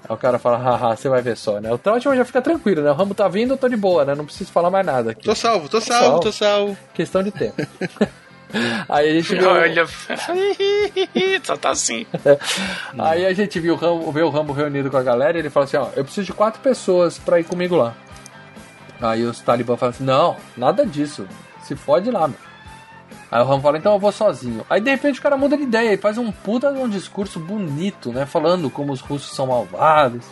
Aí 0.09 0.15
o 0.15 0.17
cara 0.17 0.39
fala: 0.39 0.57
haha, 0.57 0.95
você 0.95 1.07
vai 1.07 1.21
ver 1.21 1.37
só, 1.37 1.61
né? 1.61 1.71
O 1.71 1.77
Trautmann 1.77 2.17
já 2.17 2.25
fica 2.25 2.41
tranquilo, 2.41 2.81
né? 2.81 2.89
O 2.89 2.95
Rambo 2.95 3.13
tá 3.13 3.27
vindo, 3.27 3.53
eu 3.53 3.57
tô 3.57 3.69
de 3.69 3.77
boa, 3.77 4.03
né? 4.03 4.15
Não 4.15 4.25
preciso 4.25 4.51
falar 4.51 4.71
mais 4.71 4.83
nada 4.83 5.11
aqui. 5.11 5.23
Tô 5.23 5.35
salvo, 5.35 5.69
tô 5.69 5.79
salvo, 5.79 6.05
salvo. 6.05 6.19
tô 6.19 6.31
salvo. 6.31 6.77
Questão 6.95 7.21
de 7.21 7.29
tempo. 7.31 7.55
Aí 8.89 9.09
a 9.09 9.13
gente 9.21 9.35
viu. 9.35 9.47
Olha, 9.47 9.85
só 11.43 11.55
tá 11.55 11.69
assim. 11.69 12.07
Aí 12.97 13.23
a 13.23 13.33
gente 13.33 13.59
viu 13.59 13.75
o 13.75 13.77
Rambo, 13.77 14.11
vê 14.11 14.23
o 14.23 14.29
Rambo 14.29 14.53
reunido 14.53 14.89
com 14.89 14.97
a 14.97 15.03
galera 15.03 15.37
e 15.37 15.41
ele 15.41 15.51
fala 15.51 15.65
assim, 15.65 15.77
ó, 15.77 15.89
eu 15.95 16.03
preciso 16.03 16.25
de 16.25 16.33
quatro 16.33 16.59
pessoas 16.59 17.19
pra 17.19 17.39
ir 17.39 17.43
comigo 17.43 17.75
lá. 17.75 17.93
Aí 18.99 19.23
os 19.23 19.39
talibã 19.39 19.77
falam 19.77 19.91
assim, 19.91 20.03
não, 20.03 20.35
nada 20.57 20.83
disso. 20.83 21.27
Se 21.61 21.75
fode 21.75 22.09
lá, 22.09 22.27
meu. 22.27 22.48
Aí 23.31 23.41
o 23.41 23.45
Rambo 23.45 23.61
fala, 23.61 23.77
então 23.77 23.93
eu 23.93 23.99
vou 23.99 24.11
sozinho. 24.11 24.65
Aí 24.69 24.81
de 24.81 24.89
repente 24.89 25.19
o 25.19 25.23
cara 25.23 25.37
muda 25.37 25.55
de 25.55 25.63
ideia 25.63 25.93
e 25.93 25.97
faz 25.97 26.17
um 26.17 26.31
puta 26.31 26.71
de 26.73 26.79
um 26.79 26.89
discurso 26.89 27.39
bonito, 27.39 28.11
né? 28.11 28.25
Falando 28.25 28.69
como 28.69 28.91
os 28.91 29.01
russos 29.01 29.35
são 29.35 29.47
malvados, 29.47 30.25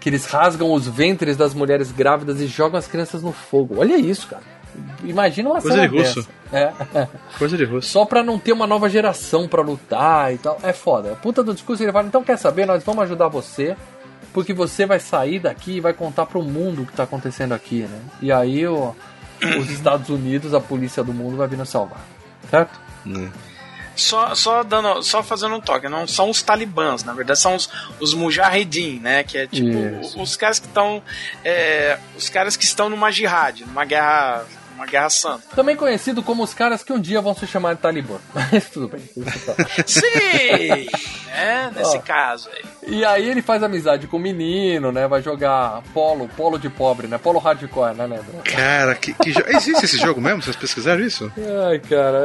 que 0.00 0.08
eles 0.08 0.26
rasgam 0.26 0.72
os 0.72 0.88
ventres 0.88 1.36
das 1.36 1.54
mulheres 1.54 1.92
grávidas 1.92 2.40
e 2.40 2.46
jogam 2.46 2.78
as 2.78 2.86
crianças 2.88 3.22
no 3.22 3.32
fogo. 3.32 3.76
Olha 3.78 3.96
isso, 3.96 4.26
cara. 4.26 4.42
Imagina 5.04 5.50
uma 5.50 5.60
Coisa 5.60 5.76
cena 5.76 5.88
de 5.88 5.98
russo. 5.98 6.28
É. 6.52 6.72
Coisa 7.38 7.56
de 7.56 7.64
russo. 7.64 7.88
Só 7.88 8.04
pra 8.04 8.22
não 8.22 8.38
ter 8.38 8.52
uma 8.52 8.66
nova 8.66 8.88
geração 8.88 9.46
pra 9.46 9.62
lutar 9.62 10.32
e 10.34 10.38
tal. 10.38 10.58
É 10.62 10.72
foda. 10.72 11.12
A 11.12 11.16
puta 11.16 11.42
do 11.44 11.52
discurso 11.54 11.82
ele 11.82 11.92
fala, 11.92 12.06
então 12.08 12.24
quer 12.24 12.36
saber? 12.38 12.66
Nós 12.66 12.82
vamos 12.82 13.02
ajudar 13.04 13.28
você, 13.28 13.76
porque 14.32 14.52
você 14.52 14.86
vai 14.86 14.98
sair 14.98 15.38
daqui 15.38 15.76
e 15.76 15.80
vai 15.80 15.92
contar 15.92 16.26
pro 16.26 16.42
mundo 16.42 16.82
o 16.82 16.86
que 16.86 16.92
tá 16.94 17.02
acontecendo 17.04 17.52
aqui, 17.52 17.82
né? 17.82 17.98
E 18.22 18.32
aí 18.32 18.66
o- 18.66 18.94
os 19.58 19.70
Estados 19.70 20.08
Unidos, 20.08 20.52
a 20.54 20.60
polícia 20.60 21.02
do 21.04 21.12
mundo 21.12 21.36
vai 21.36 21.46
vir 21.48 21.56
nos 21.58 21.68
salvar. 21.68 22.00
Certo? 22.50 22.80
Só, 23.96 24.34
só, 24.34 24.62
dando, 24.62 25.02
só 25.02 25.22
fazendo 25.22 25.56
um 25.56 25.60
toque, 25.60 25.88
não 25.88 26.06
são 26.06 26.30
os 26.30 26.42
talibãs, 26.42 27.04
na 27.04 27.12
verdade 27.12 27.38
são 27.38 27.54
os, 27.54 27.68
os 28.00 28.14
mujahedin, 28.14 28.98
né? 28.98 29.22
Que 29.22 29.38
é 29.38 29.46
tipo 29.46 29.68
Isso. 30.00 30.20
os 30.20 30.36
caras 30.36 30.58
que 30.58 30.66
estão. 30.66 31.02
é, 31.44 31.98
os 32.16 32.28
caras 32.30 32.56
que 32.56 32.64
estão 32.64 32.88
numa 32.88 33.10
jihad, 33.10 33.60
numa 33.64 33.84
guerra. 33.84 34.44
Uma 34.74 34.86
guerra 34.86 35.10
santa. 35.10 35.44
Também 35.54 35.76
conhecido 35.76 36.22
como 36.22 36.42
os 36.42 36.54
caras 36.54 36.82
que 36.82 36.90
um 36.90 36.98
dia 36.98 37.20
vão 37.20 37.34
se 37.34 37.46
chamar 37.46 37.74
de 37.74 37.82
Talibã. 37.82 38.16
Mas 38.32 38.64
tudo 38.70 38.88
bem. 38.88 39.02
Sim! 39.86 40.88
né? 41.26 41.70
Nesse 41.76 41.98
Ó. 41.98 42.00
caso 42.00 42.48
aí. 42.48 42.64
E 42.86 43.04
aí 43.04 43.28
ele 43.28 43.42
faz 43.42 43.62
amizade 43.62 44.06
com 44.06 44.16
o 44.16 44.20
menino, 44.20 44.90
né? 44.90 45.06
Vai 45.06 45.22
jogar 45.22 45.82
polo, 45.92 46.28
polo 46.36 46.58
de 46.58 46.68
pobre, 46.70 47.06
né? 47.06 47.18
Polo 47.18 47.38
hardcore, 47.38 47.94
né, 47.94 48.06
Leandro? 48.06 48.32
Cara, 48.44 48.94
que, 48.94 49.12
que 49.12 49.32
jo- 49.32 49.44
Existe 49.48 49.84
esse 49.84 49.98
jogo 49.98 50.20
mesmo? 50.20 50.42
Vocês 50.42 50.56
pesquisaram 50.56 51.02
isso? 51.02 51.30
Ai, 51.68 51.78
cara, 51.78 52.18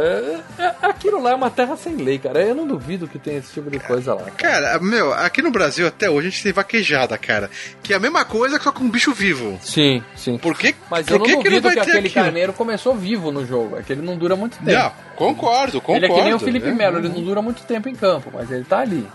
é- 0.57 0.63
é- 0.63 0.75
aquilo 0.81 1.21
lá 1.21 1.31
é 1.31 1.35
uma 1.35 1.49
terra 1.49 1.75
sem 1.75 1.95
lei, 1.97 2.17
cara. 2.17 2.41
Eu 2.41 2.55
não 2.55 2.65
duvido 2.65 3.07
que 3.07 3.19
tenha 3.19 3.37
esse 3.39 3.51
tipo 3.53 3.69
de 3.69 3.79
coisa 3.79 4.13
lá. 4.13 4.23
Cara, 4.37 4.79
meu, 4.79 5.13
aqui 5.13 5.41
no 5.41 5.51
Brasil 5.51 5.85
até 5.87 6.09
hoje 6.09 6.27
a 6.27 6.31
gente 6.31 6.43
tem 6.43 6.53
vaquejada, 6.53 7.17
cara. 7.17 7.49
Que 7.83 7.93
é 7.93 7.97
a 7.97 7.99
mesma 7.99 8.23
coisa 8.23 8.59
só 8.59 8.71
com 8.71 8.83
um 8.85 8.89
bicho 8.89 9.13
vivo. 9.13 9.57
Sim, 9.61 10.01
sim. 10.15 10.37
Por 10.37 10.57
que, 10.57 10.73
Mas 10.89 11.05
por 11.05 11.13
eu 11.13 11.19
não 11.19 11.25
que, 11.25 11.31
que 11.31 11.37
não 11.37 11.43
duvido 11.43 11.67
que 11.69 11.73
ter 11.75 11.81
aquele 11.81 12.07
aquilo? 12.07 12.23
carneiro 12.25 12.53
começou 12.53 12.95
vivo 12.95 13.31
no 13.31 13.45
jogo. 13.45 13.77
É 13.77 13.81
que 13.83 13.91
ele 13.93 14.01
não 14.01 14.15
dura 14.17 14.35
muito 14.35 14.57
tempo. 14.57 14.71
Não, 14.71 14.91
concordo, 15.15 15.81
concordo. 15.81 16.05
ele 16.05 16.11
é 16.13 16.15
que 16.15 16.23
nem 16.23 16.33
o 16.33 16.39
Felipe 16.39 16.67
é. 16.69 16.71
Melo, 16.73 16.99
ele 16.99 17.09
não 17.09 17.21
dura 17.21 17.41
muito 17.41 17.61
tempo 17.63 17.89
em 17.89 17.95
campo, 17.95 18.31
mas 18.33 18.49
ele 18.51 18.63
tá 18.63 18.79
ali. 18.79 19.05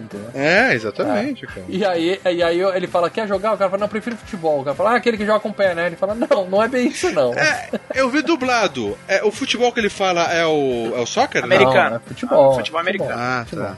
Entendeu? 0.00 0.30
É, 0.34 0.74
exatamente, 0.74 1.46
cara. 1.46 1.64
E 1.68 1.84
aí, 1.84 2.20
e 2.24 2.42
aí 2.42 2.60
ele 2.60 2.86
fala, 2.86 3.10
quer 3.10 3.26
jogar? 3.28 3.54
O 3.54 3.58
cara 3.58 3.70
fala, 3.70 3.80
não, 3.80 3.88
prefiro 3.88 4.16
futebol. 4.16 4.60
O 4.60 4.64
cara 4.64 4.76
fala, 4.76 4.90
ah, 4.92 4.96
aquele 4.96 5.16
que 5.16 5.26
joga 5.26 5.40
com 5.40 5.48
o 5.50 5.54
pé, 5.54 5.74
né? 5.74 5.86
Ele 5.86 5.96
fala, 5.96 6.14
não, 6.14 6.46
não 6.48 6.62
é 6.62 6.68
bem 6.68 6.88
isso, 6.88 7.10
não. 7.10 7.32
É, 7.34 7.68
eu 7.94 8.08
vi 8.10 8.22
dublado. 8.22 8.96
É, 9.06 9.22
o 9.24 9.30
futebol 9.30 9.72
que 9.72 9.80
ele 9.80 9.90
fala 9.90 10.22
é 10.32 10.44
o, 10.46 10.92
é 10.96 11.00
o 11.00 11.06
soccer? 11.06 11.42
Americano. 11.44 11.90
Não, 11.90 11.96
é 11.96 12.00
futebol. 12.00 12.54
Futebol 12.54 12.80
americano. 12.80 13.12
Ah, 13.14 13.46
tá. 13.50 13.76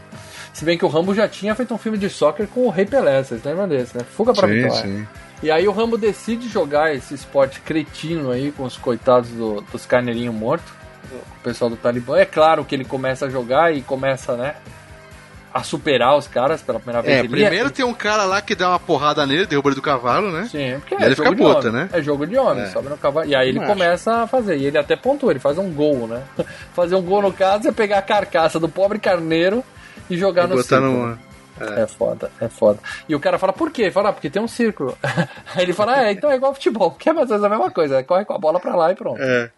Se 0.52 0.64
bem 0.64 0.76
que 0.76 0.84
o 0.84 0.88
Rambo 0.88 1.14
já 1.14 1.28
tinha 1.28 1.54
feito 1.54 1.72
um 1.72 1.78
filme 1.78 1.96
de 1.96 2.10
soccer 2.10 2.46
com 2.48 2.66
o 2.66 2.70
Rei 2.70 2.84
Pelé, 2.84 3.22
vocês 3.22 3.42
lembram 3.44 3.68
desse, 3.68 3.96
né? 3.96 4.04
Fuga 4.04 4.32
pra 4.32 4.48
Sim, 4.48 4.54
vitória. 4.54 4.82
sim. 4.82 5.06
E 5.42 5.50
aí 5.50 5.66
o 5.66 5.72
Rambo 5.72 5.96
decide 5.96 6.48
jogar 6.48 6.94
esse 6.94 7.14
esporte 7.14 7.60
cretino 7.60 8.30
aí 8.30 8.52
com 8.52 8.64
os 8.64 8.76
coitados 8.76 9.30
do- 9.30 9.62
dos 9.72 9.86
carneirinhos 9.86 10.34
mortos, 10.34 10.70
o 11.12 11.42
pessoal 11.42 11.70
do 11.70 11.76
Talibã. 11.76 12.18
É 12.18 12.26
claro 12.26 12.62
que 12.64 12.74
ele 12.74 12.84
começa 12.84 13.24
a 13.24 13.30
jogar 13.30 13.74
e 13.74 13.80
começa, 13.80 14.36
né, 14.36 14.56
a 15.52 15.62
superar 15.62 16.16
os 16.16 16.28
caras 16.28 16.62
pela 16.62 16.78
primeira 16.78 17.02
vez. 17.02 17.16
É, 17.16 17.18
Ele 17.20 17.28
primeiro 17.28 17.70
tem 17.70 17.84
um 17.84 17.92
cara 17.94 18.24
lá 18.24 18.40
que 18.40 18.54
dá 18.54 18.68
uma 18.68 18.78
porrada 18.78 19.26
nele, 19.26 19.46
derruba 19.46 19.68
ele 19.70 19.76
do 19.76 19.82
cavalo, 19.82 20.30
né? 20.30 20.44
Sim, 20.50 20.78
porque 20.78 20.94
E 20.94 20.98
é 21.02 21.06
ele 21.06 21.14
jogo 21.14 21.30
fica 21.30 21.36
de 21.36 21.42
puta, 21.54 21.68
homem. 21.68 21.72
né? 21.82 21.88
É 21.92 22.02
jogo 22.02 22.26
de 22.26 22.36
homem, 22.36 22.62
É. 22.62 22.66
sobe 22.66 22.88
no 22.88 22.96
cavalo. 22.96 23.26
E 23.28 23.34
aí 23.34 23.48
ele 23.48 23.60
começa 23.66 24.22
a 24.22 24.26
fazer. 24.26 24.56
E 24.58 24.66
ele 24.66 24.78
até 24.78 24.94
pontua, 24.96 25.32
ele 25.32 25.40
faz 25.40 25.58
um 25.58 25.72
gol, 25.72 26.06
né? 26.06 26.22
Fazer 26.74 26.94
um 26.94 27.02
gol 27.02 27.22
no 27.22 27.32
caso 27.32 27.68
é 27.68 27.72
pegar 27.72 27.98
a 27.98 28.02
carcaça 28.02 28.60
do 28.60 28.68
pobre 28.68 28.98
carneiro 28.98 29.64
e 30.08 30.16
jogar 30.16 30.44
E 30.44 30.48
no 30.48 30.56
botar 30.56 30.62
círculo. 30.80 30.92
numa- 30.92 31.18
É 31.78 31.86
foda, 31.86 32.30
é 32.40 32.48
foda. 32.48 32.78
E 33.08 33.14
o 33.14 33.20
cara 33.20 33.38
fala, 33.38 33.52
por 33.52 33.70
quê? 33.70 33.90
Fala, 33.90 34.08
ah, 34.08 34.12
porque 34.14 34.30
tem 34.30 34.40
um 34.40 34.48
círculo. 34.48 34.96
Aí 35.54 35.62
ele 35.64 35.72
fala, 35.74 36.06
é, 36.06 36.12
então 36.12 36.30
é 36.30 36.36
igual 36.36 36.54
futebol, 36.54 36.92
que 36.92 37.10
é 37.10 37.12
mais 37.12 37.28
ou 37.30 37.36
menos 37.36 37.44
a 37.44 37.48
mesma 37.54 37.70
coisa, 37.70 38.02
corre 38.02 38.24
com 38.24 38.32
a 38.32 38.38
bola 38.38 38.58
pra 38.58 38.74
lá 38.74 38.90
e 38.90 38.94
pronto. 38.94 39.20
É. 39.20 39.50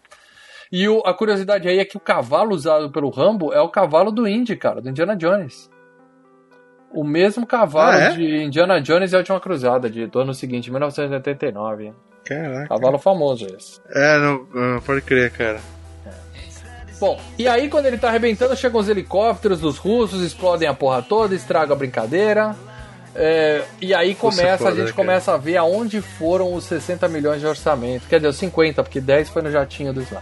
E 0.69 0.89
o- 0.89 1.01
a 1.05 1.13
curiosidade 1.13 1.67
aí 1.69 1.77
é 1.79 1.85
que 1.85 1.95
o 1.95 1.99
cavalo 1.99 2.53
usado 2.55 2.89
pelo 2.91 3.09
Rambo 3.11 3.53
é 3.53 3.61
o 3.61 3.69
cavalo 3.69 4.11
do 4.11 4.27
Indy, 4.27 4.55
cara, 4.55 4.81
do 4.81 4.89
Indiana 4.89 5.15
Jones. 5.15 5.69
O 6.93 7.03
mesmo 7.03 7.45
cavalo 7.45 7.97
Ah, 7.97 7.99
é? 8.03 8.09
de 8.11 8.43
Indiana 8.43 8.79
Jones 8.79 9.11
e 9.11 9.15
a 9.15 9.19
Última 9.19 9.39
Cruzada, 9.39 9.89
de, 9.89 10.05
do 10.05 10.19
ano 10.19 10.33
seguinte, 10.33 10.69
1989. 10.69 11.85
hein? 11.85 11.93
Caraca. 12.23 12.67
Cavalo 12.69 12.97
famoso 12.99 13.47
esse. 13.57 13.79
É, 13.89 14.17
não, 14.19 14.45
não 14.53 14.79
pode 14.81 15.01
crer, 15.01 15.31
cara. 15.31 15.59
Bom, 16.99 17.19
e 17.37 17.47
aí 17.47 17.67
quando 17.69 17.85
ele 17.87 17.97
tá 17.97 18.07
arrebentando, 18.07 18.55
chegam 18.55 18.79
os 18.79 18.87
helicópteros 18.87 19.59
dos 19.59 19.77
russos, 19.77 20.21
explodem 20.21 20.67
a 20.69 20.73
porra 20.73 21.01
toda, 21.01 21.35
estragam 21.35 21.75
a 21.75 21.77
brincadeira. 21.77 22.55
É, 23.15 23.61
e 23.81 23.93
aí 23.93 24.15
começa, 24.15 24.57
foda, 24.59 24.69
a 24.69 24.73
gente 24.75 24.85
cara? 24.85 24.95
começa 24.95 25.33
a 25.33 25.37
ver 25.37 25.57
aonde 25.57 26.01
foram 26.01 26.53
os 26.53 26.63
60 26.63 27.07
milhões 27.09 27.41
de 27.41 27.45
orçamento. 27.47 28.07
Quer 28.07 28.17
dizer, 28.17 28.29
os 28.29 28.37
50, 28.37 28.81
porque 28.83 29.01
10 29.01 29.29
foi 29.29 29.41
no 29.41 29.51
jatinho 29.51 29.91
do 29.93 30.01
Islã. 30.01 30.19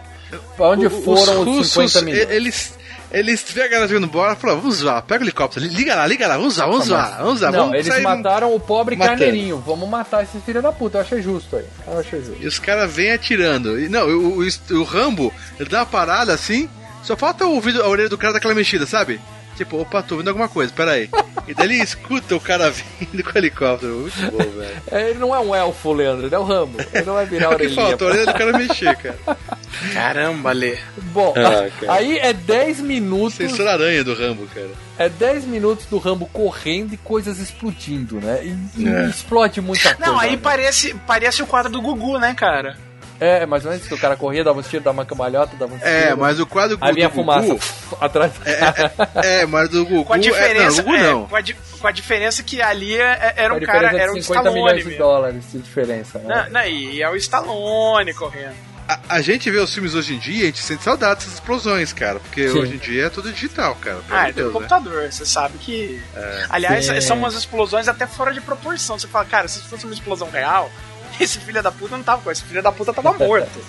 Onde 0.59 0.87
O- 0.87 0.89
foram 0.89 1.41
os, 1.41 1.45
russos, 1.47 1.71
50 1.91 2.01
milhões? 2.01 2.29
Eles, 2.31 2.79
eles 3.11 3.43
vê 3.49 3.63
a 3.63 3.67
galera 3.67 3.87
jogando 3.87 4.07
bola 4.07 4.33
e 4.33 4.35
falaram, 4.35 4.61
vamos 4.61 4.77
zoar, 4.77 5.01
pega 5.03 5.23
o 5.23 5.25
helicóptero, 5.25 5.65
liga 5.65 5.95
lá, 5.95 6.07
liga 6.07 6.27
lá, 6.27 6.37
vamos 6.37 6.55
zoar, 6.55 6.69
vamos 6.69 6.85
zoar, 6.85 7.17
vamos 7.17 7.39
zoar. 7.39 7.51
Não, 7.51 7.59
vamos 7.69 7.87
eles 7.87 8.01
mataram 8.03 8.55
o 8.55 8.59
pobre 8.59 8.95
matando. 8.95 9.19
carneirinho. 9.19 9.57
Vamos 9.65 9.89
matar 9.89 10.23
esse 10.23 10.39
filho 10.39 10.61
da 10.61 10.71
puta. 10.71 10.97
Eu 10.97 11.01
achei 11.01 11.21
justo 11.21 11.57
aí. 11.57 11.65
Eu 11.87 11.99
achei 11.99 12.21
justo. 12.21 12.41
E 12.41 12.47
os 12.47 12.59
caras 12.59 12.91
vêm 12.91 13.11
atirando. 13.11 13.79
E, 13.79 13.89
não, 13.89 14.07
o, 14.07 14.41
o, 14.41 14.77
o 14.79 14.83
Rambo, 14.83 15.33
ele 15.59 15.69
dá 15.69 15.79
uma 15.79 15.85
parada 15.85 16.33
assim, 16.33 16.69
só 17.03 17.17
falta 17.17 17.45
o 17.45 17.55
ouvido, 17.55 17.81
a 17.81 17.87
orelha 17.87 18.09
do 18.09 18.17
cara 18.17 18.33
daquela 18.33 18.53
mexida, 18.55 18.85
sabe? 18.85 19.19
Tipo, 19.63 19.79
opa, 19.79 20.01
tô 20.01 20.15
ouvindo 20.15 20.29
alguma 20.29 20.49
coisa, 20.49 20.73
peraí. 20.75 21.07
E 21.47 21.53
daí 21.53 21.67
ele 21.67 21.83
escuta 21.83 22.35
o 22.35 22.39
cara 22.39 22.71
vindo 22.71 23.23
com 23.23 23.29
o 23.29 23.37
helicóptero. 23.37 23.93
Muito 23.93 24.31
bom, 24.31 24.37
velho. 24.59 24.81
É, 24.91 25.09
Ele 25.11 25.19
não 25.19 25.35
é 25.35 25.39
um 25.39 25.53
elfo, 25.55 25.93
Leandro. 25.93 26.25
Ele 26.25 26.33
é 26.33 26.39
o 26.39 26.43
Rambo. 26.43 26.77
Ele 26.93 27.05
não 27.05 27.13
vai 27.13 27.25
virar 27.27 27.45
É 27.45 27.47
o 27.47 27.49
que 27.51 27.55
orelhinha. 27.65 27.95
a 27.99 28.03
orelha 28.03 28.25
do 28.25 28.33
cara 28.33 28.57
mexer, 28.57 28.95
cara. 28.97 29.37
Caramba, 29.93 30.51
Lê. 30.51 30.77
Bom, 31.13 31.33
Ah, 31.37 31.69
cara. 31.79 31.93
aí 31.93 32.17
é 32.17 32.33
10 32.33 32.81
minutos. 32.81 33.35
Sensor 33.35 33.67
aranha 33.67 34.03
do 34.03 34.13
Rambo, 34.13 34.47
cara. 34.53 34.69
É 34.97 35.09
10 35.09 35.45
minutos 35.45 35.85
do 35.85 35.97
Rambo 35.97 36.25
correndo 36.31 36.93
e 36.93 36.97
coisas 36.97 37.39
explodindo, 37.39 38.15
né? 38.19 38.39
E, 38.43 38.81
e 38.81 38.87
É. 38.87 39.05
explode 39.09 39.61
muita 39.61 39.95
coisa. 39.95 40.11
Não, 40.11 40.19
aí 40.19 40.31
né? 40.31 40.39
parece, 40.41 40.93
parece 41.07 41.41
o 41.41 41.47
quadro 41.47 41.71
do 41.71 41.81
Gugu, 41.81 42.17
né, 42.19 42.33
cara? 42.33 42.77
É, 43.21 43.45
mais 43.45 43.63
ou 43.65 43.71
menos 43.71 43.87
que 43.87 43.93
o 43.93 43.97
cara 43.99 44.17
corria, 44.17 44.43
dava 44.43 44.59
uns 44.59 44.67
tiros, 44.67 44.83
dava 44.83 44.97
uma 44.97 45.05
cambalhota, 45.05 45.55
dava 45.55 45.75
uns 45.75 45.81
É, 45.83 46.05
tiros. 46.05 46.17
mas 46.17 46.39
o 46.39 46.45
quadro 46.47 46.75
Aí 46.81 46.91
vinha 46.93 47.07
do 47.07 47.13
fumaça 47.13 47.47
Gugu... 47.47 47.59
atrás 48.01 48.33
do 48.33 48.39
cara. 48.39 48.91
É, 49.23 49.45
mas 49.45 49.69
do 49.69 49.85
Gugu... 49.85 50.05
Com 50.05 50.13
a 50.13 50.17
diferença, 50.17 50.81
é, 50.81 50.83
não, 50.83 50.91
Gugu 50.91 50.95
é, 50.95 51.03
não. 51.11 51.27
com, 51.27 51.35
a, 51.35 51.41
di- 51.41 51.55
com 51.79 51.87
a 51.87 51.91
diferença 51.91 52.41
que 52.41 52.61
ali 52.61 52.97
é- 52.97 53.33
era 53.37 53.53
um 53.53 53.59
cara, 53.61 53.95
é 53.95 53.99
era 54.01 54.11
de 54.11 54.19
um 54.19 54.21
50 54.23 54.23
Stallone 54.49 54.53
milhões 54.55 54.79
de 54.83 54.89
mesmo. 54.89 54.97
dólares 55.03 55.51
de 55.51 55.59
diferença, 55.59 56.17
né? 56.19 56.45
Não, 56.45 56.49
não, 56.61 56.65
e 56.67 57.01
é 57.01 57.09
o 57.09 57.15
Stallone 57.15 58.13
correndo. 58.15 58.55
A, 58.87 58.99
a 59.09 59.21
gente 59.21 59.49
vê 59.51 59.59
os 59.59 59.71
filmes 59.71 59.93
hoje 59.93 60.15
em 60.15 60.17
dia, 60.17 60.41
a 60.41 60.45
gente 60.47 60.59
sente 60.63 60.83
saudade 60.83 61.19
dessas 61.19 61.35
explosões, 61.35 61.93
cara. 61.93 62.19
Porque 62.19 62.49
Sim. 62.49 62.57
hoje 62.57 62.73
em 62.73 62.77
dia 62.79 63.05
é 63.05 63.09
tudo 63.09 63.31
digital, 63.31 63.75
cara. 63.75 63.99
Ah, 64.09 64.23
é 64.23 64.25
de 64.27 64.31
do 64.31 64.35
Deus, 64.37 64.47
né? 64.47 64.53
computador, 64.53 65.11
você 65.11 65.25
sabe 65.27 65.59
que. 65.59 66.01
Aliás, 66.49 66.87
Sim. 66.87 66.99
são 67.01 67.17
umas 67.17 67.35
explosões 67.35 67.87
até 67.87 68.07
fora 68.07 68.33
de 68.33 68.41
proporção. 68.41 68.97
Você 68.97 69.07
fala, 69.07 69.25
cara, 69.25 69.47
se 69.47 69.61
fosse 69.61 69.85
uma 69.85 69.93
explosão 69.93 70.29
real, 70.31 70.69
esse 71.23 71.39
filho 71.39 71.61
da 71.63 71.71
puta 71.71 71.95
não 71.97 72.03
tava 72.03 72.21
com 72.21 72.31
esse 72.31 72.43
filho 72.43 72.61
da 72.63 72.71
puta 72.71 72.93
tava 72.93 73.13
morto. 73.13 73.59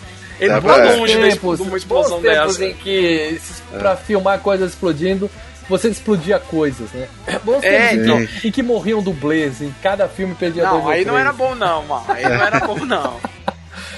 Ele 0.41 0.53
não 0.53 0.61
Tava, 0.63 0.75
tá 0.83 0.87
é. 0.89 0.97
longe 0.97 1.17
tempos, 1.17 1.59
de 1.59 1.63
uma 1.69 1.77
explosão 1.77 2.21
tempos 2.21 2.57
dessa. 2.57 2.65
em 2.65 2.75
que 2.75 3.41
pra 3.79 3.97
filmar 3.97 4.41
coisas 4.41 4.71
explodindo, 4.73 5.31
você 5.69 5.89
explodia 5.89 6.39
coisas, 6.41 6.91
né? 6.91 7.07
Bons 7.45 7.63
É, 7.63 7.95
então. 7.95 8.21
em, 8.21 8.51
que, 8.51 8.63
morriam 8.63 9.01
dublês, 9.03 9.61
em 9.63 9.73
cada 9.83 10.09
filme 10.09 10.35
perdia 10.35 10.63
dois 10.65 10.75
Não, 10.79 10.85
ou 10.85 10.91
aí 10.91 11.05
não 11.05 11.17
era 11.19 11.33
bom 11.33 11.55
não, 11.55 11.85
mano. 11.87 12.05
Aí 12.09 12.25
não 12.25 12.31
era 12.45 12.59
bom 12.61 12.77
não. 12.85 13.21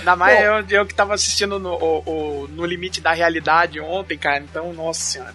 Ainda 0.01 0.17
mais 0.17 0.41
eu, 0.45 0.79
eu 0.81 0.85
que 0.87 0.95
tava 0.95 1.15
assistindo 1.15 1.59
no, 1.59 1.73
o- 1.73 2.03
o- 2.45 2.49
no 2.49 2.67
limite 2.67 3.01
da 3.01 3.13
realidade 3.15 3.81
ontem, 3.81 4.19
cara. 4.19 4.39
Então, 4.41 4.73
nossa 4.75 5.01
senhora. 5.01 5.35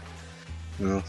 Não. 0.77 1.03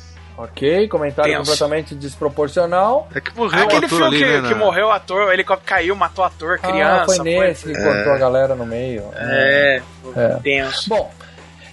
Ok, 0.45 0.89
comentário 0.89 1.31
Tenso. 1.33 1.51
completamente 1.51 1.95
desproporcional. 1.95 3.09
É 3.15 3.21
que 3.21 3.37
morreu 3.37 3.61
o 3.61 3.65
Aquele 3.65 3.87
ator 3.87 3.99
filme 3.99 4.07
ali, 4.07 4.19
que, 4.19 4.41
né? 4.43 4.49
que 4.49 4.55
morreu 4.55 4.87
o 4.87 4.91
ator, 4.91 5.27
o 5.29 5.33
helicóptero 5.33 5.69
caiu, 5.69 5.95
matou 5.97 6.25
o 6.25 6.27
ator, 6.27 6.59
criança. 6.59 7.03
ah, 7.03 7.05
foi 7.07 7.19
nesse 7.21 7.67
que 7.67 7.75
cortou 7.75 8.12
a 8.12 8.19
galera 8.19 8.55
no 8.55 8.65
meio. 8.67 9.05
É, 9.15 9.83
É. 10.17 10.29
tenso. 10.43 10.89
Bom, 10.89 11.11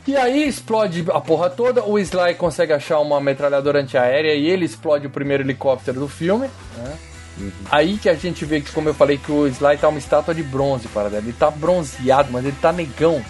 e 0.07 0.15
aí 0.15 0.47
explode 0.47 1.05
a 1.13 1.19
porra 1.19 1.49
toda. 1.49 1.83
O 1.83 1.97
Sly 1.99 2.35
consegue 2.35 2.73
achar 2.73 2.99
uma 2.99 3.19
metralhadora 3.19 3.79
antiaérea 3.79 4.33
e 4.33 4.49
ele 4.49 4.65
explode 4.65 5.05
o 5.07 5.09
primeiro 5.09 5.43
helicóptero 5.43 5.99
do 5.99 6.07
filme. 6.07 6.49
né? 6.77 6.93
Uhum. 7.39 7.51
Aí 7.69 7.97
que 7.97 8.09
a 8.09 8.15
gente 8.15 8.43
vê 8.45 8.61
que, 8.61 8.71
como 8.71 8.89
eu 8.89 8.93
falei, 8.95 9.17
que 9.17 9.31
o 9.31 9.45
Sly 9.47 9.77
tá 9.77 9.87
uma 9.89 9.99
estátua 9.99 10.33
de 10.33 10.41
bronze 10.41 10.87
para 10.87 11.09
dela. 11.09 11.21
Ele 11.23 11.33
tá 11.33 11.51
bronzeado, 11.51 12.29
mas 12.31 12.43
ele 12.43 12.55
tá 12.59 12.71
negão. 12.71 13.23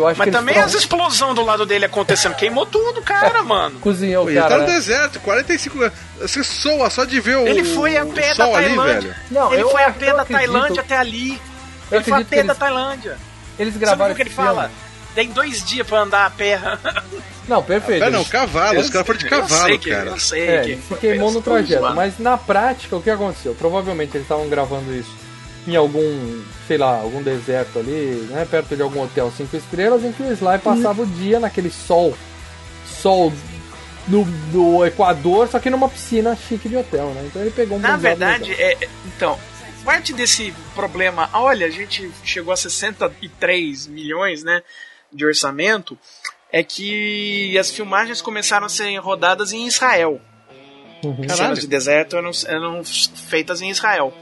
Eu 0.00 0.08
acho 0.08 0.18
Mas 0.18 0.26
que 0.28 0.32
também 0.32 0.58
as 0.58 0.74
explosões 0.74 1.34
do 1.34 1.44
lado 1.44 1.64
dele 1.66 1.84
acontecendo, 1.84 2.34
queimou 2.34 2.66
tudo, 2.66 3.02
cara, 3.02 3.42
mano. 3.42 3.78
cozinhou 3.80 4.24
Pô, 4.24 4.28
o 4.28 4.32
ele 4.32 4.40
tá 4.40 4.48
cara. 4.48 4.60
no 4.62 4.66
né? 4.68 4.74
deserto, 4.74 5.20
45 5.20 5.80
anos. 5.82 5.92
Você 6.20 6.42
soa 6.44 6.90
só 6.90 7.04
de 7.04 7.20
ver 7.20 7.36
o, 7.36 7.46
Ele 7.46 7.64
foi 7.64 7.96
a 7.96 8.04
pé 8.06 8.28
da 8.34 8.44
sol 8.46 8.56
ali, 8.56 8.66
Tailândia. 8.68 9.00
velho. 9.00 9.14
Não, 9.30 9.52
ele 9.52 9.62
eu- 9.62 9.70
foi 9.70 9.82
a 9.82 9.88
eu 9.88 9.92
pé 9.94 10.06
da 10.06 10.22
acredito- 10.22 10.32
Tailândia 10.52 10.80
até 10.80 10.96
ali. 10.96 11.40
Eu 11.90 11.96
Ele 11.98 12.04
foi 12.04 12.20
a 12.22 12.24
pé 12.24 12.36
da 12.36 12.42
eles, 12.42 12.56
Tailândia. 12.58 13.18
eles 13.58 13.72
Sabe 13.74 13.84
gravaram 13.84 14.12
o 14.12 14.16
que 14.16 14.22
ele 14.22 14.30
filme. 14.30 14.46
fala? 14.48 14.70
Tem 15.14 15.28
dois 15.30 15.64
dias 15.64 15.86
pra 15.86 16.00
andar 16.00 16.26
a 16.26 16.30
pé. 16.30 16.60
Não, 17.48 17.62
perfeito. 17.62 17.98
Pera, 17.98 18.10
não, 18.12 18.24
cavalo, 18.24 18.78
os 18.78 18.88
caras 18.90 19.06
foram 19.06 19.18
de 19.18 19.24
Eu 19.26 19.30
cavalo, 19.30 19.66
sei 19.66 19.78
que, 19.78 19.90
cara. 19.90 20.10
Eu 20.10 20.18
sei 20.20 20.48
É, 20.48 20.60
que 20.62 20.76
se 20.76 20.94
queimou 21.00 21.32
no 21.32 21.42
trajeto. 21.42 21.82
Mas 21.94 22.16
na 22.18 22.36
prática, 22.38 22.94
o 22.96 23.02
que 23.02 23.10
aconteceu? 23.10 23.54
Provavelmente 23.54 24.10
eles 24.16 24.22
estavam 24.22 24.48
gravando 24.48 24.94
isso 24.94 25.10
em 25.66 25.76
algum, 25.76 26.42
sei 26.66 26.78
lá, 26.78 27.00
algum 27.00 27.22
deserto 27.22 27.78
ali, 27.78 28.26
né? 28.30 28.46
Perto 28.50 28.76
de 28.76 28.82
algum 28.82 29.02
hotel 29.02 29.32
cinco 29.36 29.56
estrelas, 29.56 30.04
em 30.04 30.12
que 30.12 30.22
o 30.22 30.32
Sly 30.32 30.58
passava 30.58 31.02
o 31.02 31.06
dia 31.06 31.38
naquele 31.38 31.70
sol. 31.70 32.16
Sol 32.86 33.32
do, 34.06 34.24
do 34.50 34.84
Equador, 34.84 35.48
só 35.48 35.58
que 35.58 35.70
numa 35.70 35.88
piscina 35.88 36.36
chique 36.36 36.68
de 36.68 36.76
hotel, 36.76 37.08
né? 37.14 37.24
Então 37.26 37.42
ele 37.42 37.50
pegou 37.50 37.78
um 37.78 37.80
Na 37.80 37.96
verdade, 37.96 38.50
legal. 38.50 38.66
é, 38.82 38.88
então, 39.06 39.38
parte 39.84 40.12
desse 40.12 40.54
problema, 40.74 41.28
olha, 41.32 41.66
a 41.66 41.70
gente 41.70 42.10
chegou 42.24 42.52
a 42.52 42.56
63 42.56 43.86
milhões, 43.86 44.42
né, 44.42 44.62
de 45.12 45.24
orçamento, 45.24 45.98
é 46.52 46.62
que 46.62 47.56
as 47.58 47.70
filmagens 47.70 48.20
começaram 48.20 48.66
a 48.66 48.68
ser 48.68 48.96
rodadas 48.98 49.52
em 49.52 49.66
Israel. 49.66 50.20
Uhum. 51.04 51.28
Cenas 51.28 51.60
de 51.60 51.66
deserto 51.66 52.16
eram, 52.16 52.30
eram 52.46 52.82
feitas 52.84 53.62
em 53.62 53.70
Israel. 53.70 54.12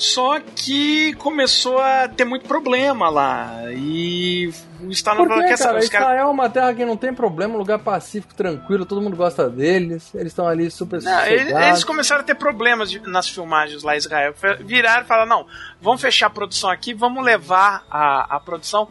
Só 0.00 0.40
que 0.40 1.12
começou 1.14 1.78
a 1.78 2.08
ter 2.08 2.24
muito 2.24 2.46
problema 2.48 3.10
lá. 3.10 3.64
E 3.70 4.50
Por 4.78 4.96
falou 4.96 5.26
que, 5.28 5.34
cara? 5.34 5.52
os 5.52 5.60
caras. 5.60 5.84
Israel 5.84 6.26
é 6.28 6.30
uma 6.30 6.48
terra 6.48 6.72
que 6.72 6.84
não 6.86 6.96
tem 6.96 7.12
problema, 7.12 7.54
um 7.54 7.58
lugar 7.58 7.78
pacífico, 7.78 8.34
tranquilo, 8.34 8.86
todo 8.86 9.02
mundo 9.02 9.14
gosta 9.14 9.48
deles, 9.50 10.14
eles 10.14 10.28
estão 10.28 10.48
ali 10.48 10.70
super 10.70 11.02
Não, 11.02 11.26
eles, 11.26 11.52
eles 11.52 11.84
começaram 11.84 12.22
a 12.22 12.24
ter 12.24 12.34
problemas 12.34 12.90
de- 12.90 13.00
nas 13.06 13.28
filmagens 13.28 13.82
lá 13.82 13.94
em 13.94 13.98
Israel. 13.98 14.32
Viraram 14.60 15.02
e 15.02 15.06
falaram: 15.06 15.28
não, 15.28 15.46
vamos 15.82 16.00
fechar 16.00 16.28
a 16.28 16.30
produção 16.30 16.70
aqui, 16.70 16.94
vamos 16.94 17.22
levar 17.22 17.84
a, 17.90 18.36
a 18.36 18.40
produção 18.40 18.88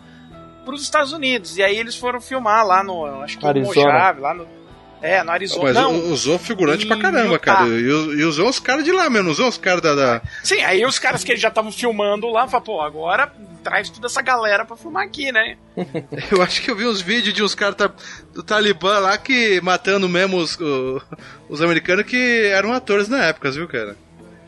para 0.64 0.76
os 0.76 0.84
Estados 0.84 1.12
Unidos. 1.12 1.58
E 1.58 1.64
aí 1.64 1.76
eles 1.76 1.96
foram 1.96 2.22
filmar 2.22 2.64
lá 2.68 2.84
no. 2.84 3.04
Acho 3.24 3.36
que 3.38 3.44
no 3.44 3.50
Arizona. 3.50 3.92
Mojave, 3.92 4.22
lá 4.22 4.34
no. 4.36 4.59
É, 5.02 5.24
no 5.24 5.32
Arizona. 5.32 5.64
Mas 5.64 5.74
não, 5.76 6.12
usou 6.12 6.38
figurante 6.38 6.86
pra 6.86 6.98
em 6.98 7.02
caramba, 7.02 7.36
Utah. 7.36 7.40
cara. 7.40 7.68
E, 7.70 7.90
u- 7.90 8.14
e 8.20 8.24
usou 8.26 8.50
os 8.50 8.60
caras 8.60 8.84
de 8.84 8.92
lá 8.92 9.10
mesmo, 9.10 9.30
usou 9.32 9.48
os 9.48 9.58
caras 9.58 9.82
da, 9.82 9.96
da- 9.96 10.22
Sim, 10.44 10.62
aí 10.62 10.86
os 10.86 11.00
caras 11.00 11.24
que 11.24 11.32
eles 11.32 11.42
já 11.42 11.48
estavam 11.48 11.72
filmando 11.72 12.28
lá 12.30 12.48
falaram: 12.48 12.66
pô, 12.66 12.82
agora 12.82 13.32
traz 13.64 13.90
toda 13.90 14.08
essa 14.08 14.22
galera 14.22 14.66
pra 14.66 14.76
filmar 14.76 15.06
aqui, 15.06 15.32
né? 15.32 15.56
Eu 16.32 16.42
acho 16.42 16.62
que 16.62 16.70
eu 16.72 16.76
vi 16.76 16.86
uns 16.86 17.00
vídeos 17.02 17.34
de 17.34 17.42
uns 17.44 17.56
caras 17.56 17.76
ta- 17.76 17.94
do 18.34 18.44
Talibã 18.44 19.00
lá 19.00 19.18
que 19.18 19.62
matando 19.62 20.08
mesmo 20.10 20.38
os, 20.38 20.58
o- 20.60 21.02
os 21.48 21.62
americanos 21.62 22.06
que 22.06 22.48
eram 22.54 22.74
atores 22.74 23.08
na 23.08 23.24
época, 23.26 23.52
viu, 23.52 23.68
cara? 23.70 23.96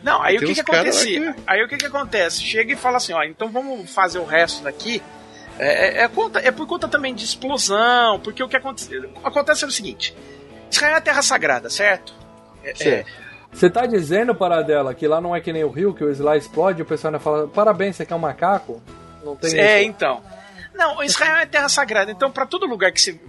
Não, 0.04 0.22
aí 0.22 0.38
Tem 0.38 0.46
o 0.46 0.48
que, 0.50 0.56
que 0.56 0.62
acontecia? 0.72 1.34
que- 1.34 1.40
Aí 1.48 1.64
o 1.64 1.68
que, 1.70 1.78
que 1.78 1.86
acontece? 1.86 2.42
Chega 2.44 2.74
e 2.74 2.76
fala 2.76 2.98
assim, 2.98 3.14
ó, 3.14 3.24
então 3.24 3.50
vamos 3.50 3.90
fazer 3.94 4.20
o 4.20 4.26
resto 4.26 4.64
daqui. 4.64 5.02
É, 5.60 6.00
é- 6.00 6.04
é 6.04 6.08
conta- 6.08 6.40
é 6.40 6.50
por 6.50 6.66
conta 6.66 6.88
também 6.88 7.14
de 7.14 7.24
explosão, 7.24 8.20
porque 8.20 8.42
o 8.42 8.48
que 8.50 8.56
acontece, 8.58 8.90
acontece 9.24 9.64
é 9.64 9.68
o 9.68 9.72
seguinte: 9.72 10.16
Israel 10.76 10.98
é 10.98 11.02
terra 11.02 11.22
sagrada, 11.22 11.70
certo? 11.70 12.14
É, 12.64 12.88
é, 12.88 13.06
Você 13.52 13.70
tá 13.70 13.86
dizendo, 13.86 14.36
Paradela, 14.36 14.94
que 14.94 15.08
lá 15.08 15.20
não 15.20 15.36
é 15.36 15.42
que 15.42 15.52
nem 15.52 15.64
o 15.64 15.70
Rio, 15.70 15.94
que 15.94 16.04
o 16.04 16.10
Sly 16.10 16.38
explode 16.38 16.80
e 16.80 16.82
o 16.84 16.86
pessoal 16.86 17.14
ainda 17.14 17.24
fala, 17.24 17.48
parabéns, 17.48 17.96
você 17.96 18.06
quer 18.06 18.16
um 18.16 18.20
macaco? 18.20 18.82
Não 19.24 19.36
tem 19.36 19.60
é, 19.60 19.82
isso. 19.82 19.90
então. 19.90 20.22
Não, 20.82 21.04
Israel 21.04 21.36
é 21.38 21.46
terra 21.46 21.70
sagrada. 21.70 22.12
Então, 22.12 22.32
pra 22.32 22.46
todo 22.46 22.66
lugar 22.66 22.92
que 22.92 23.00
se 23.02 23.20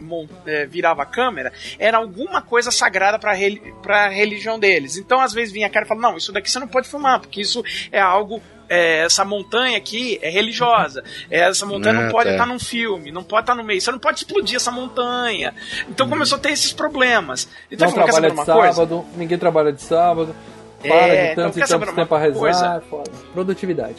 é, 0.46 0.66
virava 0.66 1.02
a 1.02 1.06
câmera, 1.06 1.52
era 1.78 1.98
alguma 1.98 2.40
coisa 2.40 2.70
sagrada 2.70 3.18
pra, 3.18 3.32
reli 3.34 3.74
pra 3.82 4.08
religião 4.08 4.58
deles. 4.58 4.96
Então, 4.96 5.20
às 5.20 5.32
vezes 5.34 5.52
vinha 5.52 5.66
a 5.66 5.70
cara 5.70 5.84
e 5.84 5.88
falava: 5.88 6.08
Não, 6.10 6.16
isso 6.16 6.32
daqui 6.32 6.50
você 6.50 6.58
não 6.58 6.68
pode 6.68 6.88
filmar, 6.88 7.20
porque 7.20 7.40
isso 7.42 7.62
é 7.90 8.00
algo. 8.00 8.40
é, 8.70 9.04
essa 9.04 9.22
montanha 9.24 9.76
aqui 9.76 10.18
é 10.22 10.30
religiosa. 10.30 11.04
É, 11.30 11.40
essa 11.40 11.66
montanha 11.66 11.98
Ah, 11.98 12.02
não 12.04 12.10
pode 12.10 12.28
tá. 12.30 12.32
estar 12.32 12.46
num 12.46 12.58
filme, 12.58 13.10
não 13.12 13.22
pode 13.22 13.42
estar 13.42 13.54
no 13.54 13.62
meio. 13.62 13.80
Você 13.82 13.90
não 13.92 13.98
pode 13.98 14.18
explodir 14.20 14.56
essa 14.56 14.70
montanha. 14.70 15.54
Então 15.90 16.08
começou 16.08 16.38
a 16.38 16.40
ter 16.40 16.52
esses 16.52 16.72
problemas. 16.72 17.46
Então, 17.70 17.86
Não 17.88 17.94
trabalha 17.94 18.28
de 18.30 18.34
uma 18.34 18.44
coisa? 18.46 18.72
sábado, 18.72 19.04
ninguém 19.14 19.36
trabalha 19.36 19.72
de 19.72 19.82
sábado, 19.82 20.34
É, 20.82 20.88
para 20.88 21.06
de 21.06 21.14
então 21.32 21.44
tanto 21.44 21.58
e 21.58 21.62
tanto 21.68 21.94
tempo 21.94 22.06
pra 22.08 22.18
rezar, 22.18 22.38
coisa? 22.40 22.82
é. 23.10 23.32
Produtividade. 23.34 23.96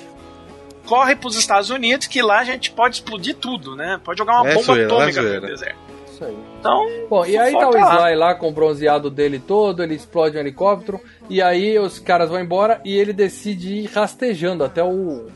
Corre 0.85 1.15
pros 1.15 1.35
Estados 1.38 1.69
Unidos, 1.69 2.07
que 2.07 2.22
lá 2.22 2.39
a 2.39 2.43
gente 2.43 2.72
pode 2.72 2.95
explodir 2.95 3.35
tudo, 3.35 3.76
né? 3.76 3.99
Pode 4.03 4.18
jogar 4.18 4.41
uma 4.41 4.49
É 4.49 4.53
bomba 4.53 4.65
zoeira, 4.65 4.84
é 4.84 4.85
atômica 4.85 5.22
no 5.22 5.27
zoeira. 5.27 5.47
deserto. 5.47 5.77
Isso 6.11 6.26
aí. 6.26 6.38
Então, 6.60 6.85
Bom, 7.10 7.26
e 7.26 7.38
aí 7.38 7.53
tá 7.53 7.69
o. 7.69 7.73
Sly 7.76 8.15
lá 8.15 8.35
com 8.35 8.49
o 8.49 8.51
bronzeado 8.51 9.10
dele 9.10 9.39
todo, 9.39 9.81
ele 9.81 9.95
explode 9.95 10.38
um 10.38 10.39
helicóptero, 10.39 11.01
e 11.30 11.41
aí 11.41 11.80
os 11.80 11.99
caras 11.99 12.30
vão 12.30 12.39
embora 12.39 12.80
e 12.85 12.93
ele 12.95 13.11
decide 13.14 13.73
ir 13.80 13.85
rastejando 13.88 14.64
até 14.64 14.84
o. 14.84 15.27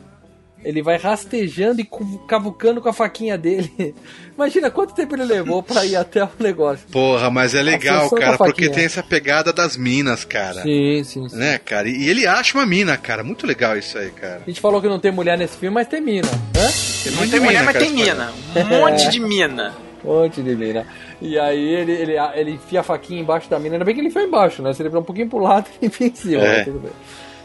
Ele 0.63 0.81
vai 0.81 0.97
rastejando 0.97 1.79
e 1.79 1.89
cavucando 2.27 2.81
com 2.81 2.89
a 2.89 2.93
faquinha 2.93 3.37
dele. 3.37 3.95
Imagina 4.35 4.69
quanto 4.69 4.93
tempo 4.93 5.15
ele 5.15 5.23
levou 5.23 5.63
pra 5.63 5.85
ir 5.85 5.95
até 5.95 6.23
o 6.23 6.29
negócio. 6.39 6.85
Porra, 6.91 7.29
mas 7.29 7.55
é 7.55 7.61
legal, 7.61 8.09
cara, 8.09 8.37
porque 8.37 8.69
tem 8.69 8.85
essa 8.85 9.01
pegada 9.01 9.53
das 9.53 9.77
minas, 9.77 10.25
cara. 10.25 10.61
Sim, 10.61 11.03
sim, 11.03 11.29
sim. 11.29 11.37
Né, 11.37 11.57
cara? 11.57 11.87
E 11.87 12.09
ele 12.09 12.27
acha 12.27 12.57
uma 12.57 12.65
mina, 12.65 12.97
cara. 12.97 13.23
Muito 13.23 13.47
legal 13.47 13.77
isso 13.77 13.97
aí, 13.97 14.11
cara. 14.11 14.41
A 14.45 14.49
gente 14.49 14.61
falou 14.61 14.81
que 14.81 14.87
não 14.87 14.99
tem 14.99 15.11
mulher 15.11 15.37
nesse 15.37 15.57
filme, 15.57 15.73
mas 15.73 15.87
tem 15.87 16.01
mina. 16.01 16.27
Hã? 16.27 17.11
não 17.15 17.29
tem 17.29 17.39
mulher, 17.39 17.63
mas 17.63 17.73
cara, 17.73 17.85
tem 17.85 17.93
mina. 17.93 18.33
Um 18.55 18.79
monte 18.79 19.09
de 19.09 19.19
mina. 19.19 19.73
Um 20.03 20.21
monte 20.21 20.41
de 20.41 20.55
mina. 20.55 20.85
E 21.21 21.37
aí 21.39 21.73
ele, 21.73 21.91
ele, 21.91 22.13
ele 22.35 22.51
enfia 22.51 22.81
a 22.81 22.83
faquinha 22.83 23.21
embaixo 23.21 23.49
da 23.49 23.57
mina. 23.57 23.75
Ainda 23.75 23.85
bem 23.85 23.95
que 23.95 24.01
ele 24.01 24.11
foi 24.11 24.23
embaixo, 24.23 24.61
né? 24.61 24.73
Se 24.73 24.81
ele 24.81 24.89
for 24.89 24.99
um 24.99 25.03
pouquinho 25.03 25.29
pro 25.29 25.39
lado, 25.39 25.67
ele 25.81 25.87
enfia 25.87 26.07
em 26.07 26.15
cima. 26.15 26.43
É. 26.43 26.57
mas 26.57 26.65
tudo 26.65 26.79
bem. 26.79 26.91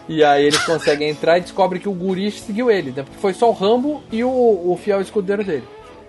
E 0.08 0.24
aí 0.24 0.44
eles 0.44 0.62
conseguem 0.64 1.08
entrar 1.08 1.38
e 1.38 1.42
descobrem 1.42 1.80
que 1.80 1.88
o 1.88 1.92
guri 1.92 2.30
seguiu 2.30 2.70
ele, 2.70 2.90
né? 2.90 3.02
Porque 3.02 3.18
foi 3.18 3.32
só 3.32 3.48
o 3.48 3.52
Rambo 3.52 4.02
e 4.10 4.24
o, 4.24 4.28
o 4.28 4.78
fiel 4.82 5.00
escudeiro 5.00 5.44
dele. 5.44 5.64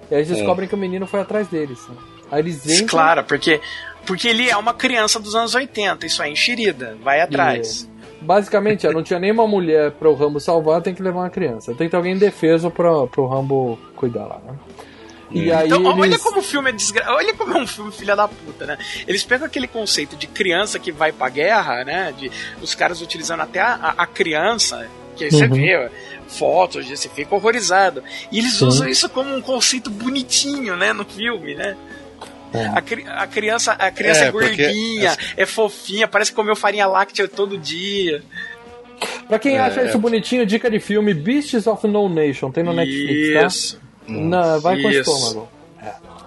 E 0.09 0.15
aí 0.15 0.21
eles 0.21 0.29
descobrem 0.29 0.67
que 0.67 0.75
o 0.75 0.77
menino 0.77 1.05
foi 1.05 1.21
atrás 1.21 1.47
deles. 1.47 1.79
né? 1.87 1.95
Aí 2.31 2.39
eles 2.39 2.65
entram. 2.67 2.87
Claro, 2.87 3.23
porque, 3.23 3.61
porque 4.05 4.27
ele 4.27 4.49
é 4.49 4.57
uma 4.57 4.73
criança 4.73 5.19
dos 5.19 5.35
anos 5.35 5.53
80, 5.53 6.05
isso 6.05 6.21
é 6.23 6.29
enxerida, 6.29 6.97
vai 7.03 7.21
atrás. 7.21 7.87
Basicamente, 8.19 8.87
ó, 8.87 8.91
não 8.91 9.03
tinha 9.03 9.19
nenhuma 9.19 9.45
mulher 9.45 9.91
para 9.91 10.09
o 10.09 10.13
Rambo 10.15 10.39
salvar, 10.39 10.81
tem 10.81 10.95
que 10.95 11.03
levar 11.03 11.21
uma 11.21 11.29
criança. 11.29 11.73
Tem 11.75 11.87
que 11.87 11.91
ter 11.91 11.97
alguém 11.97 12.13
indefeso 12.13 12.71
para 12.71 13.05
pro 13.07 13.27
Rambo 13.27 13.77
cuidar 13.95 14.25
lá, 14.25 14.39
né? 14.45 14.55
E 15.33 15.51
aí 15.51 15.65
Então, 15.67 15.83
olha 15.85 16.05
eles... 16.05 16.21
como 16.21 16.39
o 16.39 16.43
filme 16.43 16.69
é 16.69 16.73
desgra... 16.73 17.05
Olha 17.11 17.33
como 17.33 17.57
é 17.57 17.61
um 17.61 17.67
filme 17.67 17.91
filha 17.91 18.15
da 18.15 18.27
puta, 18.27 18.65
né? 18.65 18.77
Eles 19.07 19.23
pegam 19.23 19.47
aquele 19.47 19.67
conceito 19.67 20.15
de 20.15 20.27
criança 20.27 20.77
que 20.77 20.91
vai 20.91 21.11
pra 21.11 21.27
guerra, 21.29 21.83
né? 21.83 22.13
De 22.17 22.31
os 22.61 22.75
caras 22.75 23.01
utilizando 23.01 23.41
até 23.41 23.59
a, 23.59 23.73
a- 23.75 23.93
a 24.03 24.05
criança, 24.07 24.87
que 25.15 25.23
aí 25.25 25.31
você 25.31 25.45
Uhum. 25.45 25.55
vê 25.55 25.89
fotos, 26.27 26.87
você 26.87 27.09
fica 27.09 27.33
horrorizado. 27.35 28.03
E 28.31 28.37
eles 28.39 28.53
Sim. 28.53 28.65
usam 28.67 28.87
isso 28.87 29.09
como 29.09 29.35
um 29.35 29.41
conceito 29.41 29.89
bonitinho, 29.89 30.75
né? 30.75 30.93
No 30.93 31.03
filme, 31.05 31.55
né? 31.55 31.75
É. 32.53 32.65
A, 32.67 32.81
cri- 32.81 33.05
a 33.07 33.25
criança, 33.25 33.71
a 33.73 33.89
criança 33.89 34.25
é, 34.25 34.27
É, 34.27 34.31
porque 34.31 34.47
gordinha, 34.55 35.17
é 35.35 35.45
fofinha, 35.45 36.07
parece 36.07 36.29
que 36.31 36.35
comeu 36.35 36.55
farinha 36.55 36.85
láctea 36.85 37.27
todo 37.27 37.57
dia. 37.57 38.21
Pra 39.27 39.39
quem 39.39 39.57
acha 39.57 39.81
É. 39.81 39.87
isso 39.87 39.97
bonitinho, 39.97 40.45
dica 40.45 40.69
de 40.69 40.79
filme 40.79 41.13
Beasts 41.13 41.65
of 41.65 41.87
No 41.87 42.07
Nation, 42.07 42.51
tem 42.51 42.63
no 42.63 42.71
Netflix, 42.73 43.73
tá? 43.73 43.82
Não, 44.07 44.59
vai 44.59 44.81
com 44.81 44.87
o 44.87 44.91
Isso. 44.91 44.99
estômago. 45.11 45.49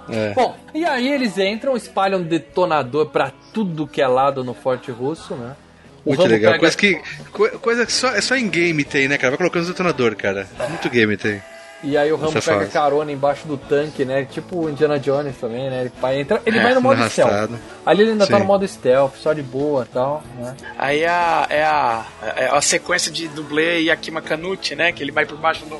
É. 0.09 0.33
Bom, 0.35 0.55
e 0.73 0.85
aí 0.85 1.09
eles 1.13 1.37
entram, 1.37 1.77
espalham 1.77 2.23
detonador 2.23 3.07
pra 3.07 3.33
tudo 3.53 3.87
que 3.89 4.01
é 4.01 4.07
lado 4.07 4.45
no 4.45 4.55
Forte 4.55 4.91
Russo, 4.91 5.35
né? 5.35 5.57
O 6.05 6.11
Muito 6.11 6.21
Rambo 6.21 6.33
legal. 6.33 6.53
pega- 6.53 6.61
Coisa 6.61 6.77
que. 6.77 7.01
co- 7.33 7.59
Coisa 7.59 7.85
que 7.85 7.93
só, 7.93 8.09
é 8.11 8.21
só 8.21 8.37
em 8.37 8.49
game 8.49 8.85
tem, 8.85 9.09
né, 9.09 9.19
cara? 9.19 9.31
Vai 9.33 9.39
colocando 9.39 9.63
os 9.63 9.69
detonador, 9.69 10.15
cara. 10.15 10.47
Muito 10.69 10.89
game 10.89 11.17
tem. 11.17 11.43
E 11.83 11.97
aí 11.97 12.11
o 12.13 12.17
Rambo 12.17 12.39
Essa 12.39 12.51
pega 12.53 12.61
fase. 12.63 12.73
carona 12.73 13.11
embaixo 13.13 13.47
do 13.49 13.57
tanque, 13.57 14.05
né? 14.05 14.25
Tipo 14.25 14.65
o 14.65 14.71
Indiana 14.71 14.99
Jones 14.99 15.37
também, 15.37 15.69
né? 15.69 15.81
Ele 15.83 15.93
vai, 16.01 16.21
entra, 16.21 16.41
ele 16.47 16.59
É, 16.59 16.63
vai 16.63 16.75
no 16.75 16.81
modo 16.81 17.01
arrastado. 17.01 17.55
stealth. 17.57 17.61
Ali 17.85 18.03
ele 18.03 18.11
ainda 18.13 18.27
tá 18.27 18.35
Sim. 18.35 18.41
no 18.43 18.47
modo 18.47 18.67
stealth, 18.69 19.15
só 19.17 19.33
de 19.33 19.43
boa 19.43 19.83
e 19.91 19.93
tal, 19.93 20.23
né? 20.39 20.57
Aí 20.79 21.01
é 21.03 21.09
a, 21.09 21.47
é 21.51 21.65
a, 21.65 22.07
é 22.37 22.47
a 22.53 22.61
sequência 22.63 23.11
de 23.11 23.27
dublê 23.29 23.81
e 23.83 23.91
Akima 23.91 24.23
Kanuti, 24.23 24.75
né? 24.77 24.93
Que 24.93 25.03
ele 25.03 25.11
vai 25.13 25.27
por 25.27 25.37
baixo 25.37 25.67
do, 25.67 25.79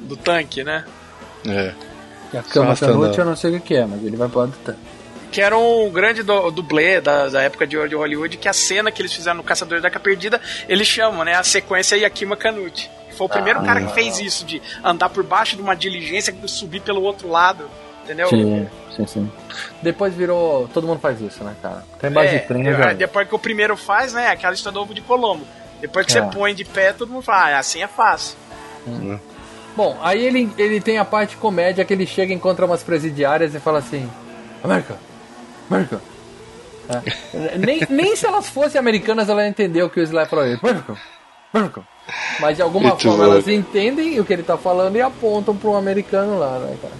do 0.00 0.16
tanque, 0.16 0.62
né? 0.64 0.84
É. 1.46 1.72
E 2.32 2.36
a 2.38 2.42
cama 2.42 2.76
Canute 2.76 2.84
arrastando. 2.84 3.14
eu 3.20 3.24
não 3.24 3.36
sei 3.36 3.56
o 3.56 3.60
que 3.60 3.74
é, 3.74 3.84
mas 3.86 4.04
ele 4.04 4.16
vai 4.16 4.28
pro 4.28 4.40
lado 4.40 4.52
do 4.52 4.58
tanque. 4.58 4.78
Que 5.32 5.40
era 5.40 5.56
um 5.56 5.88
grande 5.90 6.22
do, 6.22 6.50
dublê 6.50 7.00
da, 7.00 7.28
da 7.28 7.42
época 7.42 7.66
de, 7.66 7.76
de 7.88 7.94
Hollywood, 7.94 8.36
que 8.36 8.48
a 8.48 8.52
cena 8.52 8.90
que 8.90 9.00
eles 9.00 9.12
fizeram 9.12 9.36
no 9.36 9.42
Caçador 9.44 9.80
da 9.80 9.88
Arca 9.88 10.00
Perdida, 10.00 10.40
eles 10.68 10.86
chamam, 10.88 11.24
né? 11.24 11.34
A 11.34 11.42
sequência 11.44 11.96
Yakima 11.96 12.36
Kanuti. 12.36 12.90
Foi 13.16 13.26
o 13.26 13.30
primeiro 13.30 13.62
cara 13.62 13.80
que 13.84 13.92
fez 13.92 14.18
isso, 14.18 14.44
de 14.44 14.60
andar 14.82 15.08
por 15.10 15.22
baixo 15.22 15.54
de 15.54 15.62
uma 15.62 15.76
diligência 15.76 16.34
e 16.42 16.48
subir 16.48 16.80
pelo 16.80 17.02
outro 17.02 17.28
lado. 17.28 17.68
Entendeu? 18.04 18.28
sim, 18.28 19.06
sim. 19.06 19.30
Depois 19.82 20.12
virou. 20.14 20.68
Todo 20.74 20.84
mundo 20.86 20.98
faz 20.98 21.20
isso, 21.20 21.44
né, 21.44 21.54
cara? 21.62 21.84
Tem 22.00 22.10
base 22.10 22.34
É, 22.34 22.38
de 22.38 22.46
trem, 22.48 22.64
já. 22.64 22.92
depois 22.92 23.28
que 23.28 23.34
o 23.34 23.38
primeiro 23.38 23.76
faz, 23.76 24.12
né? 24.12 24.28
Aquela 24.28 24.54
história 24.54 24.74
do 24.74 24.80
ovo 24.82 24.92
de 24.94 25.00
Colombo. 25.00 25.44
Depois 25.80 26.06
que 26.06 26.18
É. 26.18 26.22
você 26.22 26.30
põe 26.36 26.54
de 26.54 26.64
pé, 26.64 26.92
todo 26.92 27.12
mundo 27.12 27.22
fala, 27.22 27.54
ah, 27.54 27.58
assim 27.60 27.82
é 27.82 27.86
fácil. 27.86 28.36
Bom, 29.76 29.96
aí 30.02 30.24
ele, 30.24 30.50
ele 30.58 30.80
tem 30.80 30.98
a 30.98 31.04
parte 31.04 31.36
comédia 31.36 31.84
que 31.84 31.92
ele 31.92 32.06
chega, 32.06 32.32
encontra 32.34 32.66
umas 32.66 32.82
presidiárias 32.82 33.54
e 33.54 33.60
fala 33.60 33.78
assim: 33.78 34.10
América, 34.62 34.96
América. 35.70 36.00
É. 36.88 37.56
nem, 37.58 37.80
nem 37.88 38.16
se 38.16 38.26
elas 38.26 38.48
fossem 38.48 38.78
americanas 38.78 39.28
ela 39.28 39.46
entendeu 39.46 39.86
o 39.86 39.90
que 39.90 40.00
o 40.00 40.02
Sly 40.02 40.26
falou. 40.26 40.44
América, 40.44 40.96
América. 41.54 41.82
Mas 42.40 42.56
de 42.56 42.62
alguma 42.62 42.88
Muito 42.90 43.02
forma 43.08 43.24
elas 43.24 43.46
entendem 43.46 44.18
o 44.18 44.24
que 44.24 44.32
ele 44.32 44.42
tá 44.42 44.56
falando 44.58 44.96
e 44.96 45.00
apontam 45.00 45.56
pro 45.56 45.76
americano 45.76 46.38
lá, 46.38 46.58
né, 46.58 46.76
cara? 46.82 46.94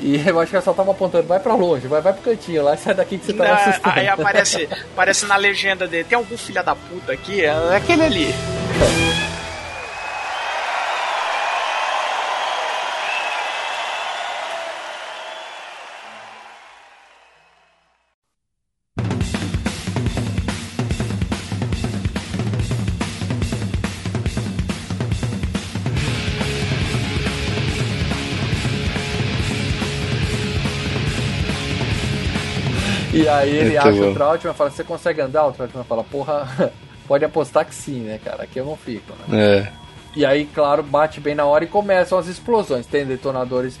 E 0.00 0.20
eu 0.26 0.40
acho 0.40 0.50
que 0.50 0.56
ela 0.56 0.64
só 0.64 0.72
tava 0.72 0.90
apontando, 0.92 1.26
vai 1.28 1.38
pra 1.38 1.54
longe, 1.54 1.86
vai, 1.86 2.00
vai 2.00 2.12
pro 2.14 2.22
cantinho 2.22 2.64
lá, 2.64 2.74
sai 2.76 2.94
daqui 2.94 3.18
que 3.18 3.26
você 3.26 3.34
tá 3.34 3.44
Na- 3.44 3.54
assustando. 3.54 3.98
aí 4.00 4.08
aparece, 4.08 4.68
aparece 4.92 5.26
na 5.26 5.36
legenda 5.36 5.86
dele, 5.86 6.04
tem 6.04 6.16
algum 6.16 6.36
filha 6.38 6.62
da 6.62 6.74
puta 6.74 7.12
aqui? 7.12 7.44
É 7.44 7.76
aquele 7.76 8.02
ali. 8.02 8.34
E 8.34 9.29
aí 33.38 33.50
ele 33.56 33.64
Muito 33.70 33.78
acha 33.88 33.92
bom. 33.92 34.10
o 34.10 34.14
Trautmann 34.14 34.52
e 34.52 34.56
fala, 34.56 34.70
você 34.70 34.84
consegue 34.84 35.20
andar? 35.20 35.46
O 35.46 35.52
Trautmann 35.52 35.84
fala, 35.84 36.04
porra, 36.04 36.72
pode 37.08 37.24
apostar 37.24 37.64
que 37.64 37.74
sim, 37.74 38.00
né, 38.00 38.18
cara? 38.24 38.44
Aqui 38.44 38.58
eu 38.58 38.64
não 38.64 38.76
fico, 38.76 39.12
né? 39.28 39.38
É. 39.66 39.72
E 40.16 40.26
aí, 40.26 40.44
claro, 40.46 40.82
bate 40.82 41.20
bem 41.20 41.34
na 41.34 41.44
hora 41.44 41.64
e 41.64 41.68
começam 41.68 42.18
as 42.18 42.26
explosões. 42.26 42.84
Tem 42.86 43.06
detonadores 43.06 43.78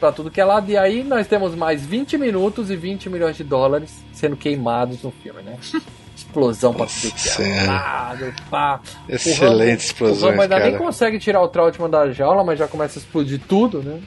pra 0.00 0.10
tudo 0.10 0.30
que 0.30 0.40
é 0.40 0.44
lado. 0.44 0.70
E 0.70 0.76
aí 0.76 1.04
nós 1.04 1.26
temos 1.26 1.54
mais 1.54 1.84
20 1.84 2.16
minutos 2.16 2.70
e 2.70 2.76
20 2.76 3.10
milhões 3.10 3.36
de 3.36 3.44
dólares 3.44 4.02
sendo 4.12 4.36
queimados 4.36 5.02
no 5.02 5.10
filme, 5.10 5.42
né? 5.42 5.56
Explosão 6.16 6.72
pra 6.72 6.86
tudo 6.86 7.12
que 7.12 7.42
é 7.42 7.66
lado, 7.66 8.34
pá. 8.50 8.80
O 9.06 9.12
Excelentes 9.12 9.38
Rambo- 9.38 9.62
O 9.62 9.74
explosões, 9.74 10.30
Rambo 10.30 10.42
ainda 10.42 10.58
nem 10.60 10.78
consegue 10.78 11.18
tirar 11.18 11.42
o 11.42 11.48
Trautmann 11.48 11.90
da 11.90 12.10
jaula, 12.10 12.42
mas 12.42 12.58
já 12.58 12.66
começa 12.66 12.98
a 12.98 13.00
explodir 13.02 13.38
tudo, 13.46 13.82
né? 13.82 14.00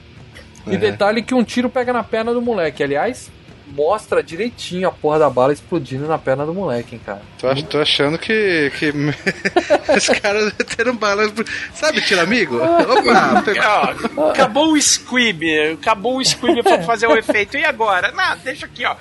E 0.65 0.73
É. 0.73 0.77
detalhe 0.77 1.21
que 1.21 1.35
um 1.35 1.43
tiro 1.43 1.69
pega 1.69 1.93
na 1.93 2.03
perna 2.03 2.33
do 2.33 2.41
moleque. 2.41 2.81
Aliás, 2.83 3.29
mostra 3.75 4.21
direitinho 4.23 4.87
a 4.87 4.91
porra 4.91 5.19
da 5.19 5.29
bala 5.29 5.53
explodindo 5.53 6.07
na 6.07 6.17
perna 6.17 6.45
do 6.45 6.53
moleque, 6.53 6.95
hein, 6.95 7.01
cara. 7.05 7.21
Tô, 7.39 7.47
ach- 7.47 7.63
tô 7.63 7.77
achando 7.79 8.17
que, 8.17 8.71
que 8.77 8.91
os 9.97 10.09
caras 10.19 10.45
meteram 10.57 10.95
balas. 10.95 11.31
Sabe, 11.73 12.01
tira 12.01 12.23
amigo? 12.23 12.57
Opa, 12.57 13.41
pegou. 13.45 14.29
Acabou 14.31 14.73
o 14.73 14.81
squib, 14.81 15.41
acabou 15.73 16.17
o 16.17 16.25
squib 16.25 16.61
pra 16.63 16.83
fazer 16.83 17.07
o 17.07 17.17
efeito. 17.17 17.57
E 17.57 17.65
agora? 17.65 18.11
Não, 18.11 18.37
deixa 18.39 18.65
aqui, 18.65 18.85
ó. 18.85 18.95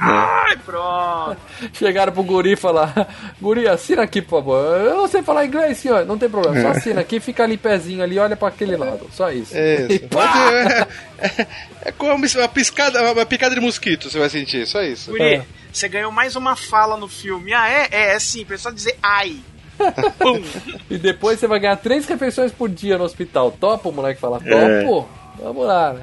Ai, 0.00 0.56
pronto. 0.64 1.36
Chegaram 1.72 2.12
pro 2.12 2.22
guri 2.22 2.52
e 2.52 2.56
falaram: 2.56 3.06
Guri, 3.40 3.68
assina 3.68 4.02
aqui, 4.02 4.20
por 4.20 4.40
favor. 4.40 4.64
Eu 4.80 4.96
não 4.96 5.08
sei 5.08 5.22
falar 5.22 5.44
inglês, 5.46 5.78
senhor. 5.78 6.04
Não 6.04 6.18
tem 6.18 6.28
problema. 6.28 6.60
Só 6.60 6.68
assina 6.78 7.00
aqui, 7.00 7.20
fica 7.20 7.44
ali 7.44 7.56
pezinho 7.56 8.02
ali, 8.02 8.18
olha 8.18 8.36
pra 8.36 8.48
aquele 8.48 8.76
lado. 8.76 9.06
Só 9.12 9.30
isso. 9.30 9.54
E 9.56 9.94
Isso. 9.96 10.18
É, 10.18 10.86
é, 11.18 11.46
é 11.86 11.92
como 11.92 12.12
uma 12.14 12.48
piscada, 12.48 13.12
uma 13.12 13.24
picada 13.26 13.54
de 13.54 13.60
mosquito, 13.60 14.10
você 14.10 14.18
vai 14.18 14.28
sentir, 14.28 14.66
só 14.66 14.82
isso. 14.82 15.10
Guri, 15.10 15.22
É. 15.22 15.42
você 15.72 15.88
ganhou 15.88 16.10
mais 16.10 16.34
uma 16.36 16.56
fala 16.56 16.96
no 16.96 17.06
filme. 17.08 17.52
Ah, 17.54 17.68
é? 17.68 17.88
É, 17.90 18.14
é 18.14 18.18
simples, 18.18 18.60
é 18.60 18.62
só 18.64 18.70
dizer 18.70 18.96
ai. 19.02 19.36
Pum. 20.18 20.42
E 20.90 20.98
depois 20.98 21.38
você 21.40 21.46
vai 21.46 21.58
ganhar 21.60 21.76
três 21.76 22.06
refeições 22.06 22.52
por 22.52 22.68
dia 22.68 22.98
no 22.98 23.04
hospital. 23.04 23.50
Topa 23.52 23.88
o 23.88 23.92
moleque 23.92 24.20
fala, 24.20 24.40
É. 24.44 24.82
topo? 24.82 25.08
Vamos 25.38 25.66
lá, 25.66 25.92
né? 25.94 26.02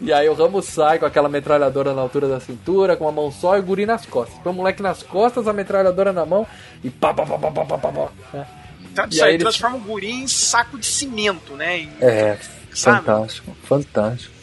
E 0.00 0.12
aí 0.12 0.28
o 0.28 0.34
Ramo 0.34 0.60
sai 0.62 0.98
com 0.98 1.06
aquela 1.06 1.28
metralhadora 1.28 1.94
na 1.94 2.00
altura 2.02 2.28
da 2.28 2.40
cintura, 2.40 2.96
com 2.96 3.08
a 3.08 3.12
mão 3.12 3.30
só 3.30 3.56
e 3.56 3.60
o 3.60 3.62
guri 3.62 3.86
nas 3.86 4.04
costas. 4.06 4.38
Põe 4.42 4.52
o 4.52 4.56
moleque 4.56 4.82
nas 4.82 5.02
costas, 5.02 5.46
a 5.46 5.52
metralhadora 5.52 6.12
na 6.12 6.26
mão 6.26 6.46
e 6.82 6.90
pá, 6.90 7.14
pá, 7.14 7.24
pá, 7.24 7.38
pá, 7.38 7.50
pá, 7.50 7.64
pá, 7.64 7.78
pá, 7.78 7.92
pá. 7.92 8.08
né? 8.32 8.46
Então, 8.92 9.06
isso 9.08 9.22
aí 9.22 9.28
aí 9.30 9.34
ele- 9.34 9.44
transforma 9.44 9.76
o 9.76 9.80
guri 9.80 10.10
em 10.10 10.26
saco 10.28 10.78
de 10.78 10.86
cimento, 10.86 11.54
né? 11.54 11.88
É, 12.00 12.36
Sabe? 12.72 13.04
fantástico, 13.04 13.56
fantástico. 13.64 14.34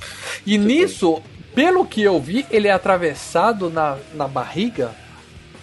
E 0.46 0.58
nisso, 0.58 1.22
pelo 1.54 1.86
que 1.86 2.02
eu 2.02 2.20
vi, 2.20 2.46
ele 2.50 2.68
é 2.68 2.72
atravessado 2.72 3.70
na, 3.70 3.98
na 4.14 4.28
barriga 4.28 4.92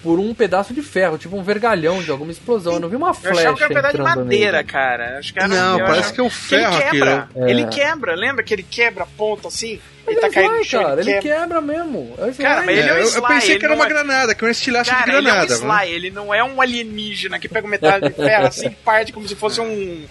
por 0.09 0.19
um 0.19 0.33
pedaço 0.33 0.73
de 0.73 0.81
ferro, 0.81 1.19
tipo 1.19 1.37
um 1.37 1.43
vergalhão 1.43 2.03
de 2.03 2.11
alguma 2.11 2.33
explosão. 2.33 2.73
Eu 2.73 2.81
não 2.81 2.89
vi 2.89 2.97
uma 2.97 3.09
Eu 3.11 3.15
flecha 3.15 3.41
achava 3.41 3.57
que 3.59 3.63
era 3.65 3.73
um 3.73 3.75
pedaço 3.77 3.95
de 3.97 4.01
entrando 4.01 4.17
madeira, 4.25 4.53
nele. 4.57 4.65
cara. 4.69 5.19
Acho 5.19 5.33
que 5.35 5.39
era, 5.39 5.49
Não, 5.49 5.79
eu 5.79 5.85
parece 5.85 5.99
achava 6.01 6.15
que 6.15 6.21
é 6.21 6.25
um 6.25 6.31
ferro 6.31 6.75
ele 6.81 6.83
quebra. 6.91 7.29
É. 7.37 7.51
Ele 7.51 7.67
quebra, 7.67 8.15
lembra 8.15 8.43
que 8.43 8.55
ele 8.55 8.63
quebra 8.63 9.05
a 9.05 9.07
ponta 9.07 9.49
assim? 9.49 9.79
Mas 10.07 10.17
ele 10.17 10.21
tá 10.23 10.27
é 10.29 10.31
caindo 10.31 10.51
no 10.53 10.57
Sly, 10.57 10.65
chão, 10.65 10.83
cara, 10.83 11.01
ele 11.03 11.11
ele 11.11 11.21
quebra. 11.21 11.39
quebra 11.41 11.61
mesmo. 11.61 12.15
É 12.17 12.29
Sly. 12.31 12.43
Cara, 12.43 12.63
mas 12.63 12.79
ele 12.79 12.81
é 12.81 12.91
É, 12.91 12.95
um 12.95 12.97
eu, 12.97 13.03
eu 13.03 13.09
Sly, 13.09 13.27
pensei 13.29 13.51
ele 13.51 13.59
que 13.59 13.65
era 13.67 13.75
uma 13.75 13.85
é- 13.85 13.89
granada, 13.89 14.35
que 14.35 14.43
era 14.43 14.49
um 14.49 14.51
estilhaço 14.51 14.91
Cara, 14.91 15.03
de 15.05 15.11
ele 15.11 15.17
é 15.17 15.21
um 15.21 15.23
granada. 15.35 15.59
né? 15.59 15.61
Sly, 15.85 15.95
ele 15.95 16.11
não 16.11 16.35
é 16.35 16.43
um 16.43 16.61
alienígena 16.63 17.39
que 17.39 17.49
pega 17.51 17.69
metade 17.69 18.09
de 18.09 18.15
ferro 18.15 18.47
assim, 18.49 18.71
parte 18.71 19.13
como 19.13 19.29
se 19.29 19.35
fosse 19.37 19.61
um. 19.61 20.07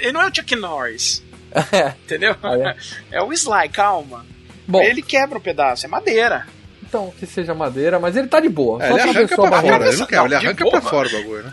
Ele 0.00 0.12
não 0.12 0.22
é 0.22 0.28
o 0.28 0.32
Chuck 0.32 0.54
Norris, 0.54 1.20
entendeu? 2.04 2.36
Ah, 2.40 2.56
é? 2.56 2.76
É 3.18 3.20
o 3.22 3.32
Sly, 3.32 3.68
calma. 3.72 4.24
Bom, 4.68 4.80
Ele 4.80 5.02
quebra 5.02 5.36
um 5.36 5.40
pedaço, 5.40 5.84
é 5.84 5.88
madeira. 5.88 6.46
Então 6.92 7.10
que 7.18 7.24
seja 7.24 7.54
madeira, 7.54 7.98
mas 7.98 8.14
ele 8.16 8.28
tá 8.28 8.38
de 8.38 8.50
boa. 8.50 8.82
É, 8.84 8.88
só 8.88 8.98
ele 8.98 9.00
atravessou 9.10 9.44
a 9.46 9.48
pra 9.48 9.56
barriga. 9.56 9.72
fora, 9.78 9.88
ele 9.88 9.96
não 9.96 10.06
quer, 10.06 10.18
ele 10.20 10.28
Não, 10.28 10.36
arranca 10.36 10.64
boa. 10.64 10.80
pra 10.80 10.90
fora 10.90 11.08
o 11.08 11.12
bagulho, 11.12 11.42
né? 11.44 11.50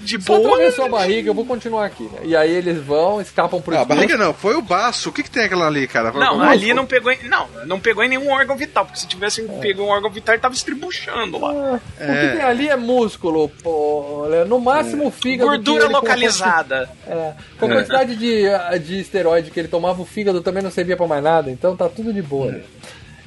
É, 0.00 0.04
De 0.04 0.20
só 0.22 0.36
boa. 0.36 0.54
atravessou 0.54 0.84
a 0.84 0.88
barriga, 0.88 1.30
eu 1.30 1.34
vou 1.34 1.46
continuar 1.46 1.86
aqui. 1.86 2.02
né? 2.02 2.18
E 2.24 2.34
aí 2.34 2.50
eles 2.52 2.78
vão, 2.82 3.20
escapam 3.20 3.60
pro 3.60 3.72
Não, 3.72 3.82
a 3.82 3.84
barriga 3.84 4.16
não, 4.16 4.34
foi 4.34 4.56
o 4.56 4.62
baço. 4.62 5.08
O 5.08 5.12
que, 5.12 5.22
que 5.22 5.30
tem 5.30 5.44
aquela 5.44 5.68
ali, 5.68 5.86
cara? 5.86 6.10
Não, 6.10 6.30
Como- 6.38 6.42
ali 6.42 6.74
não 6.74 6.86
pegou 6.86 7.12
em. 7.12 7.18
Não, 7.28 7.46
não 7.66 7.78
pegou 7.78 8.02
em 8.02 8.08
nenhum 8.08 8.28
órgão 8.30 8.56
vital, 8.56 8.84
porque 8.84 8.98
se 8.98 9.06
tivesse 9.06 9.42
pegado 9.60 9.84
um 9.84 9.88
órgão 9.90 10.10
vital, 10.10 10.34
ele 10.34 10.42
tava 10.42 10.54
estribuchando 10.54 11.38
lá. 11.38 11.50
Ah, 11.52 11.80
O 12.04 12.12
que 12.20 12.36
tem 12.36 12.42
ali 12.42 12.68
é 12.68 12.74
músculo, 12.76 13.48
pô. 13.62 14.26
né? 14.28 14.42
No 14.44 14.58
máximo 14.58 15.06
o 15.06 15.10
fígado. 15.12 15.50
Gordura 15.50 15.84
ele 15.84 15.90
com 15.90 15.96
a 15.96 16.00
localizada. 16.00 16.90
É, 17.06 17.32
com 17.58 17.66
a 17.66 17.68
quantidade 17.68 18.16
de, 18.16 18.42
de 18.80 19.00
esteroide 19.00 19.50
que 19.52 19.60
ele 19.60 19.68
tomava, 19.68 20.02
o 20.02 20.04
fígado 20.04 20.40
também 20.40 20.62
não 20.62 20.70
servia 20.70 20.96
pra 20.96 21.06
mais 21.06 21.22
nada, 21.22 21.48
então 21.50 21.76
tá 21.76 21.88
tudo 21.88 22.12
de 22.12 22.22
boa. 22.22 22.48
ali. 22.48 22.64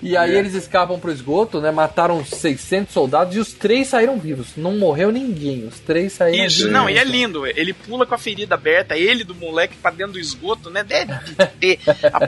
E 0.04 0.18
aí 0.18 0.36
eles 0.36 0.54
escapam 0.54 1.00
pro 1.00 1.12
esgoto, 1.12 1.62
né? 1.62 1.72
Mataram 1.72 2.18
uns 2.18 2.30
600 2.30 2.94
soldados 2.94 3.36
e 3.36 3.40
os 3.40 3.54
três 3.54 3.88
saíram 3.88 4.20
vivos. 4.20 4.50
Não 4.58 4.78
morreu 4.78 5.12
ninguém, 5.12 5.66
os 5.66 5.80
três 5.80 6.14
saíram 6.14 6.46
Isso, 6.46 6.58
vivos. 6.58 6.74
não, 6.74 6.90
e 6.90 6.98
é 6.98 7.04
lindo. 7.04 7.48
Ele 7.48 7.74
pula 7.74 8.06
com 8.06 8.14
a 8.14 8.18
ferida 8.18 8.56
aberta, 8.56 8.98
ele 8.98 9.24
do 9.24 9.34
moleque 9.34 9.76
pra 9.78 9.92
dentro 9.92 10.14
do 10.14 10.20
esgoto, 10.20 10.70
né? 10.70 10.84
Deve 10.84 11.14
ter 11.60 11.80
a 12.12 12.28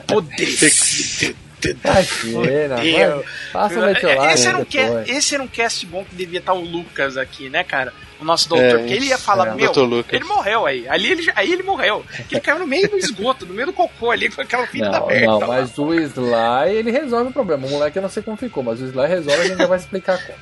Imagina, 2.23 2.75
vai, 3.15 3.23
Passa 3.53 3.79
o 3.79 3.85
metiolate 3.85 4.33
esse, 4.33 4.47
era 4.47 4.57
um 4.57 4.63
depois. 4.63 4.95
cast, 4.97 5.11
esse 5.11 5.33
era 5.35 5.43
um 5.43 5.47
cast 5.47 5.85
bom 5.85 6.03
que 6.05 6.15
devia 6.15 6.39
estar 6.39 6.53
o 6.53 6.61
Lucas 6.61 7.17
aqui, 7.17 7.49
né, 7.49 7.63
cara? 7.63 7.93
O 8.19 8.23
nosso 8.23 8.47
doutor, 8.47 8.63
É, 8.65 8.77
porque 8.77 8.93
ele 8.93 9.07
ia 9.07 9.17
falar, 9.17 9.47
é, 9.49 9.55
meu, 9.55 9.71
ele 10.09 10.23
morreu 10.23 10.65
aí. 10.65 10.87
Ali 10.87 11.11
ele, 11.11 11.31
aí 11.35 11.51
ele 11.51 11.63
morreu. 11.63 12.05
Ele 12.31 12.39
caiu 12.39 12.59
no 12.59 12.65
meio 12.67 12.89
do 12.89 12.97
esgoto, 12.97 13.45
no 13.45 13.53
meio 13.53 13.67
do 13.67 13.73
cocô 13.73 14.09
ali, 14.09 14.29
com 14.29 14.39
aquela 14.41 14.65
ferida 14.67 14.89
Não, 14.91 15.03
aberta. 15.03 15.25
não, 15.25 15.39
lá. 15.39 15.47
mas 15.47 15.77
o 15.77 15.93
Sly, 15.93 16.69
ele 16.75 16.91
resolve 16.91 17.29
o 17.29 17.33
problema. 17.33 17.67
O 17.67 17.69
moleque 17.69 17.97
eu 17.97 18.01
não 18.01 18.09
sei 18.09 18.23
como 18.23 18.37
ficou, 18.37 18.63
mas 18.63 18.79
o 18.81 18.85
Sly 18.85 19.07
resolve, 19.07 19.41
a 19.41 19.47
gente 19.47 19.57
já 19.57 19.67
vai 19.67 19.77
explicar 19.77 20.17
como. 20.25 20.37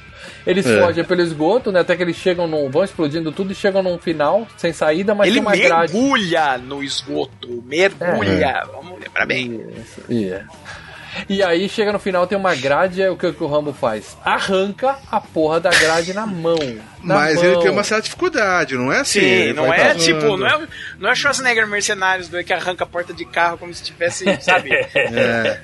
Eles 0.46 0.66
É. 0.68 0.80
fogem 0.82 1.04
pelo 1.04 1.22
esgoto, 1.22 1.72
né? 1.72 1.80
Até 1.80 1.96
que 1.98 2.04
eles 2.04 2.16
chegam 2.16 2.48
num. 2.48 2.70
vão 2.70 2.84
explodindo 2.84 3.32
tudo 3.32 3.52
e 3.52 3.56
chegam 3.56 3.82
num 3.82 3.98
final, 3.98 4.48
sem 4.56 4.72
saída, 4.72 5.16
mas 5.16 5.28
ele 5.28 5.38
tem 5.38 5.42
uma 5.42 5.56
grade. 5.56 5.94
mergulha 5.94 6.58
no 6.60 6.84
esgoto, 6.84 7.64
mergulha. 7.66 8.64
Vamos 8.72 9.00
lembrar 9.02 9.26
bem. 9.26 9.66
Isso, 9.82 10.02
isso. 10.10 10.46
E 11.30 11.44
aí 11.44 11.68
chega 11.70 11.92
no 11.92 12.00
final, 12.00 12.26
tem 12.28 12.38
uma 12.38 12.56
grade, 12.56 13.02
aí 13.02 13.10
o 13.10 13.18
que, 13.18 13.32
que 13.32 13.44
o 13.44 13.48
Rambo 13.48 13.74
faz? 13.74 14.18
Arranca 14.24 14.98
a 15.12 15.20
porra 15.20 15.60
da 15.60 15.70
grade 15.70 16.14
na 16.14 16.26
mão. 16.26 16.58
Na 17.04 17.16
Mas 17.16 17.36
mão. 17.36 17.44
ele 17.46 17.58
tem 17.62 17.70
uma 17.72 17.84
certa 17.84 18.04
dificuldade, 18.04 18.76
não 18.76 18.92
é 18.92 19.02
assim? 19.02 19.20
Sim, 19.20 19.26
ele 19.26 19.54
não 19.54 19.68
vai 19.68 19.80
é 19.80 19.84
travando. 19.94 20.04
tipo, 20.04 20.38
não 20.38 20.48
é, 20.48 20.68
não 21.00 21.10
é 21.10 21.16
Schwarzenegger 21.16 21.68
Mercenários 21.68 22.28
do 22.30 22.44
que 22.44 22.54
arranca 22.54 22.84
a 22.84 22.88
porta 22.88 23.14
de 23.14 23.26
carro 23.26 23.58
como 23.58 23.74
se 23.74 23.84
tivesse, 23.84 24.26
sabe? 24.42 24.70
É. 24.74 25.60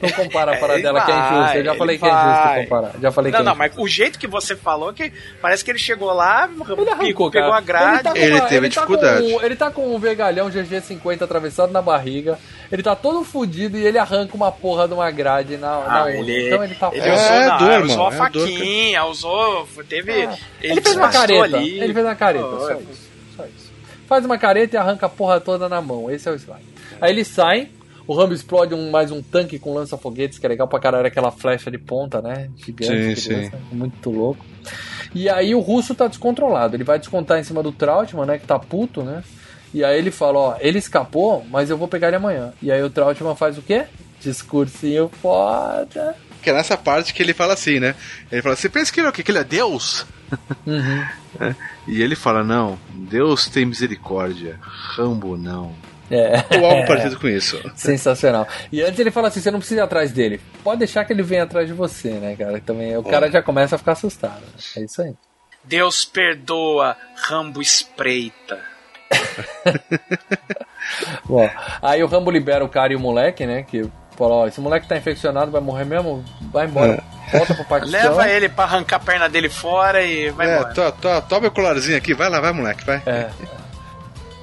Não 0.00 0.10
compara 0.10 0.52
a 0.52 0.56
parada 0.56 0.74
Ele 0.74 0.82
dela 0.82 1.00
que 1.04 1.10
é 1.10 1.14
vai, 1.14 1.22
injusto. 1.38 1.56
Eu 1.58 1.64
já 1.64 1.70
ele 1.70 1.78
falei 1.78 1.98
que 1.98 2.04
é 2.04 2.10
vai. 2.10 2.32
injusto 2.32 2.62
comparar. 2.62 2.92
Já 3.00 3.12
falei 3.12 3.32
Não, 3.32 3.36
que 3.38 3.42
é 3.42 3.44
não, 3.44 3.52
injusto. 3.52 3.76
mas 3.78 3.84
o 3.84 3.88
jeito 3.88 4.18
que 4.18 4.26
você 4.26 4.56
falou 4.56 4.90
é 4.90 4.92
que 4.92 5.12
parece 5.40 5.64
que 5.64 5.70
ele 5.70 5.78
chegou 5.78 6.12
lá, 6.12 6.48
Ele 6.48 6.90
arrancou, 6.90 7.30
pegou, 7.30 7.30
cara. 7.30 7.56
a 7.56 7.60
grade. 7.60 7.92
Ele, 7.94 8.02
tá 8.02 8.10
com 8.12 8.18
Ele 8.18 8.34
uma- 8.34 8.48
teve 8.48 8.68
tá 8.68 8.80
dificuldade. 8.80 9.32
com- 9.32 9.42
ele 9.42 9.56
tá 9.56 9.70
com 9.70 9.94
um 9.94 9.98
vergalhão 9.98 10.50
GG50 10.50 11.22
atravessado 11.22 11.72
na 11.72 11.82
barriga. 11.82 12.38
Ele 12.70 12.82
tá 12.82 12.96
todo 12.96 13.22
fudido 13.24 13.76
e 13.76 13.84
ele 13.86 13.98
arranca 13.98 14.34
uma 14.34 14.50
porra 14.50 14.88
de 14.88 14.94
uma 14.94 15.10
grade 15.10 15.56
na, 15.56 15.68
na 15.80 15.94
Ah, 16.00 16.04
outra. 16.06 16.18
ele, 16.18 16.46
Então 16.46 16.64
ele 16.64 16.74
tá 16.74 16.88
ele 16.92 17.00
foda. 17.00 17.12
É, 17.12 17.14
usou, 17.14 17.48
não, 17.50 17.58
dor, 17.58 17.70
ele 17.72 17.82
usou 17.84 18.02
a 18.02 18.06
é 18.06 18.10
dor 18.10 18.18
faquinha, 18.48 19.04
usou. 19.04 19.68
Teve. 19.88 20.12
É. 20.12 20.22
Ele, 20.24 20.72
Ele 20.72 20.80
fez 20.80 20.96
uma 20.96 21.08
careta. 21.10 21.56
ali. 21.56 21.80
Ele 21.80 21.92
fez 21.92 22.06
uma 22.06 22.14
careta, 22.14 22.44
Oh, 22.46 22.58
só 22.60 22.70
é. 22.70 22.74
isso. 22.76 23.10
Só 23.36 23.44
isso. 23.44 23.72
Faz 24.08 24.24
uma 24.24 24.38
careta 24.38 24.76
e 24.76 24.78
arranca 24.78 25.06
a 25.06 25.08
porra 25.08 25.40
toda 25.40 25.68
na 25.68 25.80
mão. 25.82 26.10
Esse 26.10 26.28
é 26.28 26.32
o 26.32 26.34
slide. 26.34 26.62
Aí 27.00 27.10
eles 27.10 27.28
saem. 27.28 27.70
O 28.12 28.14
Rambo 28.14 28.34
explode 28.34 28.74
um, 28.74 28.90
mais 28.90 29.10
um 29.10 29.22
tanque 29.22 29.58
com 29.58 29.72
lança-foguetes, 29.72 30.38
que 30.38 30.44
é 30.44 30.48
legal 30.50 30.68
pra 30.68 30.78
caralho, 30.78 31.06
aquela 31.06 31.30
flecha 31.30 31.70
de 31.70 31.78
ponta, 31.78 32.20
né? 32.20 32.50
Gigante. 32.58 33.16
Sim, 33.16 33.16
sim. 33.16 33.34
lança, 33.34 33.58
muito 33.72 34.10
louco. 34.10 34.44
E 35.14 35.30
aí 35.30 35.54
o 35.54 35.60
russo 35.60 35.94
tá 35.94 36.06
descontrolado. 36.08 36.76
Ele 36.76 36.84
vai 36.84 36.98
descontar 36.98 37.38
em 37.38 37.42
cima 37.42 37.62
do 37.62 37.72
Trautmann, 37.72 38.26
né? 38.26 38.38
Que 38.38 38.46
tá 38.46 38.58
puto, 38.58 39.02
né? 39.02 39.24
E 39.72 39.82
aí 39.82 39.96
ele 39.96 40.10
fala, 40.10 40.38
ó, 40.38 40.56
ele 40.60 40.78
escapou, 40.78 41.42
mas 41.50 41.70
eu 41.70 41.78
vou 41.78 41.88
pegar 41.88 42.08
ele 42.08 42.16
amanhã. 42.16 42.52
E 42.60 42.70
aí 42.70 42.82
o 42.82 42.90
Trautmann 42.90 43.34
faz 43.34 43.56
o 43.56 43.62
quê? 43.62 43.86
Discursinho 44.20 45.10
foda. 45.22 46.14
Que 46.42 46.50
é 46.50 46.52
nessa 46.52 46.76
parte 46.76 47.14
que 47.14 47.22
ele 47.22 47.32
fala 47.32 47.54
assim, 47.54 47.80
né? 47.80 47.94
Ele 48.30 48.42
fala, 48.42 48.56
você 48.56 48.68
pensa 48.68 48.92
que 48.92 49.00
ele 49.00 49.06
é 49.06 49.10
o 49.10 49.12
quê? 49.14 49.22
Que 49.22 49.30
ele 49.30 49.38
é 49.38 49.44
Deus? 49.44 50.04
Uhum. 50.66 51.54
E 51.86 52.00
ele 52.00 52.16
fala, 52.16 52.42
não, 52.42 52.78
Deus 52.94 53.48
tem 53.48 53.66
misericórdia, 53.66 54.58
Rambo 54.62 55.36
não. 55.36 55.74
É. 56.12 56.44
Ou 56.58 56.66
algo 56.66 56.86
parecido 56.86 57.18
com 57.18 57.26
isso. 57.26 57.58
Sensacional. 57.74 58.46
E 58.70 58.82
antes 58.82 59.00
ele 59.00 59.10
fala 59.10 59.28
assim: 59.28 59.40
você 59.40 59.50
não 59.50 59.58
precisa 59.58 59.80
ir 59.80 59.84
atrás 59.84 60.12
dele. 60.12 60.38
Pode 60.62 60.80
deixar 60.80 61.06
que 61.06 61.12
ele 61.14 61.22
venha 61.22 61.44
atrás 61.44 61.66
de 61.66 61.72
você, 61.72 62.10
né, 62.10 62.36
cara? 62.36 62.60
Também 62.60 62.94
o 62.98 63.02
cara 63.02 63.30
já 63.30 63.42
começa 63.42 63.76
a 63.76 63.78
ficar 63.78 63.92
assustado. 63.92 64.42
É 64.76 64.80
isso 64.80 65.00
aí. 65.00 65.14
Deus 65.64 66.04
perdoa, 66.04 66.96
Rambo 67.16 67.62
espreita. 67.62 68.60
Bom, 71.24 71.48
aí 71.80 72.02
o 72.02 72.06
Rambo 72.06 72.30
libera 72.30 72.64
o 72.64 72.68
cara 72.68 72.92
e 72.92 72.96
o 72.96 73.00
moleque, 73.00 73.46
né? 73.46 73.62
Que 73.62 73.88
fala: 74.14 74.34
ó, 74.34 74.46
esse 74.46 74.60
moleque 74.60 74.86
tá 74.86 74.98
infeccionado, 74.98 75.50
vai 75.50 75.62
morrer 75.62 75.86
mesmo? 75.86 76.22
Vai 76.52 76.66
embora. 76.66 77.02
Volta 77.32 77.54
pro 77.54 77.64
Paquistão. 77.68 78.02
Leva 78.02 78.28
ele 78.28 78.50
pra 78.50 78.64
arrancar 78.64 78.96
a 78.96 79.00
perna 79.00 79.30
dele 79.30 79.48
fora 79.48 80.02
e 80.02 80.28
vai 80.30 80.46
é, 80.46 80.56
embora. 80.56 80.74
to, 80.74 80.92
to, 80.92 81.22
toma 81.26 81.48
o 81.48 81.50
colarzinho 81.50 81.96
aqui, 81.96 82.12
vai 82.12 82.28
lá, 82.28 82.38
vai 82.38 82.52
moleque, 82.52 82.84
vai. 82.84 83.00
É. 83.06 83.30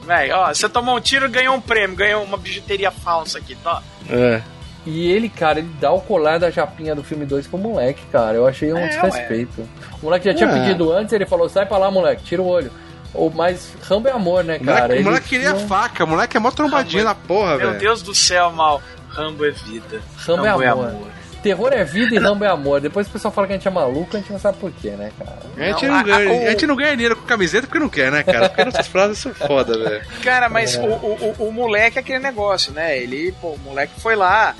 Véi, 0.09 0.31
ó, 0.31 0.47
você 0.51 0.67
tomou 0.67 0.97
um 0.97 0.99
tiro 0.99 1.29
ganhou 1.29 1.55
um 1.55 1.61
prêmio, 1.61 1.95
ganhou 1.95 2.23
uma 2.23 2.35
bijuteria 2.35 2.89
falsa 2.89 3.37
aqui, 3.37 3.53
tá? 3.55 3.83
É. 4.09 4.41
E 4.83 5.07
ele, 5.11 5.29
cara, 5.29 5.59
ele 5.59 5.69
dá 5.79 5.91
o 5.91 6.01
colar 6.01 6.39
da 6.39 6.49
japinha 6.49 6.95
do 6.95 7.03
filme 7.03 7.27
2 7.27 7.45
pro 7.45 7.59
moleque, 7.59 8.01
cara. 8.11 8.35
Eu 8.35 8.47
achei 8.47 8.73
um 8.73 8.77
É, 8.79 8.87
desrespeito. 8.87 9.69
O 10.01 10.05
moleque 10.05 10.25
já 10.25 10.33
tinha 10.33 10.49
É. 10.49 10.53
pedido 10.61 10.91
antes, 10.91 11.13
ele 11.13 11.27
falou: 11.27 11.47
sai 11.47 11.67
pra 11.67 11.77
lá, 11.77 11.91
moleque, 11.91 12.23
tira 12.23 12.41
o 12.41 12.47
olho. 12.47 12.71
Ou, 13.13 13.29
mas 13.29 13.71
Rambo 13.83 14.07
é 14.07 14.11
amor, 14.11 14.43
né, 14.43 14.57
O 14.59 14.65
cara? 14.65 14.79
moleque, 14.81 14.93
o 14.93 14.95
Ele 14.95 15.03
moleque 15.03 15.27
queria 15.29 15.53
tinha- 15.53 15.67
faca, 15.67 16.03
o 16.03 16.07
moleque 16.07 16.37
é 16.37 16.39
mó 16.39 16.49
trombadinha 16.49 17.03
na 17.03 17.13
porra, 17.13 17.57
Meu 17.57 17.67
velho. 17.67 17.79
Deus 17.79 18.01
do 18.01 18.15
céu, 18.15 18.51
mal. 18.51 18.81
Rambo 19.09 19.45
é 19.45 19.51
vida. 19.51 20.01
Rambo 20.17 20.45
é 20.45 20.67
amor. 20.67 21.07
Terror 21.41 21.71
é 21.73 21.83
vida 21.83 22.13
e 22.15 22.17
Rambo 22.17 22.43
é 22.43 22.47
amor. 22.49 22.81
Depois 22.81 23.07
o 23.07 23.09
pessoal 23.09 23.33
fala 23.33 23.47
que 23.47 23.53
a 23.53 23.55
gente 23.55 23.67
é 23.67 23.71
maluco, 23.71 24.15
a 24.15 24.19
gente 24.19 24.31
não 24.31 24.39
sabe 24.39 24.57
por 24.57 24.71
quê, 24.71 24.89
né, 24.91 25.11
cara? 25.17 25.37
A 25.57 25.63
gente, 25.71 25.85
Não, 25.85 25.93
não 25.93 25.99
a- 25.99 26.03
ganha, 26.03 26.29
a- 26.29 26.33
o- 26.33 26.47
a 26.47 26.49
gente 26.51 26.67
não 26.67 26.75
ganha 26.75 26.91
dinheiro 26.95 27.15
com 27.15 27.25
camiseta 27.25 27.67
porque 27.67 27.79
não 27.79 27.89
quer, 27.89 28.11
né, 28.11 28.23
cara? 28.23 28.49
Porque 28.49 28.65
nossas 28.65 28.87
frases 28.87 29.17
são 29.17 29.33
foda, 29.33 29.77
velho. 29.77 30.01
Cara, 30.23 30.49
mas 30.49 30.75
É. 30.75 30.79
o, 30.81 30.85
o, 30.85 31.35
o, 31.39 31.47
o 31.47 31.51
moleque 31.51 31.97
é 31.97 32.01
aquele 32.01 32.19
negócio, 32.19 32.71
né? 32.73 32.97
Ele, 32.97 33.31
pô, 33.41 33.49
o 33.49 33.59
moleque 33.59 33.93
foi 33.99 34.15
lá, 34.15 34.55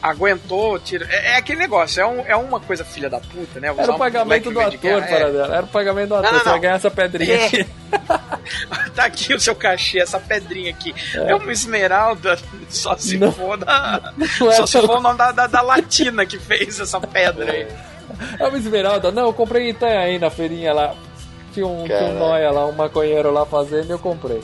aguentou, 0.00 0.78
tira. 0.78 1.06
É, 1.10 1.32
é 1.32 1.36
aquele 1.36 1.58
negócio, 1.60 2.00
é, 2.00 2.06
um, 2.06 2.24
é 2.26 2.36
uma 2.36 2.58
coisa 2.60 2.84
filha 2.84 3.08
da 3.08 3.20
puta, 3.20 3.60
né? 3.60 3.68
Era 3.76 3.92
o 3.92 3.94
um 3.94 3.98
pagamento 3.98 4.50
moleque 4.52 4.76
do 4.78 4.88
ator, 4.90 5.00
guerra, 5.00 5.06
é. 5.06 5.16
para 5.20 5.30
dela. 5.30 5.56
Era 5.56 5.64
o 5.64 5.68
pagamento 5.68 6.08
do 6.08 6.14
ator. 6.16 6.32
não, 6.32 6.38
Você 6.40 6.48
vai 6.50 6.60
ganhar 6.60 6.74
essa 6.76 6.90
pedrinha 6.90 7.34
É. 7.36 7.46
aqui. 7.46 7.66
tá 8.94 9.04
aqui 9.04 9.34
o 9.34 9.40
seu 9.40 9.54
cachê, 9.54 10.00
essa 10.00 10.18
pedrinha 10.18 10.70
aqui. 10.70 10.94
É, 11.14 11.34
uma 11.34 11.52
esmeralda, 11.52 12.38
só 12.68 12.96
se 12.96 13.16
Não. 13.18 13.32
for 13.32 13.56
da. 13.56 14.12
Não 14.40 14.50
é 14.50 14.54
só 14.54 14.66
se 14.66 14.80
for 14.80 14.98
o 14.98 15.00
nome 15.00 15.18
da, 15.18 15.32
da, 15.32 15.46
da 15.46 15.60
latina 15.62 16.24
que 16.26 16.38
fez 16.38 16.80
essa 16.80 17.00
pedra 17.00 17.52
aí. 17.52 17.66
É 18.38 18.46
uma 18.46 18.58
esmeralda. 18.58 19.10
Não, 19.10 19.26
eu 19.26 19.32
comprei 19.32 19.66
em 19.66 19.70
Itanhaém 19.70 20.18
na 20.18 20.30
feirinha 20.30 20.72
lá. 20.72 20.94
Tinha 21.52 21.66
um, 21.66 21.84
tinha 21.84 21.98
um 21.98 22.18
nóia 22.18 22.50
lá, 22.50 22.66
um 22.66 22.72
maconheiro 22.72 23.30
lá 23.30 23.44
fazendo 23.44 23.88
e 23.88 23.92
eu 23.92 23.98
comprei. 23.98 24.42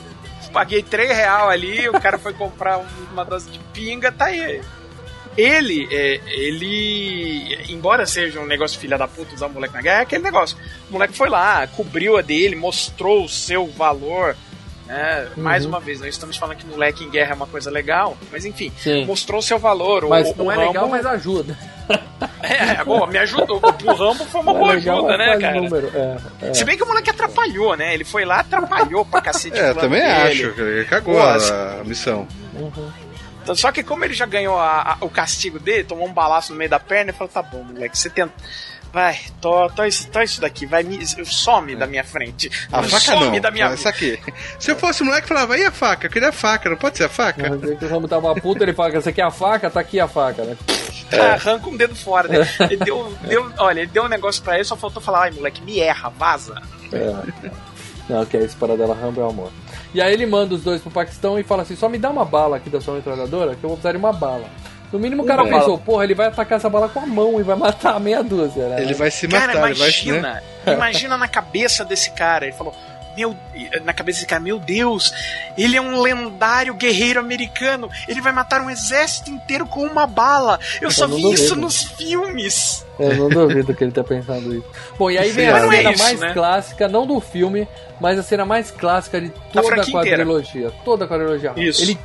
Paguei 0.52 0.82
3 0.82 1.14
real 1.14 1.50
ali, 1.50 1.88
o 1.88 2.00
cara 2.00 2.18
foi 2.18 2.32
comprar 2.32 2.78
um- 2.78 2.86
uma 3.12 3.22
dose 3.24 3.50
de 3.50 3.58
pinga, 3.72 4.10
tá 4.10 4.26
aí. 4.26 4.62
Ele, 5.40 5.86
é, 5.90 6.20
ele, 6.26 7.58
embora 7.68 8.04
seja 8.06 8.40
um 8.40 8.46
negócio 8.46 8.78
filha 8.78 8.98
da 8.98 9.06
puta 9.06 9.34
usar 9.34 9.46
o 9.46 9.50
moleque 9.50 9.72
na 9.74 9.80
guerra, 9.82 10.00
é 10.00 10.02
aquele 10.02 10.22
negócio. 10.24 10.56
O 10.90 10.92
moleque 10.94 11.16
foi 11.16 11.28
lá, 11.28 11.66
cobriu 11.68 12.16
a 12.16 12.22
dele, 12.22 12.56
mostrou 12.56 13.24
o 13.24 13.28
seu 13.28 13.66
valor. 13.68 14.36
Né? 14.86 15.28
Mais 15.36 15.64
Uhum. 15.64 15.68
uma 15.70 15.80
vez, 15.80 16.00
nós 16.00 16.08
estamos 16.08 16.36
falando 16.38 16.56
que 16.56 16.66
moleque 16.66 17.04
em 17.04 17.10
guerra 17.10 17.32
é 17.32 17.34
uma 17.34 17.46
coisa 17.46 17.70
legal, 17.70 18.16
mas 18.32 18.44
enfim, 18.46 18.72
Sim. 18.78 19.04
mostrou 19.04 19.38
o 19.38 19.42
seu 19.42 19.58
valor. 19.58 20.08
Mas 20.08 20.28
o, 20.30 20.34
não 20.38 20.46
o 20.46 20.50
é 20.50 20.54
Rambo- 20.56 20.66
legal, 20.68 20.88
mas 20.88 21.06
ajuda. 21.06 21.56
É, 22.40 22.82
bom, 22.84 23.06
me 23.06 23.18
ajudou. 23.18 23.58
O 23.58 23.92
Rambo 23.94 24.24
foi 24.24 24.40
uma 24.40 24.52
é 24.52 24.54
boa 24.58 24.72
legal, 24.74 24.98
ajuda, 24.98 25.16
né, 25.18 25.38
cara? 25.38 25.60
número. 25.60 25.90
É, 25.94 26.16
é. 26.48 26.54
Se 26.54 26.64
bem 26.64 26.76
que 26.76 26.82
o 26.82 26.86
moleque 26.86 27.10
atrapalhou, 27.10 27.76
né? 27.76 27.94
Ele 27.94 28.04
foi 28.04 28.24
lá, 28.24 28.40
atrapalhou 28.40 29.04
pra 29.04 29.20
cacete. 29.20 29.58
É, 29.58 29.74
também 29.74 30.00
dele. 30.00 30.12
acho. 30.12 30.60
Ele 30.60 30.84
cagou 30.84 31.14
Pô, 31.14 31.20
a, 31.20 31.34
assim- 31.34 31.52
a 31.52 31.82
missão. 31.84 32.26
Uhum. 32.54 32.90
Então, 33.48 33.56
Só 33.56 33.72
que 33.72 33.82
como 33.82 34.04
ele 34.04 34.12
já 34.14 34.26
ganhou 34.26 34.58
a- 34.58 34.82
a- 34.92 34.96
o 35.04 35.08
castigo 35.08 35.58
dele, 35.58 35.84
tomou 35.84 36.06
um 36.06 36.12
balaço 36.12 36.52
no 36.52 36.58
meio 36.58 36.68
da 36.70 36.78
perna, 36.78 37.10
ele 37.10 37.16
falou, 37.18 37.32
tá 37.32 37.42
bom, 37.42 37.62
moleque, 37.64 37.96
você 37.98 38.10
tenta... 38.10 38.32
Vai, 38.90 39.18
to, 39.42 39.70
to, 39.76 39.84
isso, 39.84 40.08
to 40.08 40.22
isso 40.22 40.40
daqui, 40.40 40.64
vai, 40.64 40.82
me, 40.82 40.98
some 41.26 41.76
da 41.76 41.86
minha 41.86 42.02
frente. 42.02 42.50
A 42.72 42.82
faca 42.82 43.00
some 43.00 43.26
não. 43.32 43.40
da 43.40 43.50
minha 43.50 43.66
Essa 43.66 43.90
aqui. 43.90 44.18
Se 44.58 44.70
eu 44.70 44.76
fosse 44.76 45.02
moleque, 45.04 45.24
eu 45.24 45.28
falava, 45.28 45.58
e 45.58 45.64
a 45.64 45.70
faca? 45.70 46.06
Eu 46.06 46.10
queria 46.10 46.30
a 46.30 46.32
faca, 46.32 46.70
não 46.70 46.76
pode 46.78 46.96
ser 46.96 47.04
a 47.04 47.08
faca? 47.10 47.50
Mas 47.50 47.62
aí 47.64 47.76
que 47.76 47.84
o 47.84 47.88
Rambo 47.88 48.08
tava 48.08 48.34
puto, 48.36 48.62
ele 48.62 48.72
fala: 48.72 48.90
Você 48.92 49.12
quer 49.12 49.24
a 49.24 49.30
faca? 49.30 49.68
Tá 49.70 49.80
aqui 49.80 50.00
a 50.00 50.08
faca, 50.08 50.42
né? 50.42 50.56
Cara, 51.10 51.34
arranca 51.34 51.68
um 51.68 51.76
dedo 51.76 51.94
fora, 51.94 52.28
né? 52.28 52.48
Ele 52.60 52.76
deu, 52.78 53.14
deu, 53.28 53.52
olha, 53.58 53.80
ele 53.80 53.90
deu 53.90 54.04
um 54.04 54.08
negócio 54.08 54.42
pra 54.42 54.54
ele, 54.54 54.64
só 54.64 54.74
faltou 54.74 55.02
falar, 55.02 55.24
ai, 55.24 55.30
moleque, 55.32 55.60
me 55.60 55.78
erra, 55.80 56.08
vaza. 56.08 56.54
É. 56.90 57.50
Não, 58.08 58.24
que 58.24 58.38
é 58.38 58.42
esse 58.42 58.56
paradela 58.56 58.94
Rambo 58.94 59.20
é 59.20 59.28
amor. 59.28 59.52
E 59.94 60.00
aí 60.02 60.12
ele 60.12 60.26
manda 60.26 60.54
os 60.54 60.62
dois 60.62 60.80
pro 60.80 60.90
Paquistão 60.90 61.38
e 61.38 61.42
fala 61.42 61.62
assim: 61.62 61.76
só 61.76 61.88
me 61.88 61.98
dá 61.98 62.10
uma 62.10 62.24
bala 62.24 62.56
aqui 62.56 62.68
da 62.68 62.80
sua 62.80 62.94
metralhadora, 62.94 63.54
que 63.54 63.64
eu 63.64 63.68
vou 63.68 63.76
precisar 63.76 63.92
de 63.92 63.98
uma 63.98 64.12
bala. 64.12 64.44
No 64.92 64.98
mínimo 64.98 65.22
o 65.22 65.26
cara 65.26 65.42
Uma 65.42 65.58
pensou, 65.58 65.78
porra, 65.78 66.04
ele 66.04 66.14
vai 66.14 66.28
atacar 66.28 66.56
essa 66.56 66.70
bala 66.70 66.88
com 66.88 67.00
a 67.00 67.06
mão 67.06 67.38
e 67.38 67.42
vai 67.42 67.56
matar 67.56 67.94
a 67.94 68.00
meia 68.00 68.22
dúzia, 68.22 68.68
né? 68.68 68.82
Ele 68.82 68.94
vai 68.94 69.10
se 69.10 69.26
matar, 69.26 69.48
Cara, 69.48 69.68
ele 69.68 69.78
vai 69.78 69.90
se. 69.90 70.10
Né? 70.10 70.18
imagina, 70.18 70.42
imagina 70.66 71.18
na 71.18 71.28
cabeça 71.28 71.84
desse 71.84 72.10
cara. 72.12 72.46
Ele 72.46 72.54
falou, 72.54 72.74
meu, 73.18 73.36
na 73.84 73.92
cabeça 73.92 74.18
desse 74.18 74.26
cara, 74.26 74.40
meu 74.40 74.60
Deus, 74.60 75.12
ele 75.56 75.76
é 75.76 75.80
um 75.80 76.00
lendário 76.00 76.72
guerreiro 76.74 77.18
americano. 77.18 77.90
Ele 78.06 78.20
vai 78.20 78.32
matar 78.32 78.60
um 78.60 78.70
exército 78.70 79.30
inteiro 79.30 79.66
com 79.66 79.84
uma 79.84 80.06
bala. 80.06 80.60
Eu 80.80 80.90
só 80.90 81.08
não 81.08 81.16
vi 81.16 81.32
isso 81.32 81.56
nos 81.56 81.82
filmes. 81.82 82.86
Eu 82.98 83.16
não 83.16 83.28
duvido 83.28 83.74
que 83.74 83.82
ele 83.82 83.92
tá 83.92 84.04
pensando 84.04 84.54
isso. 84.54 84.66
Bom, 84.96 85.10
e 85.10 85.18
aí 85.18 85.32
vem 85.32 85.48
a 85.48 85.60
não 85.60 85.72
é 85.72 85.78
cena 85.78 85.92
isso, 85.92 86.02
mais 86.04 86.20
né? 86.20 86.32
clássica, 86.32 86.88
não 86.88 87.06
do 87.06 87.20
filme, 87.20 87.66
mas 88.00 88.18
a 88.18 88.22
cena 88.22 88.44
mais 88.44 88.70
clássica 88.70 89.20
de 89.20 89.30
toda 89.52 89.60
a 89.60 89.62
franquia 89.62 90.00
inteira. 90.00 90.16
quadrilogia. 90.18 90.72
Toda 90.84 91.04
a 91.04 91.08
quadrilogia. 91.08 91.52
Isso. 91.56 91.82
Ele, 91.82 91.98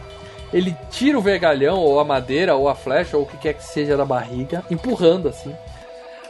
ele 0.51 0.77
tira 0.89 1.17
o 1.17 1.21
vergalhão, 1.21 1.77
ou 1.77 1.99
a 1.99 2.03
madeira, 2.03 2.55
ou 2.55 2.67
a 2.67 2.73
flecha, 2.73 3.17
ou 3.17 3.23
o 3.23 3.25
que 3.27 3.37
quer 3.37 3.53
que 3.53 3.63
seja 3.63 3.95
da 3.95 4.05
barriga, 4.05 4.63
empurrando 4.69 5.27
assim. 5.27 5.53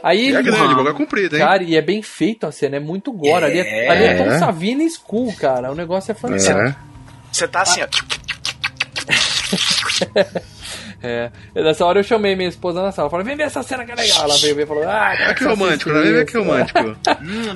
Aí 0.04 0.28
E 0.30 0.36
é 0.36 0.42
grande, 0.42 0.74
boca 0.74 0.92
comprida, 0.92 1.34
hein? 1.34 1.42
Cara, 1.42 1.62
e 1.62 1.74
é 1.74 1.80
bem 1.80 2.02
feito 2.02 2.46
a 2.46 2.52
cena, 2.52 2.76
é 2.76 2.80
muito 2.80 3.10
gore. 3.10 3.46
Ali 3.46 3.60
é, 3.60 3.90
ali 3.90 4.04
é 4.04 4.14
Tom 4.22 4.38
Savini 4.38 4.86
School, 4.90 5.32
cara. 5.32 5.72
O 5.72 5.74
negócio 5.74 6.12
é 6.12 6.14
fantástico. 6.14 6.58
É. 6.58 6.76
Você 7.32 7.48
tá 7.48 7.62
assim, 7.62 7.80
ó. 7.80 7.86
É. 11.06 11.30
Nessa 11.54 11.84
hora 11.84 11.98
eu 11.98 12.02
chamei 12.02 12.34
minha 12.34 12.48
esposa 12.48 12.80
na 12.80 12.90
sala. 12.90 13.10
Falei, 13.10 13.26
vem 13.26 13.36
ver 13.36 13.42
essa 13.42 13.62
cena 13.62 13.84
que 13.84 13.92
é 13.92 13.94
legal. 13.94 14.24
Ela 14.24 14.38
veio 14.38 14.56
ver 14.56 14.62
e 14.62 14.66
falou, 14.66 14.84
ah, 14.84 15.12
Olha 15.20 15.34
que 15.34 15.44
romântico, 15.44 15.92
né? 15.92 16.00
Vem 16.00 16.12
ver 16.14 16.24
que 16.24 16.38
romântico. 16.38 16.78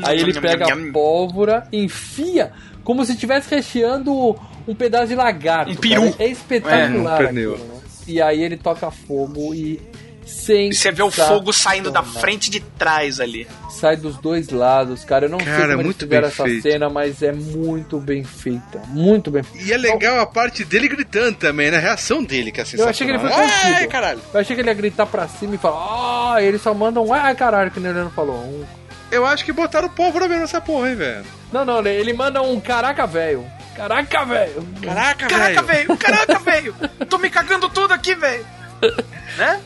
Aí 0.05 0.21
ele 0.21 0.39
pega 0.39 0.67
a 0.71 0.77
pólvora, 0.93 1.67
enfia, 1.73 2.53
como 2.85 3.03
se 3.07 3.13
estivesse 3.13 3.49
recheando 3.55 4.39
um 4.67 4.75
pedaço 4.75 5.07
de 5.07 5.15
lagarto. 5.15 5.73
Um 5.73 5.77
peru. 5.77 6.13
cara. 6.13 6.15
É 6.19 6.27
espetacular. 6.29 6.83
É, 6.83 6.91
um 6.91 7.17
pernil. 7.25 7.55
aquilo, 7.55 7.69
né? 7.69 7.81
E 8.07 8.21
aí 8.21 8.43
ele 8.43 8.59
toca 8.59 8.91
fogo 8.91 9.55
e. 9.55 9.81
Sem 10.29 10.69
E 10.71 10.75
você 10.75 10.93
vê 10.93 11.03
o 11.03 11.11
fogo 11.11 11.53
saindo 11.53 11.91
da 11.91 12.03
frente 12.03 12.51
de 12.51 12.61
trás 12.61 13.19
ali. 13.19 13.49
Sai 13.71 13.97
dos 13.97 14.17
dois 14.19 14.51
lados, 14.51 15.05
cara. 15.05 15.27
Eu 15.27 15.31
não 15.31 15.39
Cara, 15.39 15.51
sei 15.51 15.57
como 15.61 15.71
é 15.71 15.75
eles 15.77 15.85
muito 15.85 16.07
bem 16.07 16.19
essa 16.19 16.45
feito. 16.45 16.63
cena, 16.63 16.89
mas 16.91 17.23
é 17.23 17.33
muito 17.33 17.99
bem 17.99 18.23
feita. 18.25 18.83
Muito 18.89 19.31
bem 19.31 19.43
feita. 19.43 19.67
E 19.67 19.73
é 19.73 19.77
legal 19.77 20.21
a 20.21 20.27
parte 20.27 20.65
dele 20.65 20.89
gritando 20.89 21.37
também, 21.37 21.71
né? 21.71 21.79
A 21.79 21.81
reação 21.81 22.23
dele, 22.23 22.53
que 22.53 22.61
é 22.61 22.65
sensacional. 22.65 22.87
Eu 22.89 22.91
achei 22.91 23.07
que 23.07 23.13
ele 23.13 23.19
foi 23.21 23.33
Ai, 23.33 23.73
contido. 23.73 23.89
caralho. 23.91 24.21
Eu 24.35 24.41
achei 24.41 24.55
que 24.57 24.63
ele 24.63 24.69
ia 24.69 24.75
gritar 24.75 25.07
pra 25.07 25.27
cima 25.29 25.55
e 25.55 25.59
falar, 25.59 26.35
ah, 26.35 26.43
e 26.43 26.47
ele 26.47 26.59
só 26.59 26.75
manda 26.75 27.01
um, 27.01 27.13
ah, 27.15 27.35
caralho, 27.35 27.71
que 27.71 27.79
o 27.79 27.83
Leandro 27.83 28.11
falou. 28.11 28.37
Um... 28.37 28.65
Eu 29.11 29.25
acho 29.25 29.45
que 29.45 29.53
botaram 29.53 29.87
o 29.89 29.91
pólvora 29.91 30.27
mesmo 30.29 30.43
nessa 30.43 30.61
porra, 30.61 30.91
hein, 30.91 30.97
velho. 30.97 31.25
Não, 31.51 31.65
não, 31.65 31.87
ele 31.87 32.13
manda 32.13 32.43
um 32.43 32.61
caraca, 32.61 33.07
velho. 33.07 33.47
Caraca, 33.75 34.25
velho. 34.25 34.69
Caraca, 34.83 35.27
Caraca, 35.29 35.63
velho. 35.63 35.87
velho! 35.87 35.97
Caraca, 35.97 36.39
velho! 36.41 36.75
Tô 37.09 37.17
me 37.17 37.31
cagando 37.31 37.69
tudo 37.69 37.95
aqui, 37.95 38.15
velho! 38.15 38.45
Né? 39.37 39.61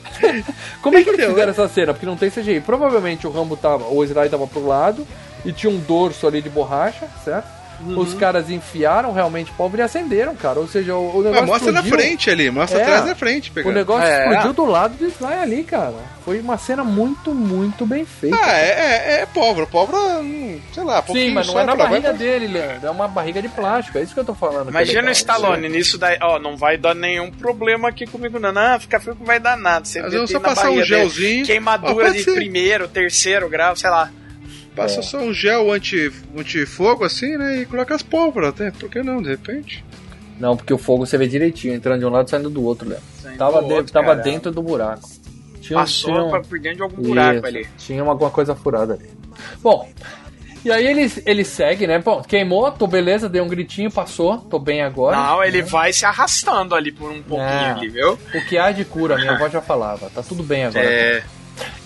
Como 0.83 0.99
é 0.99 1.03
que 1.03 1.09
eles 1.09 1.25
fizeram 1.25 1.51
essa 1.51 1.67
cena? 1.67 1.95
Porque 1.95 2.05
não 2.05 2.17
tem 2.17 2.31
CGI. 2.31 2.61
Provavelmente 2.61 3.27
o 3.27 3.31
Rambo 3.31 3.57
tava, 3.57 3.87
o 3.87 4.05
Sly 4.05 4.29
tava 4.29 4.47
pro 4.47 4.67
lado 4.67 5.07
e 5.47 5.53
tinha 5.53 5.73
um 5.73 5.79
dorso 5.79 6.27
ali 6.27 6.43
de 6.43 6.51
borracha, 6.51 7.09
certo? 7.25 7.49
Uhum. 7.85 7.99
Os 7.99 8.15
caras 8.15 8.49
enfiaram 8.51 9.13
realmente 9.13 9.51
pólvora 9.53 9.83
e 9.83 9.85
acenderam, 9.85 10.35
cara. 10.37 10.61
Ou 10.61 10.69
seja, 10.69 10.95
o, 10.95 11.19
o 11.19 11.23
negócio 11.23 11.47
mostra 11.47 11.73
na 11.73 11.81
explodiu. 11.81 12.05
frente 12.07 12.31
ali, 12.31 12.51
mostra 12.51 12.79
É. 12.79 12.83
atrás 12.83 13.05
da 13.07 13.15
frente. 13.15 13.51
O 13.51 13.55
Pegando. 13.55 13.75
negócio 13.75 14.07
É. 14.07 14.29
explodiu 14.29 14.53
do 14.53 14.65
lado 14.67 14.95
do 14.97 15.07
Sly 15.07 15.33
ali, 15.35 15.65
cara. 15.65 15.95
Foi 16.25 16.39
uma 16.39 16.57
cena 16.57 16.85
muito, 16.85 17.35
muito 17.35 17.85
bem 17.85 18.05
feita. 18.05 18.37
Ah, 18.41 18.53
é, 18.53 18.69
é, 18.69 19.21
é 19.23 19.27
pólvora. 19.27 19.67
Pólvora, 19.67 20.21
hum, 20.21 20.61
sei 20.73 20.85
lá, 20.85 21.03
Sim, 21.03 21.31
mas 21.33 21.47
não 21.49 21.59
é 21.59 21.65
na 21.65 21.75
pra- 21.75 21.87
barriga 21.87 22.11
vai- 22.11 22.19
dele, 22.19 22.47
Leandro. 22.47 22.87
É 22.87 22.91
uma 22.91 23.09
barriga 23.09 23.43
de 23.43 23.49
plástico. 23.49 23.99
É 23.99 24.03
isso 24.03 24.15
que 24.15 24.21
eu 24.21 24.25
tô 24.25 24.35
falando. 24.35 24.69
é 24.69 24.71
Imagina 24.71 25.09
o 25.09 25.13
Stallone 25.13 25.69
nisso 25.69 25.99
daí, 25.99 26.19
ó, 26.23 26.39
não 26.39 26.57
vai 26.57 26.77
dar 26.79 26.95
nenhum 26.95 27.31
problema 27.33 27.89
aqui 27.89 28.07
comigo, 28.07 28.39
não. 28.39 28.53
Não, 28.53 28.79
fica 28.79 29.01
frio 29.01 29.15
que 29.15 29.21
não 29.21 29.27
vai 29.27 29.41
dar 29.41 29.57
nada. 29.57 29.85
Você 29.85 30.01
Mas 30.01 30.13
tem 30.13 30.27
só 30.29 30.35
na 30.35 30.41
passar 30.41 30.71
um 30.71 30.77
barriga 30.77 30.97
dele 30.97 31.09
gelzinho. 31.11 31.47
Queimadura 31.47 32.09
Ó, 32.09 32.13
de 32.13 32.23
ser. 32.23 32.35
primeiro, 32.35 32.87
terceiro 32.87 33.49
grau, 33.49 33.75
sei 33.75 33.91
lá. 33.91 34.09
Passa 34.75 35.01
É. 35.01 35.03
só 35.03 35.19
um 35.19 35.33
gel 35.35 35.71
anti, 35.73 36.11
anti-fogo 36.37 37.05
assim, 37.05 37.37
né? 37.37 37.59
E 37.61 37.67
coloca 37.67 37.95
as 37.95 38.03
pólvoras 38.03 38.51
até. 38.51 38.71
Por 38.71 38.89
que 38.89 39.03
não, 39.03 39.21
de 39.21 39.29
repente? 39.29 39.85
Não, 40.41 40.57
porque 40.57 40.73
o 40.73 40.79
fogo 40.79 41.05
você 41.07 41.19
vê 41.19 41.27
direitinho, 41.29 41.75
entrando 41.75 42.01
de 42.01 42.07
um 42.07 42.11
lado 42.11 42.27
e 42.27 42.31
saindo 42.31 42.49
do 42.51 42.65
outro, 42.65 42.89
Leandro. 42.89 43.05
Saindo 43.23 43.39
Tava, 43.39 43.61
do 43.63 43.69
de- 43.69 43.75
outro, 43.75 43.93
tava 43.93 44.17
dentro 44.17 44.51
do 44.51 44.63
buraco. 44.63 45.09
Tinha, 45.61 45.79
um- 45.79 45.83
Passou 45.83 46.11
tinha 46.11 46.25
um- 46.25 46.43
por 46.43 46.59
dentro 46.59 46.77
de 46.79 46.83
algum 46.83 47.03
buraco 47.03 47.37
Isso, 47.39 47.47
ali. 47.47 47.67
Tinha 47.79 48.03
alguma 48.03 48.31
coisa 48.31 48.55
furada 48.55 48.95
ali. 48.95 49.09
Bom, 49.63 49.89
e 50.65 50.73
aí 50.73 50.85
ele, 50.87 51.13
ele 51.27 51.45
segue, 51.45 51.87
né? 51.87 51.99
Bom, 52.01 52.23
queimou, 52.23 52.73
tô 52.73 52.87
beleza, 52.89 53.29
deu 53.29 53.45
um 53.45 53.49
gritinho, 53.49 53.91
passou, 53.91 54.39
tô 54.39 54.59
bem 54.59 54.81
agora. 54.83 55.17
Não, 55.17 55.45
ele 55.45 55.63
vai 55.63 55.93
se 55.93 56.05
arrastando 56.05 56.75
ali 56.75 56.91
por 56.91 57.11
um 57.13 57.23
pouquinho 57.23 57.49
Não. 57.49 57.77
ali, 57.79 57.89
viu? 57.91 58.13
O 58.35 58.45
que 58.49 58.59
há 58.59 58.73
de 58.73 58.85
cura, 58.85 59.17
minha 59.17 59.33
avó 59.33 59.49
já 59.49 59.61
falava, 59.61 60.11
tá 60.11 60.23
tudo 60.23 60.43
bem 60.43 60.65
agora. 60.65 60.85
É. 60.85 61.23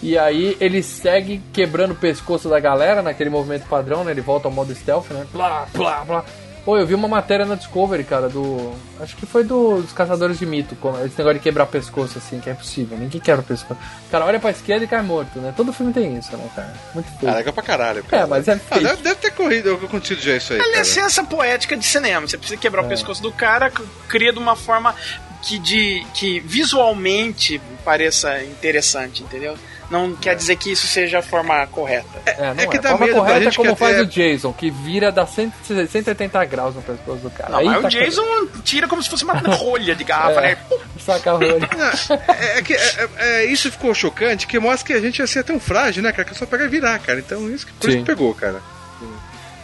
E 0.02 0.16
aí 0.18 0.56
ele 0.60 0.82
segue 0.82 1.40
quebrando 1.52 1.92
o 1.92 1.96
pescoço 1.96 2.48
da 2.48 2.60
galera 2.60 3.02
naquele 3.02 3.30
movimento 3.30 3.66
padrão, 3.66 4.04
né? 4.04 4.10
Ele 4.12 4.20
volta 4.20 4.46
ao 4.48 4.52
modo 4.52 4.74
stealth, 4.74 5.10
né? 5.10 5.26
Plá, 5.32 5.66
plá, 5.72 6.04
plá. 6.06 6.24
Pô, 6.64 6.76
eu 6.76 6.84
vi 6.84 6.96
uma 6.96 7.06
matéria 7.06 7.46
na 7.46 7.54
Discovery, 7.54 8.02
cara, 8.02 8.28
do. 8.28 8.72
Acho 9.00 9.14
que 9.16 9.24
foi 9.24 9.44
do- 9.44 9.80
dos 9.82 9.92
Caçadores 9.92 10.36
de 10.36 10.44
Mito, 10.44 10.76
esse 11.04 11.16
negócio 11.16 11.34
de 11.34 11.38
quebrar 11.40 11.64
pescoço, 11.66 12.18
assim, 12.18 12.40
que 12.40 12.50
é 12.50 12.52
impossível. 12.54 12.98
Ninguém 12.98 13.20
quebra 13.20 13.40
o 13.40 13.44
pescoço. 13.44 13.78
O 14.08 14.10
cara 14.10 14.24
olha 14.24 14.40
pra 14.40 14.50
esquerda 14.50 14.84
e 14.84 14.88
cai 14.88 15.00
morto, 15.00 15.38
né? 15.38 15.54
Todo 15.56 15.72
filme 15.72 15.92
tem 15.92 16.16
isso, 16.16 16.36
né, 16.36 16.44
cara? 16.56 16.74
Muito 16.92 17.08
feio. 17.20 17.30
Ah, 17.32 17.36
legal 17.36 17.52
pra 17.52 17.62
caralho. 17.62 18.04
É, 18.10 18.26
mas 18.26 18.48
é 18.48 18.54
Ah, 18.54 18.58
feio. 18.58 18.82
deve, 18.88 19.00
deve 19.02 19.14
ter 19.14 19.30
corrido, 19.30 19.74
acontecido 19.74 20.20
já 20.20 20.36
isso 20.36 20.54
aí. 20.54 20.58
É 20.58 20.62
cara. 20.64 20.78
licença 20.78 21.22
poética 21.22 21.76
de 21.76 21.84
cinema. 21.84 22.26
Você 22.26 22.36
precisa 22.36 22.58
quebrar 22.60 22.82
o 22.84 22.88
pescoço 22.88 23.22
do 23.22 23.30
cara, 23.30 23.70
cria 24.08 24.32
de 24.32 24.38
uma 24.40 24.56
forma 24.56 24.92
que, 25.46 25.58
de, 25.58 26.04
que 26.14 26.40
visualmente 26.40 27.60
pareça 27.84 28.42
interessante, 28.44 29.22
entendeu? 29.22 29.56
Não 29.88 30.16
quer 30.16 30.34
dizer 30.34 30.56
que 30.56 30.72
isso 30.72 30.84
seja 30.88 31.20
a 31.20 31.22
forma 31.22 31.64
correta. 31.68 32.08
É, 32.26 32.52
não 32.54 32.64
é. 32.64 32.66
que 32.66 32.76
dá 32.80 32.88
a 32.88 32.98
forma 32.98 33.06
medo 33.06 33.18
correta 33.20 33.48
é 33.48 33.52
como 33.52 33.72
que 33.72 33.78
faz 33.78 33.94
até- 33.94 34.02
o 34.02 34.06
Jason, 34.06 34.52
que 34.52 34.68
vira 34.68 35.12
dá 35.12 35.24
100 35.24 35.52
180 35.88 36.44
graus 36.46 36.74
no 36.74 36.82
pescoço 36.82 37.20
do 37.22 37.30
cara. 37.30 37.50
Não, 37.50 37.58
Aí 37.60 37.66
mas 37.66 37.82
tá 37.82 37.86
o 37.86 37.90
Jason 37.90 38.46
tira 38.64 38.88
como 38.88 39.00
se 39.00 39.08
fosse 39.08 39.22
uma 39.22 39.34
rolha 39.34 39.94
de 39.94 40.02
garrafa, 40.02 40.40
É. 40.44 40.54
né? 40.56 40.58
Saca 40.98 41.30
a 41.30 41.34
rolha. 41.34 41.68
É, 42.36 42.58
é 42.58 42.62
que 42.62 42.74
é, 42.74 42.78
é- 42.78 43.08
é- 43.18 43.44
isso 43.44 43.70
ficou 43.70 43.94
chocante, 43.94 44.48
que 44.48 44.58
mostra 44.58 44.88
que 44.88 44.92
a 44.92 45.00
gente 45.00 45.20
ia 45.20 45.26
ser 45.28 45.44
tão 45.44 45.60
frágil, 45.60 46.02
né, 46.02 46.10
cara? 46.10 46.24
Que 46.28 46.36
só 46.36 46.46
pega 46.46 46.64
e 46.64 46.68
virar, 46.68 46.98
cara. 46.98 47.20
Então 47.20 47.48
isso 47.48 47.64
que, 47.64 47.72
por 47.74 47.88
isso 47.88 47.98
que 48.00 48.04
pegou, 48.04 48.34
cara. 48.34 48.60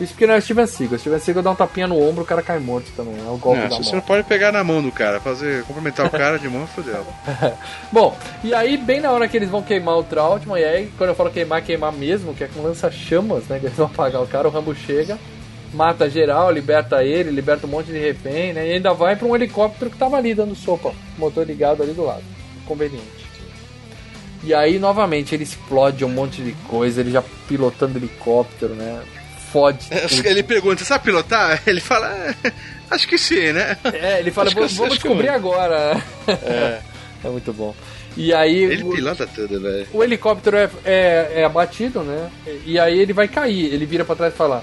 Isso 0.02 0.12
porque 0.12 0.26
não 0.26 0.34
é 0.34 0.40
Steven 0.40 0.66
Seagal. 0.66 0.98
Steven 0.98 1.18
Seagal 1.18 1.42
dá 1.42 1.50
um 1.50 1.54
tapinha 1.54 1.86
no 1.86 2.00
ombro, 2.00 2.24
o 2.24 2.26
cara 2.26 2.42
cai 2.42 2.58
morto 2.58 2.90
também. 2.96 3.14
É 3.18 3.30
o 3.30 3.36
golpe 3.36 3.60
Não, 3.60 3.68
da 3.68 3.76
se 3.76 3.84
você 3.84 3.90
mão. 3.90 4.00
não 4.00 4.06
pode 4.06 4.24
pegar 4.24 4.52
na 4.52 4.64
mão 4.64 4.82
do 4.82 4.90
cara, 4.90 5.20
fazer, 5.20 5.64
cumprimentar 5.64 6.06
o 6.06 6.10
cara 6.10 6.38
de 6.38 6.48
mão, 6.48 6.66
fodeu. 6.66 7.06
Bom, 7.92 8.16
e 8.42 8.52
aí, 8.52 8.76
bem 8.76 9.00
na 9.00 9.10
hora 9.12 9.28
que 9.28 9.36
eles 9.36 9.48
vão 9.48 9.62
queimar 9.62 9.96
o 9.98 10.04
Trautmann, 10.04 10.60
e 10.60 10.64
aí, 10.64 10.92
quando 10.98 11.10
eu 11.10 11.16
falo 11.16 11.30
queimar, 11.30 11.62
queimar 11.62 11.92
mesmo, 11.92 12.34
que 12.34 12.44
é 12.44 12.48
com 12.48 12.62
lança-chamas, 12.62 13.44
né? 13.48 13.58
Que 13.58 13.66
eles 13.66 13.76
vão 13.76 13.86
apagar 13.86 14.22
o 14.22 14.26
cara, 14.26 14.48
o 14.48 14.50
Rambo 14.50 14.74
chega 14.74 15.18
mata 15.72 16.08
geral, 16.08 16.50
liberta 16.50 17.02
ele, 17.02 17.30
liberta 17.30 17.66
um 17.66 17.70
monte 17.70 17.86
de 17.86 17.98
refém, 17.98 18.52
né? 18.52 18.68
E 18.68 18.72
ainda 18.72 18.92
vai 18.92 19.16
pra 19.16 19.26
um 19.26 19.34
helicóptero 19.34 19.90
que 19.90 19.96
tava 19.96 20.16
ali 20.16 20.34
dando 20.34 20.54
sopa, 20.54 20.92
motor 21.16 21.46
ligado 21.46 21.82
ali 21.82 21.92
do 21.92 22.04
lado. 22.04 22.22
Conveniente. 22.66 23.22
E 24.44 24.52
aí, 24.52 24.78
novamente, 24.78 25.34
ele 25.34 25.44
explode 25.44 26.04
um 26.04 26.08
monte 26.08 26.42
de 26.42 26.52
coisa, 26.68 27.00
ele 27.00 27.12
já 27.12 27.22
pilotando 27.48 27.98
helicóptero, 27.98 28.74
né? 28.74 29.02
Fode. 29.52 29.86
tudo. 30.08 30.26
Ele 30.26 30.42
pergunta, 30.42 30.84
sabe 30.84 31.04
pilotar? 31.04 31.60
Ele 31.66 31.80
fala, 31.80 32.08
"É, 32.44 32.52
acho 32.90 33.06
que 33.06 33.18
sim, 33.18 33.52
né? 33.52 33.76
É, 33.84 34.18
ele 34.20 34.30
fala, 34.30 34.50
vamos, 34.50 34.78
eu- 34.78 34.88
descobrir 34.88 35.28
agora. 35.28 36.02
É, 36.26 36.80
É 37.24 37.28
muito 37.28 37.52
bom. 37.52 37.74
E 38.16 38.34
aí 38.34 38.64
ele 38.64 38.82
o, 38.82 38.90
pilota 38.90 39.26
tudo, 39.26 39.60
velho. 39.60 39.86
o 39.92 40.02
helicóptero 40.02 40.56
é, 40.56 40.68
é, 40.84 41.32
é 41.36 41.44
abatido, 41.44 42.02
né? 42.02 42.28
E 42.66 42.78
aí 42.78 42.98
ele 42.98 43.12
vai 43.12 43.28
cair. 43.28 43.72
Ele 43.72 43.86
vira 43.86 44.04
pra 44.04 44.16
trás 44.16 44.34
e 44.34 44.36
fala: 44.36 44.62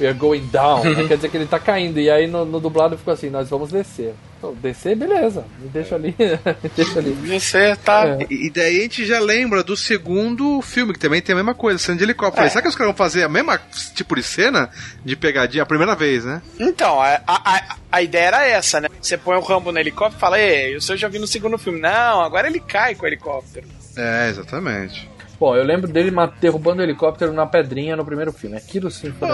We're 0.00 0.14
going 0.18 0.46
down. 0.50 0.82
né? 0.84 1.06
Quer 1.06 1.16
dizer 1.16 1.28
que 1.30 1.36
ele 1.36 1.46
tá 1.46 1.58
caindo. 1.58 2.00
E 2.00 2.08
aí 2.10 2.26
no, 2.26 2.44
no 2.44 2.58
dublado 2.58 2.96
ficou 2.96 3.12
assim: 3.14 3.28
Nós 3.30 3.48
vamos 3.50 3.70
descer. 3.70 4.14
Então, 4.38 4.54
descer, 4.54 4.96
beleza. 4.96 5.44
Me 5.58 5.68
deixa 5.68 5.94
ali. 5.96 6.14
Me 6.18 6.70
deixa 6.74 6.98
ali. 6.98 7.10
Você 7.38 7.76
tá. 7.76 8.06
É. 8.06 8.26
E 8.30 8.48
daí 8.48 8.78
a 8.78 8.82
gente 8.82 9.04
já 9.04 9.20
lembra 9.20 9.62
do 9.62 9.76
segundo 9.76 10.62
filme, 10.62 10.94
que 10.94 10.98
também 10.98 11.20
tem 11.20 11.34
a 11.34 11.36
mesma 11.36 11.54
coisa, 11.54 11.78
cena 11.78 11.98
de 11.98 12.04
helicóptero. 12.04 12.46
É. 12.46 12.48
Será 12.48 12.62
que 12.62 12.68
os 12.68 12.74
caras 12.74 12.88
vão 12.92 12.96
fazer 12.96 13.22
a 13.22 13.28
mesma 13.28 13.60
tipo 13.94 14.16
de 14.16 14.22
cena 14.22 14.70
de 15.04 15.14
pegadinha 15.14 15.62
a 15.62 15.66
primeira 15.66 15.94
vez, 15.94 16.24
né? 16.24 16.40
Então, 16.58 16.98
a, 17.02 17.20
a, 17.26 17.56
a- 17.56 17.76
a 17.92 18.02
ideia 18.02 18.26
era 18.28 18.46
essa, 18.46 18.80
né? 18.80 18.88
Você 19.02 19.18
põe 19.18 19.36
o 19.36 19.40
Rambo 19.40 19.70
no 19.72 19.78
helicóptero 19.78 20.16
e 20.16 20.20
fala, 20.20 20.40
ei, 20.40 20.74
o 20.76 20.80
senhor 20.80 20.96
já 20.96 21.08
vi 21.08 21.18
no 21.18 21.26
segundo 21.26 21.58
filme. 21.58 21.78
Não, 21.80 22.22
agora 22.22 22.46
ele 22.46 22.60
cai 22.60 22.94
com 22.94 23.04
o 23.04 23.08
helicóptero. 23.08 23.66
É, 23.96 24.30
exatamente. 24.30 25.06
Bom, 25.40 25.56
eu 25.56 25.64
lembro 25.64 25.90
dele 25.90 26.12
derrubando 26.38 26.82
o 26.82 26.84
helicóptero 26.84 27.32
na 27.32 27.46
pedrinha 27.46 27.96
no 27.96 28.04
primeiro 28.04 28.30
filme. 28.30 28.58
Aquilo 28.58 28.90
sim 28.90 29.10
foi. 29.10 29.26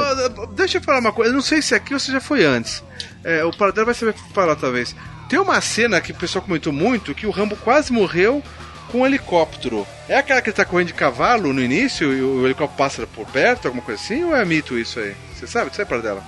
Deixa 0.55 0.79
eu 0.79 0.83
falar 0.83 1.01
uma 1.01 1.13
coisa, 1.13 1.33
eu 1.33 1.35
não 1.35 1.43
sei 1.43 1.61
se 1.61 1.75
aqui 1.75 1.93
ou 1.93 1.99
se 1.99 2.13
já 2.13 2.21
foi 2.21 2.45
antes. 2.45 2.85
É, 3.25 3.45
o 3.45 3.51
Paradelo 3.51 3.87
vai 3.87 3.95
saber 3.95 4.15
falar, 4.33 4.55
talvez. 4.55 4.95
Tem 5.29 5.37
uma 5.37 5.61
cena 5.61 6.01
que 6.01 6.13
o 6.13 6.15
pessoal 6.15 6.45
comentou 6.45 6.73
muito 6.73 7.13
que 7.13 7.27
o 7.27 7.33
Rambo 7.33 7.57
quase 7.57 7.93
morreu 7.93 8.41
com 8.93 9.01
um 9.01 9.07
helicóptero. 9.07 9.85
É 10.09 10.17
aquela 10.17 10.41
que 10.41 10.51
ele 10.51 10.57
tá 10.57 10.65
correndo 10.65 10.87
de 10.87 10.95
cavalo 10.95 11.53
no 11.53 11.61
início 11.61 12.13
e 12.15 12.23
o 12.23 12.47
helicóptero 12.47 12.79
passa 12.79 13.07
por 13.09 13.27
perto, 13.27 13.67
alguma 13.67 13.83
coisa 13.83 14.01
assim, 14.01 14.23
ou 14.23 14.37
é 14.37 14.45
mito 14.45 14.79
isso 14.79 15.01
aí? 15.01 15.13
Você 15.35 15.49
sabe? 15.49 15.71
Você 15.71 15.79
sabe, 15.79 15.91
Paradela? 15.91 16.23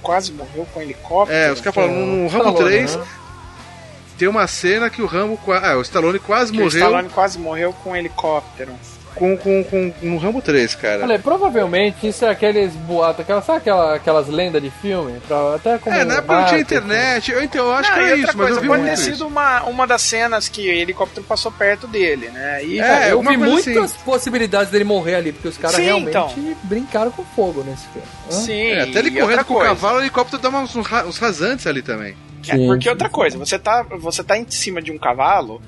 Quase 0.00 0.32
morreu 0.32 0.66
com 0.72 0.80
o 0.80 0.82
helicóptero. 0.82 1.38
É, 1.38 1.52
os 1.52 1.60
caras 1.60 1.74
falam, 1.74 1.92
no 1.94 2.26
Rambo 2.28 2.48
Stallone, 2.48 2.70
3 2.70 2.96
né? 2.96 3.04
Tem 4.18 4.28
uma 4.28 4.46
cena 4.46 4.88
que 4.90 5.02
o 5.02 5.06
Rambo. 5.06 5.38
Ah, 5.48 5.76
o 5.76 5.82
Stallone 5.82 6.18
quase 6.18 6.52
Que 6.52 6.58
o 6.58 6.64
morreu 6.64 6.78
Stallone 6.78 7.08
quase 7.10 7.38
morreu 7.38 7.72
com 7.82 7.90
um 7.90 7.96
helicóptero. 7.96 8.72
com, 9.14 9.36
com, 9.36 9.62
com, 9.62 9.92
no 10.02 10.16
Rambo 10.18 10.42
3, 10.42 10.74
cara. 10.74 11.04
Olha, 11.04 11.18
provavelmente 11.20 12.08
isso 12.08 12.24
é 12.24 12.30
aqueles 12.30 12.72
boatos, 12.72 13.20
aquelas, 13.20 13.44
sabe 13.44 13.58
aquela, 13.58 13.94
aquelas 13.94 14.26
lendas 14.28 14.60
de 14.60 14.70
filme? 14.70 15.20
Pra, 15.28 15.54
até 15.54 15.78
como 15.78 15.94
É, 15.94 16.04
na 16.04 16.14
época 16.14 16.32
não 16.34 16.44
tinha 16.46 16.58
marketing. 16.58 16.60
internet. 16.84 17.30
Eu, 17.32 17.42
então, 17.44 17.64
eu 17.66 17.72
acho 17.74 17.90
Não, 17.90 17.96
que 17.98 18.04
é 18.04 18.16
isso, 18.16 18.26
mas 18.26 18.34
coisa, 18.36 18.56
eu 18.56 18.60
vi 18.62 18.66
pode 18.68 18.82
muito 18.82 18.94
ter 18.96 19.02
sido 19.02 19.14
isso. 19.14 19.26
uma, 19.28 19.62
uma 19.64 19.86
das 19.86 20.02
cenas 20.02 20.48
que 20.48 20.62
o 20.68 20.72
helicóptero 20.72 21.24
passou 21.26 21.52
perto 21.52 21.86
dele, 21.86 22.28
né? 22.30 22.64
E, 22.64 22.80
É, 22.80 23.08
É, 23.08 23.12
eu 23.12 23.20
vi 23.22 23.36
muitas 23.36 23.76
assim. 23.76 23.98
possibilidades 24.04 24.72
dele 24.72 24.82
morrer 24.84 25.14
ali, 25.14 25.32
porque 25.32 25.46
os 25.46 25.56
caras 25.58 25.76
realmente 25.76 26.08
então. 26.10 26.56
brincaram 26.64 27.12
com 27.12 27.24
fogo 27.36 27.62
nesse 27.62 27.86
filme. 27.92 28.08
Hã? 28.28 28.32
sim, 28.32 28.66
É, 28.72 28.82
até 28.82 28.98
ele 28.98 29.12
correndo 29.12 29.44
com 29.44 29.54
o 29.54 29.60
cavalo, 29.60 29.98
o 29.98 30.00
helicóptero 30.00 30.42
dá 30.42 30.48
uns, 30.50 30.74
uns 30.74 31.18
rasantes 31.18 31.66
ali 31.68 31.82
também. 31.82 32.16
É, 32.52 32.66
porque 32.66 32.88
outra 32.88 33.08
coisa, 33.08 33.36
você 33.38 33.58
tá, 33.58 33.82
você 33.82 34.22
tá 34.24 34.36
em 34.38 34.48
cima 34.50 34.80
de 34.82 34.90
um 34.92 34.98
cavalo, 34.98 35.60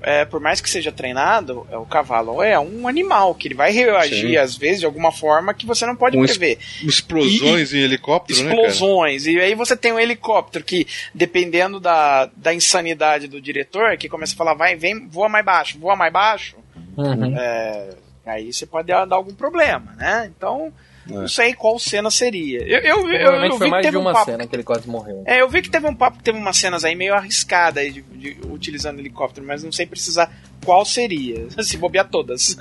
é, 0.00 0.24
por 0.24 0.40
mais 0.40 0.60
que 0.60 0.70
seja 0.70 0.92
treinado, 0.92 1.66
é, 1.70 1.76
o 1.76 1.84
cavalo 1.84 2.40
é 2.42 2.58
um 2.58 2.86
animal, 2.86 3.34
que 3.34 3.48
ele 3.48 3.54
vai 3.54 3.72
reagir, 3.72 4.30
Sim. 4.30 4.36
às 4.36 4.56
vezes, 4.56 4.80
de 4.80 4.86
alguma 4.86 5.10
forma 5.10 5.52
que 5.52 5.66
você 5.66 5.84
não 5.84 5.96
pode 5.96 6.16
es- 6.18 6.36
prever. 6.38 6.58
Explosões 6.82 7.72
em 7.74 7.78
helicóptero, 7.78 8.44
né? 8.44 8.50
Explosões. 8.54 9.26
e 9.26 9.40
aí 9.40 9.54
você 9.54 9.76
tem 9.76 9.92
um 9.92 9.98
helicóptero 9.98 10.64
que, 10.64 10.86
dependendo 11.14 11.80
da, 11.80 12.30
da 12.36 12.54
insanidade 12.54 13.26
do 13.26 13.40
diretor, 13.40 13.96
que 13.96 14.08
começa 14.08 14.34
a 14.34 14.36
falar, 14.36 14.54
vai, 14.54 14.76
vem, 14.76 15.06
voa 15.08 15.28
mais 15.28 15.44
baixo, 15.44 15.78
voa 15.78 15.96
mais 15.96 16.12
baixo, 16.12 16.56
Uhum. 16.96 17.36
é, 17.36 17.90
aí 18.26 18.52
você 18.52 18.66
pode 18.66 18.88
dar, 18.88 19.04
dar 19.04 19.16
algum 19.16 19.32
problema, 19.34 19.94
né? 19.96 20.30
Então, 20.36 20.72
É. 21.10 21.12
não 21.14 21.28
sei 21.28 21.54
qual 21.54 21.78
cena 21.78 22.10
seria. 22.10 22.60
Eu, 22.62 22.80
eu, 22.80 23.08
eu, 23.10 23.32
eu 23.44 23.48
foi 23.56 23.58
vi 23.58 23.64
que 23.64 23.70
mais 23.70 23.82
de 23.82 23.88
teve 23.88 23.96
um 23.96 24.00
uma 24.02 24.12
papo 24.12 24.24
cena 24.30 24.46
que 24.46 24.54
ele 24.56 24.62
quase 24.62 24.88
morreu. 24.88 25.22
é, 25.26 25.40
eu 25.40 25.48
vi 25.48 25.62
que 25.62 25.70
teve 25.70 25.86
um 25.86 25.94
papo, 25.94 26.22
teve 26.22 26.36
umas 26.38 26.56
cenas 26.56 26.84
aí 26.84 26.94
meio 26.94 27.14
arriscadas 27.14 27.82
aí 27.82 27.90
de, 27.92 28.02
de- 28.02 28.38
utilizando 28.50 28.98
helicóptero, 28.98 29.46
mas 29.46 29.62
não 29.64 29.72
sei 29.72 29.86
precisar 29.86 30.30
qual 30.64 30.84
seria. 30.84 31.46
Se 31.62 31.76
bobear 31.76 32.08
todas. 32.08 32.56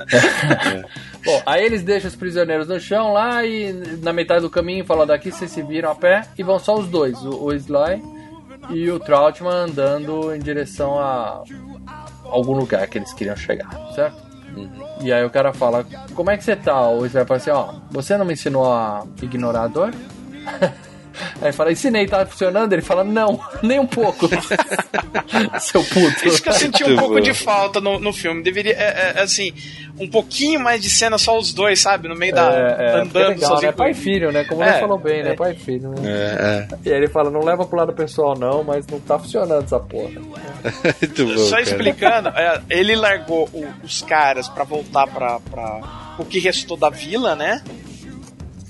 Bom, 1.26 1.42
aí 1.46 1.66
eles 1.66 1.84
deixam 1.84 2.10
os 2.10 2.16
prisioneiros 2.16 2.68
no 2.68 2.80
chão 2.80 3.12
lá 3.14 3.46
e 3.46 3.74
na 4.02 4.14
metade 4.14 4.42
do 4.42 4.50
caminho 4.50 4.86
falam 4.86 5.06
daqui 5.06 5.32
vocês 5.32 5.52
se 5.52 5.62
viram 5.62 5.92
a 5.92 5.96
pé 5.96 6.22
e 6.38 6.44
vão 6.44 6.58
só 6.60 6.76
os 6.76 6.88
dois, 6.88 7.18
o, 7.24 7.46
o 7.46 7.54
Sly 7.54 8.02
e 8.70 8.90
o 8.90 9.00
Troutman 9.00 9.52
andando 9.54 10.34
em 10.34 10.40
direção 10.40 10.98
a 11.00 11.44
algum 12.26 12.54
lugar 12.54 12.86
que 12.88 12.98
eles 12.98 13.14
queriam 13.14 13.36
chegar, 13.36 13.70
certo? 13.94 14.27
E 15.02 15.12
aí 15.12 15.24
o 15.24 15.30
cara 15.30 15.54
fala, 15.54 15.86
como 16.16 16.30
é 16.30 16.38
que 16.38 16.44
você 16.44 16.56
tá? 16.56 16.90
O 16.90 17.06
Sly 17.06 17.26
fala 17.26 17.38
assim, 17.38 17.52
ó, 17.52 17.74
você 17.92 18.18
não 18.18 18.26
me 18.26 18.34
ensinou 18.34 18.72
a 18.72 19.06
ignorar 19.22 19.64
a 19.64 19.68
dor? 19.68 19.94
Aí 21.42 21.52
fala, 21.52 21.72
ensinei, 21.72 22.06
tá 22.06 22.26
funcionando? 22.26 22.74
Ele 22.74 22.82
fala, 22.82 23.04
não, 23.04 23.40
nem 23.64 23.80
um 23.80 23.88
pouco. 23.88 24.28
Seu 25.60 25.84
puto. 25.84 26.28
Isso 26.28 26.42
que 26.42 26.50
eu 26.50 26.54
senti 26.54 26.84
um 26.84 26.96
pouco 26.98 27.20
de 27.20 27.34
falta 27.34 27.80
no, 27.82 28.00
no 28.00 28.14
filme. 28.14 28.42
Deveria, 28.44 28.74
é, 28.74 29.14
é, 29.18 29.22
assim, 29.22 29.54
um 30.00 30.08
pouquinho 30.08 30.60
mais 30.60 30.82
de 30.82 30.90
cena 30.90 31.18
só 31.18 31.38
os 31.38 31.54
dois, 31.54 31.80
sabe? 31.80 32.08
No 32.08 32.16
meio 32.16 32.34
da. 32.34 32.52
É, 32.52 32.56
é, 32.58 32.66
porque 32.68 32.84
é 32.84 33.02
andando 33.02 33.28
legal, 33.30 33.50
sozinho. 33.52 33.72
né? 33.72 33.78
Pai 33.78 33.92
e 33.92 33.94
filho, 33.94 34.32
né? 34.32 34.44
Como 34.44 34.64
É, 34.64 34.70
ele 34.70 34.80
falou 34.80 34.98
bem, 34.98 35.24
né? 35.24 35.32
é. 35.32 35.36
Pai 35.36 35.52
e 35.54 35.56
filho, 35.56 35.90
né? 35.90 36.02
É, 36.06 36.68
E 36.86 36.90
aí 36.92 36.98
ele 36.98 37.08
fala, 37.08 37.30
não 37.30 37.44
leva 37.44 37.66
pro 37.66 37.78
lado 37.78 37.94
pessoal 37.94 38.38
não, 38.38 38.64
mas 38.64 38.86
não 38.88 39.00
tá 39.00 39.18
funcionando 39.20 39.64
essa 39.64 39.80
porra. 39.80 40.12
é. 40.64 40.94
Muito 41.06 41.26
bom, 41.26 41.38
Só 41.38 41.50
cara. 41.52 41.62
explicando, 41.62 42.30
é, 42.30 42.62
ele 42.70 42.96
largou 42.96 43.50
o- 43.54 43.68
os 43.84 44.02
caras 44.02 44.48
pra 44.50 44.64
voltar 44.64 45.08
pra, 45.08 45.40
pra 45.40 46.16
o 46.18 46.26
que 46.26 46.40
restou 46.40 46.76
da 46.78 46.90
vila, 46.90 47.36
né? 47.36 47.62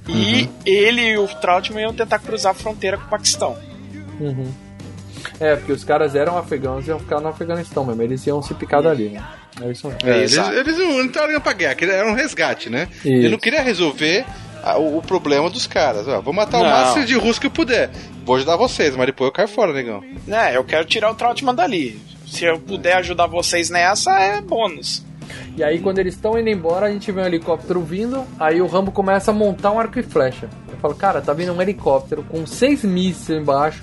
E 0.08 0.44
Uhum. 0.44 0.50
ele 0.66 1.02
e 1.02 1.18
o 1.18 1.28
Troutman 1.28 1.82
iam 1.84 1.94
tentar 1.94 2.20
cruzar 2.20 2.52
a 2.52 2.56
fronteira 2.56 2.98
com 2.98 3.06
o 3.06 3.10
Paquistão. 3.10 3.58
É, 5.40 5.56
porque 5.56 5.72
os 5.72 5.84
caras 5.84 6.16
eram 6.16 6.38
afegãos 6.38 6.86
e 6.86 6.90
iam 6.90 7.00
ficar 7.00 7.20
no 7.20 7.28
Afeganistão 7.28 7.86
mesmo, 7.86 8.02
eles 8.02 8.26
iam 8.26 8.42
se 8.42 8.54
picar 8.54 8.82
dali, 8.82 9.10
né? 9.10 9.24
É 9.62 9.72
isso 9.72 9.88
mesmo. 9.88 10.00
É, 10.10 10.18
eles, 10.20 10.38
eles 10.38 10.78
não 10.78 11.06
estavam 11.06 11.32
indo 11.32 11.42
pra 11.42 11.54
guerra, 11.54 11.76
era 11.82 12.10
um 12.10 12.14
resgate, 12.14 12.70
né? 12.70 12.88
Ele 13.04 13.30
não 13.30 13.38
queria 13.38 13.62
resolver 13.62 14.26
a- 14.64 14.78
o, 14.78 14.98
o 14.98 15.02
problema 15.02 15.50
dos 15.50 15.68
caras. 15.68 16.08
Ó, 16.08 16.22
vou 16.22 16.34
matar 16.34 16.60
o 16.60 16.64
Não. 16.64 16.70
máximo 16.70 17.06
de 17.06 17.16
russo 17.16 17.40
que 17.42 17.48
eu 17.48 17.52
puder. 17.52 17.90
Vou 18.26 18.36
ajudar 18.36 18.56
vocês, 18.56 18.96
mas 18.96 19.08
depois 19.08 19.28
eu 19.28 19.32
caio 19.34 19.48
fora, 19.48 19.74
negão. 19.74 20.04
É, 20.28 20.56
eu 20.58 20.64
quero 20.64 20.86
tirar 20.86 21.12
o 21.12 21.16
Troutman 21.16 21.54
dali. 21.56 22.00
Se 22.28 22.46
eu 22.46 22.60
puder 22.60 22.94
ajudar 22.98 23.26
vocês 23.28 23.70
nessa, 23.70 24.12
é 24.20 24.42
bônus. 24.42 25.04
E 25.58 25.64
aí 25.64 25.80
quando 25.80 25.98
eles 26.00 26.14
estão 26.14 26.38
indo 26.38 26.50
embora, 26.50 26.86
a 26.86 26.92
gente 26.92 27.12
vê 27.12 27.20
um 27.20 27.26
helicóptero 27.26 27.82
vindo, 27.82 28.24
aí 28.40 28.62
o 28.62 28.68
Rambo 28.68 28.92
começa 28.92 29.32
a 29.32 29.34
montar 29.34 29.72
um 29.72 29.80
arco 29.80 29.98
e 30.00 30.04
flecha. 30.04 30.48
Eu 30.72 30.78
falo, 30.78 30.94
cara, 30.94 31.20
tá 31.20 31.34
vindo 31.34 31.52
um 31.52 31.60
helicóptero 31.62 32.24
com 32.24 32.46
seis 32.46 32.84
mísseis 32.84 33.42
embaixo, 33.42 33.82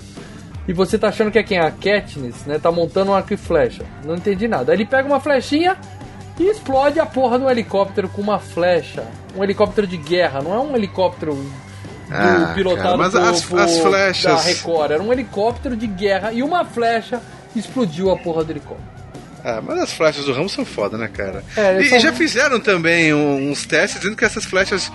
e 0.67 0.71
você 0.73 0.97
tá 0.97 1.09
achando 1.09 1.29
que 1.31 1.37
é 1.37 1.43
quem? 1.43 1.59
A 1.59 1.69
Katniss, 1.69 2.45
né? 2.45 2.57
Tá 2.57 2.71
montando 2.71 3.11
um 3.11 3.13
arco 3.13 3.33
e 3.33 3.37
flecha. 3.37 3.83
Não 4.05 4.15
entendi 4.15 4.47
nada. 4.47 4.71
Aí 4.71 4.77
ele 4.77 4.85
pega 4.85 5.05
uma 5.07 5.19
flechinha 5.19 5.77
e 6.39 6.43
explode 6.49 6.99
a 6.99 7.05
porra 7.05 7.37
do 7.37 7.47
helicóptero 7.49 8.07
com 8.09 8.21
uma 8.21 8.39
flecha. 8.39 9.03
Um 9.35 9.43
helicóptero 9.43 9.85
de 9.85 9.97
guerra, 9.97 10.41
não 10.41 10.53
é 10.55 10.59
um 10.59 10.75
helicóptero 10.75 11.33
do 11.35 11.51
Ah, 12.09 12.51
pilotado 12.55 12.83
cara, 12.83 12.97
mas 12.97 13.11
por- 13.13 13.21
as- 13.21 13.45
por- 13.45 13.59
as 13.59 13.77
flechas- 13.79 14.35
da 14.35 14.41
Record. 14.41 14.91
Era 14.91 15.03
um 15.03 15.11
helicóptero 15.11 15.75
de 15.75 15.87
guerra 15.87 16.31
e 16.31 16.41
uma 16.41 16.63
flecha 16.63 17.21
explodiu 17.55 18.09
a 18.11 18.17
porra 18.17 18.43
do 18.43 18.51
helicóptero. 18.53 18.94
Ah, 19.47 19.61
mas 19.61 19.79
as 19.79 19.93
flechas 19.93 20.25
do 20.25 20.33
Ramo 20.33 20.49
são 20.49 20.65
foda, 20.65 20.97
né, 20.97 21.07
cara? 21.07 21.43
É, 21.55 21.79
e 21.79 21.85
são- 21.85 21.99
já 21.99 22.11
fizeram 22.11 22.59
também 22.59 23.13
uns 23.13 23.63
testes 23.63 23.99
dizendo 24.01 24.17
que 24.17 24.25
essas 24.25 24.43
flechas 24.43 24.91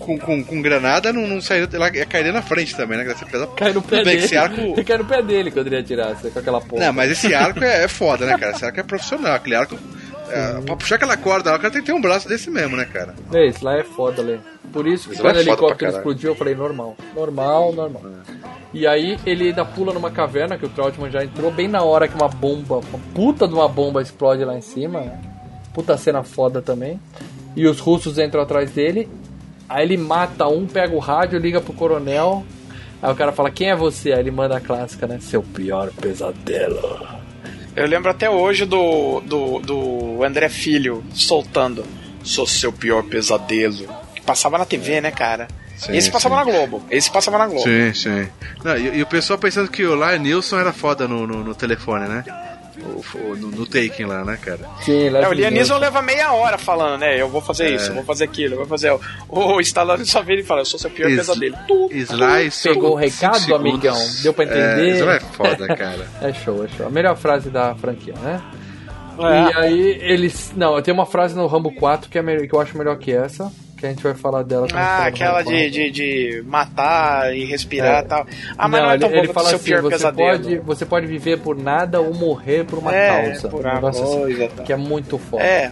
com, 0.00 0.18
com, 0.18 0.42
com 0.42 0.60
granada 0.60 1.12
não, 1.12 1.28
não 1.28 1.40
saíram, 1.40 1.68
ela 1.72 1.88
cairia 1.90 2.32
na 2.32 2.42
frente 2.42 2.74
também, 2.76 2.98
né? 2.98 3.04
que 3.04 3.14
Você 3.16 3.24
pesa... 3.24 3.46
Cai 3.56 3.72
no 3.72 3.80
pé 3.80 3.96
bem 3.98 4.04
dele. 4.04 4.18
que 4.18 4.24
esse 4.24 4.36
arco. 4.36 4.84
Cai 4.84 4.98
no 4.98 5.04
pé 5.04 5.22
dele 5.22 5.50
quando 5.52 5.68
ele 5.68 5.76
atirasse 5.78 6.28
com 6.28 6.38
aquela 6.40 6.60
porra. 6.60 6.86
Não, 6.86 6.92
mas 6.92 7.10
esse 7.12 7.32
arco 7.32 7.62
é, 7.62 7.84
é 7.84 7.88
foda, 7.88 8.26
né, 8.26 8.36
cara? 8.36 8.52
Esse 8.52 8.64
arco 8.64 8.80
é 8.80 8.82
profissional. 8.82 9.34
Aquele 9.34 9.54
arco. 9.54 9.78
É, 10.34 10.60
pra 10.60 10.76
puxar 10.76 10.96
aquela 10.96 11.16
corda 11.16 11.50
lá, 11.50 11.56
o 11.56 11.60
cara 11.60 11.72
tem 11.72 11.80
que 11.80 11.86
ter 11.86 11.92
um 11.92 12.00
braço 12.00 12.28
desse 12.28 12.50
mesmo, 12.50 12.76
né, 12.76 12.84
cara? 12.84 13.14
É, 13.32 13.46
isso 13.46 13.64
lá 13.64 13.76
é 13.76 13.84
foda, 13.84 14.20
Lê. 14.22 14.38
Por 14.72 14.86
isso 14.86 15.08
que 15.08 15.14
Isso 15.14 15.22
quando 15.22 15.36
o 15.36 15.38
é 15.38 15.42
pra 15.42 15.52
helicóptero 15.52 15.92
explodiu, 15.92 16.30
eu 16.32 16.36
falei 16.36 16.54
normal. 16.54 16.96
Normal, 17.14 17.72
normal. 17.72 18.02
E 18.72 18.86
aí 18.86 19.18
ele 19.24 19.48
ainda 19.48 19.64
pula 19.64 19.92
numa 19.92 20.10
caverna, 20.10 20.58
que 20.58 20.66
o 20.66 20.68
Trautmann 20.68 21.10
já 21.10 21.22
entrou, 21.24 21.50
bem 21.52 21.68
na 21.68 21.82
hora 21.82 22.08
que 22.08 22.14
uma 22.16 22.28
bomba, 22.28 22.78
uma 22.78 22.98
puta 23.14 23.46
de 23.46 23.54
uma 23.54 23.68
bomba 23.68 24.02
explode 24.02 24.44
lá 24.44 24.56
em 24.56 24.60
cima. 24.60 25.00
né? 25.00 25.20
Puta 25.72 25.96
cena 25.96 26.22
foda 26.24 26.60
também. 26.60 27.00
E 27.54 27.66
os 27.66 27.78
russos 27.78 28.18
entram 28.18 28.42
atrás 28.42 28.70
dele. 28.72 29.08
Aí 29.68 29.84
ele 29.84 29.96
mata 29.96 30.48
um, 30.48 30.66
pega 30.66 30.94
o 30.94 30.98
rádio, 30.98 31.38
liga 31.38 31.60
pro 31.60 31.72
coronel. 31.72 32.44
Aí 33.00 33.12
o 33.12 33.14
cara 33.14 33.32
fala, 33.32 33.50
quem 33.50 33.70
é 33.70 33.76
você? 33.76 34.12
Aí 34.12 34.20
ele 34.20 34.30
manda 34.30 34.56
a 34.56 34.60
clássica, 34.60 35.06
né? 35.06 35.18
Seu 35.20 35.42
pior 35.42 35.90
pesadelo. 36.00 37.06
Eu 37.76 37.86
lembro 37.86 38.10
até 38.10 38.30
hoje 38.30 38.64
do, 38.64 39.20
do, 39.20 39.58
do 39.60 40.24
André 40.24 40.48
Filho 40.48 41.04
soltando 41.12 41.84
Sou 42.24 42.46
seu 42.46 42.72
pior 42.72 43.02
pesadelo. 43.04 43.86
Que 44.14 44.22
passava 44.22 44.56
na 44.56 44.64
TV, 44.64 45.00
né, 45.02 45.10
cara? 45.10 45.46
Sim, 45.76 45.94
Esse 45.94 46.10
passava 46.10 46.36
sim. 46.36 46.44
na 46.44 46.44
Globo. 46.44 46.82
Esse 46.90 47.10
passava 47.10 47.36
na 47.36 47.46
Globo. 47.46 47.62
Sim, 47.62 47.92
sim. 47.92 48.28
Não, 48.64 48.76
e, 48.78 48.98
e 48.98 49.02
o 49.02 49.06
pessoal 49.06 49.38
pensando 49.38 49.70
que 49.70 49.84
o 49.84 49.94
Lion 49.94 50.18
Nilson 50.20 50.58
era 50.58 50.72
foda 50.72 51.06
no, 51.06 51.26
no, 51.26 51.44
no 51.44 51.54
telefone, 51.54 52.08
né? 52.08 52.24
O- 52.82 53.18
o- 53.18 53.36
no, 53.36 53.48
no 53.50 53.66
Taking 53.66 54.04
lá, 54.04 54.24
né, 54.24 54.36
cara? 54.40 54.60
Sim, 54.82 55.08
É, 55.14 55.28
o 55.28 55.32
Lianisson 55.32 55.78
leva 55.78 56.02
meia 56.02 56.32
hora 56.32 56.58
falando, 56.58 57.00
né? 57.00 57.20
Eu 57.20 57.28
vou 57.28 57.40
fazer 57.40 57.66
É. 57.66 57.74
isso, 57.76 57.90
eu 57.90 57.94
vou 57.96 58.04
fazer 58.04 58.24
aquilo, 58.24 58.54
eu 58.54 58.58
vou 58.58 58.66
fazer. 58.66 58.92
O 59.28 59.60
Stallone 59.60 60.04
só 60.04 60.22
vem 60.22 60.40
e 60.40 60.42
fala, 60.42 60.62
eu 60.62 60.64
sou 60.64 60.78
seu 60.80 60.90
pior 60.90 61.08
Is- 61.08 61.16
pesadelo. 61.18 61.56
Tu, 61.68 61.88
Sly 61.92 62.50
Pegou 62.62 62.92
o 62.92 62.94
recado, 62.96 63.36
segundos. 63.38 63.60
amigão? 63.60 63.96
Deu 64.22 64.32
pra 64.34 64.44
entender? 64.44 65.04
É, 65.08 65.16
é 65.16 65.20
foda, 65.20 65.68
cara. 65.76 66.06
É 66.20 66.32
show, 66.32 66.64
é 66.64 66.68
show. 66.68 66.86
A 66.86 66.90
melhor 66.90 67.16
frase 67.16 67.50
da 67.50 67.74
franquia, 67.74 68.14
né? 68.22 68.42
É. 69.18 69.22
E 69.22 69.56
aí 69.64 69.98
eles. 70.02 70.52
Não, 70.56 70.80
tem 70.82 70.92
uma 70.92 71.06
frase 71.06 71.36
no 71.36 71.46
Rambo 71.46 71.72
4 71.74 72.10
que, 72.10 72.18
é 72.18 72.22
melhor, 72.22 72.46
que 72.48 72.54
eu 72.54 72.60
acho 72.60 72.76
melhor 72.76 72.96
que 72.98 73.12
essa. 73.12 73.50
Que 73.76 73.86
a 73.86 73.88
gente 73.90 74.02
vai 74.02 74.14
falar 74.14 74.42
dela 74.42 74.66
Ah, 74.72 75.06
aquela 75.06 75.42
de, 75.42 75.50
4. 75.50 75.70
de, 75.70 75.90
de 75.90 76.42
matar 76.46 77.34
e 77.36 77.44
respirar 77.44 78.02
e 78.02 78.04
É. 78.04 78.08
tal. 78.08 78.26
Ah, 78.56 78.68
mas 78.68 78.80
não, 78.82 78.90
é 78.90 78.92
ele, 78.94 79.00
tão 79.00 79.08
ele 79.10 79.18
quanto 79.26 79.32
fala 79.34 79.48
seu 79.48 79.56
assim, 79.56 79.64
pior 79.64 79.82
você 79.82 79.90
pesadelo. 79.90 80.28
pode, 80.30 80.58
você 80.58 80.86
pode 80.86 81.06
viver 81.06 81.38
por 81.40 81.56
nada 81.56 82.00
ou 82.00 82.14
morrer 82.14 82.64
por 82.64 82.78
uma 82.78 82.94
É, 82.94 83.26
causa. 83.30 83.48
por 83.48 83.66
um 83.66 83.78
uma 83.78 83.90
assim, 83.90 84.04
coisa, 84.04 84.48
tá. 84.48 84.62
que 84.62 84.72
é 84.72 84.76
muito 84.76 85.18
foda. 85.18 85.42
É. 85.42 85.70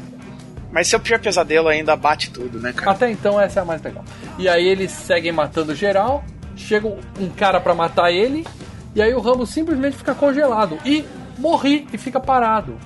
Mas 0.71 0.89
seu 0.89 0.99
pior 0.99 1.19
pesadelo 1.21 1.69
ainda 1.69 1.95
bate 1.95 2.31
tudo, 2.31 2.59
né, 2.59 2.73
cara? 2.73 2.91
Até 2.93 3.11
então 3.11 3.41
essa 3.41 3.61
é 3.61 3.63
a 3.63 3.65
mais 3.65 3.81
legal. 3.83 4.05
E 4.39 4.49
aí 4.49 4.67
eles 4.67 4.91
seguem 4.91 5.31
matando 5.31 5.75
geral, 5.75 6.25
chega 6.57 6.89
um 6.89 7.29
cara 7.37 7.61
pra 7.61 7.75
matar 7.75 8.11
ele, 8.11 8.47
e 8.95 9.01
aí 9.03 9.13
o 9.15 9.21
Rambo 9.21 9.47
simplesmente 9.47 9.97
fica 9.97 10.15
congelado 10.15 10.79
e 10.85 11.05
morre 11.39 11.87
e 11.93 11.99
fica 11.99 12.19
parado. 12.19 12.77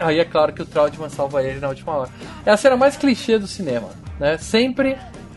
Aí 0.00 0.18
é 0.18 0.24
claro 0.24 0.52
que 0.52 0.62
o 0.62 0.66
Trautmann 0.66 1.10
salva 1.10 1.42
ele 1.42 1.58
na 1.60 1.68
última 1.68 1.92
hora. 1.92 2.10
É 2.46 2.50
a 2.50 2.56
cena 2.56 2.76
mais 2.76 2.96
clichê 2.96 3.38
do 3.38 3.46
cinema, 3.46 3.88
né? 4.18 4.38
Sempre 4.38 4.96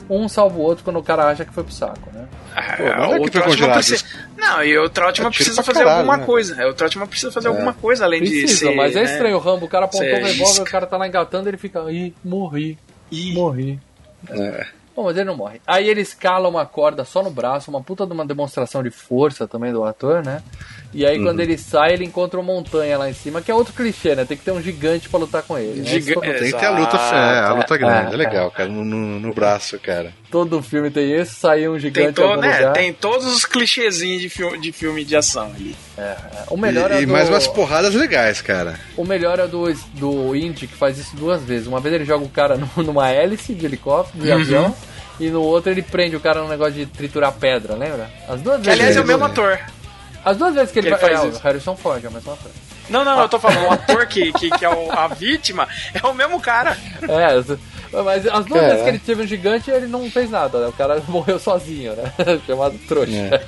um 0.10 0.28
salva 0.28 0.58
o 0.58 0.62
outro 0.62 0.84
quando 0.84 1.00
o 1.00 1.04
cara 1.04 1.28
acha 1.28 1.44
que 1.44 1.54
foi 1.54 1.64
pro 1.64 1.74
saco, 1.74 2.10
né? 2.14 2.28
Ah, 2.56 2.76
Pô, 2.78 2.84
mas 2.84 2.98
não 2.98 3.14
é 3.14 3.20
o 3.20 3.30
Trautmann 3.30 3.74
precisa... 3.74 4.06
Não, 4.38 4.64
e 4.64 4.78
o 4.78 4.90
Trautmann 4.90 5.30
É 5.30 5.34
precisa 5.34 5.64
fazer 5.64 5.80
caralho, 5.80 5.98
alguma 5.98 6.18
né? 6.18 6.26
coisa. 6.26 6.62
É, 6.62 6.66
o 6.66 6.74
Trautmann 6.74 7.08
precisa 7.08 7.32
fazer 7.32 7.50
alguma 7.50 7.74
coisa 7.74 8.06
além 8.06 8.24
de 8.24 8.30
Precisa, 8.30 8.70
ser... 8.70 8.76
mas 8.76 8.96
é 8.96 9.04
né? 9.04 9.12
estranho. 9.12 9.36
O 9.36 9.40
Rambo, 9.40 9.66
o 9.66 9.70
cara 9.70 9.86
apontou 9.86 10.08
o 10.08 10.22
Você 10.22 10.32
revólver, 10.32 10.62
o 10.62 10.66
cara 10.66 10.88
tá 10.88 10.98
lá 10.98 11.08
engatando, 11.08 11.50
ele 11.50 11.58
fica, 11.58 11.80
ih, 11.92 12.14
morri, 12.24 12.78
Ih. 13.12 13.34
morri. 13.34 13.80
Bom, 14.96 15.04
mas 15.04 15.16
ele 15.16 15.26
não 15.26 15.38
morre. 15.38 15.62
Aí 15.68 15.88
ele 15.88 16.02
escala 16.02 16.50
uma 16.50 16.66
corda 16.66 17.06
só 17.06 17.22
no 17.22 17.30
braço, 17.30 17.70
uma 17.70 17.84
puta 17.84 18.06
de 18.06 18.14
uma 18.14 18.26
demonstração 18.26 18.82
de 18.82 18.90
força 18.90 19.48
também 19.48 19.72
do 19.72 19.84
ator, 19.84 20.26
né? 20.26 20.42
E 20.94 21.06
aí 21.06 21.22
quando 21.22 21.40
ele 21.40 21.58
sai, 21.58 21.94
ele 21.94 22.06
encontra 22.06 22.40
uma 22.40 22.54
montanha 22.54 22.98
lá 22.98 23.10
em 23.10 23.14
cima, 23.14 23.42
que 23.42 23.52
é 23.52 23.54
outro 23.54 23.74
clichê, 23.74 24.16
né? 24.16 24.26
Tem 24.26 24.38
que 24.38 24.44
ter 24.44 24.52
um 24.52 24.62
gigante 24.62 25.10
pra 25.10 25.20
lutar 25.20 25.44
com 25.44 25.58
ele. 25.58 25.82
né? 25.82 25.86
Giga- 25.86 25.98
Isso 26.12 26.14
todo, 26.14 26.24
é. 26.26 26.34
Tem 26.34 26.52
que 26.52 26.58
ter 26.60 26.66
a 26.66 26.72
luta, 26.72 26.98
é, 26.98 27.40
a 27.40 27.54
luta 27.54 27.76
é, 27.76 27.78
grande, 27.78 28.12
é, 28.12 28.14
é. 28.14 28.18
legal, 28.18 28.52
cara, 28.52 28.70
no, 28.70 28.84
no, 28.84 29.20
no 29.20 29.34
braço, 29.34 29.78
cara. 29.80 30.12
todo 30.32 30.62
filme 30.64 30.90
tem 30.90 31.12
esse, 31.12 31.36
saiu 31.36 31.72
um 31.72 31.74
Tem, 31.74 31.82
gigante 31.82 32.10
em 32.10 32.14
to, 32.14 32.36
né, 32.38 32.72
tem 32.72 32.94
todos 32.94 33.26
os 33.28 33.46
clichêzinhos 33.46 34.22
de 34.22 34.30
filme, 34.30 34.60
de 34.60 34.72
filme 34.72 35.04
de 35.06 35.16
ação 35.16 35.46
ali. 35.56 35.76
O 36.50 36.58
melhor 36.58 36.92
e 36.92 36.96
é 36.96 37.02
e 37.02 37.06
do... 37.06 37.12
mais 37.12 37.28
umas 37.30 37.48
porradas 37.48 37.94
legais, 37.94 38.42
cara. 38.42 38.80
O 38.96 39.04
melhor 39.06 39.40
é 39.40 39.48
do, 39.48 39.72
do 39.94 40.36
Indy, 40.36 40.68
que 40.68 40.76
faz 40.76 40.98
isso 40.98 41.16
duas 41.16 41.44
vezes. 41.44 41.68
Uma 41.68 41.80
vez 41.80 41.94
ele 41.96 42.06
joga 42.06 42.24
o 42.24 42.30
cara 42.30 42.58
numa 42.78 43.10
hélice 43.10 43.54
de 43.54 43.66
helicóptero, 43.66 44.20
Uhum. 44.20 44.24
de 44.26 44.32
avião, 44.32 44.76
e 45.20 45.30
no 45.30 45.42
outro 45.42 45.72
ele 45.72 45.82
prende 45.82 46.16
o 46.16 46.20
cara 46.20 46.42
num 46.42 46.48
negócio 46.48 46.74
de 46.74 46.86
triturar 46.86 47.32
pedra, 47.34 47.74
lembra? 47.76 48.10
As 48.28 48.40
duas 48.42 48.58
Que, 48.62 48.68
vezes. 48.68 48.80
aliás, 48.80 48.98
é 48.98 49.02
o 49.02 49.06
mesmo 49.08 49.26
ator. 49.26 49.60
As 50.30 50.38
duas 50.38 50.54
vezes 50.56 50.72
que 50.72 50.80
ele, 50.80 50.88
que 50.90 50.94
ele 50.94 51.02
faz, 51.02 51.24
é, 51.24 51.28
isso. 51.30 51.40
o 51.40 51.42
Harrison 51.44 51.76
Ford, 51.76 52.04
é 52.04 52.08
o 52.08 52.12
mesmo 52.12 52.32
ator. 52.34 52.52
Não, 52.90 53.04
não, 53.06 53.20
eu 53.22 53.30
tô 53.30 53.40
falando, 53.40 53.66
o 53.68 53.72
ator 53.74 54.06
que, 54.08 54.32
que, 54.34 54.50
que 54.50 54.66
é 54.66 54.70
o- 54.70 54.92
a 54.92 55.08
vítima 55.08 55.68
é 55.94 56.06
o 56.06 56.14
mesmo 56.14 56.40
cara. 56.40 56.78
É, 57.08 57.26
as- 57.26 57.58
mas 58.04 58.28
as 58.28 58.46
duas 58.46 58.60
Cara. 58.60 58.68
vezes 58.68 58.84
que 58.84 58.90
ele 58.90 59.00
teve 59.00 59.24
um 59.24 59.28
gigante, 59.28 59.72
ele 59.72 59.88
não 59.88 60.10
fez 60.12 60.30
nada, 60.30 60.60
né? 60.60 60.68
O 60.68 60.74
cara 60.74 61.02
morreu 61.08 61.40
sozinho, 61.40 61.94
né? 61.96 62.12
Chamado 62.46 62.78
trouxa. 62.88 63.12
É. 63.12 63.46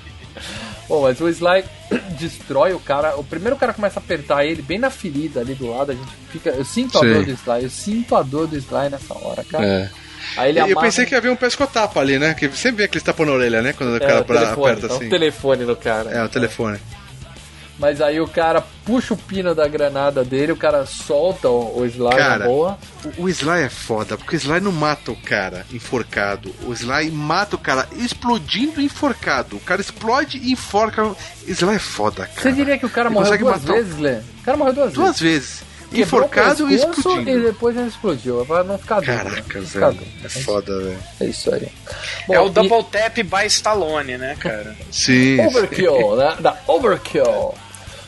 Bom, 0.87 1.01
mas 1.03 1.19
o 1.19 1.27
Sly 1.27 1.63
destrói 2.17 2.73
o 2.73 2.79
cara. 2.79 3.15
O 3.17 3.23
primeiro 3.23 3.55
cara 3.57 3.73
começa 3.73 3.99
a 3.99 4.03
apertar 4.03 4.45
ele 4.45 4.61
bem 4.61 4.79
na 4.79 4.89
ferida 4.89 5.41
ali 5.41 5.53
do 5.53 5.69
lado. 5.69 5.91
A 5.91 5.95
gente 5.95 6.09
fica. 6.31 6.49
Eu 6.51 6.63
sinto 6.65 6.97
a 6.97 7.01
Sim. 7.01 7.13
dor 7.13 7.25
do 7.25 7.31
Sly, 7.31 7.63
eu 7.63 7.69
sinto 7.69 8.15
a 8.15 8.21
dor 8.23 8.47
do 8.47 8.55
Sly 8.57 8.89
nessa 8.89 9.13
hora, 9.13 9.43
cara. 9.43 9.65
É. 9.65 9.89
Aí 10.37 10.49
ele 10.49 10.59
E 10.59 10.61
eu 10.61 10.65
amarra- 10.67 10.81
pensei 10.81 11.05
que 11.05 11.13
ia 11.13 11.17
haver 11.17 11.31
um 11.31 11.35
pescotapa 11.35 11.99
ali, 11.99 12.17
né? 12.19 12.33
Que 12.33 12.47
sempre 12.55 12.77
vem 12.77 12.85
aqueles 12.85 13.03
tapas 13.03 13.25
na 13.27 13.33
orelha, 13.33 13.61
né? 13.61 13.73
Quando 13.73 13.91
o 13.93 13.95
é, 13.97 13.99
cara 13.99 14.21
o 14.21 14.23
telefone, 14.25 14.71
aperta 14.71 14.93
um 14.93 14.97
assim. 14.97 15.09
telefone 15.09 15.65
no 15.65 15.75
cara. 15.75 16.11
É, 16.11 16.23
o 16.23 16.29
telefone. 16.29 16.79
Mas 17.77 18.01
aí 18.01 18.19
o 18.19 18.27
cara 18.27 18.61
puxa 18.83 19.13
o 19.13 19.17
pino 19.17 19.55
da 19.55 19.65
granada 19.65 20.21
dele, 20.21 20.51
o 20.51 20.57
cara 20.57 20.85
solta 20.85 21.47
o, 21.47 21.79
o 21.79 21.85
Sly 21.85 22.09
Cara, 22.09 22.39
na 22.39 22.45
boa. 22.45 22.77
O, 23.17 23.23
o 23.23 23.29
Sly 23.29 23.61
é 23.63 23.69
foda, 23.69 24.17
porque 24.17 24.35
o 24.35 24.37
Sly 24.37 24.59
não 24.59 24.73
mata 24.73 25.11
o 25.11 25.15
cara 25.15 25.65
enforcado. 25.71 26.53
O 26.65 26.73
Sly 26.73 27.09
mata 27.09 27.55
o 27.55 27.59
cara 27.59 27.87
explodindo 27.95 28.81
enforcado. 28.81 29.55
O 29.55 29.59
cara 29.61 29.79
explode 29.79 30.37
e 30.39 30.51
enforca. 30.51 31.05
O 31.05 31.15
Sly 31.47 31.75
é 31.75 31.79
foda, 31.79 32.25
cara. 32.27 32.41
Você 32.41 32.51
diria 32.51 32.77
que 32.77 32.85
o 32.85 32.89
cara 32.89 33.07
Ele 33.07 33.15
morreu 33.15 33.37
duas 33.37 33.61
matar 33.61 33.71
o- 33.71 33.75
vezes, 33.77 33.97
Lê? 33.97 34.15
O 34.15 34.43
cara 34.43 34.57
morreu 34.57 34.73
duas, 34.73 34.93
Duas 34.93 35.19
vezes. 35.21 35.39
vezes. 35.61 35.68
Quebrou 35.89 36.21
Enforcado 36.23 36.69
e 36.69 36.75
explodindo. 36.75 37.29
E 37.29 37.39
depois 37.41 37.75
ele 37.75 37.87
explodiu, 37.87 38.45
pra 38.45 38.63
não 38.63 38.77
ficar 38.77 38.99
duro. 38.99 39.11
né? 39.11 39.23
Caraca, 39.23 39.61
ficar 39.61 39.89
velho. 39.89 39.93
duro. 39.99 40.11
É 40.23 40.29
foda, 40.29 40.79
velho. 40.81 40.99
É 41.19 41.25
isso 41.25 41.53
aí. 41.53 41.63
é 41.63 41.71
Bom, 42.37 42.43
o 42.43 42.47
e- 42.47 42.49
Double 42.51 42.83
Tap 42.91 43.15
by 43.23 43.45
Stallone, 43.47 44.17
né, 44.17 44.35
cara? 44.39 44.75
Sim. 44.91 45.39
Overkill, 45.47 46.15
né? 46.15 46.37
Da 46.39 46.57
Overkill. 46.67 47.55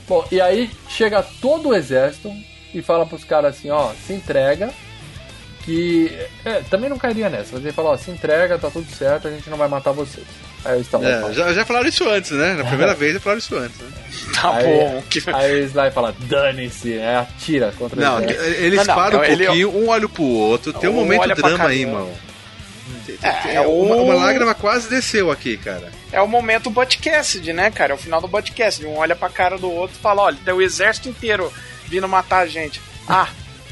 Bom, 0.08 0.26
e 0.32 0.40
aí 0.40 0.70
chega 0.90 1.24
todo 1.42 1.70
o 1.70 1.76
exército 1.76 2.32
e 2.74 2.82
fala 2.82 3.06
pros 3.06 3.24
caras 3.24 3.56
assim, 3.58 3.70
ó, 3.70 3.92
se 4.06 4.14
entrega. 4.14 4.72
Que. 5.64 6.12
É, 6.44 6.62
também 6.70 6.90
não 6.90 6.98
cairia 6.98 7.30
nessa, 7.30 7.50
mas 7.54 7.64
ele 7.64 7.72
fala, 7.72 7.92
ó, 7.92 7.98
se 7.98 8.10
entrega, 8.10 8.58
tá 8.58 8.70
tudo 8.72 8.90
certo, 8.96 9.28
a 9.28 9.32
gente 9.32 9.50
não 9.50 9.58
vai 9.58 9.68
matar 9.68 9.92
vocês. 9.92 10.26
Aí 10.64 10.74
eles 10.76 10.86
estavam 10.88 11.08
É, 11.08 11.34
já, 11.34 11.54
já 11.54 11.66
falaram 11.66 11.88
isso 11.90 12.08
antes, 12.10 12.32
né? 12.32 12.54
Na 12.54 12.64
primeira 12.66 12.94
vez 12.96 13.14
já 13.14 13.20
falaram 13.20 13.40
isso 13.40 13.56
antes, 13.56 13.80
né? 13.80 13.88
Tá 14.34 14.56
Aí- 14.58 14.64
bom. 14.66 15.04
Que... 15.10 15.24
Aí 15.34 15.54
o 15.62 15.66
Sly 15.66 15.92
fala, 15.92 16.16
dane-se, 16.20 16.94
é, 16.98 17.16
atira 17.18 17.74
contra 17.78 18.00
Não, 18.00 18.20
exército. 18.22 18.44
eles 18.64 18.78
Não, 18.80 18.86
não, 18.86 18.96
param 18.96 19.20
um 19.20 19.24
ele- 19.24 19.46
pouquinho, 19.46 19.70
um 19.76 19.90
olha 19.90 20.08
pro 20.10 20.24
outro. 20.24 20.74
Tem 20.74 20.90
um 20.90 20.94
Um 20.94 20.96
momento 20.98 21.28
drama 21.36 21.66
aí, 21.68 21.86
um. 21.86 21.90
irmão. 21.90 22.14
É, 23.24 23.56
É, 23.56 23.62
uma, 23.62 23.96
o- 23.96 24.04
uma 24.06 24.14
lágrima 24.16 24.54
quase 24.54 24.90
desceu 24.90 25.32
aqui, 25.32 25.58
cara. 25.58 25.92
é 26.12 26.22
o 26.22 26.28
momento 26.28 26.70
podcast, 26.72 27.40
né, 27.54 27.72
cara? 27.72 27.94
É 27.94 27.96
o 27.96 27.98
final 27.98 28.22
do 28.22 28.30
podcast. 28.30 28.86
Um 28.86 28.98
olha 28.98 29.16
pra 29.16 29.30
cara 29.30 29.58
do 29.58 29.70
outro 29.72 29.96
e 29.98 30.02
fala: 30.02 30.24
olha, 30.24 30.38
tem 30.44 30.54
o 30.54 30.62
exército 30.62 31.10
inteiro 31.10 31.52
vindo 31.88 32.08
matar 32.08 32.40
a 32.40 32.46
gente. 32.48 32.80
Ah, 33.08 33.28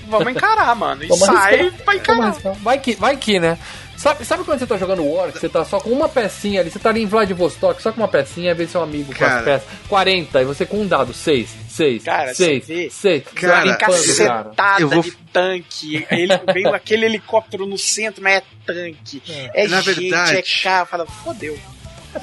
vamos 0.08 0.32
encarar, 0.32 0.74
mano. 0.76 1.04
E 1.04 1.08
Vamos 1.08 1.26
sai 1.26 1.60
arriscar. 1.60 1.82
pra 1.86 1.96
encarar. 1.96 2.32
Vai 2.62 2.80
que, 2.80 2.96
vai 2.96 3.16
que, 3.18 3.40
né? 3.40 3.58
Sabe, 4.00 4.24
sabe 4.24 4.46
quando 4.46 4.60
você 4.60 4.66
tá 4.66 4.78
jogando 4.78 5.04
War, 5.06 5.30
que 5.30 5.40
você 5.40 5.50
tá 5.50 5.66
só 5.66 5.78
com 5.78 5.90
uma 5.90 6.08
pecinha 6.08 6.62
ali, 6.62 6.72
você 6.72 6.80
tá 6.80 6.90
ali 6.90 7.02
em 7.04 7.06
Vladivostok, 7.06 7.82
só 7.82 7.92
com 7.92 8.00
uma 8.00 8.08
pecinha, 8.08 8.52
aí 8.52 8.58
vem 8.58 8.66
seu 8.66 8.82
amigo 8.82 9.12
com 9.12 9.20
Cara. 9.20 9.40
as 9.40 9.44
peças. 9.44 9.68
40, 9.90 10.42
e 10.42 10.46
você 10.46 10.66
com 10.66 10.78
um 10.82 10.88
dado, 10.88 11.14
6, 11.14 11.50
6, 11.68 12.04
Cara, 12.06 12.34
6, 12.34 12.66
você 12.66 12.74
vê. 12.74 12.90
6. 12.90 13.24
Cara, 13.36 13.62
Tem 13.64 13.78
cara. 13.78 13.92
cacetada 13.92 14.82
eu 14.82 14.88
vou- 14.88 15.04
de 15.04 15.12
tanque. 15.34 16.08
Ele, 16.10 16.34
veio 16.54 16.74
aquele 16.74 17.06
helicóptero 17.08 17.66
no 17.66 17.78
centro, 17.78 18.24
mas 18.24 18.38
é 18.38 18.44
tanque. 18.66 19.22
É, 19.54 19.68
Na 19.68 19.82
gente, 19.82 20.00
verdade- 20.00 20.38
é 20.38 20.44
carro. 20.64 20.86
Fala, 20.86 21.06
fodeu. 21.06 21.60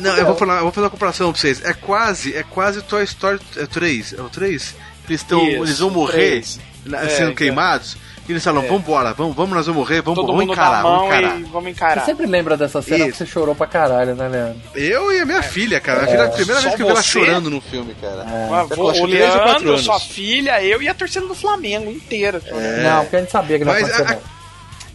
Não, 0.00 0.16
eu 0.16 0.24
vou 0.26 0.34
falar, 0.34 0.56
eu 0.56 0.62
vou 0.62 0.72
fazer 0.72 0.84
uma 0.86 0.90
comparação 0.90 1.30
pra 1.30 1.38
vocês. 1.40 1.62
É 1.62 1.74
quase, 1.74 2.34
é 2.34 2.42
quase 2.42 2.80
Toy 2.82 3.04
Story 3.04 3.38
é, 3.56 3.66
3. 3.66 4.14
É 4.14 4.22
o 4.22 4.30
3? 4.30 4.74
Eles, 5.08 5.22
tão, 5.22 5.46
Isso, 5.46 5.62
eles 5.62 5.78
vão 5.78 5.90
morrer 5.90 6.12
três. 6.12 6.58
na- 6.86 7.02
É, 7.04 7.08
sendo 7.10 7.30
que- 7.32 7.44
queimados. 7.44 7.96
E 8.28 8.32
eles 8.32 8.42
falam, 8.42 8.64
É. 8.64 8.66
vambora, 8.66 9.12
vamos, 9.14 9.36
vamos, 9.36 9.54
nós 9.54 9.66
vamos 9.66 9.80
morrer, 9.82 10.02
vamos, 10.02 10.18
Todo 10.20 10.26
vamos 10.36 10.50
encarar, 10.52 10.82
vamos 10.82 11.06
encarar. 11.06 11.28
vamos 11.42 11.52
Você 11.64 11.70
encarar. 11.70 12.04
sempre 12.04 12.26
lembra 12.26 12.56
dessa 12.56 12.82
cena 12.82 13.04
Isso. 13.04 13.12
que 13.12 13.16
você 13.18 13.26
chorou 13.26 13.54
pra 13.54 13.66
caralho, 13.68 14.14
né, 14.16 14.26
Leandro? 14.28 14.60
Eu 14.74 15.12
e 15.12 15.20
a 15.20 15.24
minha 15.24 15.42
filha, 15.42 15.80
cara. 15.80 16.02
A, 16.04 16.06
filha- 16.08 16.24
a 16.24 16.28
primeira 16.30 16.60
É. 16.60 16.62
Só 16.62 16.68
vez 16.68 16.74
que 16.76 16.82
eu 16.82 16.86
vi 16.86 16.92
ela 16.92 17.02
você? 17.02 17.08
chorando 17.08 17.50
no 17.50 17.60
filme, 17.60 17.94
cara. 18.00 18.24
Já 18.68 18.74
vou- 18.74 18.92
o 19.00 19.06
Leandro, 19.06 19.68
anos. 19.70 19.84
sua 19.84 20.00
filha, 20.00 20.62
eu 20.64 20.82
e 20.82 20.88
a 20.88 20.94
torcida 20.94 21.26
do 21.26 21.34
Flamengo 21.34 21.90
inteira. 21.90 22.40
Não, 22.82 23.02
porque 23.02 23.16
a 23.16 23.20
gente 23.20 23.30
sabia 23.30 23.58
que 23.58 23.64
não 23.64 23.72
ia 23.74 23.80
Mas 23.80 23.90
acontecer 23.90 24.12
a- 24.12 24.16
não. 24.16 24.36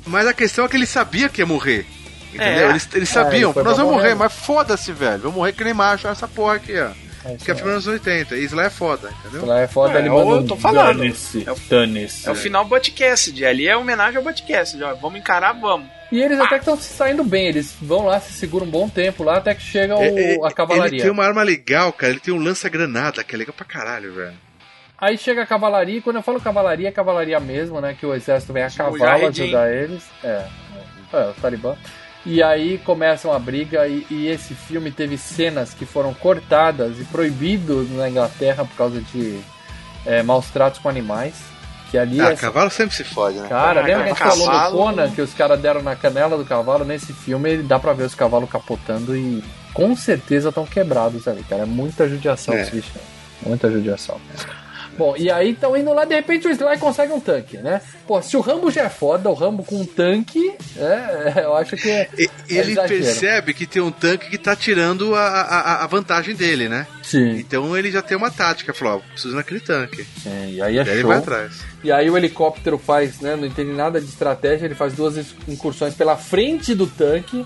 Mas 0.08 0.28
a 0.28 0.34
questão 0.34 0.66
é 0.66 0.68
que 0.68 0.76
ele 0.76 0.86
sabia 0.88 1.30
que 1.30 1.42
ia 1.42 1.46
morrer. 1.46 1.86
Entendeu? 2.34 2.68
É. 2.68 2.70
Eles, 2.70 2.88
eles 2.94 3.10
É, 3.10 3.14
sabiam, 3.14 3.50
ele 3.50 3.54
foi 3.54 3.64
nós 3.64 3.78
vamos 3.78 3.92
morrer, 3.94 4.14
morrer. 4.14 4.16
mas 4.16 4.34
foda-se, 4.34 4.92
velho. 4.94 5.20
Vamos 5.20 5.36
morrer 5.38 5.52
que 5.54 5.64
nem 5.64 5.74
macho 5.74 6.08
essa 6.08 6.28
porra 6.28 6.56
aqui, 6.56 6.74
ó. 6.80 6.90
É 7.24 7.36
Que 7.36 7.52
é 7.52 7.56
filme 7.56 7.72
dos 7.74 7.88
anos 7.88 7.88
80. 7.88 8.36
E 8.36 8.44
isso 8.46 8.56
lá 8.56 8.64
é 8.66 8.70
foda, 8.70 9.12
entendeu? 9.20 9.46
Lá 9.46 9.60
é 9.62 9.68
foda, 9.68 9.94
É, 9.96 10.00
ele 10.00 10.10
eu 10.10 10.14
manda 10.14 10.42
um 10.42 10.48
tô 10.48 10.56
falando. 10.56 10.98
dane-se, 10.98 11.44
É 11.48 11.52
o- 11.52 11.56
dane-se. 11.70 12.28
É 12.28 12.32
o 12.32 12.36
final 12.36 12.66
Botcast, 12.66 13.46
ali 13.46 13.68
é 13.68 13.78
homenagem 13.78 14.18
ao 14.18 14.24
Botcast. 14.24 14.82
ó, 14.84 14.96
Vamos 14.96 15.20
encarar, 15.20 15.54
vamos. 15.54 15.88
E 16.12 16.20
eles 16.20 16.40
até 16.40 16.56
que 16.56 16.62
estão 16.64 16.76
se 16.76 16.92
saindo 16.94 17.24
bem, 17.24 17.48
eles 17.48 17.76
vão 17.82 18.06
lá, 18.06 18.20
se 18.20 18.34
seguram 18.34 18.66
um 18.66 18.70
bom 18.70 18.90
tempo 18.90 19.24
lá, 19.24 19.38
até 19.38 19.54
que 19.56 19.62
chega 19.62 19.96
o- 19.96 20.02
É, 20.02 20.34
é, 20.36 20.38
a 20.46 20.52
cavalaria. 20.52 20.96
Ele 20.96 21.02
tem 21.04 21.12
uma 21.12 21.24
arma 21.26 21.44
legal, 21.44 21.94
cara. 21.94 22.12
Ele 22.12 22.20
tem 22.20 22.34
um 22.34 22.40
lança-granada, 22.44 23.24
que 23.24 23.34
é 23.36 23.38
legal 23.38 23.54
pra 23.56 23.66
caralho, 23.66 24.14
velho. 24.14 24.34
Aí 24.98 25.18
chega 25.18 25.42
a 25.44 25.48
cavalaria, 25.48 25.98
e 25.98 26.02
quando 26.02 26.18
eu 26.18 26.22
falo 26.22 26.40
cavalaria, 26.42 26.88
é 26.90 26.92
cavalaria 26.92 27.40
mesmo, 27.40 27.80
né? 27.82 27.96
Que 28.00 28.06
o 28.06 28.14
exército 28.14 28.52
vem 28.54 28.64
a 28.64 28.70
cavalo 28.70 28.92
Mujahedin. 28.98 29.44
ajudar 29.44 29.72
eles. 29.74 30.04
É, 30.24 30.28
é, 31.14 31.18
é, 31.18 31.30
o 31.30 31.34
Talibã. 31.42 31.76
E 32.26 32.42
aí 32.44 32.78
começa 32.80 33.28
uma 33.28 33.40
briga, 33.40 33.88
e, 33.88 34.06
e 34.12 34.28
esse 34.28 34.54
filme 34.54 34.92
teve 34.92 35.18
cenas 35.18 35.74
que 35.74 35.86
foram 35.86 36.14
cortadas 36.14 37.00
e 37.00 37.04
proibidos 37.06 37.90
na 37.92 38.08
Inglaterra 38.10 38.64
por 38.64 38.76
causa 38.76 39.02
de 39.02 39.40
é, 40.06 40.22
maus 40.22 40.48
tratos 40.52 40.80
com 40.80 40.88
animais. 40.90 41.34
que 41.90 41.98
ali 41.98 42.22
Ah, 42.22 42.32
é. 42.32 42.36
cavalo 42.38 42.70
sempre 42.70 42.96
se 42.96 43.04
fode, 43.04 43.38
né? 43.38 43.50
Cara, 43.50 43.82
Ah, 43.82 43.84
lembra 43.84 44.04
que 44.06 44.10
a 44.12 44.14
gente 44.14 44.18
falou 44.24 44.46
no 44.46 44.52
cavalo- 44.52 44.78
Conan 44.78 45.12
que 45.12 45.22
os 45.22 45.34
caras 45.34 45.60
deram 45.60 45.82
na 45.82 45.94
canela 45.96 46.38
do 46.38 46.46
cavalo? 46.46 46.86
Nesse 46.86 47.12
filme 47.12 47.50
ele 47.50 47.64
dá 47.64 47.78
pra 47.80 47.92
ver 47.92 48.04
os 48.06 48.16
cavalos 48.16 48.50
capotando 48.50 49.14
e 49.14 49.44
com 49.74 49.94
certeza 49.96 50.48
estão 50.50 50.66
quebrados 50.66 51.28
ali, 51.28 51.44
cara. 51.44 51.64
É 51.64 51.66
muita 51.66 52.08
judiação 52.08 52.54
É. 52.54 52.62
esse 52.62 52.72
bicho. 52.72 52.92
Muita 53.46 53.70
judiação. 53.70 54.22
Bom, 54.98 55.16
e 55.18 55.32
aí 55.32 55.52
estão 55.52 55.76
indo 55.76 55.94
lá, 55.94 56.06
de 56.06 56.14
repente 56.16 56.48
o 56.48 56.52
Sly 56.52 56.78
consegue 56.78 57.12
um 57.14 57.20
tanque, 57.20 57.58
né? 57.58 57.82
Pô, 58.08 58.22
se 58.22 58.36
o 58.36 58.42
Rambo 58.42 58.70
já 58.70 58.84
é 58.84 58.90
foda, 58.90 59.30
o 59.30 59.34
Rambo 59.34 59.64
com 59.64 59.78
um 59.82 59.86
tanque, 59.86 60.54
é, 60.78 61.44
eu 61.44 61.56
acho 61.56 61.76
que 61.78 61.90
é, 61.90 62.02
é 62.18 62.26
Ele 62.50 62.72
exagero. 62.72 62.88
percebe 62.88 63.54
que 63.54 63.66
tem 63.66 63.82
um 63.82 63.92
tanque 63.92 64.30
que 64.30 64.38
tá 64.38 64.56
tirando 64.56 65.16
a, 65.16 65.22
a, 65.22 65.84
a 65.84 65.88
vantagem 65.88 66.36
dele, 66.36 66.68
né? 66.68 66.86
Sim, 67.04 67.38
Então 67.38 67.76
ele 67.78 67.92
já 67.92 68.02
tem 68.02 68.16
uma 68.16 68.30
tática, 68.32 68.74
falou, 68.74 68.96
ó, 69.06 69.12
preciso 69.12 69.36
naquele 69.36 69.60
tanque. 69.60 70.04
sim, 70.22 70.54
e 70.56 70.62
aí 70.62 70.78
é 70.78 70.84
E 70.84 70.90
aí 70.90 70.98
ele 70.98 71.04
vai 71.04 71.18
atrás. 71.18 71.62
E 71.84 71.92
aí 71.92 72.10
o 72.10 72.18
helicóptero 72.18 72.78
faz, 72.78 73.20
né? 73.22 73.36
Não 73.36 73.46
entende 73.46 73.72
nada 73.72 74.00
de 74.00 74.08
estratégia, 74.08 74.66
ele 74.66 74.76
faz 74.76 74.94
duas 74.94 75.18
incursões 75.48 75.96
pela 75.96 76.16
frente 76.16 76.76
do 76.76 76.86
tanque. 76.86 77.46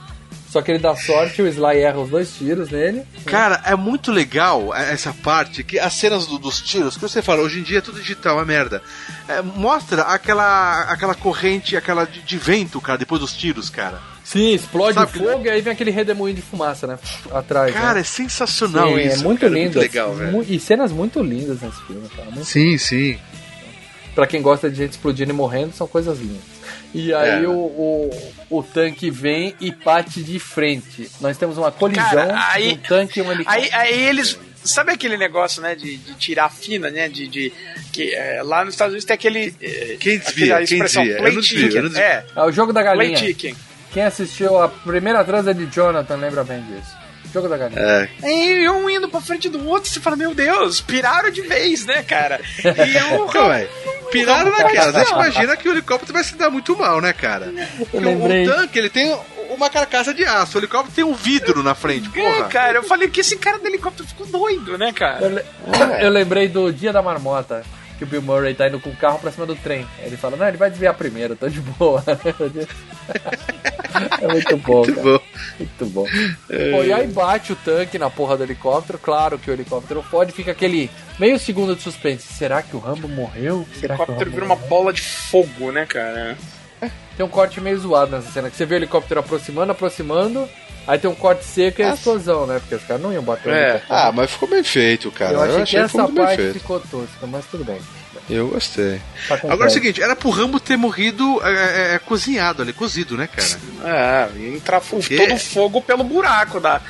Só 0.56 0.62
que 0.62 0.72
ele 0.72 0.80
dá 0.80 0.96
sorte, 0.96 1.42
o 1.42 1.48
Sly 1.48 1.80
erra 1.80 2.00
os 2.00 2.10
dois 2.10 2.32
tiros 2.34 2.70
nele. 2.70 3.04
Cara, 3.26 3.62
é 3.66 3.76
muito 3.76 4.10
legal 4.10 4.74
essa 4.74 5.14
parte, 5.14 5.66
que 5.66 5.78
as 5.78 5.92
cenas 5.92 6.26
do- 6.28 6.40
dos 6.40 6.62
tiros, 6.62 6.96
que 6.96 7.02
você 7.02 7.22
fala, 7.22 7.42
hoje 7.42 7.60
em 7.60 7.62
dia 7.62 7.80
é 7.80 7.82
tudo 7.82 8.00
digital, 8.00 8.40
é 8.40 8.46
merda. 8.46 8.82
É, 9.28 9.42
mostra 9.42 10.04
aquela, 10.04 10.84
aquela 10.84 11.14
corrente, 11.14 11.76
aquela 11.76 12.06
de, 12.06 12.22
de 12.22 12.38
vento, 12.38 12.80
cara, 12.80 12.98
depois 12.98 13.20
dos 13.20 13.34
tiros, 13.34 13.70
cara. 13.70 14.00
Sim, 14.24 14.54
explode 14.54 14.94
Sabe- 14.94 15.20
o 15.20 15.24
fogo 15.26 15.46
e 15.46 15.50
aí 15.50 15.60
vem 15.62 15.74
aquele 15.74 15.92
redemoinho 15.92 16.38
de 16.38 16.42
fumaça, 16.42 16.88
né? 16.88 16.98
Atrás. 17.34 17.74
Cara, 17.74 17.96
né? 17.96 18.00
é 18.00 18.04
sensacional 18.06 18.88
Sim, 18.96 19.02
isso. 19.02 19.20
é 19.20 19.24
muito 19.26 19.42
cara, 19.42 19.52
lindo. 19.54 19.78
Muito 19.78 19.80
legal, 19.80 20.14
velho. 20.14 20.46
E 20.48 20.58
cenas 20.58 20.90
muito 20.90 21.22
lindas 21.22 21.60
nesse 21.60 21.82
filme, 21.82 22.08
cara. 22.16 22.32
Muito... 22.32 22.46
Sim, 22.46 22.78
sim. 22.78 23.18
Pra 24.16 24.26
quem 24.26 24.42
gosta 24.42 24.70
de 24.72 24.78
gente 24.78 24.92
explodindo 24.92 25.32
e 25.32 25.34
morrendo, 25.36 25.74
são 25.74 25.86
coisas 25.86 26.18
lindas. 26.18 26.55
E 26.98 27.14
aí 27.14 27.44
É. 27.44 27.48
o, 27.48 27.52
o, 27.52 28.34
o 28.50 28.64
tanque 28.64 29.10
vem 29.12 29.54
e 29.60 29.70
bate 29.72 30.24
de 30.24 30.40
frente. 30.40 31.12
Nós 31.20 31.38
temos 31.38 31.58
uma 31.58 31.70
colisão 31.72 32.10
Cara, 32.10 32.52
aí- 32.54 32.72
um 32.72 32.78
tanque 32.78 33.20
e 33.20 33.22
um 33.22 33.32
helicóptero. 33.32 33.66
Aí, 33.66 33.90
aí 33.92 34.04
eles. 34.08 34.40
Sabe 34.64 34.92
aquele 34.94 35.16
negócio, 35.18 35.62
né, 35.62 35.76
de, 35.76 35.98
de 35.98 36.16
tirar 36.16 36.50
fina, 36.50 36.90
né? 36.90 37.08
De. 37.10 37.28
de 37.28 37.54
que 37.92 38.16
é, 38.16 38.42
lá 38.42 38.64
nos 38.66 38.74
Estados 38.74 38.94
Unidos 38.94 39.06
tem 39.06 39.14
aquele. 39.14 39.54
é, 39.62 39.98
Quem 40.00 40.18
desvia? 40.18 40.56
Quem 40.56 40.64
expressão 40.64 41.04
desvia? 41.04 41.18
Eu 41.18 41.22
play 41.22 41.34
não 41.36 41.42
desvio, 41.42 41.60
chicken. 41.60 41.78
eu 41.78 41.84
não 41.84 41.90
desvio. 41.90 42.06
É, 42.08 42.26
É 42.36 42.42
o 42.44 42.52
jogo 42.52 42.74
da 42.74 42.82
play 42.82 42.96
galinha. 42.98 43.18
chicken. 43.18 43.56
Quem 43.94 44.04
assistiu 44.04 44.58
a 44.62 44.68
primeira 44.70 45.24
transa 45.24 45.54
de 45.54 45.66
Jonathan 45.68 46.16
lembra 46.16 46.44
bem 46.44 46.62
disso. 46.64 46.96
Jogo 47.36 47.50
da 47.50 47.58
galinha. 47.58 47.82
É. 47.82 48.10
E 48.24 48.70
um 48.70 48.90
indo 48.90 49.10
pra 49.10 49.20
frente 49.20 49.50
do 49.50 49.68
outro, 49.68 49.90
você 49.90 50.00
fala, 50.00 50.16
meu 50.16 50.34
Deus, 50.34 50.80
piraram 50.80 51.30
de 51.30 51.42
vez, 51.42 51.86
né, 51.86 52.02
cara? 52.02 52.40
E 52.64 53.14
o 53.16 53.26
Então, 53.28 53.50
velho, 53.50 53.70
piraram 54.10 54.52
naquela. 54.52 54.92
pra 54.94 55.02
A 55.02 55.04
gente 55.04 55.10
cá. 55.14 55.16
imagina 55.20 55.58
que 55.58 55.68
o 55.68 55.72
helicóptero 55.74 56.14
vai 56.14 56.24
se 56.24 56.36
dar 56.36 56.50
muito 56.50 56.78
mal, 56.78 57.02
né, 57.02 57.12
cara? 57.12 57.52
Porque 57.78 57.98
o- 57.98 58.00
lembrei. 58.00 58.48
O 58.48 58.56
tanque, 58.56 58.80
ele 58.80 58.90
tem 58.90 59.14
uma 59.50 59.70
carcaça 59.70 60.14
de 60.14 60.24
aço. 60.24 60.58
O 60.58 60.62
helicóptero 60.62 60.96
tem 60.96 61.04
um 61.04 61.14
vidro 61.14 61.62
na 61.62 61.76
frente, 61.76 62.10
É, 62.18 62.22
porra. 62.38 62.48
cara, 62.48 62.78
eu 62.78 62.84
falei 62.84 63.10
que 63.10 63.20
esse 63.20 63.36
cara 63.38 63.60
do 63.60 63.68
helicóptero 63.68 64.08
ficou 64.08 64.26
doido, 64.28 64.78
né, 64.78 64.90
Eu, 64.90 64.94
cara? 64.94 65.28
le- 65.28 65.46
eu 66.02 66.10
lembrei 66.10 66.48
do 66.48 66.72
Dia 66.72 66.94
da 66.94 67.02
Marmota, 67.02 67.64
que 67.98 68.04
o 68.04 68.08
Bill 68.08 68.22
Murray 68.22 68.54
tá 68.54 68.68
indo 68.68 68.80
com 68.80 68.90
o 68.90 68.96
carro 68.96 69.20
pra 69.20 69.32
cima 69.32 69.46
do 69.46 69.56
trem. 69.56 69.88
Ele 70.00 70.18
fala, 70.18 70.36
não, 70.36 70.48
ele 70.48 70.58
vai 70.58 70.70
desviar 70.70 70.94
primeiro, 70.94 71.36
tô 71.36 71.48
de 71.48 71.62
boa. 71.62 72.04
é 74.22 74.28
muito 74.28 74.58
bom, 74.58 74.84
Muito 74.84 74.96
cara. 74.96 75.04
bom. 75.04 75.20
Muito 75.58 75.86
bom. 75.86 76.06
Pô, 76.72 76.84
e 76.84 76.92
aí 76.92 77.08
bate 77.08 77.54
o 77.54 77.56
tanque 77.56 77.98
na 77.98 78.10
porra 78.10 78.38
do 78.38 78.44
helicóptero. 78.44 79.00
Claro 79.00 79.40
que 79.40 79.50
o 79.50 79.54
helicóptero 79.54 80.04
pode, 80.10 80.32
fica 80.34 80.52
aquele 80.52 80.90
meio 81.18 81.40
segundo 81.40 81.76
de 81.76 81.82
suspense. 81.82 82.34
Será 82.34 82.62
que 82.62 82.76
o 82.76 82.80
Rambo 82.80 83.08
morreu? 83.08 83.62
O 83.62 83.80
Será 83.80 83.96
que 83.96 84.02
o 84.02 84.04
helicóptero 84.04 84.32
Rambo 84.32 84.32
vira 84.32 84.46
uma 84.46 84.68
bola 84.68 84.92
de 84.92 85.02
fogo, 85.02 85.72
né, 85.72 85.86
cara? 85.86 86.38
Tem 87.16 87.26
um 87.26 87.30
corte 87.30 87.62
meio 87.62 87.80
zoado 87.80 88.12
nessa 88.12 88.30
cena, 88.32 88.50
que 88.50 88.58
você 88.58 88.66
vê 88.66 88.76
o 88.76 88.78
helicóptero 88.80 89.22
aproximando, 89.22 89.72
aproximando, 89.72 90.50
aí 90.88 90.98
tem 91.00 91.10
um 91.10 91.16
corte 91.16 91.44
seco 91.46 91.82
e 91.82 91.84
a 91.84 91.94
explosão, 91.94 92.46
né? 92.48 92.60
Porque 92.60 92.76
os 92.76 92.84
caras 92.84 93.02
não 93.02 93.12
iam 93.14 93.24
bater 93.24 93.52
É. 93.54 93.82
Ah, 93.90 94.12
mas 94.14 94.32
ficou 94.32 94.48
bem 94.50 94.64
feito, 94.64 95.12
cara. 95.12 95.34
eu 95.34 95.42
achei 95.42 95.64
que 95.64 95.66
ficou 95.72 95.82
essa 95.86 95.98
muito 96.04 96.14
bem 96.16 96.26
parte 96.26 96.38
feito. 96.38 96.54
ficou 96.60 96.80
tosca, 96.80 97.28
mas 97.28 97.46
tudo 97.46 97.64
bem. 97.64 97.80
Eu 98.30 98.48
gostei. 98.48 99.00
Tá 99.28 99.36
Agora 99.36 99.66
é 99.66 99.68
o 99.68 99.70
seguinte, 99.70 100.02
era 100.02 100.16
pro 100.16 100.30
Rambo 100.32 100.60
ter 100.60 100.76
morrido 100.78 101.40
é, 101.46 101.52
é, 101.92 101.96
é, 101.96 102.00
cozinhado 102.00 102.64
ali, 102.64 102.74
cozido, 102.74 103.16
né, 103.16 103.28
cara? 103.28 104.30
É, 104.34 104.48
entrar 104.48 104.80
fu- 104.82 104.98
Que? 105.00 105.16
todo 105.18 105.36
o 105.36 105.40
fogo 105.40 105.80
pelo 105.82 106.04
buraco 106.04 106.60
da. 106.60 106.82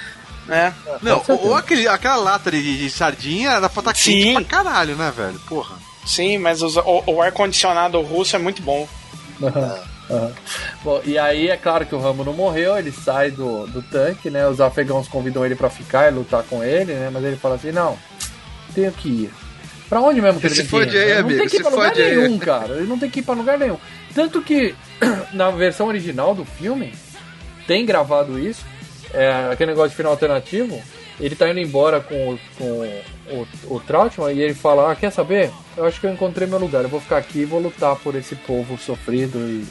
Né? 0.48 0.74
Não, 1.02 1.20
Com 1.20 1.26
certeza. 1.26 1.50
ou 1.50 1.56
aquele, 1.56 1.88
aquela 1.88 2.16
lata 2.18 2.52
de, 2.52 2.78
de 2.78 2.90
sardinha 2.90 3.50
era 3.52 3.68
pra 3.68 3.80
estar 3.82 3.94
quente 3.94 4.22
Sim. 4.24 4.34
pra 4.36 4.44
caralho, 4.44 4.96
né, 4.96 5.12
velho? 5.16 5.40
Porra. 5.50 5.76
Sim, 6.06 6.38
mas 6.38 6.62
os- 6.62 6.78
o, 6.78 7.04
o 7.08 7.22
ar-condicionado 7.22 8.00
russo 8.02 8.36
é 8.36 8.40
muito 8.40 8.62
bom. 8.62 8.88
Aham. 10.10 10.32
Bom, 10.84 11.02
e 11.04 11.18
aí 11.18 11.50
é 11.50 11.58
claro 11.58 11.86
que 11.86 11.96
o 11.96 12.00
Rambo 12.00 12.24
não 12.24 12.34
morreu, 12.34 12.78
ele 12.78 12.92
sai 12.92 13.32
do, 13.32 13.66
do 13.68 13.82
tanque, 13.82 14.30
né? 14.30 14.48
Os 14.48 14.62
afegãos 14.62 15.08
convidam 15.08 15.46
ele 15.46 15.56
pra 15.56 15.70
ficar 15.70 16.12
e 16.12 16.14
lutar 16.16 16.44
com 16.44 16.64
ele, 16.64 16.94
né? 16.94 17.10
Mas 17.12 17.24
ele 17.24 17.36
fala 17.38 17.56
assim, 17.56 17.72
não, 17.72 17.98
tenho 18.74 18.92
que 18.92 19.10
ir. 19.10 19.32
Pra 19.90 20.02
onde 20.02 20.22
mesmo 20.22 20.40
que 20.40 20.48
ele 20.48 20.56
Se 20.56 20.64
tem 20.68 20.88
que 20.88 20.96
ir? 20.96 21.00
aí, 21.00 21.14
Não 21.14 21.20
amigo, 21.22 21.40
tem 21.40 21.48
que 21.50 21.58
ir 21.58 21.62
pra 21.62 21.70
lugar 21.72 21.90
fode 21.90 22.02
aí. 22.02 22.16
nenhum, 22.18 22.38
cara. 22.40 22.74
Ele 22.76 22.88
não 22.88 22.98
tem 23.00 23.10
que 23.10 23.20
ir 23.20 23.24
pra 23.24 23.36
lugar 23.36 23.58
nenhum. 23.58 23.78
Tanto 24.14 24.42
que 24.42 24.76
na 25.34 25.50
versão 25.52 25.88
original 25.88 26.34
do 26.36 26.46
filme 26.46 26.94
tem 27.68 27.86
gravado 27.86 28.38
isso, 28.40 28.64
é, 29.14 29.50
aquele 29.52 29.72
negócio 29.72 29.90
de 29.92 29.96
final 29.96 30.12
alternativo. 30.12 30.82
Ele 31.20 31.34
tá 31.36 31.50
indo 31.50 31.60
embora 31.60 32.02
com, 32.02 32.32
o- 32.34 32.40
com 32.58 33.02
o, 33.30 33.48
o 33.76 33.80
Trautmann 33.80 34.36
e 34.36 34.42
ele 34.42 34.54
fala: 34.54 34.92
Ah, 34.92 34.96
quer 34.96 35.12
saber? 35.12 35.50
Eu 35.78 35.86
acho 35.86 36.00
que 36.00 36.06
eu 36.08 36.12
encontrei 36.12 36.46
meu 36.48 36.60
lugar. 36.60 36.84
Eu 36.84 36.90
vou 36.90 37.00
ficar 37.00 37.18
aqui 37.18 37.40
e 37.40 37.46
vou 37.46 37.60
lutar 37.62 37.96
por 37.96 38.16
esse 38.16 38.36
povo 38.36 38.78
sofrido 38.78 39.38
e, 39.38 39.66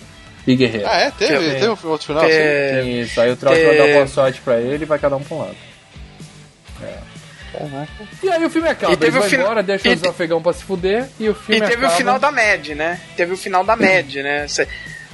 e 0.46 0.56
guerreiro. 0.56 0.86
Ah, 0.88 0.96
é? 1.00 1.10
Teve, 1.10 1.38
Tem. 1.50 1.60
teve 1.60 1.68
um 1.68 1.88
outro 1.90 2.06
final? 2.06 2.24
Tem 2.26 3.00
isso. 3.00 3.20
Aí 3.20 3.30
o 3.30 3.36
Trautmann 3.36 3.66
É. 3.74 3.86
dá 3.88 3.92
boa 3.94 4.06
sorte 4.06 4.40
pra 4.40 4.60
ele 4.60 4.82
e 4.84 4.86
vai 4.86 4.98
cada 4.98 5.16
um 5.16 5.22
pra 5.22 5.36
um 5.36 5.40
lado. 5.40 5.56
É. 6.82 6.98
E 8.22 8.28
aí 8.30 8.44
o 8.44 8.50
filme 8.50 8.68
acaba, 8.68 8.92
E 8.92 8.96
teve 8.96 9.10
ele 9.12 9.18
o 9.18 9.20
vai 9.20 9.30
fin- 9.30 9.36
embora, 9.36 9.62
deixa 9.62 9.88
e 9.88 9.94
os 9.94 10.00
te- 10.02 10.08
afegãos 10.08 10.42
pra 10.42 10.52
se 10.52 10.64
fuder 10.64 11.08
e 11.20 11.28
o 11.28 11.34
filme 11.34 11.56
E 11.56 11.60
teve 11.60 11.74
acaba... 11.74 11.92
o 11.94 11.96
final 11.96 12.18
da 12.18 12.32
Mad, 12.32 12.68
né? 12.70 13.00
Teve 13.16 13.32
o 13.32 13.36
final 13.36 13.62
da 13.62 13.76
Mad, 13.76 14.12
né? 14.16 14.48
Cê- 14.48 14.66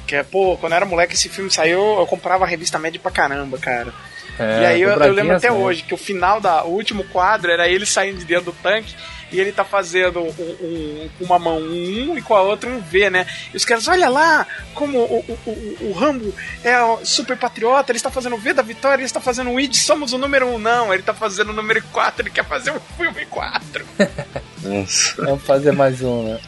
que 0.07 0.17
é, 0.17 0.23
pô, 0.23 0.57
quando 0.57 0.73
eu 0.73 0.77
era 0.77 0.87
moleque, 0.87 1.15
esse 1.15 1.29
filme 1.29 1.51
saiu, 1.51 1.99
eu 1.99 2.07
comprava 2.07 2.45
a 2.45 2.49
revista 2.49 2.79
Mad 2.79 2.97
pra 2.97 3.11
caramba, 3.11 3.59
cara. 3.59 3.93
É, 4.39 4.63
e 4.63 4.67
aí 4.67 4.81
eu, 4.83 4.89
eu 4.91 5.13
lembro 5.13 5.37
até 5.37 5.49
assim. 5.49 5.57
hoje 5.59 5.83
que 5.83 5.93
o 5.93 5.99
final 5.99 6.41
da. 6.41 6.65
O 6.65 6.71
último 6.71 7.05
quadro 7.05 7.51
era 7.53 7.69
ele 7.69 7.85
saindo 7.85 8.19
de 8.19 8.25
dentro 8.25 8.47
do 8.47 8.53
tanque 8.55 8.95
e 9.33 9.41
ele 9.41 9.53
tá 9.53 9.65
fazendo 9.65 10.21
um, 10.21 10.29
um- 10.29 11.11
com 11.19 11.25
uma 11.25 11.39
mão 11.39 11.59
um 11.59 12.17
e 12.17 12.23
com 12.23 12.35
a 12.35 12.43
outra 12.43 12.69
um 12.71 12.81
V, 12.81 13.11
né? 13.11 13.27
E 13.53 13.57
os 13.57 13.65
caras, 13.65 13.87
olha 13.89 14.09
lá 14.09 14.47
como 14.75 14.99
o, 14.99 15.19
o, 15.29 15.51
o, 15.51 15.89
o 15.89 15.93
Rambo 15.93 16.35
é 16.65 16.77
super 17.05 17.37
patriota, 17.37 17.93
ele 17.93 17.99
está 17.99 18.11
fazendo 18.11 18.35
o 18.37 18.39
V 18.39 18.53
da 18.53 18.63
vitória, 18.63 18.97
ele 19.03 19.05
está 19.07 19.21
fazendo 19.21 19.51
o 19.51 19.61
ID, 19.61 19.75
somos 19.75 20.13
o 20.13 20.19
número 20.19 20.47
um, 20.49 20.59
não, 20.59 20.93
ele 20.93 21.03
tá 21.03 21.15
fazendo 21.15 21.51
o 21.51 21.55
número 21.55 21.83
4, 21.93 22.23
ele 22.23 22.31
quer 22.31 22.45
fazer 22.45 22.71
o 22.71 22.81
filme 22.97 23.25
4. 23.27 23.85
Nossa. 24.63 25.25
Vamos 25.25 25.43
fazer 25.45 25.73
mais 25.73 26.03
um, 26.03 26.23
né? 26.25 26.41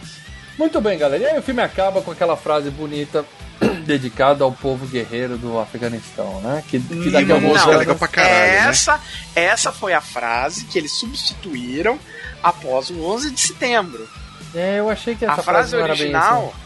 Muito 0.59 0.81
bem, 0.81 0.99
galera. 0.99 1.23
E 1.23 1.27
aí 1.27 1.39
o 1.39 1.43
filme 1.43 1.63
acaba 1.63 2.03
com 2.03 2.11
aquela 2.11 2.37
frase 2.37 2.71
bonita 2.71 3.25
dedicada 3.87 4.45
ao 4.45 4.53
povo 4.53 4.87
guerreiro 4.87 5.37
do 5.37 5.59
Afeganistão, 5.59 6.41
né? 6.41 6.63
Que, 6.69 6.81
que 6.81 7.11
daqui 7.11 7.31
a 7.31 7.35
uma 7.35 7.35
alguns 7.37 7.53
música 7.53 7.69
anos... 7.71 7.79
legal 7.81 7.97
pra 7.97 8.09
caralho, 8.09 8.35
né? 8.35 8.69
essa, 8.69 9.01
essa 9.35 9.73
foi 9.73 9.93
a 9.95 10.01
frase 10.01 10.65
que 10.65 10.79
eles 10.79 10.93
substituíram 10.93 11.99
após 12.43 12.91
o 12.91 13.03
11 13.05 13.31
de 13.31 13.41
setembro. 13.41 14.09
É, 14.55 14.79
eu 14.81 14.91
achei 14.91 15.15
que 15.15 15.25
essa 15.25 15.41
a 15.41 15.43
frase 15.43 15.77
não 15.77 15.83
bem 15.83 15.91
original. 15.93 16.55
assim. 16.55 16.63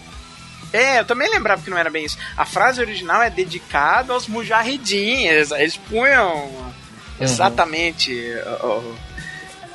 É, 0.72 0.98
eu 0.98 1.04
também 1.04 1.30
lembrava 1.30 1.62
que 1.62 1.70
não 1.70 1.78
era 1.78 1.88
bem 1.88 2.04
isso. 2.04 2.18
A 2.36 2.44
frase 2.44 2.80
original 2.80 3.22
é 3.22 3.30
dedicada 3.30 4.12
aos 4.12 4.26
mujahidin. 4.26 5.26
Eles, 5.26 5.50
eles 5.52 5.76
punham 5.76 6.50
Uhum. 7.18 7.24
exatamente 7.24 8.12
uh, 8.62 8.66
uh, 8.66 8.96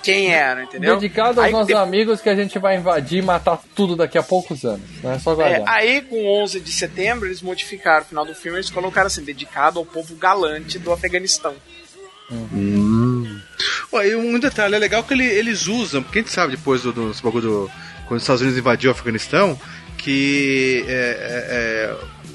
quem 0.02 0.34
era, 0.34 0.64
entendeu? 0.64 0.95
Dedicado 0.99 1.40
aos 1.40 1.48
Aí, 1.48 1.52
nossos 1.52 1.68
de- 1.68 1.73
amigos 1.73 2.19
que 2.22 2.30
a 2.30 2.36
gente 2.36 2.57
vai 2.60 2.78
invadir 2.78 3.19
e 3.19 3.22
matar 3.22 3.60
tudo 3.76 3.95
daqui 3.95 4.18
a 4.18 4.23
poucos 4.23 4.64
anos. 4.65 4.82
Não 5.03 5.11
é 5.11 5.19
só 5.19 5.40
É, 5.41 5.64
aí, 5.68 6.02
com 6.02 6.26
11 6.41 6.60
de 6.60 6.72
setembro, 6.72 7.28
eles 7.28 7.41
modificaram 7.41 8.03
o 8.03 8.06
final 8.07 8.26
do 8.26 8.34
filme. 8.36 8.57
Eles 8.57 8.69
colocaram 8.69 9.07
assim: 9.07 9.23
dedicado 9.23 9.80
ao 9.80 9.86
povo 9.86 10.15
galante 10.15 10.78
do 10.80 10.91
Afeganistão. 10.91 11.53
Ó, 13.91 14.02
e 14.02 14.15
um 14.15 14.40
detalhe, 14.40 14.76
é 14.76 14.80
legal 14.80 15.03
que 15.03 15.14
ele- 15.14 15.26
eles 15.26 15.68
usam, 15.68 16.02
porque 16.02 16.19
a 16.19 16.22
gente 16.22 16.32
sabe 16.32 16.56
depois 16.56 16.82
do, 16.82 16.91
do 16.94 17.14
bagulho 17.23 17.41
do. 17.41 17.72
Quando 18.07 18.18
os 18.18 18.23
Estados 18.23 18.41
Unidos 18.41 18.57
invadiu 18.60 18.90
o 18.90 18.94
Afeganistão, 18.94 19.60
que 19.98 20.84
é, 20.88 21.94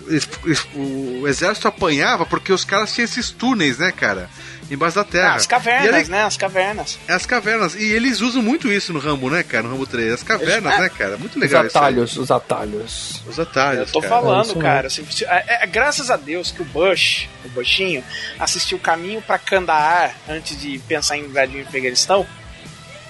é, 0.08 0.16
é, 0.16 0.78
o 0.78 1.26
exército 1.28 1.68
apanhava 1.68 2.24
porque 2.24 2.52
os 2.52 2.64
caras 2.64 2.94
tinham 2.94 3.04
esses 3.04 3.30
túneis, 3.30 3.78
né, 3.78 3.92
cara? 3.92 4.30
Embaixo 4.70 4.96
da 4.96 5.04
terra. 5.04 5.30
Ah, 5.30 5.34
as 5.36 5.46
cavernas, 5.46 5.94
ele- 6.02 6.08
né? 6.10 6.22
As 6.24 6.36
cavernas. 6.36 6.98
As 7.08 7.24
cavernas. 7.24 7.74
E 7.76 7.84
eles 7.84 8.20
usam 8.20 8.42
muito 8.42 8.70
isso 8.72 8.92
no 8.92 8.98
Rambo, 8.98 9.30
né, 9.30 9.42
cara? 9.44 9.62
No 9.62 9.70
Rambo 9.70 9.86
3. 9.86 10.12
As 10.12 10.22
cavernas, 10.24 10.72
Eles- 10.74 10.78
né, 10.80 10.88
cara? 10.88 11.16
Muito 11.16 11.36
Os 11.36 11.40
legal 11.40 11.64
isso 11.66 11.76
aí. 11.78 11.82
atalhos, 11.84 12.16
os 12.16 12.30
atalhos. 12.30 13.22
Os 13.28 13.38
atalhos. 13.38 13.86
Eu 13.88 13.92
tô 13.92 14.00
cara. 14.00 14.06
É 14.06 14.20
falando, 14.20 14.44
isso 14.46 14.56
cara. 14.56 14.86
assim, 14.88 15.06
se- 15.10 15.24
é- 15.24 15.58
é- 15.62 15.66
graças 15.66 16.10
a 16.10 16.16
Deus 16.16 16.50
que 16.50 16.62
o 16.62 16.64
Bush, 16.64 17.28
o 17.44 17.48
Bushinho, 17.50 18.02
assistiu 18.40 18.78
Caminho 18.78 19.22
pra 19.22 19.38
Kandahar 19.38 20.14
antes 20.28 20.60
de 20.60 20.78
pensar 20.80 21.16
em 21.16 21.24
invadir 21.26 21.64
o 21.64 21.68
Afeganistão. 21.68 22.26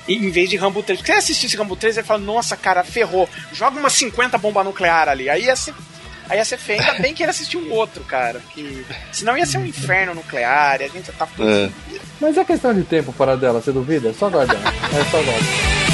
em 0.08 0.30
vez 0.30 0.48
de 0.48 0.56
Rambo 0.56 0.84
3. 0.84 1.00
Porque 1.00 1.10
se 1.14 1.16
você 1.16 1.32
assistisse 1.32 1.56
Rambo 1.56 1.74
3, 1.74 1.96
ele 1.96 2.06
fala, 2.06 2.20
nossa, 2.20 2.56
cara, 2.56 2.84
ferrou. 2.84 3.28
Joga 3.52 3.76
umas 3.80 3.92
50 3.94 4.38
bomba 4.38 4.62
nuclear 4.62 5.08
ali. 5.08 5.28
Aí 5.28 5.46
ia 5.46 5.56
ser. 5.56 5.74
Aí 6.28 6.38
ia 6.38 6.44
ser 6.44 6.58
feio. 6.58 6.80
Ainda 6.80 6.94
bem 7.00 7.14
que 7.14 7.22
ele 7.22 7.30
assistiu 7.30 7.60
um 7.60 7.72
outro, 7.72 8.02
cara. 8.04 8.40
Que... 8.52 8.84
Senão 9.12 9.36
ia 9.36 9.46
ser 9.46 9.58
um 9.58 9.66
inferno 9.66 10.14
nuclear. 10.14 10.80
E 10.80 10.84
a 10.84 10.88
gente 10.88 11.06
já 11.06 11.12
tá. 11.12 11.28
É. 11.40 11.70
Mas 12.20 12.36
é 12.36 12.44
questão 12.44 12.74
de 12.74 12.82
tempo 12.82 13.12
para 13.12 13.36
dela, 13.36 13.60
você 13.60 13.72
duvida? 13.72 14.08
É 14.10 14.12
só 14.12 14.28
guardar. 14.28 14.56
É 14.56 15.04
só 15.10 15.22
guardar. 15.22 15.86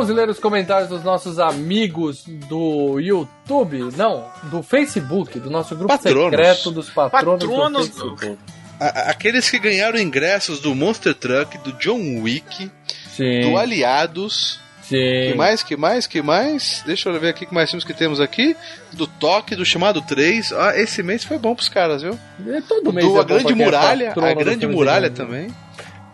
Vamos 0.00 0.16
ler 0.16 0.30
os 0.30 0.38
comentários 0.38 0.88
dos 0.88 1.04
nossos 1.04 1.38
amigos 1.38 2.24
do 2.26 2.98
YouTube, 2.98 3.90
não, 3.98 4.24
do 4.44 4.62
Facebook, 4.62 5.38
do 5.38 5.50
nosso 5.50 5.76
grupo 5.76 5.88
Patronos. 5.94 6.30
secreto 6.30 6.70
dos 6.70 6.88
patronos, 6.88 7.44
Patronos 7.44 7.88
do 7.90 7.98
Facebook. 8.16 8.38
A- 8.80 8.86
a- 8.86 9.10
Aqueles 9.10 9.50
que 9.50 9.58
ganharam 9.58 9.98
ingressos 9.98 10.58
do 10.58 10.74
Monster 10.74 11.14
Truck, 11.14 11.58
do 11.58 11.74
John 11.74 12.22
Wick, 12.22 12.70
Sim, 13.14 13.40
do 13.42 13.58
Aliados. 13.58 14.58
Que 14.88 15.32
sim. 15.32 15.36
mais, 15.36 15.62
que 15.62 15.76
mais, 15.76 16.06
que 16.06 16.22
mais? 16.22 16.82
Deixa 16.86 17.10
eu 17.10 17.20
ver 17.20 17.28
aqui 17.28 17.44
que 17.44 17.52
mais 17.54 17.68
filmes 17.68 17.84
que 17.84 17.92
temos 17.92 18.20
aqui. 18.22 18.56
Do 18.94 19.06
Toque, 19.06 19.54
do 19.54 19.66
Chamado 19.66 20.00
3. 20.00 20.50
Ah, 20.54 20.72
esse 20.78 21.02
mês 21.02 21.24
foi 21.24 21.36
bom 21.38 21.54
pros 21.54 21.68
caras, 21.68 22.00
viu? 22.00 22.18
É, 22.48 22.60
todo 22.62 22.90
mês 22.90 23.06
Do 23.06 23.16
é 23.18 23.20
A 23.20 23.22
bom 23.22 23.28
Grande 23.28 23.52
é 23.52 23.54
Muralha, 23.54 24.12
A 24.16 24.34
Grande 24.34 24.66
Muralha 24.66 25.08
Games. 25.10 25.18
também. 25.18 25.54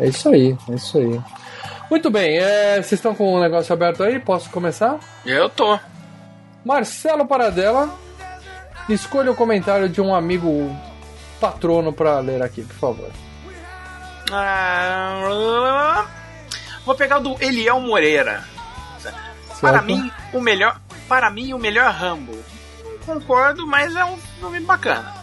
É 0.01 0.09
isso 0.09 0.29
aí, 0.29 0.57
é 0.69 0.75
isso 0.75 0.99
aí. 0.99 1.21
Muito 1.91 2.11
bem, 2.11 2.37
é, 2.39 2.75
vocês 2.77 2.93
estão 2.93 3.15
com 3.15 3.35
o 3.35 3.41
negócio 3.41 3.73
aberto 3.73 4.03
aí? 4.03 4.19
Posso 4.19 4.51
começar? 4.51 4.99
Eu 5.25 5.49
tô. 5.49 5.79
Marcelo 6.65 7.25
Paradela, 7.27 7.95
escolha 8.89 9.31
o 9.31 9.37
comentário 9.37 9.89
de 9.89 10.01
um 10.01 10.13
amigo 10.15 10.75
patrono 11.41 11.93
pra 11.93 12.19
ler 12.19 12.43
aqui, 12.43 12.63
por 12.65 12.75
favor. 12.77 13.11
Ah, 14.33 16.07
Vou 16.85 16.95
pegar 16.97 17.19
o 17.19 17.21
do 17.21 17.37
Eliel 17.43 17.81
Moreira. 17.81 18.45
Para 19.61 19.79
Certo? 19.79 19.85
mim, 19.85 20.11
o 20.33 20.41
melhor. 20.41 20.81
Para 21.09 21.31
mim, 21.31 21.53
o 21.53 21.59
melhor 21.59 21.93
Rambo. 21.93 22.37
Concordo, 23.05 23.67
mas 23.67 23.95
é 23.95 24.05
um 24.05 24.17
filme 24.39 24.59
bacana. 24.61 25.15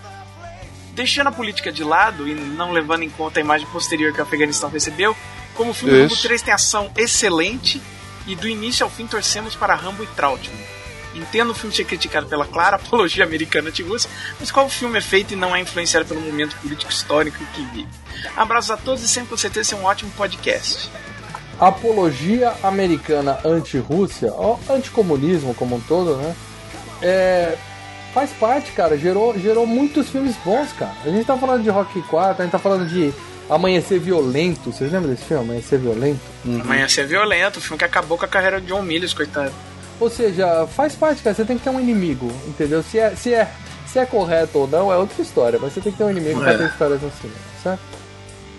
Deixando 0.94 1.28
a 1.28 1.32
política 1.32 1.72
de 1.72 1.84
lado 1.84 2.28
e 2.28 2.34
não 2.34 2.72
levando 2.72 3.04
em 3.04 3.10
conta 3.10 3.40
a 3.40 3.44
imagem 3.44 3.68
posterior 3.68 4.14
que 4.14 4.20
o 4.20 4.24
Afeganistão 4.24 4.70
recebeu, 4.70 5.16
como 5.54 5.72
o 5.72 5.74
filme 5.74 6.00
Rambo 6.00 6.14
Isso. 6.14 6.24
3 6.24 6.42
tem 6.42 6.54
ação 6.54 6.92
excelente 6.98 7.82
e 8.28 8.36
do 8.36 8.48
início 8.48 8.84
ao 8.84 8.90
fim 8.90 9.06
torcemos 9.08 9.56
para 9.56 9.76
Rambo 9.76 10.04
e 10.04 10.08
Trautmann. 10.08 10.74
Entendo 11.16 11.52
o 11.52 11.54
filme 11.54 11.76
ser 11.76 11.86
criticado 11.86 12.28
pela 12.28 12.46
clara 12.46 12.76
apologia 12.78 13.24
americana 13.24 13.70
anti-Rússia, 13.70 14.10
mas 14.40 14.52
qual 14.52 14.68
filme 14.70 14.98
é 14.98 15.02
feito 15.02 15.34
e 15.34 15.36
não 15.36 15.56
é 15.56 15.62
influenciado 15.62 16.06
pelo 16.06 16.22
momento 16.22 16.56
político 16.58 16.92
histórico 16.92 17.38
que 17.54 17.62
vive? 17.66 17.88
Abraços 18.36 18.72
a 18.72 18.78
todos 18.78 19.04
e 19.04 19.08
sempre 19.08 19.30
com 19.30 19.38
certeza 19.38 19.70
ser 19.70 19.76
um 19.76 19.86
ótimo 19.86 20.12
podcast. 20.12 20.90
Apologia 21.60 22.54
americana 22.64 23.40
anti-Rússia, 23.46 24.34
anticomunismo 24.70 25.54
como 25.54 25.76
um 25.76 25.82
todo, 25.82 26.16
né? 26.18 26.36
É, 27.02 27.58
faz 28.14 28.32
parte, 28.32 28.72
cara. 28.72 28.98
Gerou, 28.98 29.38
gerou 29.38 29.68
muitos 29.68 30.10
filmes 30.10 30.36
bons, 30.44 30.72
cara. 30.74 30.96
A 31.06 31.10
gente 31.10 31.26
tá 31.26 31.38
falando 31.38 31.64
de 31.64 31.70
Rock 31.70 32.02
4, 32.02 32.42
a 32.42 32.46
gente 32.46 32.52
tá 32.52 32.60
falando 32.60 32.88
de 32.88 33.14
Amanhecer 33.50 34.00
Violento. 34.00 34.72
Vocês 34.72 34.92
lembram 34.92 35.12
desse 35.12 35.26
filme? 35.26 35.44
Amanhecer 35.44 35.80
Violento? 35.80 36.20
Amanhã 36.46 36.88
ser 36.88 37.06
violento, 37.08 37.58
o 37.58 37.62
filme 37.62 37.78
que 37.78 37.86
acabou 37.86 38.18
com 38.18 38.26
a 38.26 38.28
carreira 38.28 38.60
de 38.60 38.68
John 38.68 38.82
Milius, 38.82 39.14
coitado. 39.14 39.52
Ou 40.00 40.10
seja, 40.10 40.66
faz 40.68 40.96
parte, 40.96 41.22
cara. 41.22 41.36
Você 41.36 41.46
tem 41.46 41.58
que 41.58 41.64
ter 41.64 41.70
um 41.70 41.80
inimigo, 41.80 42.32
entendeu? 42.48 42.82
Se 42.84 42.98
é, 43.00 43.16
se 43.16 43.34
é, 43.34 43.50
se 43.86 44.00
é 44.00 44.06
correto 44.06 44.60
ou 44.60 44.68
não 44.68 44.92
é 44.92 44.98
outra 44.98 45.22
história, 45.22 45.60
mas 45.62 45.74
você 45.74 45.82
tem 45.82 45.92
que 45.92 45.98
ter 45.98 46.04
um 46.04 46.12
inimigo 46.12 46.40
pra 46.42 46.54
É. 46.54 46.58
ter 46.58 46.68
histórias 46.68 47.00
cinema, 47.00 47.40
certo? 47.62 47.82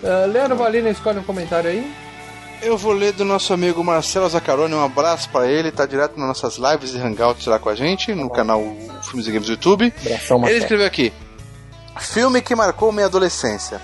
Uh, 0.03 0.31
Leandro 0.31 0.55
Valina, 0.57 0.89
escolhe 0.89 1.19
um 1.19 1.23
comentário 1.23 1.69
aí. 1.69 1.91
Eu 2.61 2.77
vou 2.77 2.93
ler 2.93 3.11
do 3.11 3.25
nosso 3.25 3.53
amigo 3.53 3.83
Marcelo 3.83 4.29
Zaccaroni, 4.29 4.73
um 4.73 4.83
abraço 4.83 5.29
pra 5.29 5.45
ele, 5.47 5.71
tá 5.71 5.85
direto 5.85 6.17
nas 6.17 6.27
nossas 6.41 6.55
lives 6.57 6.93
e 6.93 6.97
hangouts 6.97 7.45
lá 7.47 7.59
com 7.59 7.69
a 7.69 7.75
gente, 7.75 8.15
no 8.15 8.29
canal 8.29 8.61
Filmes 9.03 9.27
e 9.27 9.31
Games 9.31 9.47
do 9.47 9.51
YouTube. 9.53 9.93
Abração, 10.05 10.37
Ele 10.37 10.41
Marcelo. 10.41 10.57
escreveu 10.63 10.87
aqui: 10.87 11.13
Filme 11.99 12.41
que 12.41 12.55
marcou 12.55 12.91
minha 12.91 13.05
adolescência. 13.07 13.79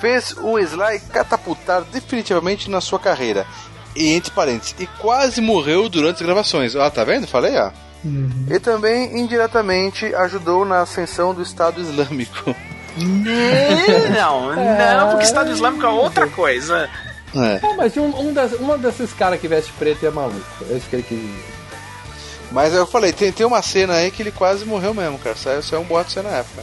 Fez 0.00 0.34
o 0.38 0.58
Sly 0.58 1.00
catapultar 1.12 1.82
definitivamente 1.82 2.70
na 2.70 2.80
sua 2.80 2.98
carreira. 2.98 3.46
E 3.96 4.12
entre 4.12 4.30
parênteses, 4.30 4.74
e 4.78 4.86
quase 4.86 5.40
morreu 5.40 5.88
durante 5.88 6.16
as 6.16 6.22
gravações. 6.22 6.76
Ah, 6.76 6.90
tá 6.90 7.02
vendo? 7.02 7.26
Falei, 7.26 7.56
ó. 7.58 7.70
E 8.48 8.60
também 8.60 9.18
indiretamente 9.18 10.14
ajudou 10.14 10.64
na 10.64 10.82
ascensão 10.82 11.34
do 11.34 11.42
Estado 11.42 11.80
Islâmico. 11.80 12.54
Não, 12.96 14.54
não, 14.56 15.10
porque 15.10 15.24
Estado 15.24 15.50
Islâmico 15.50 15.84
é 15.84 15.88
outra 15.88 16.28
coisa. 16.28 16.88
É. 17.34 17.60
Ah, 17.62 17.74
mas 17.76 17.96
um, 17.96 18.06
um, 18.06 18.32
das, 18.32 18.52
uma 18.52 18.78
desses 18.78 19.12
caras 19.12 19.40
que 19.40 19.48
veste 19.48 19.72
preto 19.72 20.06
é 20.06 20.10
maluco. 20.10 20.40
É 20.70 20.74
isso 20.74 20.88
que 20.88 20.96
ele 20.96 21.02
quis. 21.02 21.58
Mas 22.50 22.72
eu 22.72 22.86
falei, 22.86 23.12
tem, 23.12 23.30
tem 23.30 23.46
uma 23.46 23.60
cena 23.60 23.94
aí 23.94 24.10
que 24.10 24.22
ele 24.22 24.32
quase 24.32 24.64
morreu 24.64 24.94
mesmo, 24.94 25.18
cara. 25.18 25.36
Saiu, 25.36 25.62
saiu 25.62 25.82
um 25.82 25.84
boato 25.84 26.12
cena 26.12 26.30
na 26.30 26.36
época. 26.38 26.62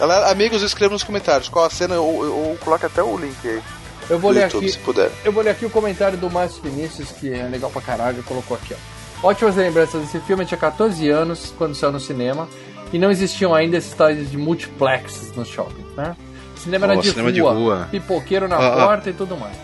Galera, 0.00 0.30
amigos, 0.30 0.62
escrevam 0.62 0.94
nos 0.94 1.04
comentários 1.04 1.48
qual 1.48 1.66
a 1.66 1.70
cena, 1.70 2.00
ou, 2.00 2.24
ou 2.50 2.56
coloque 2.56 2.86
até 2.86 3.02
o 3.02 3.16
link 3.18 3.36
aí. 3.46 3.62
Eu 4.08 4.18
vou 4.18 4.32
no 4.32 4.38
ler 4.38 4.44
YouTube, 4.46 4.64
aqui. 4.64 4.72
se 4.72 4.78
puder. 4.78 5.10
Eu 5.24 5.30
vou 5.30 5.42
ler 5.44 5.50
aqui 5.50 5.66
o 5.66 5.70
comentário 5.70 6.16
do 6.16 6.30
Márcio 6.30 6.62
Vinícius, 6.62 7.10
que 7.12 7.32
é 7.32 7.42
legal 7.46 7.70
pra 7.70 7.82
caralho, 7.82 8.22
colocou 8.22 8.56
aqui, 8.56 8.74
ó. 8.74 9.28
Ótimas 9.28 9.56
lembranças 9.56 10.00
desse 10.00 10.18
filme, 10.20 10.42
eu 10.42 10.48
tinha 10.48 10.58
14 10.58 11.06
anos 11.10 11.52
quando 11.58 11.74
saiu 11.74 11.92
no 11.92 12.00
cinema, 12.00 12.48
e 12.92 12.98
não 12.98 13.10
existiam 13.10 13.54
ainda 13.54 13.76
esses 13.76 13.92
tais 13.92 14.30
de 14.30 14.38
multiplexes 14.38 15.32
nos 15.36 15.48
shoppings, 15.48 15.86
né? 15.94 16.16
O 16.56 16.60
cinema 16.60 16.86
era 16.86 16.98
Oh, 16.98 17.02
de, 17.02 17.10
cinema 17.10 17.28
rua, 17.30 17.32
de 17.32 17.40
rua. 17.40 17.88
pipoqueiro 17.90 18.48
na 18.48 18.56
Ah, 18.56 18.68
ah. 18.82 18.86
porta 18.86 19.10
e 19.10 19.12
tudo 19.12 19.36
mais. 19.36 19.54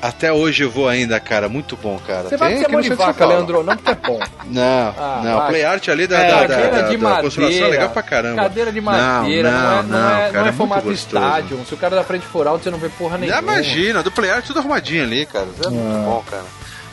Até 0.00 0.30
hoje 0.32 0.62
eu 0.62 0.70
vou 0.70 0.88
ainda, 0.88 1.18
cara. 1.18 1.48
Muito 1.48 1.76
bom, 1.76 1.98
cara. 2.06 2.28
Você 2.28 2.36
vai 2.36 2.56
ser 2.58 2.68
mão 2.68 2.80
de 2.80 2.90
vaca. 2.94 3.24
Leandro, 3.26 3.62
não 3.64 3.76
porque 3.76 3.90
é 3.90 3.94
bom. 3.94 4.20
Não, 4.46 4.94
Ah, 4.96 5.20
não. 5.24 5.38
vai. 5.38 5.48
Play 5.48 5.64
art 5.64 5.88
ali 5.88 6.06
da, 6.06 6.18
É, 6.18 6.28
da, 6.28 6.34
da, 6.42 6.48
cadeira 6.48 6.70
da, 6.70 6.88
de 6.88 6.96
da 6.96 7.08
consolação 7.20 7.40
é 7.42 7.44
madeira. 7.46 7.68
legal 7.68 7.88
pra 7.90 8.02
caramba. 8.02 8.42
Cadeira 8.42 8.70
de 8.72 8.80
madeira, 8.80 9.50
não, 9.50 9.58
não, 9.60 9.68
é, 9.72 9.82
não, 9.82 9.82
não, 9.82 10.08
é, 10.08 10.20
cara, 10.20 10.32
não 10.32 10.40
é 10.40 10.42
muito 10.44 10.56
formato 10.56 10.82
gostoso. 10.88 11.24
estádio. 11.24 11.64
Se 11.66 11.74
o 11.74 11.76
cara 11.76 11.96
da 11.96 12.04
frente 12.04 12.24
for 12.26 12.46
alto, 12.46 12.62
você 12.62 12.70
não 12.70 12.78
vê 12.78 12.88
porra 12.90 13.18
nenhuma. 13.18 13.36
Já 13.36 13.42
imagina, 13.42 14.02
do 14.04 14.12
Play 14.12 14.30
art 14.30 14.46
tudo 14.46 14.60
arrumadinho 14.60 15.02
ali, 15.02 15.26
cara. 15.26 15.46
Isso 15.52 15.64
é 15.64 15.66
Ah. 15.66 15.70
muito 15.70 16.04
bom, 16.04 16.24
cara. 16.30 16.44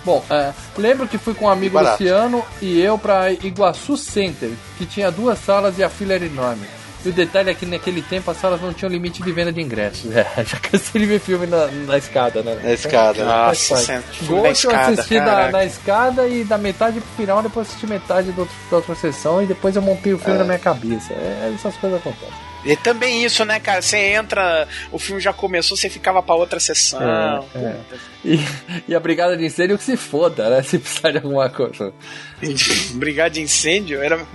Bom, 0.06 0.26
é, 0.32 0.52
lembro 0.78 1.08
que 1.08 1.18
fui 1.18 1.34
com 1.36 1.46
um 1.46 1.50
amigo. 1.50 1.80
Luciano 1.80 2.44
e 2.62 2.82
eu 2.82 2.98
pra 2.98 3.32
Iguaçu 3.32 3.96
Center, 3.96 4.50
que 4.78 4.86
tinha 4.86 5.12
duas 5.12 5.38
salas 5.40 5.78
e 5.78 5.84
a 5.84 5.90
fila 5.90 6.14
era 6.14 6.26
enorme. 6.26 6.66
E 7.06 7.10
o 7.10 7.12
detalhe 7.12 7.50
é 7.50 7.54
que 7.54 7.66
naquele 7.66 8.02
tempo 8.02 8.32
as 8.32 8.38
salas 8.38 8.62
não 8.62 8.72
tinham 8.74 8.90
limite 8.92 9.22
de 9.22 9.32
venda 9.32 9.52
de 9.52 9.62
ingressos. 9.62 10.10
É, 10.16 10.26
já 10.46 10.58
cansei 10.60 11.02
de 11.02 11.08
ver 11.08 11.20
filme 11.20 11.46
na, 11.48 11.68
na 11.68 11.98
escada, 11.98 12.42
né? 12.42 12.58
Na 12.64 12.72
escada. 12.74 13.20
né? 13.26 13.26
Nossa, 13.26 13.76
sempre 13.78 14.26
Ghost 14.26 14.66
eu 14.66 14.72
escada, 14.72 14.94
assisti 14.94 15.16
da- 15.20 15.26
caraca. 15.26 15.52
na 15.52 15.66
escada 15.66 16.28
e 16.28 16.44
da 16.44 16.58
metade 16.58 17.00
pro 17.02 17.10
final, 17.18 17.42
depois 17.44 17.68
assisti 17.68 17.86
metade 17.88 18.32
do 18.32 18.48
da 18.70 18.78
outra 18.78 18.96
sessão 18.96 19.42
e 19.44 19.46
depois 19.46 19.76
eu 19.76 19.82
montei 19.82 20.14
o 20.14 20.18
filme 20.18 20.38
na 20.40 20.46
minha 20.46 20.60
cabeça. 20.60 21.14
É, 21.14 21.52
essas 21.54 21.76
coisas 21.78 22.00
acontecem. 22.00 22.53
E 22.66 22.76
também 22.78 23.24
isso, 23.24 23.44
né, 23.44 23.60
cara? 23.60 23.82
Você 23.82 23.98
entra, 23.98 24.68
o 24.92 24.98
filme 24.98 25.22
já 25.22 25.34
começou, 25.34 25.76
você 25.76 25.90
ficava 25.90 26.22
pra 26.24 26.36
outra 26.36 26.60
sessão. 26.60 27.02
É, 27.02 27.44
é. 27.56 27.76
E, 28.24 28.40
e 28.88 28.96
a 28.96 29.00
brigada 29.00 29.36
de 29.36 29.46
incêndio 29.46 29.78
que 29.78 29.84
se 29.84 29.98
foda, 29.98 30.50
né? 30.50 30.64
Se 30.64 30.80
precisar 30.80 31.12
de 31.12 31.18
alguma 31.18 31.50
coisa. 31.50 31.94
Brigar 32.96 33.30
de 33.30 33.42
incêndio 33.42 34.02
era. 34.02 34.26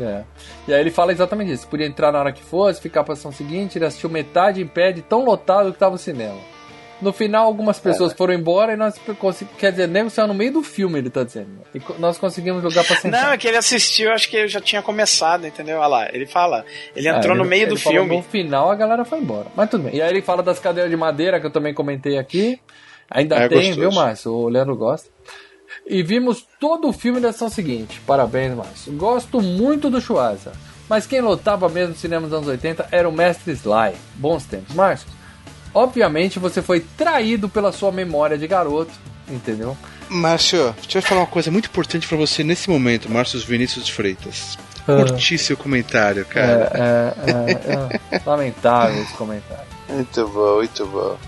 É. 0.00 0.24
E 0.66 0.74
aí 0.74 0.80
ele 0.80 0.90
fala 0.90 1.12
exatamente 1.12 1.52
isso. 1.52 1.68
Podia 1.68 1.86
entrar 1.86 2.10
na 2.10 2.18
hora 2.18 2.32
que 2.32 2.42
fosse, 2.42 2.80
ficar 2.80 3.04
pra 3.04 3.14
ação 3.14 3.30
seguinte, 3.30 3.78
ele 3.78 3.84
assistiu 3.84 4.10
metade 4.10 4.60
em 4.60 4.66
pé 4.66 4.92
de 4.92 5.02
tão 5.02 5.24
lotado 5.24 5.72
que 5.72 5.78
tava 5.78 5.94
o 5.94 5.98
cinema. 5.98 6.38
No 7.00 7.12
final, 7.12 7.46
algumas 7.46 7.78
pessoas 7.78 8.12
foram 8.12 8.34
embora 8.34 8.72
e 8.72 8.76
nós 8.76 8.98
conseguimos. 9.18 9.58
Quer 9.60 9.70
dizer, 9.70 9.86
nego 9.86 10.10
saiu 10.10 10.26
no 10.26 10.34
meio 10.34 10.52
do 10.52 10.62
filme, 10.62 10.98
ele 10.98 11.08
tá 11.10 11.22
dizendo. 11.22 11.60
E 11.74 11.80
nós 12.00 12.18
conseguimos 12.18 12.62
lugar 12.62 12.84
pra 12.84 12.96
sentar. 12.96 13.22
Não, 13.26 13.32
é 13.32 13.38
que 13.38 13.46
ele 13.46 13.56
assistiu, 13.56 14.10
acho 14.12 14.28
que 14.28 14.36
ele 14.36 14.48
já 14.48 14.60
tinha 14.60 14.82
começado, 14.82 15.46
entendeu? 15.46 15.78
Olha 15.78 15.86
lá, 15.86 16.08
ele 16.12 16.26
fala. 16.26 16.64
Ele 16.96 17.08
entrou 17.08 17.34
É, 17.34 17.38
no 17.38 17.42
ele- 17.44 17.50
meio 17.50 17.66
do 17.68 17.74
ele 17.74 17.80
falou, 17.80 18.00
filme. 18.00 18.16
No 18.16 18.22
final 18.22 18.70
a 18.70 18.74
galera 18.74 19.04
foi 19.04 19.18
embora. 19.20 19.46
Mas 19.54 19.70
tudo 19.70 19.84
bem. 19.84 19.94
E 19.94 20.02
aí 20.02 20.10
ele 20.10 20.22
fala 20.22 20.42
das 20.42 20.58
cadeiras 20.58 20.90
de 20.90 20.96
madeira 20.96 21.38
que 21.40 21.46
eu 21.46 21.50
também 21.52 21.72
comentei 21.72 22.18
aqui. 22.18 22.60
Ainda 23.10 23.36
É 23.36 23.48
tem, 23.48 23.58
gostoso. 23.58 23.80
viu, 23.80 23.92
Márcio? 23.92 24.32
O 24.32 24.48
Leandro 24.48 24.76
gosta. 24.76 25.08
E 25.86 26.02
vimos 26.02 26.44
todo 26.60 26.88
o 26.88 26.92
filme 26.92 27.20
da 27.20 27.28
ação 27.30 27.48
seguinte. 27.48 28.00
Parabéns, 28.06 28.54
Márcio. 28.54 28.92
Gosto 28.94 29.40
muito 29.40 29.88
do 29.88 30.00
Schwarza. 30.00 30.52
Mas 30.88 31.06
quem 31.06 31.20
lotava 31.20 31.68
mesmo 31.68 31.90
no 31.90 31.96
cinema 31.98 32.22
nos 32.22 32.32
anos 32.32 32.48
80 32.48 32.88
era 32.90 33.08
o 33.08 33.12
Mestre 33.12 33.52
Sly. 33.52 33.92
Bons 34.14 34.44
tempos. 34.46 34.74
Márcio, 34.74 35.06
obviamente 35.74 36.38
você 36.38 36.62
foi 36.62 36.80
traído 36.80 37.48
pela 37.48 37.72
sua 37.72 37.92
memória 37.92 38.38
de 38.38 38.46
garoto, 38.46 38.92
entendeu? 39.28 39.76
Márcio, 40.08 40.74
deixa 40.82 40.98
eu 40.98 41.02
falar 41.02 41.22
uma 41.22 41.26
coisa 41.26 41.50
muito 41.50 41.66
importante 41.66 42.08
pra 42.08 42.16
você 42.16 42.42
nesse 42.42 42.70
momento, 42.70 43.10
Márcio 43.10 43.38
Vinícius 43.40 43.88
Freitas. 43.88 44.58
Ah. 44.86 44.96
Curti 44.96 45.36
seu 45.36 45.56
comentário, 45.56 46.24
cara. 46.24 46.72
É, 46.72 47.30
é, 47.30 47.92
é, 48.12 48.16
é. 48.16 48.22
lamentável 48.24 49.02
esse 49.02 49.12
comentário. 49.12 49.66
Muito 49.88 50.28
bom, 50.28 50.56
muito 50.56 50.86
bom. 50.86 51.18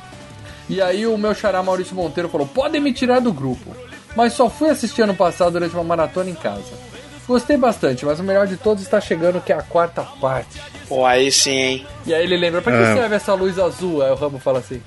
E 0.69 0.81
aí 0.81 1.07
o 1.07 1.19
meu 1.19 1.35
xará 1.35 1.63
Maurício 1.63 1.95
Monteiro 1.95 2.29
falou: 2.29 2.47
podem 2.47 2.81
me 2.81 2.93
tirar 2.93 3.21
do 3.21 3.33
grupo. 3.33 3.75
Mas 4.17 4.33
só 4.33 4.49
fui 4.49 4.71
assistir 4.71 5.03
ano 5.03 5.15
passado 5.15 5.53
durante 5.53 5.75
uma 5.75 5.85
maratona 5.85 6.31
em 6.31 6.35
casa. 6.35 6.90
Gostei 7.31 7.57
bastante, 7.57 8.05
mas 8.05 8.19
o 8.19 8.25
melhor 8.25 8.45
de 8.49 8.57
todos 8.57 8.83
está 8.83 9.01
chegando, 9.01 9.41
que 9.41 9.53
é 9.53 9.57
a 9.57 9.63
quarta 9.63 10.03
parte. 10.21 10.61
Pô, 10.89 11.07
aí 11.07 11.31
sim, 11.31 11.51
hein? 11.53 11.87
E 12.05 12.13
aí 12.13 12.25
ele 12.25 12.37
lembra, 12.37 12.61
pra 12.61 12.73
que 12.73 12.83
Ah. 12.83 12.95
serve 12.97 13.15
essa 13.15 13.35
luz 13.35 13.57
azul? 13.57 14.03
Aí 14.03 14.11
o 14.11 14.17
Rambo 14.17 14.41
fala 14.41 14.59
assim, 14.59 14.83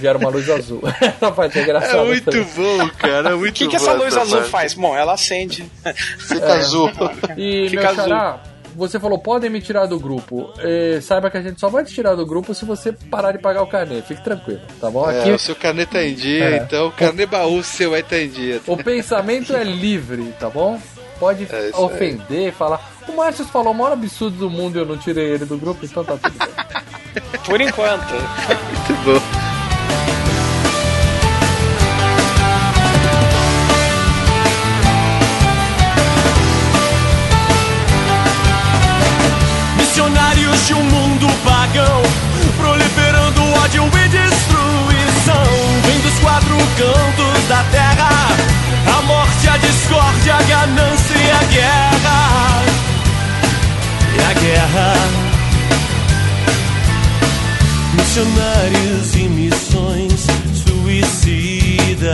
gera 0.00 0.16
uma 0.16 0.30
luz 0.30 0.48
azul. 0.48 0.80
essa 0.98 1.30
parte 1.30 1.58
é 1.58 1.62
engraçada. 1.62 1.98
É 1.98 2.04
muito 2.06 2.24
também. 2.24 2.46
bom, 2.56 2.88
cara. 2.96 3.28
É 3.28 3.34
O 3.36 3.38
muito 3.38 3.52
que, 3.52 3.66
que 3.66 3.76
bom 3.76 3.82
essa 3.82 3.92
luz 3.92 4.16
azul 4.16 4.38
parte. 4.38 4.50
faz? 4.50 4.72
Bom, 4.72 4.96
ela 4.96 5.12
acende. 5.12 5.70
Fica 6.26 6.54
azul. 6.54 6.90
E 7.36 7.68
Fica 7.68 7.82
meu 7.82 7.90
azul. 7.90 8.04
xará, 8.04 8.40
você 8.74 8.98
falou, 8.98 9.18
podem 9.18 9.50
me 9.50 9.60
tirar 9.60 9.84
do 9.84 10.00
grupo. 10.00 10.54
Eh, 10.58 11.00
saiba 11.02 11.30
que 11.30 11.36
a 11.36 11.42
gente 11.42 11.60
só 11.60 11.68
vai 11.68 11.84
te 11.84 11.92
tirar 11.92 12.14
do 12.14 12.24
grupo 12.24 12.54
se 12.54 12.64
você 12.64 12.92
parar 13.10 13.32
de 13.32 13.38
pagar 13.40 13.60
o 13.62 13.66
carnê. 13.66 14.00
Fique 14.00 14.24
tranquilo, 14.24 14.62
tá 14.80 14.88
bom? 14.90 15.10
É, 15.10 15.20
Aqui 15.20 15.32
o 15.32 15.38
seu 15.38 15.54
carnê 15.54 15.84
tá 15.84 16.02
em 16.02 16.14
dia, 16.14 16.44
É. 16.44 16.56
então 16.56 16.86
o 16.86 16.92
carnê 16.92 17.26
baú 17.26 17.62
seu 17.62 17.90
vai 17.90 18.00
estar 18.00 18.18
em 18.18 18.28
dia. 18.30 18.62
o 18.66 18.74
pensamento 18.78 19.54
é 19.54 19.62
livre, 19.62 20.32
tá 20.40 20.48
bom? 20.48 20.80
Pode 21.22 21.44
É 21.44 21.68
isso 21.68 21.76
aí. 21.76 21.84
ofender, 21.84 22.52
falar. 22.52 22.80
O 23.06 23.12
Márcio 23.12 23.44
falou 23.44 23.72
o 23.72 23.76
maior 23.76 23.92
absurdo 23.92 24.36
do 24.38 24.50
mundo 24.50 24.76
e 24.76 24.80
eu 24.80 24.84
não 24.84 24.98
tirei 24.98 25.26
ele 25.26 25.44
do 25.44 25.56
grupo, 25.56 25.84
então 25.84 26.02
tá 26.02 26.16
tudo 26.16 26.36
bem. 26.36 26.48
Por 27.46 27.60
enquanto. 27.60 28.10
Muito 28.10 29.04
bom. 29.04 29.42
Missionários 39.76 40.66
de 40.66 40.74
um 40.74 40.82
mundo 40.82 41.26
pagão, 41.44 42.02
proliferando 42.56 43.42
ódio 43.62 43.84
e 43.84 44.08
destruição. 44.08 45.44
Vem 45.86 45.98
dos 46.00 46.18
quatro 46.20 46.56
cantos 46.76 47.48
da 47.48 47.62
terra, 47.70 48.28
a 49.02 49.04
morte, 49.04 49.48
a 49.48 49.56
discórdia, 49.56 50.34
a 50.34 50.42
ganância 50.42 51.16
e 51.16 51.30
a 51.30 51.42
guerra. 51.44 52.62
E 54.14 54.20
a 54.22 54.32
guerra. 54.40 54.94
Missionários 57.94 59.14
e 59.14 59.28
missões 59.28 60.26
suicidas, 60.64 62.08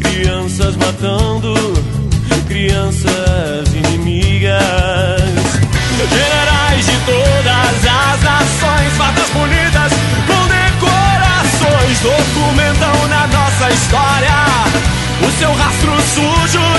crianças 0.00 0.76
matando 0.76 1.54
crianças 2.46 3.68
inimigas. 3.74 4.60
Generais 6.10 6.86
de 6.86 6.96
todas 7.06 7.86
as 7.86 8.22
nações, 8.22 8.92
fatas 8.96 9.30
bonitas 9.30 9.92
com 10.26 10.46
decorações, 10.48 12.00
documentam 12.00 13.08
na 13.08 13.26
nossa 13.28 13.70
história 13.70 14.49
seu 15.40 15.54
rastro 15.54 15.98
sujo 16.02 16.69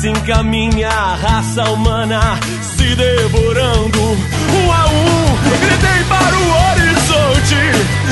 Assim 0.00 0.14
caminha 0.14 0.88
a 0.88 1.14
raça 1.14 1.62
humana, 1.64 2.40
se 2.62 2.94
devorando 2.94 4.00
um 4.00 4.72
a 4.72 4.86
um. 4.86 5.58
Gritei 5.60 6.04
para 6.08 6.36
o 6.38 6.48
horizonte, 6.70 7.54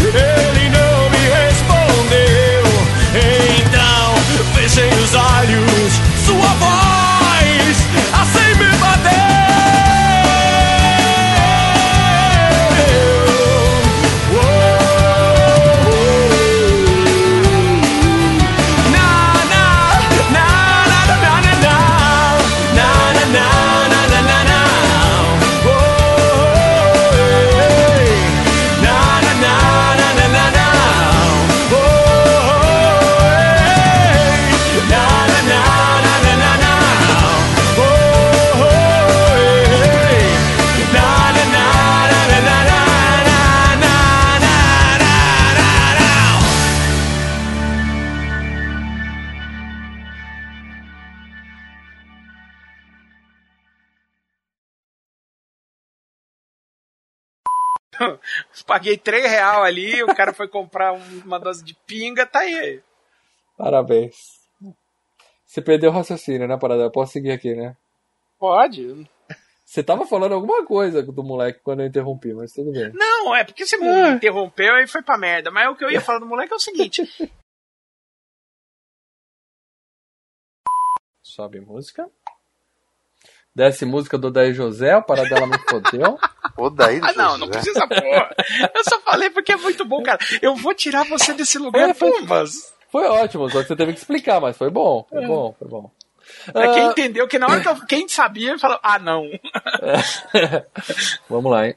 ele 0.05 0.69
não 0.69 1.09
me 1.09 1.23
respondeu. 1.47 2.66
Então 3.56 4.52
fechei 4.55 4.90
os 5.02 5.15
olhos, 5.15 5.93
sua 6.27 6.55
voz 6.56 6.98
Paguei 58.79 58.97
3 58.97 59.29
real 59.29 59.65
ali, 59.65 60.03
o 60.05 60.15
cara 60.15 60.33
foi 60.33 60.47
comprar 60.47 60.93
um- 60.93 61.23
uma 61.25 61.41
dose 61.41 61.65
de 61.65 61.75
pinga, 61.75 62.25
tá 62.25 62.39
aí. 62.39 62.81
Parabéns. 63.57 64.15
Você 65.45 65.61
perdeu 65.61 65.91
o 65.91 65.93
raciocínio, 65.93 66.47
né, 66.47 66.57
Parada? 66.57 66.83
Eu 66.85 66.91
posso 66.93 67.13
seguir 67.15 67.33
aqui, 67.33 67.55
né? 67.57 67.77
Pode. 68.39 69.05
Você 69.65 69.83
tava 69.83 70.07
falando 70.07 70.33
alguma 70.35 70.65
coisa 70.65 71.03
do 71.03 71.25
moleque 71.25 71.59
quando 71.65 71.81
eu 71.81 71.87
interrompi, 71.87 72.33
mas 72.33 72.53
tudo 72.53 72.71
bem. 72.71 72.93
Não, 72.95 73.35
é 73.35 73.43
porque 73.43 73.67
você 73.67 73.77
me 73.77 74.11
interrompeu 74.11 74.77
e 74.79 74.87
foi 74.87 75.03
pra 75.03 75.19
merda. 75.19 75.51
Mas 75.51 75.69
o 75.69 75.75
que 75.75 75.85
eu 75.85 75.91
ia 75.91 76.01
falar 76.01 76.21
do 76.21 76.27
moleque 76.27 76.53
é 76.53 76.57
o 76.57 76.61
seguinte: 76.61 77.03
Sobe 81.23 81.61
música. 81.61 82.09
Desce 83.59 83.85
música 83.85 84.17
do 84.17 84.31
Daí 84.31 84.55
José, 84.55 84.97
o 84.97 85.03
Paradela 85.03 85.45
me 85.45 85.59
fodeu. 85.69 86.17
O 86.57 86.71
daí 86.71 87.01
Ah, 87.03 87.13
não, 87.15 87.37
não 87.39 87.49
precisa 87.49 87.89
pôr. 87.89 87.99
Eu 88.73 88.85
só 88.85 89.01
falei 89.01 89.31
porque 89.31 89.51
é 89.51 89.57
muito 89.57 89.85
bom, 89.85 90.01
cara. 90.01 90.21
Eu 90.41 90.55
vou 90.55 90.73
tirar 90.73 91.03
você 91.05 91.33
desse 91.33 91.59
lugar, 91.59 91.91
É, 91.91 91.93
foi- 91.93 92.13
pumas. 92.21 92.53
Foi 92.93 93.05
ótimo, 93.09 93.51
só 93.51 93.61
que 93.61 93.67
você 93.67 93.75
teve 93.75 93.95
que 93.95 93.99
explicar, 93.99 94.41
mas 94.41 94.57
foi 94.57 94.71
bom, 94.71 95.05
foi 95.11 95.27
bom, 95.27 95.53
foi 95.59 95.67
bom. 95.69 95.91
É 96.55 96.69
quem 96.69 96.83
Ah, 96.85 96.91
entendeu 96.93 97.27
que 97.27 97.37
na 97.37 97.49
hora 97.49 97.61
que 97.61 97.69
eu, 97.69 97.85
quem 97.87 98.07
sabia 98.07 98.57
falou, 98.61 98.79
ah, 98.81 98.99
não. 99.01 99.25
Vamos 101.29 101.51
lá, 101.51 101.67
hein? 101.67 101.75